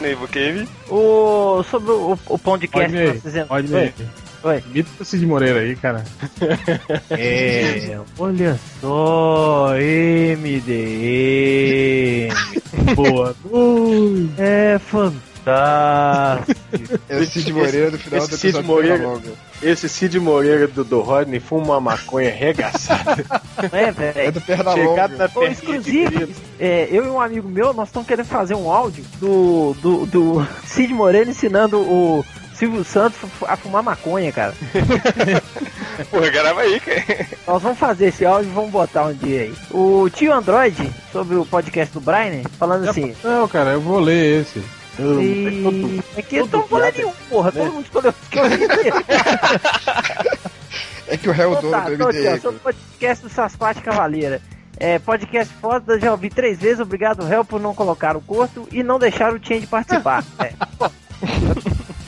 Neivo 0.01 0.26
Cave. 0.26 0.68
O, 0.88 1.62
sobre 1.70 1.90
o, 1.93 2.18
o 2.26 2.38
podcast 2.38 2.90
Pode 2.90 2.93
que 2.93 2.99
ir, 2.99 3.12
nós 3.14 3.22
fizemos. 3.22 3.49
Ir. 4.43 4.47
Oi. 4.47 4.64
Imita 4.70 4.90
o 5.01 5.05
Cid 5.05 5.26
Moreira 5.26 5.61
aí, 5.61 5.76
cara. 5.76 6.05
É, 7.11 7.99
olha 8.18 8.59
só, 8.80 9.74
MDM. 10.38 10.72
Boa 12.95 13.36
noite. 13.45 14.32
É 14.38 14.78
fantástico. 14.78 15.22
É 17.09 17.16
o 17.18 17.26
Cid 17.26 17.53
Moreira 17.53 17.90
do 17.90 17.99
final 17.99 18.20
esse 18.20 18.30
do 18.30 18.36
Cid 18.36 18.57
episódio 18.59 18.68
Moreira-. 18.68 19.20
Esse 19.62 19.88
Cid 19.88 20.18
Moreira 20.18 20.66
do, 20.66 20.84
do 20.84 21.01
Rodney 21.01 21.38
fuma 21.40 21.74
uma 21.74 21.80
maconha 21.80 22.30
regaçada. 22.32 23.24
Não 23.70 23.78
é, 23.78 23.93
velho? 23.93 24.18
É 24.18 24.30
do 24.30 24.40
perna 24.40 24.72
Chegado 24.72 25.16
na 25.16 25.26
Ô, 25.26 25.55
querida. 25.55 26.28
é, 26.59 26.88
eu 26.90 27.05
e 27.05 27.09
um 27.09 27.20
amigo 27.20 27.49
meu, 27.49 27.72
nós 27.72 27.88
estamos 27.88 28.09
querendo 28.09 28.26
fazer 28.26 28.55
um 28.55 28.70
áudio 28.70 29.05
do, 29.20 29.76
do, 29.80 30.07
do 30.07 30.47
Cid 30.64 30.93
Moreira 30.93 31.30
ensinando 31.30 31.78
o 31.78 32.24
Silvio 32.55 32.84
Santos 32.84 33.18
a 33.46 33.57
fumar 33.57 33.82
maconha, 33.82 34.32
cara. 34.32 34.55
Porra, 36.11 36.30
grava 36.30 36.61
aí, 36.61 36.80
cara. 36.80 37.26
Nós 37.46 37.62
vamos 37.62 37.78
fazer 37.78 38.07
esse 38.07 38.24
áudio 38.24 38.50
e 38.50 38.55
vamos 38.55 38.70
botar 38.70 39.05
um 39.05 39.14
dia 39.14 39.42
aí. 39.42 39.55
O 39.70 40.09
tio 40.11 40.32
Android, 40.32 40.90
sobre 41.12 41.36
o 41.36 41.44
podcast 41.46 41.92
do 41.92 42.00
Brian, 42.00 42.42
falando 42.59 42.88
assim. 42.88 43.14
Não, 43.22 43.46
cara, 43.48 43.70
eu 43.70 43.80
vou 43.80 44.00
ler 44.00 44.42
esse. 44.42 44.62
E... 44.98 46.03
É 46.16 46.22
que 46.22 46.36
eu 46.36 46.46
tô 46.46 46.62
falando 46.64 46.92
piada, 46.92 46.98
nenhum, 46.98 47.12
porra. 47.30 47.50
né? 47.53 47.64
Todo 47.64 47.72
mundo 47.72 47.84
escolheu 47.84 48.11
o 48.11 48.14
que 48.30 48.38
eu. 48.38 48.44
É 51.09 51.16
que 51.16 51.28
o 51.28 51.32
réu 51.32 51.53
é 51.53 51.57
o 51.57 51.59
Então 51.59 51.70
dono 51.70 51.82
tá, 51.82 51.88
do 51.88 51.94
então 51.94 52.09
MDM. 52.09 52.40
sobre 52.40 52.57
o 52.57 52.61
podcast 52.61 53.24
do 53.24 53.30
Sasquatch 53.30 53.82
Cavaleira. 53.82 54.40
É, 54.78 54.98
podcast 54.98 55.53
foda, 55.61 55.98
já 56.00 56.11
ouvi 56.11 56.30
três 56.30 56.59
vezes. 56.59 56.80
Obrigado, 56.80 57.22
réu, 57.26 57.44
por 57.44 57.61
não 57.61 57.74
colocar 57.74 58.16
o 58.16 58.20
corto 58.22 58.66
e 58.72 58.82
não 58.82 58.98
deixar 58.98 59.34
o 59.34 59.38
Change 59.44 59.66
participar. 59.66 60.24
É. 60.40 60.53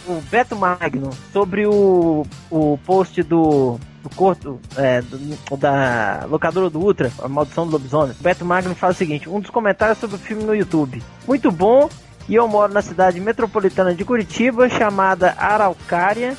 o 0.07 0.21
Beto 0.31 0.57
Magno, 0.57 1.11
sobre 1.33 1.67
o, 1.67 2.27
o 2.51 2.79
post 2.85 3.23
do, 3.23 3.79
do 4.03 4.11
corto 4.15 4.61
é, 4.77 5.01
do- 5.03 5.57
da 5.57 6.27
locadora 6.29 6.69
do 6.71 6.79
Ultra, 6.81 7.11
a 7.23 7.29
maldição 7.29 7.67
do 7.67 7.73
lobisomem. 7.73 8.15
Beto 8.21 8.45
Magno 8.45 8.75
fala 8.75 8.93
o 8.93 8.97
seguinte: 8.97 9.29
um 9.29 9.41
dos 9.41 9.51
comentários 9.51 9.99
sobre 9.99 10.17
o 10.17 10.19
filme 10.19 10.45
no 10.45 10.55
YouTube. 10.55 11.03
Muito 11.27 11.51
bom. 11.51 11.89
E 12.27 12.35
eu 12.35 12.49
moro 12.49 12.73
na 12.73 12.81
cidade 12.81 13.21
metropolitana 13.21 13.95
de 13.95 14.03
Curitiba, 14.03 14.69
chamada 14.71 15.35
Araucária. 15.37 16.35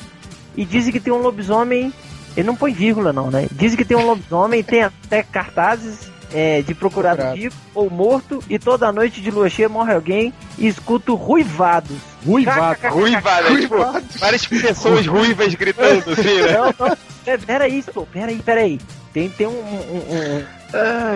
E 0.56 0.64
dizem 0.64 0.92
que 0.92 0.98
tem 0.98 1.12
um 1.12 1.22
lobisomem 1.22 1.92
ele 2.36 2.46
não 2.46 2.54
põe 2.54 2.72
vírgula, 2.72 3.14
não, 3.14 3.30
né? 3.30 3.46
Dizem 3.50 3.78
que 3.78 3.84
tem 3.84 3.96
um 3.96 4.04
lobisomem, 4.04 4.62
tem 4.62 4.82
até 4.82 5.22
cartazes 5.22 6.10
é, 6.32 6.62
de 6.62 6.74
procurado 6.74 7.16
Procurado. 7.16 7.40
vivo 7.40 7.56
ou 7.74 7.90
morto, 7.90 8.42
e 8.48 8.58
toda 8.58 8.92
noite 8.92 9.20
de 9.20 9.30
lua 9.30 9.48
cheia 9.48 9.68
morre 9.68 9.94
alguém 9.94 10.32
e 10.58 10.66
escuto 10.66 11.14
ruivados. 11.14 11.96
Ruivado. 12.24 12.88
Ruivada, 12.88 13.48
é 13.48 13.60
tipo, 13.60 13.76
várias 14.18 14.46
pessoas 14.46 15.06
ruivas 15.06 15.54
gritando 15.54 16.10
assim, 16.10 16.40
né? 16.42 16.52
Não, 16.52 16.74
não, 16.86 16.96
é, 17.26 17.36
peraí, 17.36 17.82
pô, 17.82 18.06
peraí, 18.06 18.36
peraí. 18.38 18.80
Tem, 19.12 19.28
tem 19.30 19.46
um, 19.46 19.50
um, 19.50 19.54
um, 19.54 20.44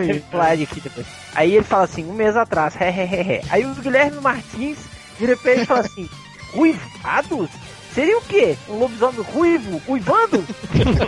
um 0.00 0.22
slide 0.30 0.62
aqui 0.64 0.80
depois. 0.80 1.06
Aí 1.34 1.54
ele 1.54 1.64
fala 1.64 1.84
assim, 1.84 2.04
um 2.04 2.12
mês 2.12 2.36
atrás, 2.36 2.74
he, 2.74 2.84
he, 2.84 3.04
he, 3.04 3.32
he. 3.36 3.42
Aí 3.50 3.66
o 3.66 3.74
Guilherme 3.74 4.20
Martins 4.20 4.78
vira 5.18 5.36
pra 5.36 5.52
ele 5.52 5.62
e 5.62 5.66
fala 5.66 5.80
assim, 5.80 6.08
ruivados? 6.54 7.50
Seria 7.94 8.18
o 8.18 8.22
quê? 8.22 8.56
Um 8.68 8.78
lobisomem 8.78 9.20
ruivo? 9.20 9.78
Ruivando? 9.86 10.44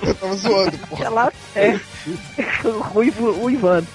Eu 0.07 0.15
tava 0.17 0.37
zoando, 0.37 0.79
porra. 0.89 1.03
Relato 1.05 1.37
é 1.55 1.79
ruivo 2.93 3.31
uivando. 3.45 3.87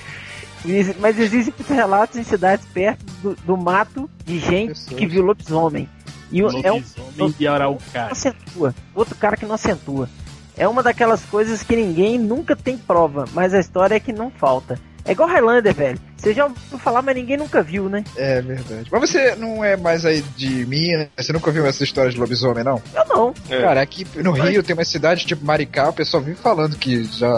Mas 0.99 1.19
existem 1.19 1.53
muitos 1.57 1.67
relatos 1.75 2.17
em 2.17 2.23
cidades 2.23 2.65
perto 2.73 3.05
do, 3.21 3.35
do 3.45 3.57
mato 3.57 4.09
de 4.25 4.39
gente 4.39 4.69
Pessoas. 4.69 4.97
que 4.99 5.05
viu 5.07 5.23
lobisomem. 5.23 5.89
E 6.31 6.43
o- 6.43 6.47
é 6.65 6.71
um 6.71 6.75
Lobisomem 7.17 7.35
de 7.37 7.47
Araucária. 7.47 8.11
acentua. 8.11 8.75
Outro 8.95 9.15
cara 9.15 9.37
que 9.37 9.45
não 9.45 9.55
acentua. 9.55 10.09
É 10.57 10.67
uma 10.67 10.81
daquelas 10.81 11.23
coisas 11.25 11.61
que 11.63 11.75
ninguém 11.75 12.17
nunca 12.17 12.55
tem 12.55 12.77
prova, 12.77 13.25
mas 13.33 13.53
a 13.53 13.59
história 13.59 13.95
é 13.95 13.99
que 13.99 14.11
não 14.11 14.31
falta. 14.31 14.79
É 15.07 15.11
igual 15.13 15.29
Highlander, 15.29 15.73
velho. 15.73 15.97
Você 16.17 16.33
já 16.33 16.45
ouviu 16.45 16.79
falar, 16.79 17.01
mas 17.01 17.15
ninguém 17.15 17.37
nunca 17.37 17.61
viu, 17.61 17.87
né? 17.87 18.03
É 18.17 18.41
verdade. 18.41 18.89
Mas 18.91 19.01
você 19.09 19.35
não 19.35 19.63
é 19.63 19.77
mais 19.77 20.05
aí 20.05 20.21
de 20.35 20.65
Minas? 20.65 21.07
Você 21.15 21.31
nunca 21.31 21.51
viu 21.51 21.65
essa 21.65 21.83
história 21.83 22.11
de 22.11 22.19
lobisomem, 22.19 22.63
não? 22.63 22.81
Eu 22.93 23.05
não. 23.07 23.33
É. 23.49 23.61
Cara, 23.61 23.81
aqui 23.81 24.05
no 24.15 24.31
Rio 24.31 24.63
tem 24.63 24.73
uma 24.73 24.83
cidade 24.83 25.25
tipo 25.25 25.45
Maricá, 25.45 25.89
o 25.89 25.93
pessoal 25.93 26.21
vive 26.21 26.37
falando 26.37 26.75
que 26.75 27.03
já 27.05 27.31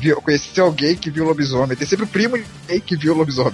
viu- 0.00 0.22
conheceu 0.22 0.64
alguém 0.64 0.96
que 0.96 1.10
viu 1.10 1.24
lobisomem. 1.24 1.76
Tem 1.76 1.86
sempre 1.86 2.04
o 2.04 2.08
primo 2.08 2.38
gay 2.68 2.80
que 2.80 2.96
viu 2.96 3.14
lobisomem. 3.14 3.52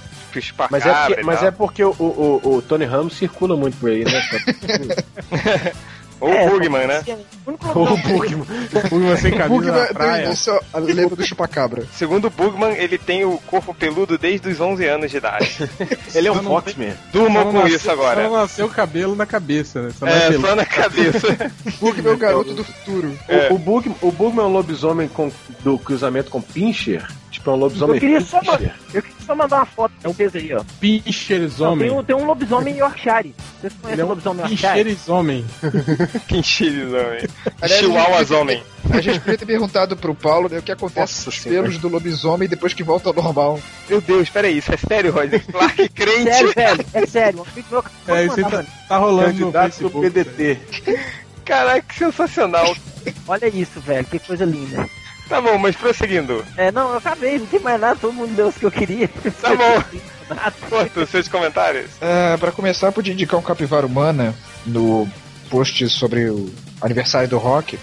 Mas 0.69 0.85
é 0.85 0.93
porque, 1.07 1.23
mas 1.23 1.43
é 1.43 1.51
porque 1.51 1.83
o, 1.83 1.95
o, 1.99 2.41
o, 2.43 2.55
o 2.57 2.61
Tony 2.61 2.85
Ramos 2.85 3.17
circula 3.17 3.57
muito 3.57 3.77
por 3.77 3.89
aí, 3.89 4.05
né? 4.05 4.21
Ou 6.19 6.29
É, 6.29 6.45
o 6.47 6.49
Bugman, 6.51 6.87
né? 6.87 7.03
O 7.45 7.49
único 7.49 7.67
o 7.79 7.97
Bugman. 7.97 8.45
Bugman 8.89 9.17
sem 9.17 9.31
camisa 9.37 9.47
Bugman 9.49 9.71
na 9.71 9.85
deu 9.85 9.93
praia. 9.95 10.25
início 10.25 10.59
a 10.73 10.79
lembra 10.79 11.15
do 11.15 11.25
chupacabra. 11.25 11.83
Segundo 11.93 12.25
o 12.25 12.29
Bugman, 12.29 12.73
ele 12.77 12.97
tem 12.97 13.25
o 13.25 13.37
corpo 13.39 13.73
peludo 13.73 14.17
desde 14.17 14.49
os 14.49 14.59
11 14.61 14.85
anos 14.85 15.11
de 15.11 15.17
idade. 15.17 15.69
Ele 16.15 16.27
é 16.27 16.31
um 16.31 16.41
Foxman. 16.41 16.93
Durmam 17.11 17.43
com 17.51 17.59
nasceu- 17.59 17.75
isso 17.75 17.91
agora. 17.91 18.23
Só 18.29 18.37
nasceu 18.37 18.65
o 18.65 18.69
cabelo 18.69 19.15
na 19.15 19.25
cabeça, 19.25 19.81
né? 19.81 19.91
Só 19.97 20.07
é 20.07 20.27
É, 20.27 20.39
só 20.39 20.55
na 20.55 20.65
cabeça. 20.65 21.51
Bugman 21.79 22.11
é 22.11 22.15
o 22.15 22.17
garoto 22.17 22.53
do 22.53 22.63
futuro. 22.63 23.17
É. 23.27 23.49
O, 23.51 23.55
o, 23.55 23.57
Bugman, 23.59 23.95
o 24.01 24.11
Bugman 24.11 24.45
é 24.45 24.47
um 24.47 24.53
lobisomem 24.53 25.07
com, 25.09 25.31
do 25.61 25.77
cruzamento 25.77 26.31
com 26.31 26.41
Pincher? 26.41 27.05
Tipo, 27.29 27.49
é 27.51 27.53
um 27.53 27.57
lobisomem 27.57 27.95
Eu 27.95 27.99
queria 27.99 28.21
só, 28.21 28.39
eu 28.93 29.03
Vou 29.25 29.35
mandar 29.35 29.57
uma 29.57 29.65
foto 29.65 29.91
pra 30.01 30.11
vocês 30.11 30.35
aí, 30.35 30.53
ó. 30.53 30.63
Homem. 31.59 31.89
tem, 31.89 31.97
um, 31.97 32.03
tem 32.03 32.15
um 32.15 32.25
lobisomem 32.25 32.77
Yorkshire. 32.79 33.33
Vocês 33.59 33.73
conhecem 33.81 34.01
é 34.01 34.03
o 34.03 34.07
um 34.07 34.09
lobisomem 34.09 34.39
Yorkshire? 34.45 34.73
Pinchers 34.83 35.09
homem. 35.09 35.45
Pincheiros 36.27 36.93
homem. 36.93 37.27
Aliás, 37.61 37.81
Chihuahuas 37.81 38.15
a 38.15 38.23
gente- 38.23 38.33
homem. 38.33 38.63
A 38.91 39.01
gente 39.01 39.19
podia 39.19 39.37
ter 39.37 39.45
perguntado 39.45 39.97
pro 39.97 40.13
Paulo 40.13 40.47
né, 40.47 40.59
o 40.59 40.61
que 40.61 40.71
acontece 40.71 41.23
com 41.23 41.29
os 41.29 41.39
pelos 41.39 41.77
do 41.79 41.87
lobisomem 41.89 42.47
depois 42.47 42.73
que 42.73 42.83
volta 42.83 43.09
ao 43.09 43.15
normal. 43.15 43.59
Meu 43.89 43.99
Deus, 43.99 44.29
peraí, 44.29 44.59
isso 44.59 44.71
é 44.71 44.77
sério, 44.77 45.11
Roger? 45.11 45.43
Clark 45.51 45.89
crente. 45.89 46.23
Sério, 46.23 46.53
velho, 46.53 46.85
é 46.93 47.05
sério. 47.05 47.47
É, 48.07 48.25
isso 48.25 48.41
tá, 48.41 48.63
tá 48.87 48.97
rolando 48.97 49.33
no 49.33 49.51
Candidato 49.51 49.79
do 49.81 49.89
Facebook. 49.89 50.09
PDT. 50.11 50.59
Caraca, 51.43 51.81
que 51.81 51.95
sensacional. 51.95 52.75
Olha 53.27 53.47
isso, 53.47 53.79
velho, 53.79 54.05
que 54.05 54.19
coisa 54.19 54.45
linda. 54.45 54.87
Tá 55.27 55.41
bom, 55.41 55.57
mas 55.57 55.75
prosseguindo. 55.75 56.45
É, 56.55 56.71
não, 56.71 56.91
eu 56.91 56.97
acabei, 56.97 57.39
não 57.39 57.47
tem 57.47 57.59
mais 57.59 57.79
nada, 57.79 57.97
todo 57.99 58.13
mundo 58.13 58.35
deu 58.35 58.47
os 58.47 58.55
que 58.55 58.65
eu 58.65 58.71
queria. 58.71 59.07
Tá 59.41 59.55
bom. 59.55 59.83
Corta 60.69 61.05
seus 61.05 61.27
comentários. 61.27 61.91
Ah, 62.01 62.37
pra 62.39 62.51
começar, 62.51 62.87
eu 62.87 62.93
podia 62.93 63.13
indicar 63.13 63.39
um 63.39 63.43
capivara 63.43 63.85
humana 63.85 64.35
no 64.65 65.07
post 65.49 65.87
sobre 65.89 66.29
o 66.29 66.51
aniversário 66.81 67.29
do 67.29 67.37
rock. 67.37 67.77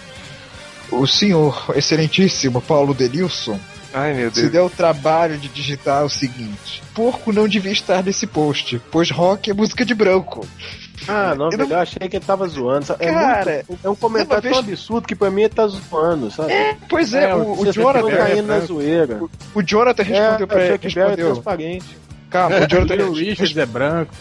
O 0.91 1.07
senhor 1.07 1.73
excelentíssimo 1.75 2.61
Paulo 2.61 2.93
Denilson 2.93 3.59
Ai, 3.95 4.15
meu 4.15 4.31
se 4.31 4.41
Deus. 4.41 4.53
deu 4.53 4.67
o 4.67 4.71
trabalho 4.71 5.37
de 5.39 5.49
digitar 5.49 6.05
o 6.05 6.09
seguinte: 6.11 6.83
Porco 6.95 7.33
não 7.33 7.47
devia 7.47 7.73
estar 7.73 8.03
nesse 8.03 8.27
post, 8.27 8.81
pois 8.91 9.11
rock 9.11 9.51
é 9.51 9.55
música 9.55 9.85
de 9.85 9.95
branco. 9.95 10.47
Ah, 11.09 11.35
não, 11.35 11.51
Eu 11.51 11.69
eu 11.69 11.79
achei 11.81 12.09
que 12.09 12.17
ele 12.17 12.25
tava 12.25 12.47
zoando. 12.47 12.87
sabe? 12.87 13.05
É, 13.05 13.13
Cara, 13.13 13.65
muito- 13.69 13.87
é 13.87 13.91
um 13.91 13.95
comentário 13.97 14.35
uma 14.49 14.53
tão 14.55 14.63
vez- 14.63 14.79
absurdo 14.79 15.09
que 15.09 15.17
pra 15.17 15.31
mim 15.33 15.43
ele 15.43 15.49
tá 15.53 15.67
zoando, 15.67 16.31
sabe? 16.31 16.53
Pois 16.89 17.13
é, 17.13 17.31
É, 17.31 17.35
o, 17.35 17.59
o 17.61 17.73
Jonathan. 17.73 18.17
caindo 18.17 18.47
na 18.47 18.61
zoeira. 18.61 19.21
O 19.55 19.63
Jonathan 19.63 20.03
respondeu 20.05 20.45
é, 20.45 20.47
pra 20.47 20.57
o 20.57 20.61
ele. 20.61 20.69
Berry 20.79 20.83
é 20.85 20.89
Respondeu. 21.03 21.33
transparente. 21.33 21.97
Calma, 22.31 22.57
o 22.57 22.67
Jonathan, 22.69 23.05
O 23.07 23.13
Richards 23.13 23.57
é 23.57 23.67
branco. 23.67 24.15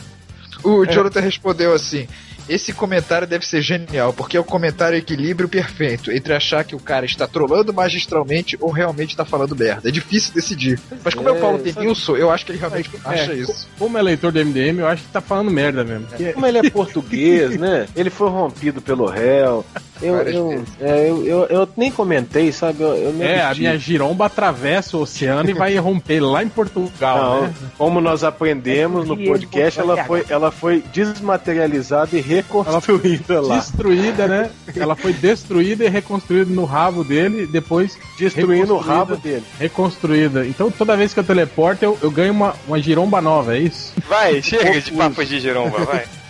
o 0.64 0.86
Jonathan 0.86 1.20
respondeu 1.22 1.74
assim: 1.74 2.08
Esse 2.50 2.74
comentário 2.74 3.28
deve 3.28 3.46
ser 3.46 3.62
genial, 3.62 4.14
porque 4.14 4.36
é 4.38 4.40
o 4.40 4.44
comentário 4.44 4.98
equilíbrio 4.98 5.48
perfeito 5.48 6.12
entre 6.12 6.34
achar 6.34 6.64
que 6.64 6.76
o 6.76 6.80
cara 6.80 7.06
está 7.06 7.28
trolando 7.28 7.74
magistralmente 7.74 8.58
ou 8.60 8.72
realmente 8.72 9.12
está 9.12 9.24
falando 9.26 9.56
merda. 9.56 9.90
É 9.90 9.92
difícil 9.92 10.34
decidir. 10.34 10.80
Mas 11.04 11.14
como 11.14 11.30
é, 11.30 11.32
o 11.32 11.40
Paulo 11.40 11.60
É, 11.60 11.72
Denilson, 11.72 12.16
eu 12.18 12.30
acho 12.32 12.46
que 12.46 12.52
ele 12.52 12.60
realmente 12.60 12.90
acha 13.06 13.32
É, 13.32 13.36
isso. 13.36 13.68
Como 13.78 13.98
é 13.98 14.02
leitor 14.02 14.32
do 14.32 14.44
MDM, 14.44 14.80
eu 14.80 14.88
acho 14.88 15.04
que 15.04 15.10
tá 15.10 15.22
falando 15.22 15.52
merda 15.52 15.84
mesmo. 15.84 16.08
Como 16.34 16.46
ele 16.46 16.58
é 16.58 16.70
português, 16.70 17.58
né? 17.60 17.88
Ele 17.96 18.10
foi 18.10 18.30
rompido 18.30 18.82
pelo 18.82 19.06
réu. 19.06 19.66
Eu, 20.02 20.16
eu, 20.22 20.64
é, 20.80 21.10
eu, 21.10 21.26
eu, 21.26 21.44
eu 21.46 21.70
nem 21.78 21.92
comentei, 21.92 22.52
sabe? 22.52 22.82
Eu, 22.82 22.96
eu 22.96 23.14
me 23.14 23.24
É, 23.24 23.44
a 23.44 23.54
minha 23.54 23.78
giromba 23.78 24.26
atravessa 24.26 24.98
o 24.98 25.02
oceano 25.02 25.50
e 25.50 25.54
vai 25.54 25.76
romper 25.78 26.20
lá 26.20 26.44
em 26.44 26.50
Portugal, 26.50 27.18
Não, 27.18 27.42
né? 27.44 27.54
como 27.78 28.02
nós 28.02 28.24
aprendemos 28.24 29.08
no 29.08 29.16
podcast, 29.18 29.80
ela 29.80 30.04
foi, 30.06 30.26
ela 30.30 30.52
foi 30.52 30.84
desmaterializada 30.94 32.18
e 32.18 32.22
reconstruída 32.22 33.42
lá. 33.42 33.58
Destruída, 33.58 34.28
né? 34.28 34.50
Ela 34.76 34.96
foi 34.96 35.14
destruída 35.14 35.86
e 35.86 35.90
reconstruída 35.90 36.52
no 36.52 36.66
rabo 36.66 37.04
dele, 37.04 37.46
depois 37.46 37.98
Destruindo 38.18 38.74
o 38.76 38.80
rabo 38.80 39.16
dele. 39.16 39.44
reconstruída. 39.60 40.46
Então 40.46 40.72
toda 40.72 40.98
vez 40.98 41.14
que 41.14 41.20
eu 41.20 41.24
teleporto, 41.24 41.84
eu, 41.84 41.98
eu 42.02 42.12
ganho 42.12 42.34
uma, 42.34 42.56
uma 42.68 42.80
giromba 42.80 43.22
nova, 43.22 43.56
é 43.56 43.60
isso? 43.60 43.94
Vai, 44.08 44.42
chega 44.42 44.80
de 44.80 44.92
papo 44.92 45.24
de 45.24 45.40
giromba, 45.40 45.86
vai. 45.86 46.06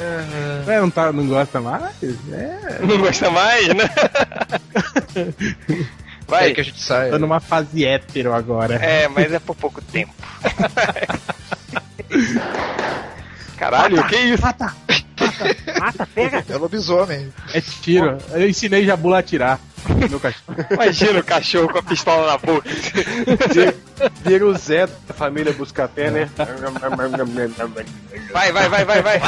É, 0.00 0.80
não, 0.80 0.90
tá, 0.90 1.12
não 1.12 1.26
gosta 1.26 1.60
mais? 1.60 1.92
É. 2.32 2.78
Não 2.86 2.98
gosta 2.98 3.30
mais, 3.30 3.68
né? 3.68 3.90
Vai. 6.26 6.50
É 6.50 6.54
que 6.54 6.60
a 6.60 6.64
gente 6.64 6.80
sai. 6.80 7.10
Tô 7.10 7.18
numa 7.18 7.40
fase 7.40 7.84
hétero 7.84 8.32
agora. 8.34 8.76
É, 8.76 9.08
mas 9.08 9.32
é 9.32 9.38
por 9.38 9.56
pouco 9.56 9.80
tempo. 9.80 10.12
Caralho, 13.56 14.06
que 14.06 14.16
isso? 14.16 14.42
Mata, 15.80 16.06
pega. 16.14 16.44
É 16.48 16.56
lobisomem. 16.56 17.32
É 17.52 17.60
tiro. 17.60 18.18
Eu 18.30 18.48
ensinei 18.48 18.84
Jabula 18.84 19.16
a 19.16 19.20
atirar. 19.20 19.58
Meu 20.08 20.20
cachorro. 20.20 20.54
Imagina 20.70 21.20
o 21.20 21.24
cachorro 21.24 21.68
com 21.68 21.78
a 21.78 21.82
pistola 21.82 22.32
na 22.32 22.38
boca. 22.38 22.68
Vira 24.22 24.46
o 24.46 24.54
Zé 24.56 24.86
da 24.86 25.14
família 25.14 25.52
Buscapé, 25.52 26.10
né? 26.10 26.28
Vai, 28.32 28.52
vai, 28.52 28.68
vai, 28.68 28.84
vai, 28.84 29.02
vai. 29.02 29.20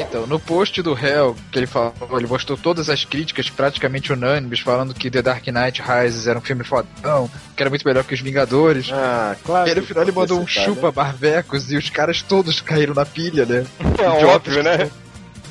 Então, 0.00 0.26
no 0.26 0.38
post 0.38 0.80
do 0.80 0.96
Hell, 0.96 1.36
que 1.50 1.58
ele 1.58 1.66
falou, 1.66 1.92
ele 2.12 2.26
mostrou 2.26 2.56
todas 2.56 2.88
as 2.88 3.04
críticas 3.04 3.50
praticamente 3.50 4.12
unânimes, 4.12 4.60
falando 4.60 4.94
que 4.94 5.10
The 5.10 5.20
Dark 5.20 5.46
Knight 5.46 5.82
Rises 5.82 6.26
era 6.26 6.38
um 6.38 6.42
filme 6.42 6.64
fodão, 6.64 7.30
que 7.56 7.62
era 7.62 7.68
muito 7.68 7.86
melhor 7.86 8.04
que 8.04 8.14
Os 8.14 8.20
Vingadores. 8.20 8.88
Ah, 8.92 9.36
claro. 9.44 9.68
E 9.68 9.70
aí 9.70 9.76
no 9.76 9.86
final 9.86 10.04
ele 10.04 10.12
mandou 10.12 10.40
um 10.40 10.44
Esse 10.44 10.54
cara, 10.54 10.66
chupa 10.66 10.92
barbecos 10.92 11.70
e 11.70 11.76
os 11.76 11.90
caras 11.90 12.22
todos 12.22 12.60
caíram 12.60 12.94
na 12.94 13.04
pilha, 13.04 13.44
né? 13.44 13.66
É 13.98 14.24
óbvio, 14.24 14.62
né? 14.62 14.90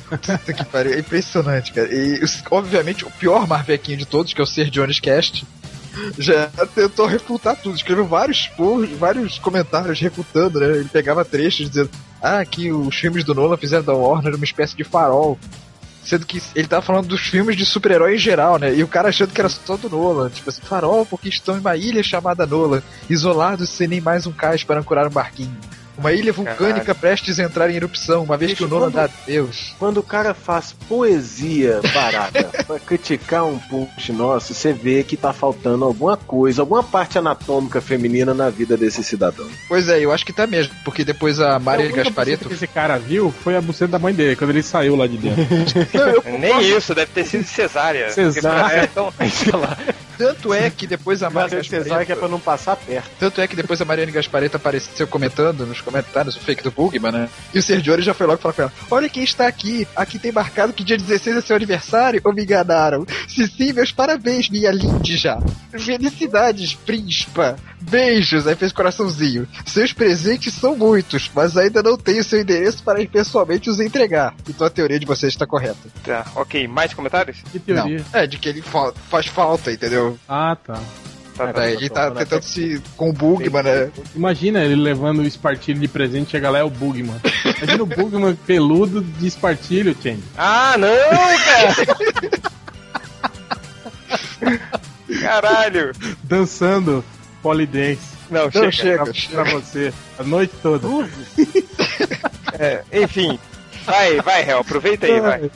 Puta 0.08 0.38
que 0.38 0.64
pariu, 0.64 0.94
é 0.94 0.98
impressionante, 0.98 1.72
cara. 1.72 1.88
E, 1.92 2.20
obviamente, 2.50 3.04
o 3.04 3.10
pior 3.10 3.46
marvequinho 3.46 3.98
de 3.98 4.06
todos, 4.06 4.32
que 4.32 4.40
é 4.40 4.44
o 4.44 4.46
Ser 4.46 4.70
Jones 4.70 4.98
Cast, 4.98 5.46
já 6.18 6.50
tentou 6.74 7.06
refutar 7.06 7.56
tudo. 7.56 7.76
Escreveu 7.76 8.06
vários 8.06 8.46
posts, 8.48 8.96
vários 8.98 9.38
comentários 9.38 10.00
refutando, 10.00 10.60
né? 10.60 10.66
Ele 10.66 10.88
pegava 10.88 11.24
trechos 11.24 11.68
dizendo, 11.68 11.90
ah, 12.22 12.44
que 12.44 12.72
os 12.72 12.96
filmes 12.96 13.24
do 13.24 13.34
Nolan 13.34 13.56
fizeram 13.56 13.84
da 13.84 13.92
Warner 13.92 14.34
uma 14.34 14.44
espécie 14.44 14.76
de 14.76 14.84
farol. 14.84 15.38
Sendo 16.02 16.24
que 16.24 16.40
ele 16.54 16.66
tava 16.66 16.80
falando 16.80 17.08
dos 17.08 17.20
filmes 17.20 17.54
de 17.54 17.66
super-herói 17.66 18.14
em 18.14 18.18
geral, 18.18 18.58
né? 18.58 18.74
E 18.74 18.82
o 18.82 18.88
cara 18.88 19.10
achando 19.10 19.30
que 19.30 19.40
era 19.40 19.48
só 19.48 19.76
do 19.76 19.90
Nolan. 19.90 20.30
Tipo 20.30 20.48
assim, 20.48 20.62
farol 20.62 21.04
porque 21.04 21.28
estão 21.28 21.56
em 21.56 21.60
uma 21.60 21.76
ilha 21.76 22.02
chamada 22.02 22.46
Nolan, 22.46 22.82
isolados 23.10 23.68
sem 23.68 23.86
nem 23.86 24.00
mais 24.00 24.26
um 24.26 24.32
cais 24.32 24.64
para 24.64 24.80
ancorar 24.80 25.06
um 25.06 25.10
barquinho. 25.10 25.54
Uma 25.98 26.12
ilha 26.12 26.32
vulcânica 26.32 26.80
Caralho. 26.80 26.94
prestes 26.94 27.38
a 27.40 27.42
entrar 27.42 27.68
em 27.70 27.74
erupção, 27.76 28.22
uma 28.22 28.36
vez 28.36 28.54
que 28.54 28.64
o 28.64 28.68
Nolan 28.68 28.86
quando- 28.86 28.94
dá 28.94 29.10
Deus. 29.26 29.74
Quando 29.78 29.98
o 29.98 30.02
cara 30.02 30.32
faz 30.32 30.72
poesia 30.88 31.80
barata 31.92 32.44
pra 32.66 32.78
criticar 32.78 33.44
um 33.44 33.58
post 33.58 34.12
nosso, 34.12 34.54
você 34.54 34.72
vê 34.72 35.02
que 35.02 35.16
tá 35.16 35.32
faltando 35.32 35.84
alguma 35.84 36.16
coisa, 36.16 36.62
alguma 36.62 36.82
parte 36.82 37.18
anatômica 37.18 37.80
feminina 37.80 38.32
na 38.32 38.48
vida 38.50 38.76
desse 38.76 39.02
cidadão. 39.02 39.46
Pois 39.68 39.88
é, 39.88 39.98
eu 40.04 40.12
acho 40.12 40.24
que 40.24 40.32
tá 40.32 40.46
mesmo, 40.46 40.72
porque 40.84 41.04
depois 41.04 41.40
a 41.40 41.58
Maria 41.58 41.86
A 41.86 41.88
única 41.88 42.04
Gaspareto. 42.04 42.48
que 42.48 42.54
esse 42.54 42.66
cara 42.66 42.98
viu 42.98 43.32
foi 43.42 43.56
a 43.56 43.60
buceta 43.60 43.92
da 43.92 43.98
mãe 43.98 44.14
dele, 44.14 44.36
quando 44.36 44.50
ele 44.50 44.62
saiu 44.62 44.94
lá 44.96 45.06
de 45.06 45.16
dentro. 45.18 45.42
Não, 45.94 46.08
eu 46.08 46.38
Nem 46.38 46.76
isso, 46.76 46.94
deve 46.94 47.10
ter 47.12 47.24
sido 47.24 47.44
cesárea. 47.44 48.10
Cesárea. 48.10 48.82
É, 48.82 48.84
então, 48.84 49.12
sei 49.32 49.52
lá. 49.52 49.76
Tanto 50.16 50.52
é 50.52 50.68
que 50.68 50.86
depois 50.86 51.22
a 51.22 51.30
Maria 51.30 51.58
Mas 51.58 51.66
você 51.68 51.76
sabe 51.84 52.04
que 52.06 52.12
é 52.12 52.16
pra 52.16 52.26
Gaspareto. 52.26 52.28
não 52.32 52.40
passar 52.40 52.76
perto. 52.76 53.08
Tanto 53.20 53.40
é 53.40 53.46
que 53.46 53.54
depois 53.54 53.80
a 53.80 53.84
Mariane 53.84 54.10
Gaspareto 54.10 54.56
apareceu 54.56 55.06
comentando 55.06 55.64
nos 55.64 55.80
comentários 55.90 56.36
o 56.36 56.40
fake 56.40 56.62
do 56.62 56.70
Bugman, 56.70 57.12
né? 57.12 57.28
E 57.54 57.58
o 57.58 57.62
Sergiori 57.62 58.02
já 58.02 58.12
foi 58.14 58.26
logo 58.26 58.40
falar 58.40 58.54
com 58.54 58.62
ela: 58.62 58.72
Olha 58.90 59.08
quem 59.08 59.22
está 59.24 59.46
aqui. 59.46 59.86
Aqui 59.96 60.18
tem 60.18 60.30
marcado 60.32 60.72
que 60.72 60.84
dia 60.84 60.96
16 60.96 61.36
é 61.36 61.40
seu 61.40 61.56
aniversário 61.56 62.20
ou 62.24 62.32
me 62.34 62.42
enganaram? 62.42 63.06
Se 63.26 63.46
sim, 63.46 63.72
meus 63.72 63.90
parabéns, 63.92 64.48
minha 64.48 64.70
linda 64.70 64.98
já. 65.16 65.38
Felicidades, 65.72 66.74
príncipa. 66.74 67.56
Beijos. 67.80 68.46
Aí 68.46 68.54
fez 68.54 68.72
coraçãozinho. 68.72 69.48
Seus 69.64 69.92
presentes 69.92 70.52
são 70.54 70.76
muitos, 70.76 71.30
mas 71.34 71.56
ainda 71.56 71.82
não 71.82 71.96
tenho 71.96 72.22
seu 72.22 72.40
endereço 72.40 72.82
para 72.82 73.00
ir 73.00 73.08
pessoalmente 73.08 73.70
os 73.70 73.80
entregar. 73.80 74.34
Então 74.48 74.66
a 74.66 74.70
teoria 74.70 74.98
de 74.98 75.06
vocês 75.06 75.32
está 75.32 75.46
correta. 75.46 75.76
Tá, 76.04 76.26
ok. 76.34 76.66
Mais 76.68 76.92
comentários? 76.92 77.38
Que 77.50 77.58
teoria. 77.58 78.04
Não. 78.12 78.20
É, 78.20 78.26
de 78.26 78.36
que 78.38 78.48
ele 78.48 78.60
fa- 78.62 78.92
faz 79.08 79.26
falta, 79.26 79.72
entendeu? 79.72 80.18
Ah, 80.28 80.56
tá. 80.56 80.78
Tá, 81.38 81.52
tá. 81.52 81.66
É, 81.68 81.72
ele 81.72 81.88
tá 81.88 82.10
tentando 82.10 82.42
se. 82.42 82.82
com 82.96 83.10
o 83.10 83.12
Bugman, 83.12 83.62
né? 83.62 83.90
Imagina 84.14 84.60
ele 84.64 84.74
levando 84.74 85.20
o 85.20 85.24
espartilho 85.26 85.78
de 85.78 85.86
presente, 85.86 86.32
chega 86.32 86.50
lá 86.50 86.58
é 86.58 86.64
o 86.64 86.68
Bugman. 86.70 87.14
Imagina 87.62 87.82
o 87.82 87.86
Bugman 87.86 88.34
peludo 88.46 89.00
de 89.00 89.26
espartilho, 89.28 89.96
Change. 90.02 90.22
Ah, 90.36 90.74
não, 90.76 90.88
cara! 90.90 92.48
Caralho! 95.20 95.92
Dançando 96.24 97.04
polidense. 97.42 98.18
Não, 98.30 98.44
Não, 98.44 98.50
chega. 98.50 98.72
chega, 98.72 99.04
Pra, 99.04 99.12
chega. 99.14 99.42
pra 99.42 99.52
você, 99.52 99.92
a 100.18 100.22
noite 100.22 100.52
toda. 100.62 100.86
É, 102.60 102.82
enfim. 102.92 103.38
Vai, 103.84 104.20
vai, 104.20 104.42
Hel, 104.50 104.58
aproveita 104.58 105.06
aí, 105.06 105.20
vai. 105.20 105.48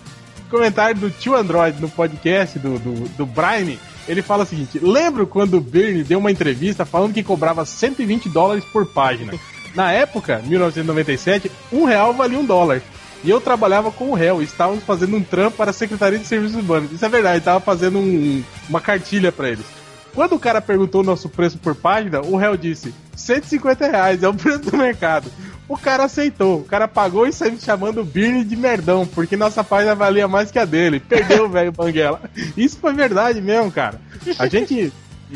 Comentário 0.48 0.94
do 1.00 1.10
tio 1.10 1.34
Android 1.34 1.80
no 1.80 1.88
podcast 1.88 2.56
do, 2.60 2.78
do, 2.78 3.08
do 3.08 3.26
Brime. 3.26 3.76
Ele 4.08 4.22
fala 4.22 4.42
o 4.44 4.46
seguinte: 4.46 4.78
Lembro 4.80 5.26
quando 5.26 5.54
o 5.56 5.60
Bernie 5.60 6.02
deu 6.04 6.18
uma 6.18 6.30
entrevista 6.30 6.84
falando 6.84 7.14
que 7.14 7.22
cobrava 7.22 7.64
120 7.64 8.28
dólares 8.28 8.64
por 8.64 8.86
página. 8.86 9.32
Na 9.74 9.90
época, 9.92 10.42
1997, 10.44 11.50
um 11.72 11.84
real 11.84 12.12
valia 12.12 12.38
um 12.38 12.44
dólar. 12.44 12.82
E 13.24 13.30
eu 13.30 13.40
trabalhava 13.40 13.90
com 13.92 14.10
o 14.10 14.14
réu, 14.14 14.42
estávamos 14.42 14.82
fazendo 14.84 15.16
um 15.16 15.22
trampo 15.22 15.56
para 15.56 15.70
a 15.70 15.72
Secretaria 15.74 16.18
de 16.18 16.26
Serviços 16.26 16.56
Urbanos. 16.56 16.90
Isso 16.90 17.04
é 17.04 17.08
verdade, 17.08 17.38
estava 17.38 17.60
fazendo 17.60 17.98
um- 17.98 18.42
uma 18.68 18.80
cartilha 18.80 19.30
para 19.30 19.48
eles. 19.50 19.64
Quando 20.12 20.34
o 20.34 20.38
cara 20.40 20.60
perguntou 20.60 21.00
o 21.00 21.04
nosso 21.04 21.28
preço 21.28 21.56
por 21.56 21.74
página, 21.74 22.20
o 22.20 22.36
réu 22.36 22.56
disse: 22.56 22.92
150 23.16 23.86
reais, 23.88 24.22
é 24.22 24.28
o 24.28 24.34
preço 24.34 24.58
do 24.58 24.76
mercado. 24.76 25.30
O 25.72 25.78
cara 25.78 26.04
aceitou, 26.04 26.58
o 26.60 26.64
cara 26.64 26.86
pagou 26.86 27.26
e 27.26 27.32
saiu 27.32 27.58
chamando 27.58 28.02
o 28.02 28.04
Birne 28.04 28.44
de 28.44 28.54
merdão, 28.56 29.06
porque 29.06 29.36
nossa 29.36 29.64
página 29.64 29.94
valia 29.94 30.28
mais 30.28 30.50
que 30.50 30.58
a 30.58 30.64
dele. 30.66 31.00
Perdeu 31.00 31.46
o 31.46 31.48
velho 31.48 31.72
Banguela. 31.72 32.20
Isso 32.56 32.76
foi 32.78 32.92
verdade 32.92 33.40
mesmo, 33.40 33.72
cara. 33.72 33.98
A 34.38 34.46
gente 34.48 34.92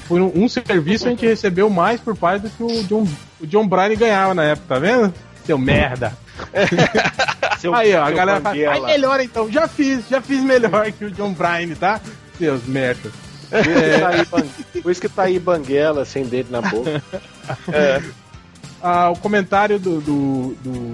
por 0.06 0.20
um, 0.20 0.30
um 0.34 0.46
serviço 0.46 1.06
a 1.06 1.10
gente 1.10 1.24
recebeu 1.26 1.70
mais 1.70 1.98
por 2.00 2.14
parte 2.14 2.42
do 2.42 2.50
que 2.50 2.62
o 2.62 2.84
John, 2.84 3.06
o 3.40 3.46
John 3.46 3.66
Bryan 3.66 3.94
ganhava 3.96 4.34
na 4.34 4.44
época, 4.44 4.74
tá 4.74 4.78
vendo? 4.78 5.14
Seu 5.46 5.56
merda. 5.56 6.12
Seu- 7.58 7.74
Aí, 7.74 7.94
ó, 7.94 8.04
a 8.04 8.10
galera 8.10 8.40
fala, 8.42 8.56
ai, 8.70 8.80
melhor 8.82 9.20
então, 9.20 9.50
já 9.50 9.66
fiz, 9.66 10.06
já 10.06 10.20
fiz 10.20 10.42
melhor 10.42 10.92
que 10.92 11.06
o 11.06 11.10
John 11.10 11.32
Bryan, 11.32 11.74
tá? 11.80 11.98
Seus 12.36 12.66
merda. 12.66 13.10
Por 13.48 13.58
isso 13.62 13.70
que 13.80 13.98
tá 14.00 14.08
aí, 14.10 14.24
Ban- 14.26 14.80
Por 14.82 14.90
isso 14.92 15.00
que 15.00 15.08
tá 15.08 15.22
aí 15.22 15.38
Banguela 15.38 16.04
sem 16.04 16.24
dedo 16.26 16.50
na 16.50 16.60
boca. 16.60 17.02
Ah, 18.82 19.10
o 19.10 19.16
comentário 19.16 19.78
do, 19.78 20.00
do, 20.00 20.56
do 20.62 20.92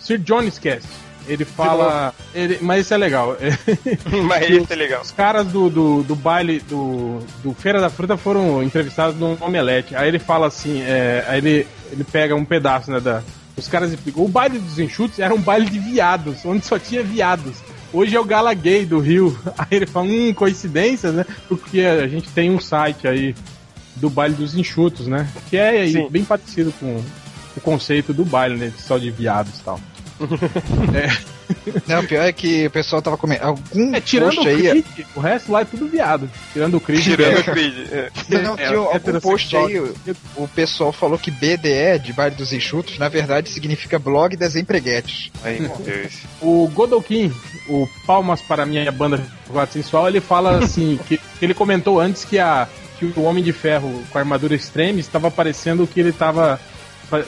Sir 0.00 0.18
Jones 0.18 0.58
Cast. 0.58 0.88
Ele 1.26 1.44
fala. 1.44 2.14
Ele, 2.34 2.58
mas 2.60 2.84
isso 2.84 2.94
é 2.94 2.96
legal. 2.96 3.36
Mas 4.26 4.50
isso 4.50 4.72
é 4.72 4.76
legal. 4.76 5.02
Os 5.02 5.12
caras 5.12 5.46
do, 5.46 5.70
do, 5.70 6.02
do 6.02 6.16
baile 6.16 6.60
do, 6.60 7.20
do 7.42 7.54
Feira 7.54 7.80
da 7.80 7.88
Fruta 7.88 8.16
foram 8.16 8.62
entrevistados 8.62 9.16
no 9.16 9.38
Omelete. 9.40 9.94
Aí 9.94 10.08
ele 10.08 10.18
fala 10.18 10.48
assim: 10.48 10.82
é, 10.82 11.24
aí 11.28 11.38
ele, 11.38 11.66
ele 11.92 12.04
pega 12.04 12.34
um 12.34 12.44
pedaço, 12.44 12.90
né? 12.90 12.98
Da, 12.98 13.22
os 13.56 13.68
caras 13.68 13.92
explicam. 13.92 14.24
O 14.24 14.28
baile 14.28 14.58
dos 14.58 14.78
enxutos 14.78 15.18
era 15.18 15.34
um 15.34 15.40
baile 15.40 15.70
de 15.70 15.78
viados, 15.78 16.44
onde 16.44 16.66
só 16.66 16.78
tinha 16.78 17.02
viados. 17.02 17.54
Hoje 17.92 18.16
é 18.16 18.20
o 18.20 18.24
Gala 18.24 18.54
Gay 18.54 18.84
do 18.84 18.98
Rio. 18.98 19.38
Aí 19.56 19.68
ele 19.70 19.86
fala: 19.86 20.06
hum, 20.06 20.34
coincidência, 20.34 21.12
né? 21.12 21.24
Porque 21.48 21.82
a 21.82 22.08
gente 22.08 22.28
tem 22.30 22.50
um 22.50 22.58
site 22.58 23.06
aí 23.06 23.34
do 23.96 24.08
baile 24.10 24.34
dos 24.34 24.54
enxutos, 24.54 25.06
né? 25.06 25.28
Que 25.50 25.56
é 25.56 25.68
aí 25.70 25.92
Sim. 25.92 26.08
bem 26.10 26.24
parecido 26.24 26.72
com 26.78 27.02
o 27.56 27.60
conceito 27.60 28.12
do 28.12 28.24
baile, 28.24 28.56
né? 28.56 28.72
Só 28.78 28.98
de 28.98 29.10
viados 29.10 29.58
e 29.60 29.62
tal. 29.62 29.80
Não, 31.86 32.00
o 32.00 32.06
pior 32.06 32.22
é 32.26 32.32
que 32.32 32.66
o 32.66 32.70
pessoal 32.70 33.02
tava 33.02 33.16
comentando. 33.18 33.48
Algum 33.48 33.94
É, 33.94 34.00
tirando 34.00 34.32
o 34.32 34.36
post 34.36 34.48
aí. 34.48 34.82
Creed, 34.82 35.06
o 35.14 35.20
resto 35.20 35.52
lá 35.52 35.60
é 35.60 35.64
tudo 35.64 35.86
viado. 35.88 36.30
Tirando 36.52 36.76
o 36.76 36.80
Creed. 36.80 37.02
Tirando 37.02 37.36
é- 37.36 37.40
o 37.40 37.44
Creed. 37.44 37.74
é. 37.90 38.10
Não, 38.42 38.54
É, 38.54 38.66
tinha 38.68 38.78
algum 38.78 39.20
post 39.20 39.56
aí, 39.56 39.78
o, 39.78 39.94
o 40.36 40.48
pessoal 40.48 40.92
falou 40.92 41.18
que 41.18 41.30
BDE, 41.30 41.98
de 42.02 42.12
Baile 42.12 42.36
dos 42.36 42.52
Enxutos, 42.52 42.98
na 42.98 43.08
verdade 43.08 43.50
significa 43.50 43.98
blog 43.98 44.36
das 44.36 44.56
empreguetes. 44.56 45.30
Deus. 45.84 46.12
O 46.40 46.68
Godokin, 46.68 47.32
o 47.68 47.86
Palmas 48.06 48.40
para 48.40 48.64
minha 48.64 48.90
banda 48.90 49.22
chocolate 49.46 49.72
sensual, 49.74 50.08
ele 50.08 50.20
fala 50.20 50.58
assim, 50.64 50.98
que, 51.06 51.18
que 51.18 51.44
ele 51.44 51.54
comentou 51.54 52.00
antes 52.00 52.24
que, 52.24 52.38
a, 52.38 52.66
que 53.10 53.18
o 53.18 53.24
Homem 53.24 53.42
de 53.42 53.52
Ferro 53.52 54.02
com 54.10 54.18
a 54.18 54.20
armadura 54.20 54.54
extreme 54.54 55.00
estava 55.00 55.30
parecendo 55.30 55.86
que 55.86 55.98
ele 56.00 56.10
estava 56.10 56.60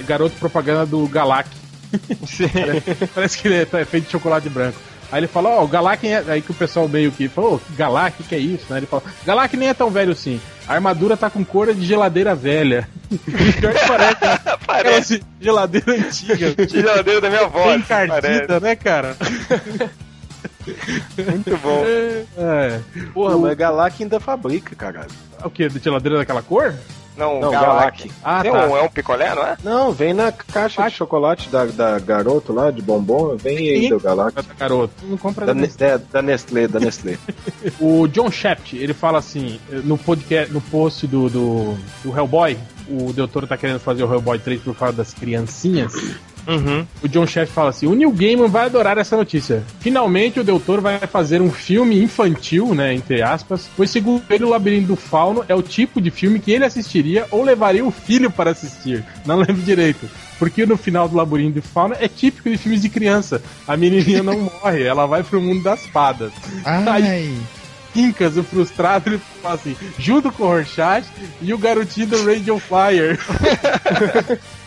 garoto 0.07 0.37
propaganda 0.37 0.87
do 0.87 1.07
Galac. 1.09 1.49
Parece, 2.53 3.07
parece 3.15 3.39
que 3.39 3.47
ele 3.47 3.55
é 3.55 3.65
tá 3.65 3.85
feito 3.85 4.07
de 4.07 4.11
chocolate 4.11 4.49
branco. 4.49 4.77
Aí 5.13 5.21
ele 5.21 5.29
fala, 5.29 5.51
ó, 5.51 5.63
o 5.63 5.69
Galac 5.69 6.05
é. 6.05 6.25
Aí 6.27 6.43
que 6.43 6.51
o 6.51 6.55
pessoal 6.55 6.89
meio 6.89 7.13
que 7.13 7.29
falou, 7.29 7.55
"Ô, 7.55 7.61
Galac, 7.77 8.21
que 8.25 8.35
é 8.35 8.39
isso? 8.39 8.65
Né? 8.69 8.79
Ele 8.79 8.87
fala, 8.87 9.03
Galac 9.25 9.57
nem 9.57 9.69
é 9.69 9.75
tão 9.75 9.91
velho 9.91 10.11
assim. 10.11 10.41
A 10.67 10.75
armadura 10.75 11.17
tá 11.17 11.31
com 11.31 11.45
cor 11.45 11.73
de 11.73 11.87
geladeira 11.87 12.35
velha. 12.35 12.89
Pior 13.61 13.75
que 13.75 13.87
parece, 13.87 14.25
né? 14.25 14.39
Parece. 14.67 15.23
Geladeira 15.41 15.93
antiga. 15.93 16.55
Geladeira 16.69 17.21
da 17.21 17.29
minha 17.29 17.43
avó. 17.43 17.71
Assim, 17.71 17.83
parece. 17.83 18.27
encardida, 18.27 18.61
né, 18.61 18.75
cara? 18.75 19.17
Muito 20.67 21.57
bom. 21.59 21.83
É. 22.39 22.81
Porra, 23.13 23.37
O- 23.37 23.41
mas 23.41 23.57
Galac 23.57 24.03
ainda 24.03 24.19
fabrica, 24.21 24.75
caralho. 24.75 25.11
O 25.45 25.51
que? 25.51 25.69
De 25.69 25.79
geladeira 25.79 26.19
daquela 26.19 26.43
cor? 26.43 26.75
Não, 27.17 27.41
Não, 27.41 27.51
Galac. 27.53 28.09
Galac. 28.09 28.11
Ah, 28.25 28.43
Tem 28.43 28.51
tá. 28.51 28.67
um, 28.67 28.77
é 28.77 28.83
um 28.83 28.89
picolé, 28.89 29.33
não 29.37 29.43
é? 29.47 29.57
Não, 29.63 29.93
vem 29.93 30.13
na 30.13 30.33
caixa 30.33 30.83
de 30.89 30.97
chocolate 30.97 31.49
da, 31.49 31.65
da 31.67 31.97
garoto 32.01 32.53
lá, 32.53 32.73
de 32.73 32.83
bombom, 32.83 33.37
vem 33.37 33.57
aí 33.57 33.89
do 33.89 34.01
Galac. 34.01 34.35
Garoto, 34.59 34.93
não 35.05 35.17
compra 35.17 35.47
Da, 35.47 35.53
da 35.53 35.61
Ne- 35.61 35.71
é, 35.79 35.97
da 36.11 36.21
Nestlé, 36.23 36.67
da 36.67 36.81
Nestlé. 36.81 37.17
O 37.79 38.09
John 38.09 38.33
Shaft, 38.33 38.73
ele 38.75 38.93
fala 38.93 39.19
assim, 39.19 39.61
no 39.85 39.97
podcast, 39.97 40.53
no 40.53 40.61
post 40.61 41.07
do, 41.07 41.31
do, 41.31 41.77
do 42.03 42.19
Hellboy, 42.19 42.59
o 42.89 43.13
Doutor 43.13 43.47
tá 43.47 43.57
querendo 43.57 43.79
fazer 43.79 44.03
o 44.03 44.13
Hellboy 44.13 44.41
3 44.41 44.61
por 44.63 44.75
causa 44.75 44.97
das 44.97 45.15
criancinhas. 45.15 45.93
Uhum. 46.47 46.87
O 47.03 47.09
John 47.09 47.27
Shaft 47.27 47.53
fala 47.53 47.71
assim: 47.71 47.87
o 47.87 47.95
Neil 47.95 48.11
Gaiman 48.11 48.49
vai 48.49 48.67
adorar 48.67 48.99
essa 48.99 49.17
notícia. 49.17 49.63
Finalmente 49.81 50.41
o 50.41 50.45
Doutor 50.45 50.81
vai 50.81 50.99
fazer 51.01 51.41
um 51.41 51.51
filme 51.51 52.03
infantil, 52.03 52.75
né? 52.75 52.95
Entre 52.95 53.23
aspas, 53.23 53.69
pois 53.77 53.91
segundo 53.91 54.23
ele, 54.31 54.45
o 54.45 54.51
Labirinto 54.51 54.89
do 54.89 54.97
Fauno 54.97 55.45
é 55.49 55.55
o 55.55 55.63
tipo 55.63 56.01
de 56.01 56.11
filme 56.11 56.39
que 56.39 56.53
ele 56.53 56.65
assistiria 56.65 57.27
ou 57.31 57.43
levaria 57.43 57.85
o 57.85 57.91
filho 57.91 58.31
para 58.31 58.51
assistir. 58.51 59.05
Não 59.25 59.37
lembro 59.39 59.63
direito. 59.63 60.09
Porque 60.39 60.67
no 60.67 60.77
final 60.77 61.09
do 61.09 61.17
Labirinto 61.17 61.61
do 61.61 61.63
Fauno 61.63 61.95
é 61.99 62.09
típico 62.09 62.51
de 62.51 62.59
filmes 62.59 62.83
de 62.83 62.89
criança. 62.89 63.43
A 63.67 63.77
menininha 63.77 64.23
não 64.23 64.51
morre, 64.63 64.83
ela 64.83 65.07
vai 65.07 65.23
pro 65.23 65.41
mundo 65.41 65.63
das 65.63 65.87
fadas. 65.87 66.33
Ai. 66.65 67.35
Quincas, 67.93 68.37
o 68.37 68.43
frustrado, 68.43 69.09
ele 69.09 69.21
fala 69.41 69.55
assim, 69.55 69.77
junto 69.97 70.33
com 70.33 70.43
o 70.43 70.47
Rorschach 70.49 71.07
e 71.41 71.55
o 71.55 71.59
garotinho 71.59 72.09
do 72.09 72.27
Radio 72.27 72.59
Flyer. 72.59 73.17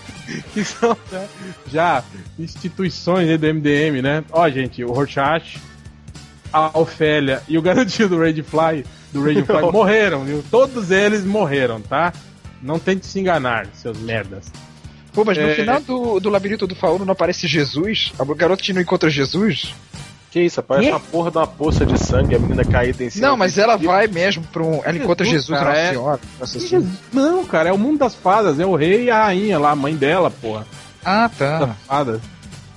que 0.54 0.64
são 0.66 0.96
né, 1.12 1.28
já 1.72 2.04
instituições 2.38 3.40
do 3.40 3.48
MDM, 3.54 4.02
né? 4.02 4.24
Ó, 4.32 4.48
gente, 4.50 4.84
o 4.84 4.92
Rorschach, 4.92 5.60
a 6.52 6.78
Ofélia 6.78 7.42
e 7.48 7.58
o 7.58 7.62
garotinho 7.62 8.10
do 8.10 8.20
Radio 8.20 8.44
Fly, 8.44 8.86
do 9.14 9.24
Radio 9.24 9.46
Fly 9.46 9.62
morreram, 9.72 10.24
viu? 10.24 10.44
Todos 10.50 10.92
eles 10.92 11.24
morreram, 11.24 11.82
tá? 11.82 12.14
Não 12.62 12.80
tente 12.80 13.06
se 13.06 13.20
enganar, 13.20 13.68
seus 13.74 13.98
merdas. 14.00 14.46
Pô, 15.14 15.24
mas 15.26 15.38
no 15.38 15.44
É. 15.46 15.56
final 15.56 15.82
do, 15.82 16.20
do 16.20 16.30
Labirinto 16.30 16.68
do 16.68 16.76
Fauno 16.76 17.04
não 17.06 17.12
aparece 17.14 17.48
Jesus? 17.48 18.12
A 18.20 18.26
garota 18.36 18.62
não 18.74 18.82
encontra 18.82 19.10
Jesus? 19.10 19.74
Que 20.38 20.44
isso, 20.46 20.62
parece 20.62 20.90
uma 20.90 21.00
porra 21.00 21.32
de 21.32 21.38
uma 21.38 21.48
poça 21.48 21.86
de 21.86 21.98
sangue, 21.98 22.36
a 22.36 22.40
menina 22.40 22.64
caída 22.64 23.04
em 23.04 23.10
cima. 23.10 23.28
Não, 23.30 23.38
mas 23.38 23.58
ela 23.58 23.76
vai 23.76 24.06
mesmo 24.08 24.44
pra 24.54 24.62
um. 24.64 24.82
Ela 24.84 24.98
encontra 24.98 25.26
Jesus, 25.26 25.46
Jesus, 25.48 25.60
cara, 25.60 25.70
Nossa 25.72 25.82
é- 25.82 25.90
Senhora. 25.90 26.20
Nossa 26.40 26.60
Senhora. 26.60 26.88
Não, 27.12 27.46
cara, 27.46 27.70
é 27.70 27.72
o 27.74 27.78
mundo 27.78 27.98
das 28.00 28.14
fadas, 28.14 28.60
é 28.60 28.66
o 28.66 28.76
rei 28.76 29.06
e 29.06 29.12
a 29.12 29.24
rainha 29.26 29.58
lá, 29.60 29.72
a 29.72 29.76
mãe 29.76 29.96
dela, 29.96 30.30
porra. 30.30 30.66
Ah, 31.04 31.30
tá. 31.38 31.76
fadas. 31.88 32.22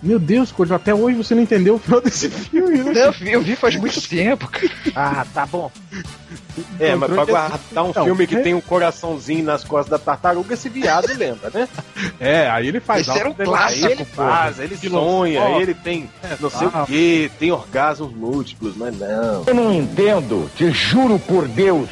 Meu 0.03 0.19
Deus, 0.19 0.51
Corjo, 0.51 0.73
até 0.75 0.95
hoje 0.95 1.17
você 1.19 1.35
não 1.35 1.43
entendeu 1.43 1.75
o 1.75 1.79
final 1.79 2.01
desse 2.01 2.31
filme, 2.33 2.79
né? 2.79 3.07
Eu 3.07 3.13
vi, 3.13 3.33
eu 3.33 3.43
vi 3.43 3.55
faz 3.55 3.77
muito 3.81 4.01
tempo, 4.09 4.49
cara. 4.49 4.71
Ah, 4.95 5.27
tá 5.35 5.45
bom. 5.45 5.71
É, 6.79 6.95
mas 6.95 7.11
pra 7.13 7.25
guardar 7.25 7.85
um 7.85 7.93
Não, 7.95 8.05
filme 8.05 8.27
que 8.27 8.37
é- 8.37 8.41
tem 8.41 8.55
um 8.55 8.61
coraçãozinho 8.61 9.45
nas 9.45 9.65
costas 9.65 9.91
da 9.91 9.99
tartaruga, 9.99 10.55
esse 10.55 10.69
viado 10.69 11.07
lembra, 11.17 11.51
né? 11.53 11.69
É, 12.19 12.49
aí 12.51 12.69
ele 12.69 12.81
faz 12.81 13.07
Esse 13.09 13.19
era 13.19 13.29
um 13.29 13.33
alto 13.33 13.45
clássico, 13.45 13.87
Aí 13.87 13.93
ele 13.93 14.05
faz, 14.05 14.59
ele 14.59 14.77
sonha, 14.77 15.41
Filosófico. 15.41 15.61
ele 15.63 15.75
tem 15.75 16.11
não 16.41 16.51
sei 16.51 16.69
Ah. 16.73 16.83
o 16.83 16.87
que, 16.87 17.31
tem 17.39 17.51
orgasmos 17.53 18.13
múltiplos, 18.13 18.77
mas 18.77 18.99
não. 18.99 19.45
Eu 19.47 19.55
não 19.55 19.73
entendo, 19.75 20.51
te 20.57 20.71
juro 20.71 21.19
por 21.19 21.47
Deus, 21.49 21.89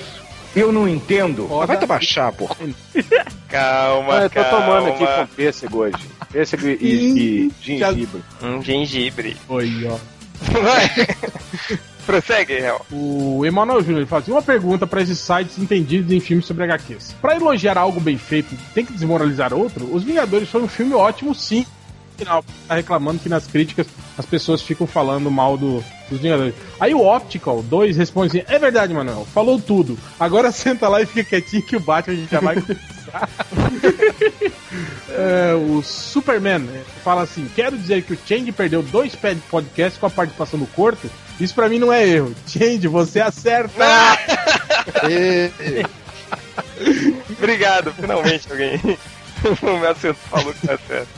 eu 0.57 0.71
não 0.73 0.89
entendo. 0.89 1.47
Mas 1.51 1.67
vai 1.67 1.79
tomar 1.79 2.03
chá, 2.03 2.31
pô. 2.33 2.49
Calma, 3.49 4.15
Ah, 4.19 4.23
eu 4.25 4.31
tô 4.31 4.43
calma. 4.43 4.51
tomando 4.59 4.89
aqui 4.89 5.07
com 5.07 5.27
pêssego 5.35 5.79
hoje. 5.79 5.97
Pêssego 6.31 6.67
e, 6.69 6.75
e 6.81 7.53
gengibre. 7.61 8.23
Um 8.43 8.63
gengibre. 8.63 9.37
Oi, 9.49 9.89
ó. 9.91 9.99
Prossegue, 12.09 12.55
Hel. 12.55 12.87
O 12.91 13.45
Emanuel 13.45 13.83
Júnior 13.83 14.07
fala 14.07 14.23
assim: 14.23 14.33
uma 14.33 14.41
pergunta 14.41 14.87
para 14.87 15.03
esses 15.03 15.19
sites 15.19 15.59
entendidos 15.59 16.11
em 16.11 16.19
filmes 16.19 16.47
sobre 16.47 16.65
HQs. 16.65 17.15
Pra 17.21 17.37
elogiar 17.37 17.77
algo 17.77 18.01
bem 18.01 18.17
feito, 18.17 18.57
tem 18.73 18.83
que 18.83 18.95
desmoralizar 18.95 19.53
outro? 19.53 19.95
Os 19.95 20.05
Vingadores 20.05 20.49
foi 20.49 20.63
um 20.63 20.69
filme 20.69 20.95
ótimo, 20.95 21.35
sim. 21.35 21.67
Final, 22.17 22.43
tá 22.67 22.77
reclamando 22.77 23.19
que 23.19 23.29
nas 23.29 23.47
críticas 23.47 23.87
as 24.17 24.25
pessoas 24.25 24.63
ficam 24.63 24.87
falando 24.87 25.31
mal 25.31 25.59
do, 25.59 25.85
dos 26.09 26.19
Vingadores. 26.19 26.55
Aí 26.81 26.95
o 26.95 27.07
Optical 27.07 27.63
2 27.63 27.99
responde 27.99 28.39
assim: 28.39 28.53
é 28.55 28.59
verdade, 28.59 28.95
Manuel, 28.95 29.27
falou 29.35 29.61
tudo. 29.61 29.99
Agora 30.19 30.51
senta 30.51 30.89
lá 30.89 31.03
e 31.03 31.07
fica 31.07 31.29
quietinho 31.29 31.63
que 31.63 31.77
o 31.77 31.81
Batman 31.81 32.15
a 32.15 32.17
gente 32.17 32.31
já 32.31 32.41
vai 32.41 32.55
começar. 32.63 33.29
É, 35.11 35.53
o 35.55 35.83
Superman 35.83 36.61
né, 36.61 36.83
fala 37.05 37.21
assim: 37.21 37.47
quero 37.55 37.77
dizer 37.77 38.03
que 38.03 38.15
o 38.15 38.19
Change 38.27 38.51
perdeu 38.51 38.83
dois 38.83 39.15
pés 39.15 39.37
de 39.37 39.43
podcast 39.43 40.01
com 40.01 40.07
a 40.07 40.11
participação 40.11 40.59
do 40.59 40.67
Corto. 40.69 41.11
Isso 41.41 41.55
pra 41.55 41.69
mim 41.69 41.79
não 41.79 41.93
é 41.93 42.07
erro. 42.07 42.35
Change, 42.47 42.89
você 42.89 43.21
acerta! 43.21 43.85
E- 45.09 45.51
Obrigado, 47.39 47.93
finalmente 47.93 48.51
alguém. 48.51 48.77
o 49.63 49.79
meu 49.79 50.15
falou 50.15 50.53
que 50.53 50.67
tá 50.67 50.79
certo. 50.87 51.09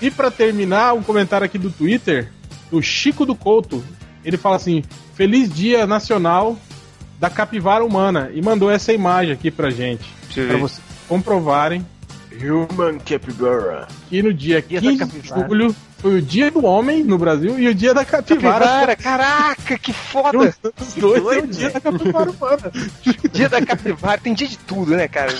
E 0.00 0.10
pra 0.10 0.30
terminar, 0.30 0.92
um 0.94 1.02
comentário 1.02 1.44
aqui 1.44 1.58
do 1.58 1.70
Twitter, 1.70 2.30
do 2.70 2.82
Chico 2.82 3.24
do 3.24 3.34
Couto. 3.34 3.82
Ele 4.24 4.36
fala 4.36 4.56
assim: 4.56 4.82
Feliz 5.14 5.52
Dia 5.52 5.86
Nacional 5.86 6.56
da 7.18 7.30
Capivara 7.30 7.84
Humana. 7.84 8.30
E 8.34 8.42
mandou 8.42 8.70
essa 8.70 8.92
imagem 8.92 9.32
aqui 9.32 9.50
pra 9.50 9.70
gente. 9.70 10.04
Eu 10.36 10.48
Pra 10.48 10.56
vocês 10.58 10.82
comprovarem 11.08 11.86
Human 12.32 12.98
Capybara. 12.98 13.86
que 14.08 14.22
no 14.22 14.32
dia 14.32 14.60
Dia 14.62 14.80
da 14.80 14.88
15 14.88 14.96
de 14.96 14.98
capivara. 15.20 15.48
julho 15.48 15.76
foi 16.04 16.18
o 16.18 16.20
dia 16.20 16.50
do 16.50 16.66
homem 16.66 17.02
no 17.02 17.16
Brasil 17.16 17.58
e 17.58 17.66
o 17.66 17.74
dia 17.74 17.94
da 17.94 18.04
capivara. 18.04 18.66
Capivara, 18.66 18.96
caraca, 18.96 19.78
que 19.78 19.90
foda! 19.90 20.36
Os 20.38 20.94
dois 20.94 20.96
é 20.98 21.18
o 21.18 21.22
doido, 21.22 21.46
dia 21.48 21.70
da 21.70 21.80
capivara 21.80 22.30
humana. 22.30 22.72
Dia 23.32 23.48
da 23.48 23.64
capivara, 23.64 24.20
tem 24.20 24.34
dia 24.34 24.46
de 24.46 24.58
tudo, 24.58 24.94
né, 24.94 25.08
cara? 25.08 25.32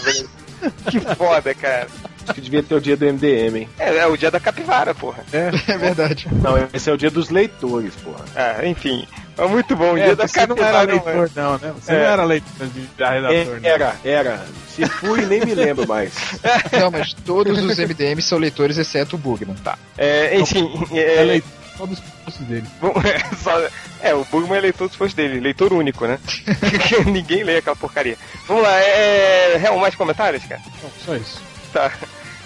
Que 0.91 0.99
foda, 1.01 1.55
cara. 1.55 1.86
Acho 2.23 2.32
que 2.32 2.41
devia 2.41 2.62
ter 2.62 2.74
o 2.74 2.81
dia 2.81 2.97
do 2.97 3.05
MDM, 3.05 3.59
hein? 3.59 3.69
É, 3.78 3.99
é 3.99 4.07
o 4.07 4.16
dia 4.16 4.31
da 4.31 4.41
capivara, 4.41 4.95
porra. 4.95 5.23
É 5.31 5.77
verdade. 5.77 6.27
Não, 6.32 6.55
esse 6.73 6.89
é 6.89 6.93
o 6.95 6.97
dia 6.97 7.11
dos 7.11 7.28
leitores, 7.28 7.95
porra. 7.97 8.24
Ah, 8.35 8.66
enfim. 8.66 9.07
É 9.36 9.47
muito 9.47 9.74
bom. 9.77 9.93
O 9.94 9.98
É, 9.98 10.05
dia 10.05 10.16
da 10.16 10.28
você 10.28 10.47
não 10.47 10.56
era 10.56 10.82
leitor, 10.82 11.15
mano. 11.15 11.31
não, 11.35 11.59
né? 11.59 11.74
Você 11.81 11.93
É. 11.93 11.94
não 11.98 12.05
era 12.05 12.24
leitor 12.24 12.66
de 12.69 12.81
da 12.97 13.11
redator, 13.11 13.61
né? 13.61 13.69
Era, 13.69 13.97
era. 14.05 14.44
Se 14.69 14.86
fui, 14.86 15.24
nem 15.27 15.40
me 15.44 15.55
lembro 15.55 15.86
mais. 15.86 16.12
Não, 16.73 16.90
mas 16.90 17.12
todos 17.12 17.56
os 17.62 17.78
MDMs 17.78 18.23
são 18.28 18.39
leitores, 18.39 18.77
exceto 18.77 19.15
o 19.15 19.19
Bugman. 19.19 19.55
Tá. 19.62 19.78
É, 19.97 20.36
enfim, 20.39 20.69
É 20.93 21.20
é, 21.20 21.24
leitor 21.24 21.48
só 21.77 21.86
dos 21.86 22.01
posts 22.01 22.44
dele. 22.47 22.66
Bom, 22.81 22.93
é, 23.05 23.35
só- 23.36 23.69
é, 24.01 24.15
o 24.15 24.24
Bugman 24.24 24.59
é 24.59 24.61
leitor 24.62 24.89
dos 24.89 24.97
posts 24.97 25.15
dele, 25.15 25.39
leitor 25.40 25.73
único, 25.73 26.06
né? 26.06 26.19
Ninguém 27.06 27.44
lê 27.44 27.59
aquela 27.59 27.77
porcaria. 27.77 28.16
Vamos 28.48 28.62
lá, 28.65 28.73
é. 28.81 29.56
Real, 29.59 29.78
mais 29.78 29.94
comentários, 29.94 30.44
cara? 30.44 30.61
Não, 30.82 30.90
só 31.05 31.15
isso. 31.16 31.40
Tá. 31.73 31.93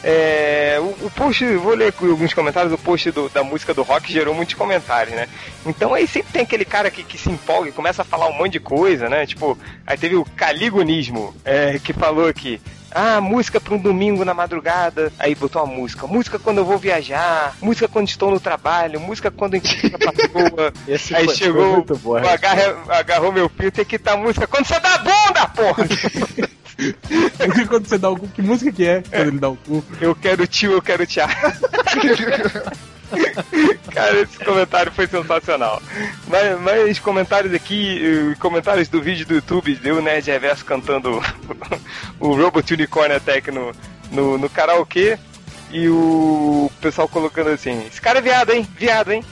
É, 0.03 0.77
o, 0.81 1.07
o 1.07 1.11
post, 1.15 1.45
vou 1.57 1.75
ler 1.75 1.93
alguns 2.01 2.33
comentários, 2.33 2.73
o 2.73 2.79
post 2.79 3.11
do- 3.11 3.29
da 3.29 3.43
música 3.43 3.75
do 3.75 3.83
rock 3.83 4.13
gerou 4.13 4.35
muitos 4.35 4.55
comentários, 4.55 5.15
né? 5.15 5.27
Então 5.67 5.93
aí 5.95 6.07
sempre 6.07 6.33
tem 6.33 6.43
aquele 6.43 6.65
cara 6.65 6.91
que, 6.91 7.03
que 7.03 7.19
se 7.19 7.29
empolga 7.31 7.69
e 7.69 7.73
começa 7.73 8.03
a 8.03 8.05
falar 8.05 8.29
um 8.29 8.33
monte 8.39 8.53
de 8.53 8.61
coisa, 8.61 9.09
né? 9.09 9.27
Tipo, 9.27 9.59
aí 9.87 9.99
teve 9.99 10.15
o 10.15 10.25
Caligonismo, 10.37 11.35
é, 11.45 11.79
que 11.83 11.93
falou 11.93 12.29
aqui. 12.29 12.61
Ah, 12.91 13.21
música 13.21 13.61
para 13.61 13.75
um 13.75 13.79
domingo 13.79 14.25
na 14.25 14.33
madrugada. 14.33 15.13
Aí 15.19 15.35
botou 15.35 15.63
uma 15.63 15.75
música. 15.75 16.07
Música 16.07 16.39
quando 16.39 16.57
eu 16.59 16.65
vou 16.65 16.79
viajar. 16.79 17.55
Música 17.61 17.87
quando 17.87 18.09
estou 18.09 18.31
no 18.31 18.41
trabalho. 18.41 18.99
Música 18.99 19.31
quando 19.31 19.57
encontro 19.57 19.91
a 19.95 19.99
patroa. 19.99 20.73
Esse 20.89 21.15
Aí 21.15 21.29
chegou, 21.37 21.85
bom, 21.85 22.13
o 22.13 22.17
agarra- 22.17 22.79
agarrou 22.89 23.31
meu 23.31 23.51
pio, 23.51 23.71
tem 23.71 23.85
que 23.85 23.99
tá 23.99 24.17
música 24.17 24.47
quando 24.47 24.65
você 24.65 24.81
dá 24.81 24.95
a 24.95 24.99
bunda, 24.99 25.49
porra! 25.55 25.85
Quando 27.69 27.87
você 27.87 27.99
dá 27.99 28.09
o 28.11 28.17
cu, 28.17 28.29
que 28.29 28.41
música 28.43 28.71
que 28.71 28.87
é 28.87 29.03
quando 29.03 29.29
ele 29.29 29.39
dá 29.39 29.49
o 29.49 29.57
cu? 29.57 29.85
Eu 30.01 30.15
quero 30.15 30.47
tio, 30.47 30.73
eu 30.73 30.83
quero 30.83 31.05
tia. 31.07 31.27
Cara, 33.93 34.21
esse 34.21 34.39
comentário 34.45 34.93
foi 34.93 35.07
sensacional. 35.07 35.83
Mas, 36.27 36.61
mas 36.61 36.99
comentários 36.99 37.55
aqui, 37.55 38.01
eh, 38.05 38.37
comentários 38.39 38.89
do 38.89 39.01
vídeo 39.01 39.27
do 39.27 39.35
YouTube, 39.37 39.75
deu 39.77 40.03
Nerd 40.03 40.31
Reverso 40.31 40.65
cantando 40.65 41.21
o 42.21 42.35
Robot 42.35 42.75
Unicorn 42.75 43.15
Attack 43.15 43.51
no, 43.51 43.73
no, 44.13 44.39
no 44.39 44.51
karaokê. 44.51 45.19
E 45.71 45.89
o 45.89 46.71
pessoal 46.81 47.09
colocando 47.09 47.51
assim: 47.51 47.87
Esse 47.87 48.01
cara 48.01 48.19
é 48.19 48.23
viado, 48.23 48.53
hein? 48.53 48.67
Viado, 48.77 49.13
hein? 49.13 49.25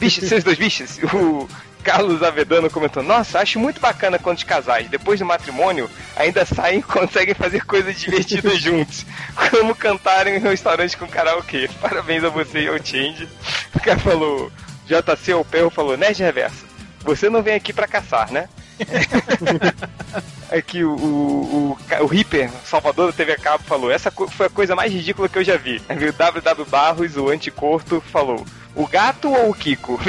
Bichos, 0.00 0.28
seus 0.28 0.42
dois 0.42 0.58
bichos. 0.58 0.98
O 1.12 1.48
Carlos 1.86 2.20
Avedano 2.20 2.68
comentou: 2.68 3.00
Nossa, 3.00 3.38
acho 3.38 3.60
muito 3.60 3.80
bacana 3.80 4.18
quando 4.18 4.38
os 4.38 4.42
casais, 4.42 4.88
depois 4.88 5.20
do 5.20 5.24
matrimônio, 5.24 5.88
ainda 6.16 6.44
saem 6.44 6.80
e 6.80 6.82
conseguem 6.82 7.32
fazer 7.32 7.64
coisas 7.64 8.00
divertidas 8.00 8.58
juntos. 8.58 9.06
Como 9.50 9.72
cantarem 9.72 10.34
em 10.34 10.38
um 10.38 10.50
restaurante 10.50 10.96
com 10.96 11.06
karaokê. 11.06 11.70
Parabéns 11.80 12.24
a 12.24 12.28
você 12.28 12.62
e 12.62 12.68
ao 12.68 12.84
Change. 12.84 13.28
O 13.72 13.78
cara 13.78 14.00
falou: 14.00 14.50
JC 14.84 15.30
ao 15.30 15.44
Perro 15.44 15.70
falou: 15.70 15.96
Nerd 15.96 16.20
Reverso, 16.20 16.66
você 17.04 17.30
não 17.30 17.40
vem 17.40 17.54
aqui 17.54 17.72
pra 17.72 17.86
caçar, 17.86 18.32
né? 18.32 18.48
Aqui 20.50 20.84
o, 20.84 20.90
o, 20.92 21.72
o, 21.72 21.78
ca- 21.88 22.02
o 22.02 22.06
Reaper, 22.06 22.50
Salvador 22.64 23.06
da 23.10 23.12
TV 23.16 23.32
a 23.32 23.38
Cabo, 23.38 23.64
falou: 23.64 23.90
Essa 23.90 24.10
foi 24.10 24.46
a 24.46 24.50
coisa 24.50 24.74
mais 24.76 24.92
ridícula 24.92 25.28
que 25.28 25.38
eu 25.38 25.44
já 25.44 25.56
vi. 25.56 25.82
Aí 25.88 25.96
veio 25.96 26.12
o 26.12 26.14
WW 26.14 26.64
Barros, 26.66 27.16
o 27.16 27.28
anticorto, 27.28 28.00
falou: 28.12 28.46
O 28.74 28.86
gato 28.86 29.28
ou 29.30 29.50
o 29.50 29.54
Kiko? 29.54 29.98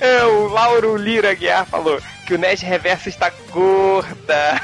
é, 0.00 0.24
o 0.24 0.48
Lauro 0.48 0.96
Lira 0.96 1.34
Guiar 1.34 1.66
falou 1.66 2.00
que 2.26 2.34
o 2.34 2.38
Nerd 2.38 2.64
Reverso 2.64 3.08
está 3.08 3.30
gorda. 3.50 4.60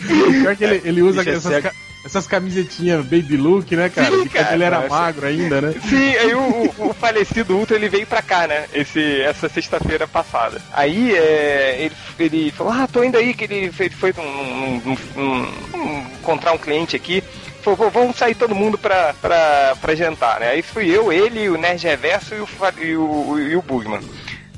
Pior 0.42 0.56
que 0.56 0.64
ele, 0.64 0.82
ele 0.84 1.02
usa 1.02 1.22
Bicho, 1.22 1.52
é 1.52 1.72
essas, 2.04 2.26
camisetinhas 2.26 3.04
baby 3.04 3.36
look, 3.36 3.74
né, 3.76 3.88
cara? 3.88 4.10
Sim, 4.10 4.28
cara, 4.28 4.54
ele 4.54 4.64
era 4.64 4.76
nossa. 4.80 4.88
magro 4.88 5.26
ainda, 5.26 5.60
né? 5.60 5.74
Sim, 5.88 6.16
aí 6.16 6.34
o, 6.34 6.40
o- 6.78 6.90
o 6.90 6.94
falecido 6.94 7.56
Ultra 7.56 7.76
ele 7.76 7.88
veio 7.88 8.06
pra 8.06 8.22
cá, 8.22 8.46
né? 8.46 8.64
Esse, 8.72 9.20
essa 9.22 9.48
sexta-feira 9.48 10.06
passada. 10.08 10.60
Aí 10.72 11.14
é, 11.14 11.76
ele, 11.80 11.94
ele 12.18 12.50
falou: 12.52 12.72
Ah, 12.72 12.88
tô 12.90 13.02
indo 13.04 13.16
aí, 13.18 13.34
que 13.34 13.44
ele, 13.44 13.70
ele 13.78 13.90
foi 13.90 14.12
num- 14.16 14.80
num- 14.84 14.96
num- 15.16 15.52
num- 15.76 16.06
encontrar 16.20 16.52
um 16.52 16.58
cliente 16.58 16.96
aqui. 16.96 17.22
Falou, 17.62 17.76
"Vou- 17.76 17.90
vamos 17.90 18.16
sair 18.16 18.34
todo 18.34 18.54
mundo 18.54 18.78
pra, 18.78 19.12
pra, 19.20 19.76
pra 19.80 19.94
jantar, 19.94 20.40
né? 20.40 20.48
Aí 20.48 20.62
fui 20.62 20.88
eu, 20.88 21.12
ele, 21.12 21.48
o 21.50 21.58
Nerd 21.58 21.82
Reverso 21.86 22.34
e 22.34 22.40
o, 22.40 22.48
e 22.82 22.96
o, 22.96 23.38
e 23.38 23.56
o 23.56 23.60
Bugman. 23.62 24.00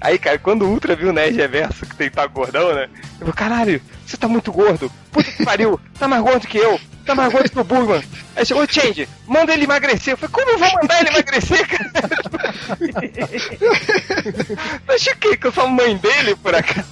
Aí, 0.01 0.19
cara, 0.19 0.39
quando 0.39 0.63
o 0.65 0.69
Ultra 0.71 0.95
viu 0.95 1.09
o 1.11 1.13
Nerd 1.13 1.37
Reverso, 1.37 1.85
que 1.87 1.97
tem 1.97 2.09
tá 2.11 2.25
gordão, 2.27 2.73
né? 2.75 2.89
Eu 3.15 3.19
falei, 3.27 3.33
caralho, 3.35 3.83
você 4.07 4.17
tá 4.17 4.29
muito 4.29 4.53
gordo. 4.53 4.91
Puta 5.11 5.31
que 5.33 5.45
pariu, 5.45 5.81
tá 5.99 6.07
mais 6.07 6.23
gordo 6.23 6.47
que 6.47 6.59
eu. 6.59 6.79
Tá 7.05 7.15
mais 7.15 7.33
gordo 7.33 7.51
que 7.51 7.59
o 7.59 7.65
Bugman. 7.65 8.03
Aí 8.37 8.47
chegou 8.47 8.63
o 8.63 8.73
Change, 8.73 9.09
manda 9.27 9.53
ele 9.53 9.65
emagrecer. 9.65 10.15
Eu 10.15 10.19
falei, 10.19 10.33
como 10.33 10.51
eu 10.51 10.59
vou 10.59 10.73
mandar 10.75 11.01
ele 11.01 11.09
emagrecer, 11.11 11.67
cara? 11.69 11.91
Achei 14.89 15.15
que 15.15 15.47
eu 15.47 15.53
sou 15.53 15.65
a 15.65 15.69
mãe 15.69 15.97
dele, 15.97 16.37
por 16.37 16.55
acaso. 16.55 16.87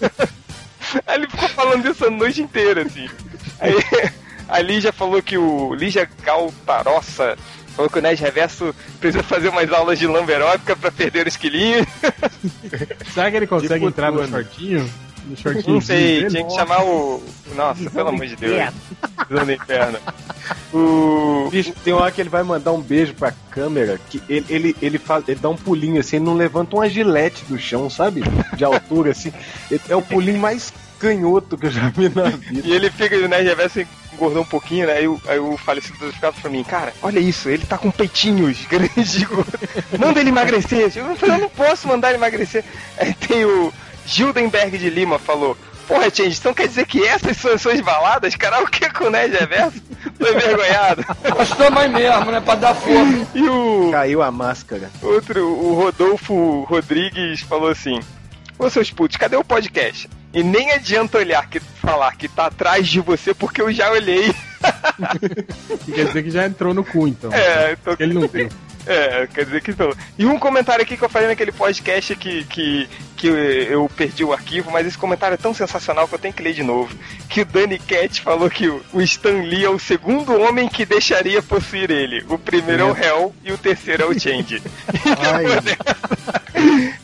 Aí 1.06 1.14
ele 1.16 1.28
ficou 1.28 1.48
falando 1.50 1.88
isso 1.90 2.04
a 2.06 2.10
noite 2.10 2.42
inteira, 2.42 2.82
assim. 2.82 3.08
Aí 3.60 3.74
a 4.48 4.60
Lígia 4.60 4.92
falou 4.92 5.22
que 5.22 5.38
o 5.38 5.74
Lígia 5.74 6.08
Galtarossa 6.24 7.36
falou 7.76 7.88
que 7.90 7.98
o 7.98 8.02
Nerd 8.02 8.20
Reverso 8.20 8.74
precisa 9.00 9.22
fazer 9.22 9.48
umas 9.48 9.70
aulas 9.72 9.98
de 9.98 10.06
lamberóbica 10.06 10.74
pra 10.74 10.90
perder 10.90 11.26
os 11.28 11.36
quilinhos. 11.36 11.86
Será 13.14 13.30
que 13.30 13.36
ele 13.36 13.46
consegue 13.46 13.74
Tipo 13.74 13.88
entrar 13.88 14.10
no 14.10 14.18
tudo. 14.20 14.30
shortinho? 14.30 14.90
No 15.26 15.36
shortinho 15.36 15.74
Não 15.74 15.80
sei, 15.80 16.26
tinha 16.26 16.44
que 16.44 16.54
chamar 16.54 16.82
o. 16.84 17.22
Nossa, 17.54 17.90
pelo 17.90 18.08
amor 18.08 18.26
de 18.26 18.36
Deus. 18.36 18.72
Visão 19.28 19.50
inferno. 19.50 19.98
O. 20.72 21.48
Bicho, 21.50 21.72
tem 21.84 21.92
uma 21.92 22.02
hora 22.02 22.12
que 22.12 22.20
ele 22.20 22.28
vai 22.30 22.42
mandar 22.42 22.72
um 22.72 22.80
beijo 22.80 23.12
pra 23.14 23.32
câmera, 23.50 24.00
que 24.08 24.22
ele, 24.28 24.46
ele, 24.48 24.76
ele, 24.80 24.98
faz, 24.98 25.24
ele 25.28 25.38
dá 25.40 25.48
um 25.48 25.56
pulinho 25.56 26.00
assim, 26.00 26.16
ele 26.16 26.24
não 26.24 26.34
levanta 26.34 26.76
uma 26.76 26.88
gilete 26.88 27.44
do 27.46 27.58
chão, 27.58 27.90
sabe? 27.90 28.22
De 28.56 28.64
altura, 28.64 29.10
assim. 29.10 29.32
É 29.88 29.96
o 29.96 30.02
pulinho 30.02 30.38
mais 30.38 30.72
canhoto 30.98 31.56
que 31.58 31.66
eu 31.66 31.70
já 31.70 31.88
vi 31.88 32.08
na 32.08 32.24
vida. 32.30 32.60
E 32.68 32.72
ele 32.72 32.90
fica, 32.90 33.16
o 33.16 33.28
Nerd 33.28 33.48
Reverso 33.48 33.84
engordou 34.12 34.42
um 34.42 34.46
pouquinho, 34.46 34.86
né? 34.86 34.92
Aí, 34.94 35.08
o- 35.08 35.20
aí 35.26 35.38
o 35.38 35.56
falecido 35.56 35.98
do 35.98 36.12
ficava 36.12 36.36
pra 36.40 36.50
mim, 36.50 36.62
cara, 36.62 36.92
olha 37.02 37.18
isso, 37.18 37.48
ele 37.48 37.64
tá 37.66 37.76
com 37.78 37.90
peitinhos 37.90 38.64
grandes. 38.70 39.24
Manda 39.98 40.20
ele 40.20 40.30
emagrecer. 40.30 40.92
Eu 40.96 41.16
falei, 41.16 41.36
eu 41.36 41.40
não 41.40 41.48
posso 41.48 41.88
mandar 41.88 42.08
ele 42.08 42.18
emagrecer. 42.18 42.64
Aí 42.98 43.12
tem 43.14 43.44
o 43.44 43.72
Gildenberg 44.10 44.76
de 44.76 44.90
Lima 44.90 45.18
falou. 45.18 45.56
Porra, 45.86 46.08
Change, 46.08 46.38
então 46.38 46.54
quer 46.54 46.68
dizer 46.68 46.86
que 46.86 47.04
essas 47.04 47.36
são 47.36 47.52
as 47.52 47.60
suas 47.60 47.80
baladas? 47.80 48.36
Cara, 48.36 48.62
o 48.62 48.66
que 48.66 48.88
com 48.90 49.06
o 49.06 49.10
Nerd 49.10 49.36
Reverso? 49.36 49.82
Tô 50.18 50.28
envergonhado. 50.28 51.04
Gostou 51.36 51.70
mais 51.70 51.90
mesmo, 51.90 52.30
né? 52.30 52.40
Pra 52.40 52.54
dar 52.54 52.74
força. 52.74 53.26
E 53.34 53.42
o 53.48 53.90
Caiu 53.90 54.22
a 54.22 54.30
máscara. 54.30 54.88
outro, 55.02 55.44
o 55.44 55.74
Rodolfo 55.74 56.62
Rodrigues 56.62 57.40
falou 57.40 57.68
assim: 57.68 57.98
Ô 58.58 58.70
seus 58.70 58.90
putos, 58.92 59.16
cadê 59.16 59.34
o 59.36 59.42
podcast? 59.42 60.08
E 60.32 60.44
nem 60.44 60.70
adianta 60.70 61.18
olhar 61.18 61.48
que 61.48 61.58
falar 61.58 62.14
que 62.14 62.28
tá 62.28 62.46
atrás 62.46 62.86
de 62.86 63.00
você 63.00 63.34
porque 63.34 63.60
eu 63.60 63.72
já 63.72 63.90
olhei. 63.90 64.32
Que 65.84 65.90
quer 65.92 66.04
dizer 66.06 66.22
que 66.22 66.30
já 66.30 66.46
entrou 66.46 66.72
no 66.72 66.84
cu, 66.84 67.08
então. 67.08 67.32
É, 67.32 67.72
então, 67.72 67.96
Ele 67.98 68.14
não 68.14 68.28
viu. 68.28 68.48
é, 68.86 69.26
quer 69.26 69.44
dizer 69.44 69.60
que 69.60 69.74
não. 69.76 69.92
E 70.16 70.24
um 70.24 70.38
comentário 70.38 70.82
aqui 70.84 70.96
que 70.96 71.02
eu 71.02 71.08
falei 71.08 71.26
naquele 71.26 71.50
podcast 71.50 72.14
que, 72.14 72.44
que, 72.44 72.88
que 73.20 73.26
eu, 73.26 73.36
eu 73.36 73.90
perdi 73.94 74.24
o 74.24 74.32
arquivo, 74.32 74.70
mas 74.70 74.86
esse 74.86 74.96
comentário 74.96 75.34
é 75.34 75.36
tão 75.36 75.52
sensacional 75.52 76.08
que 76.08 76.14
eu 76.14 76.18
tenho 76.18 76.32
que 76.32 76.42
ler 76.42 76.54
de 76.54 76.62
novo. 76.62 76.96
Que 77.28 77.42
o 77.42 77.44
Danny 77.44 77.78
Cat 77.78 78.22
falou 78.22 78.48
que 78.48 78.66
o, 78.66 78.82
o 78.94 79.02
Stan 79.02 79.42
Lee 79.42 79.64
é 79.64 79.68
o 79.68 79.78
segundo 79.78 80.40
homem 80.40 80.68
que 80.68 80.86
deixaria 80.86 81.42
possuir 81.42 81.90
ele. 81.90 82.24
O 82.28 82.38
primeiro 82.38 82.82
é 82.82 82.86
o 82.86 82.96
Hell 82.96 83.34
e 83.44 83.52
o 83.52 83.58
terceiro 83.58 84.04
é 84.04 84.06
o 84.06 84.18
Change. 84.18 84.62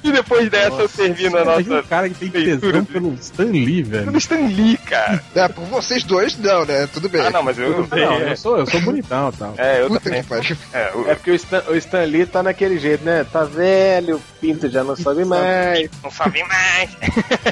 E 0.02 0.12
depois 0.12 0.50
dessa 0.50 0.82
eu 0.82 0.88
termino 0.88 1.38
a 1.38 1.42
imagina 1.42 1.76
nossa 1.76 1.86
um 1.86 1.88
cara 1.88 2.08
que 2.08 2.14
tem 2.14 2.30
tesão 2.30 2.84
pelo 2.84 3.14
Stan 3.14 3.44
Lee, 3.44 3.82
velho. 3.82 4.04
pelo 4.04 4.18
Stan 4.18 4.46
Lee, 4.46 4.76
cara. 4.76 5.22
É, 5.34 5.48
por 5.48 5.64
vocês 5.64 6.04
dois, 6.04 6.36
não, 6.38 6.64
né? 6.64 6.86
Tudo 6.92 7.08
bem. 7.08 7.22
Ah, 7.22 7.30
não, 7.30 7.42
mas 7.42 7.58
eu 7.58 7.70
não 7.70 7.86
Não, 7.86 8.18
eu 8.20 8.36
sou, 8.36 8.58
eu 8.58 8.66
sou 8.66 8.80
bonitão 8.82 9.30
e 9.34 9.36
tal. 9.36 9.54
É, 9.56 9.82
eu 9.82 9.88
Puta 9.88 10.00
também. 10.00 10.24
É, 10.72 10.92
o, 10.94 11.08
É 11.08 11.14
porque 11.14 11.30
o 11.30 11.34
Stan, 11.34 11.62
o 11.68 11.76
Stan 11.76 12.04
Lee 12.04 12.26
tá 12.26 12.42
naquele 12.42 12.78
jeito, 12.78 13.04
né? 13.04 13.24
Tá 13.24 13.44
velho, 13.44 14.16
o 14.16 14.22
pinto 14.40 14.68
já 14.68 14.84
não 14.84 14.96
sobe 14.96 15.24
mais. 15.24 15.88
Não 16.06 16.10
sabe 16.10 16.42
mais. 16.44 16.90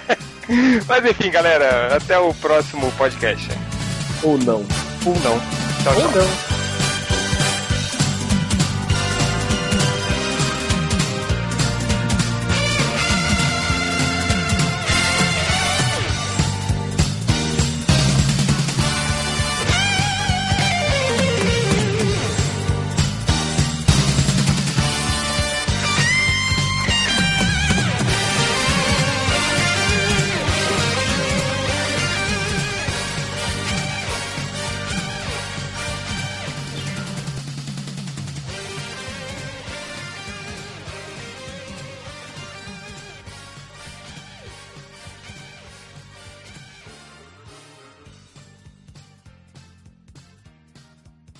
mas 0.86 1.04
enfim, 1.04 1.30
galera, 1.30 1.96
até 1.96 2.18
o 2.18 2.32
próximo 2.34 2.90
podcast. 2.92 3.48
Ou 4.22 4.38
não. 4.38 4.64
Ou 5.04 5.18
não. 5.20 5.40
Tchau, 5.82 5.94
tchau. 5.94 6.02
Ou 6.04 6.10
não. 6.12 6.53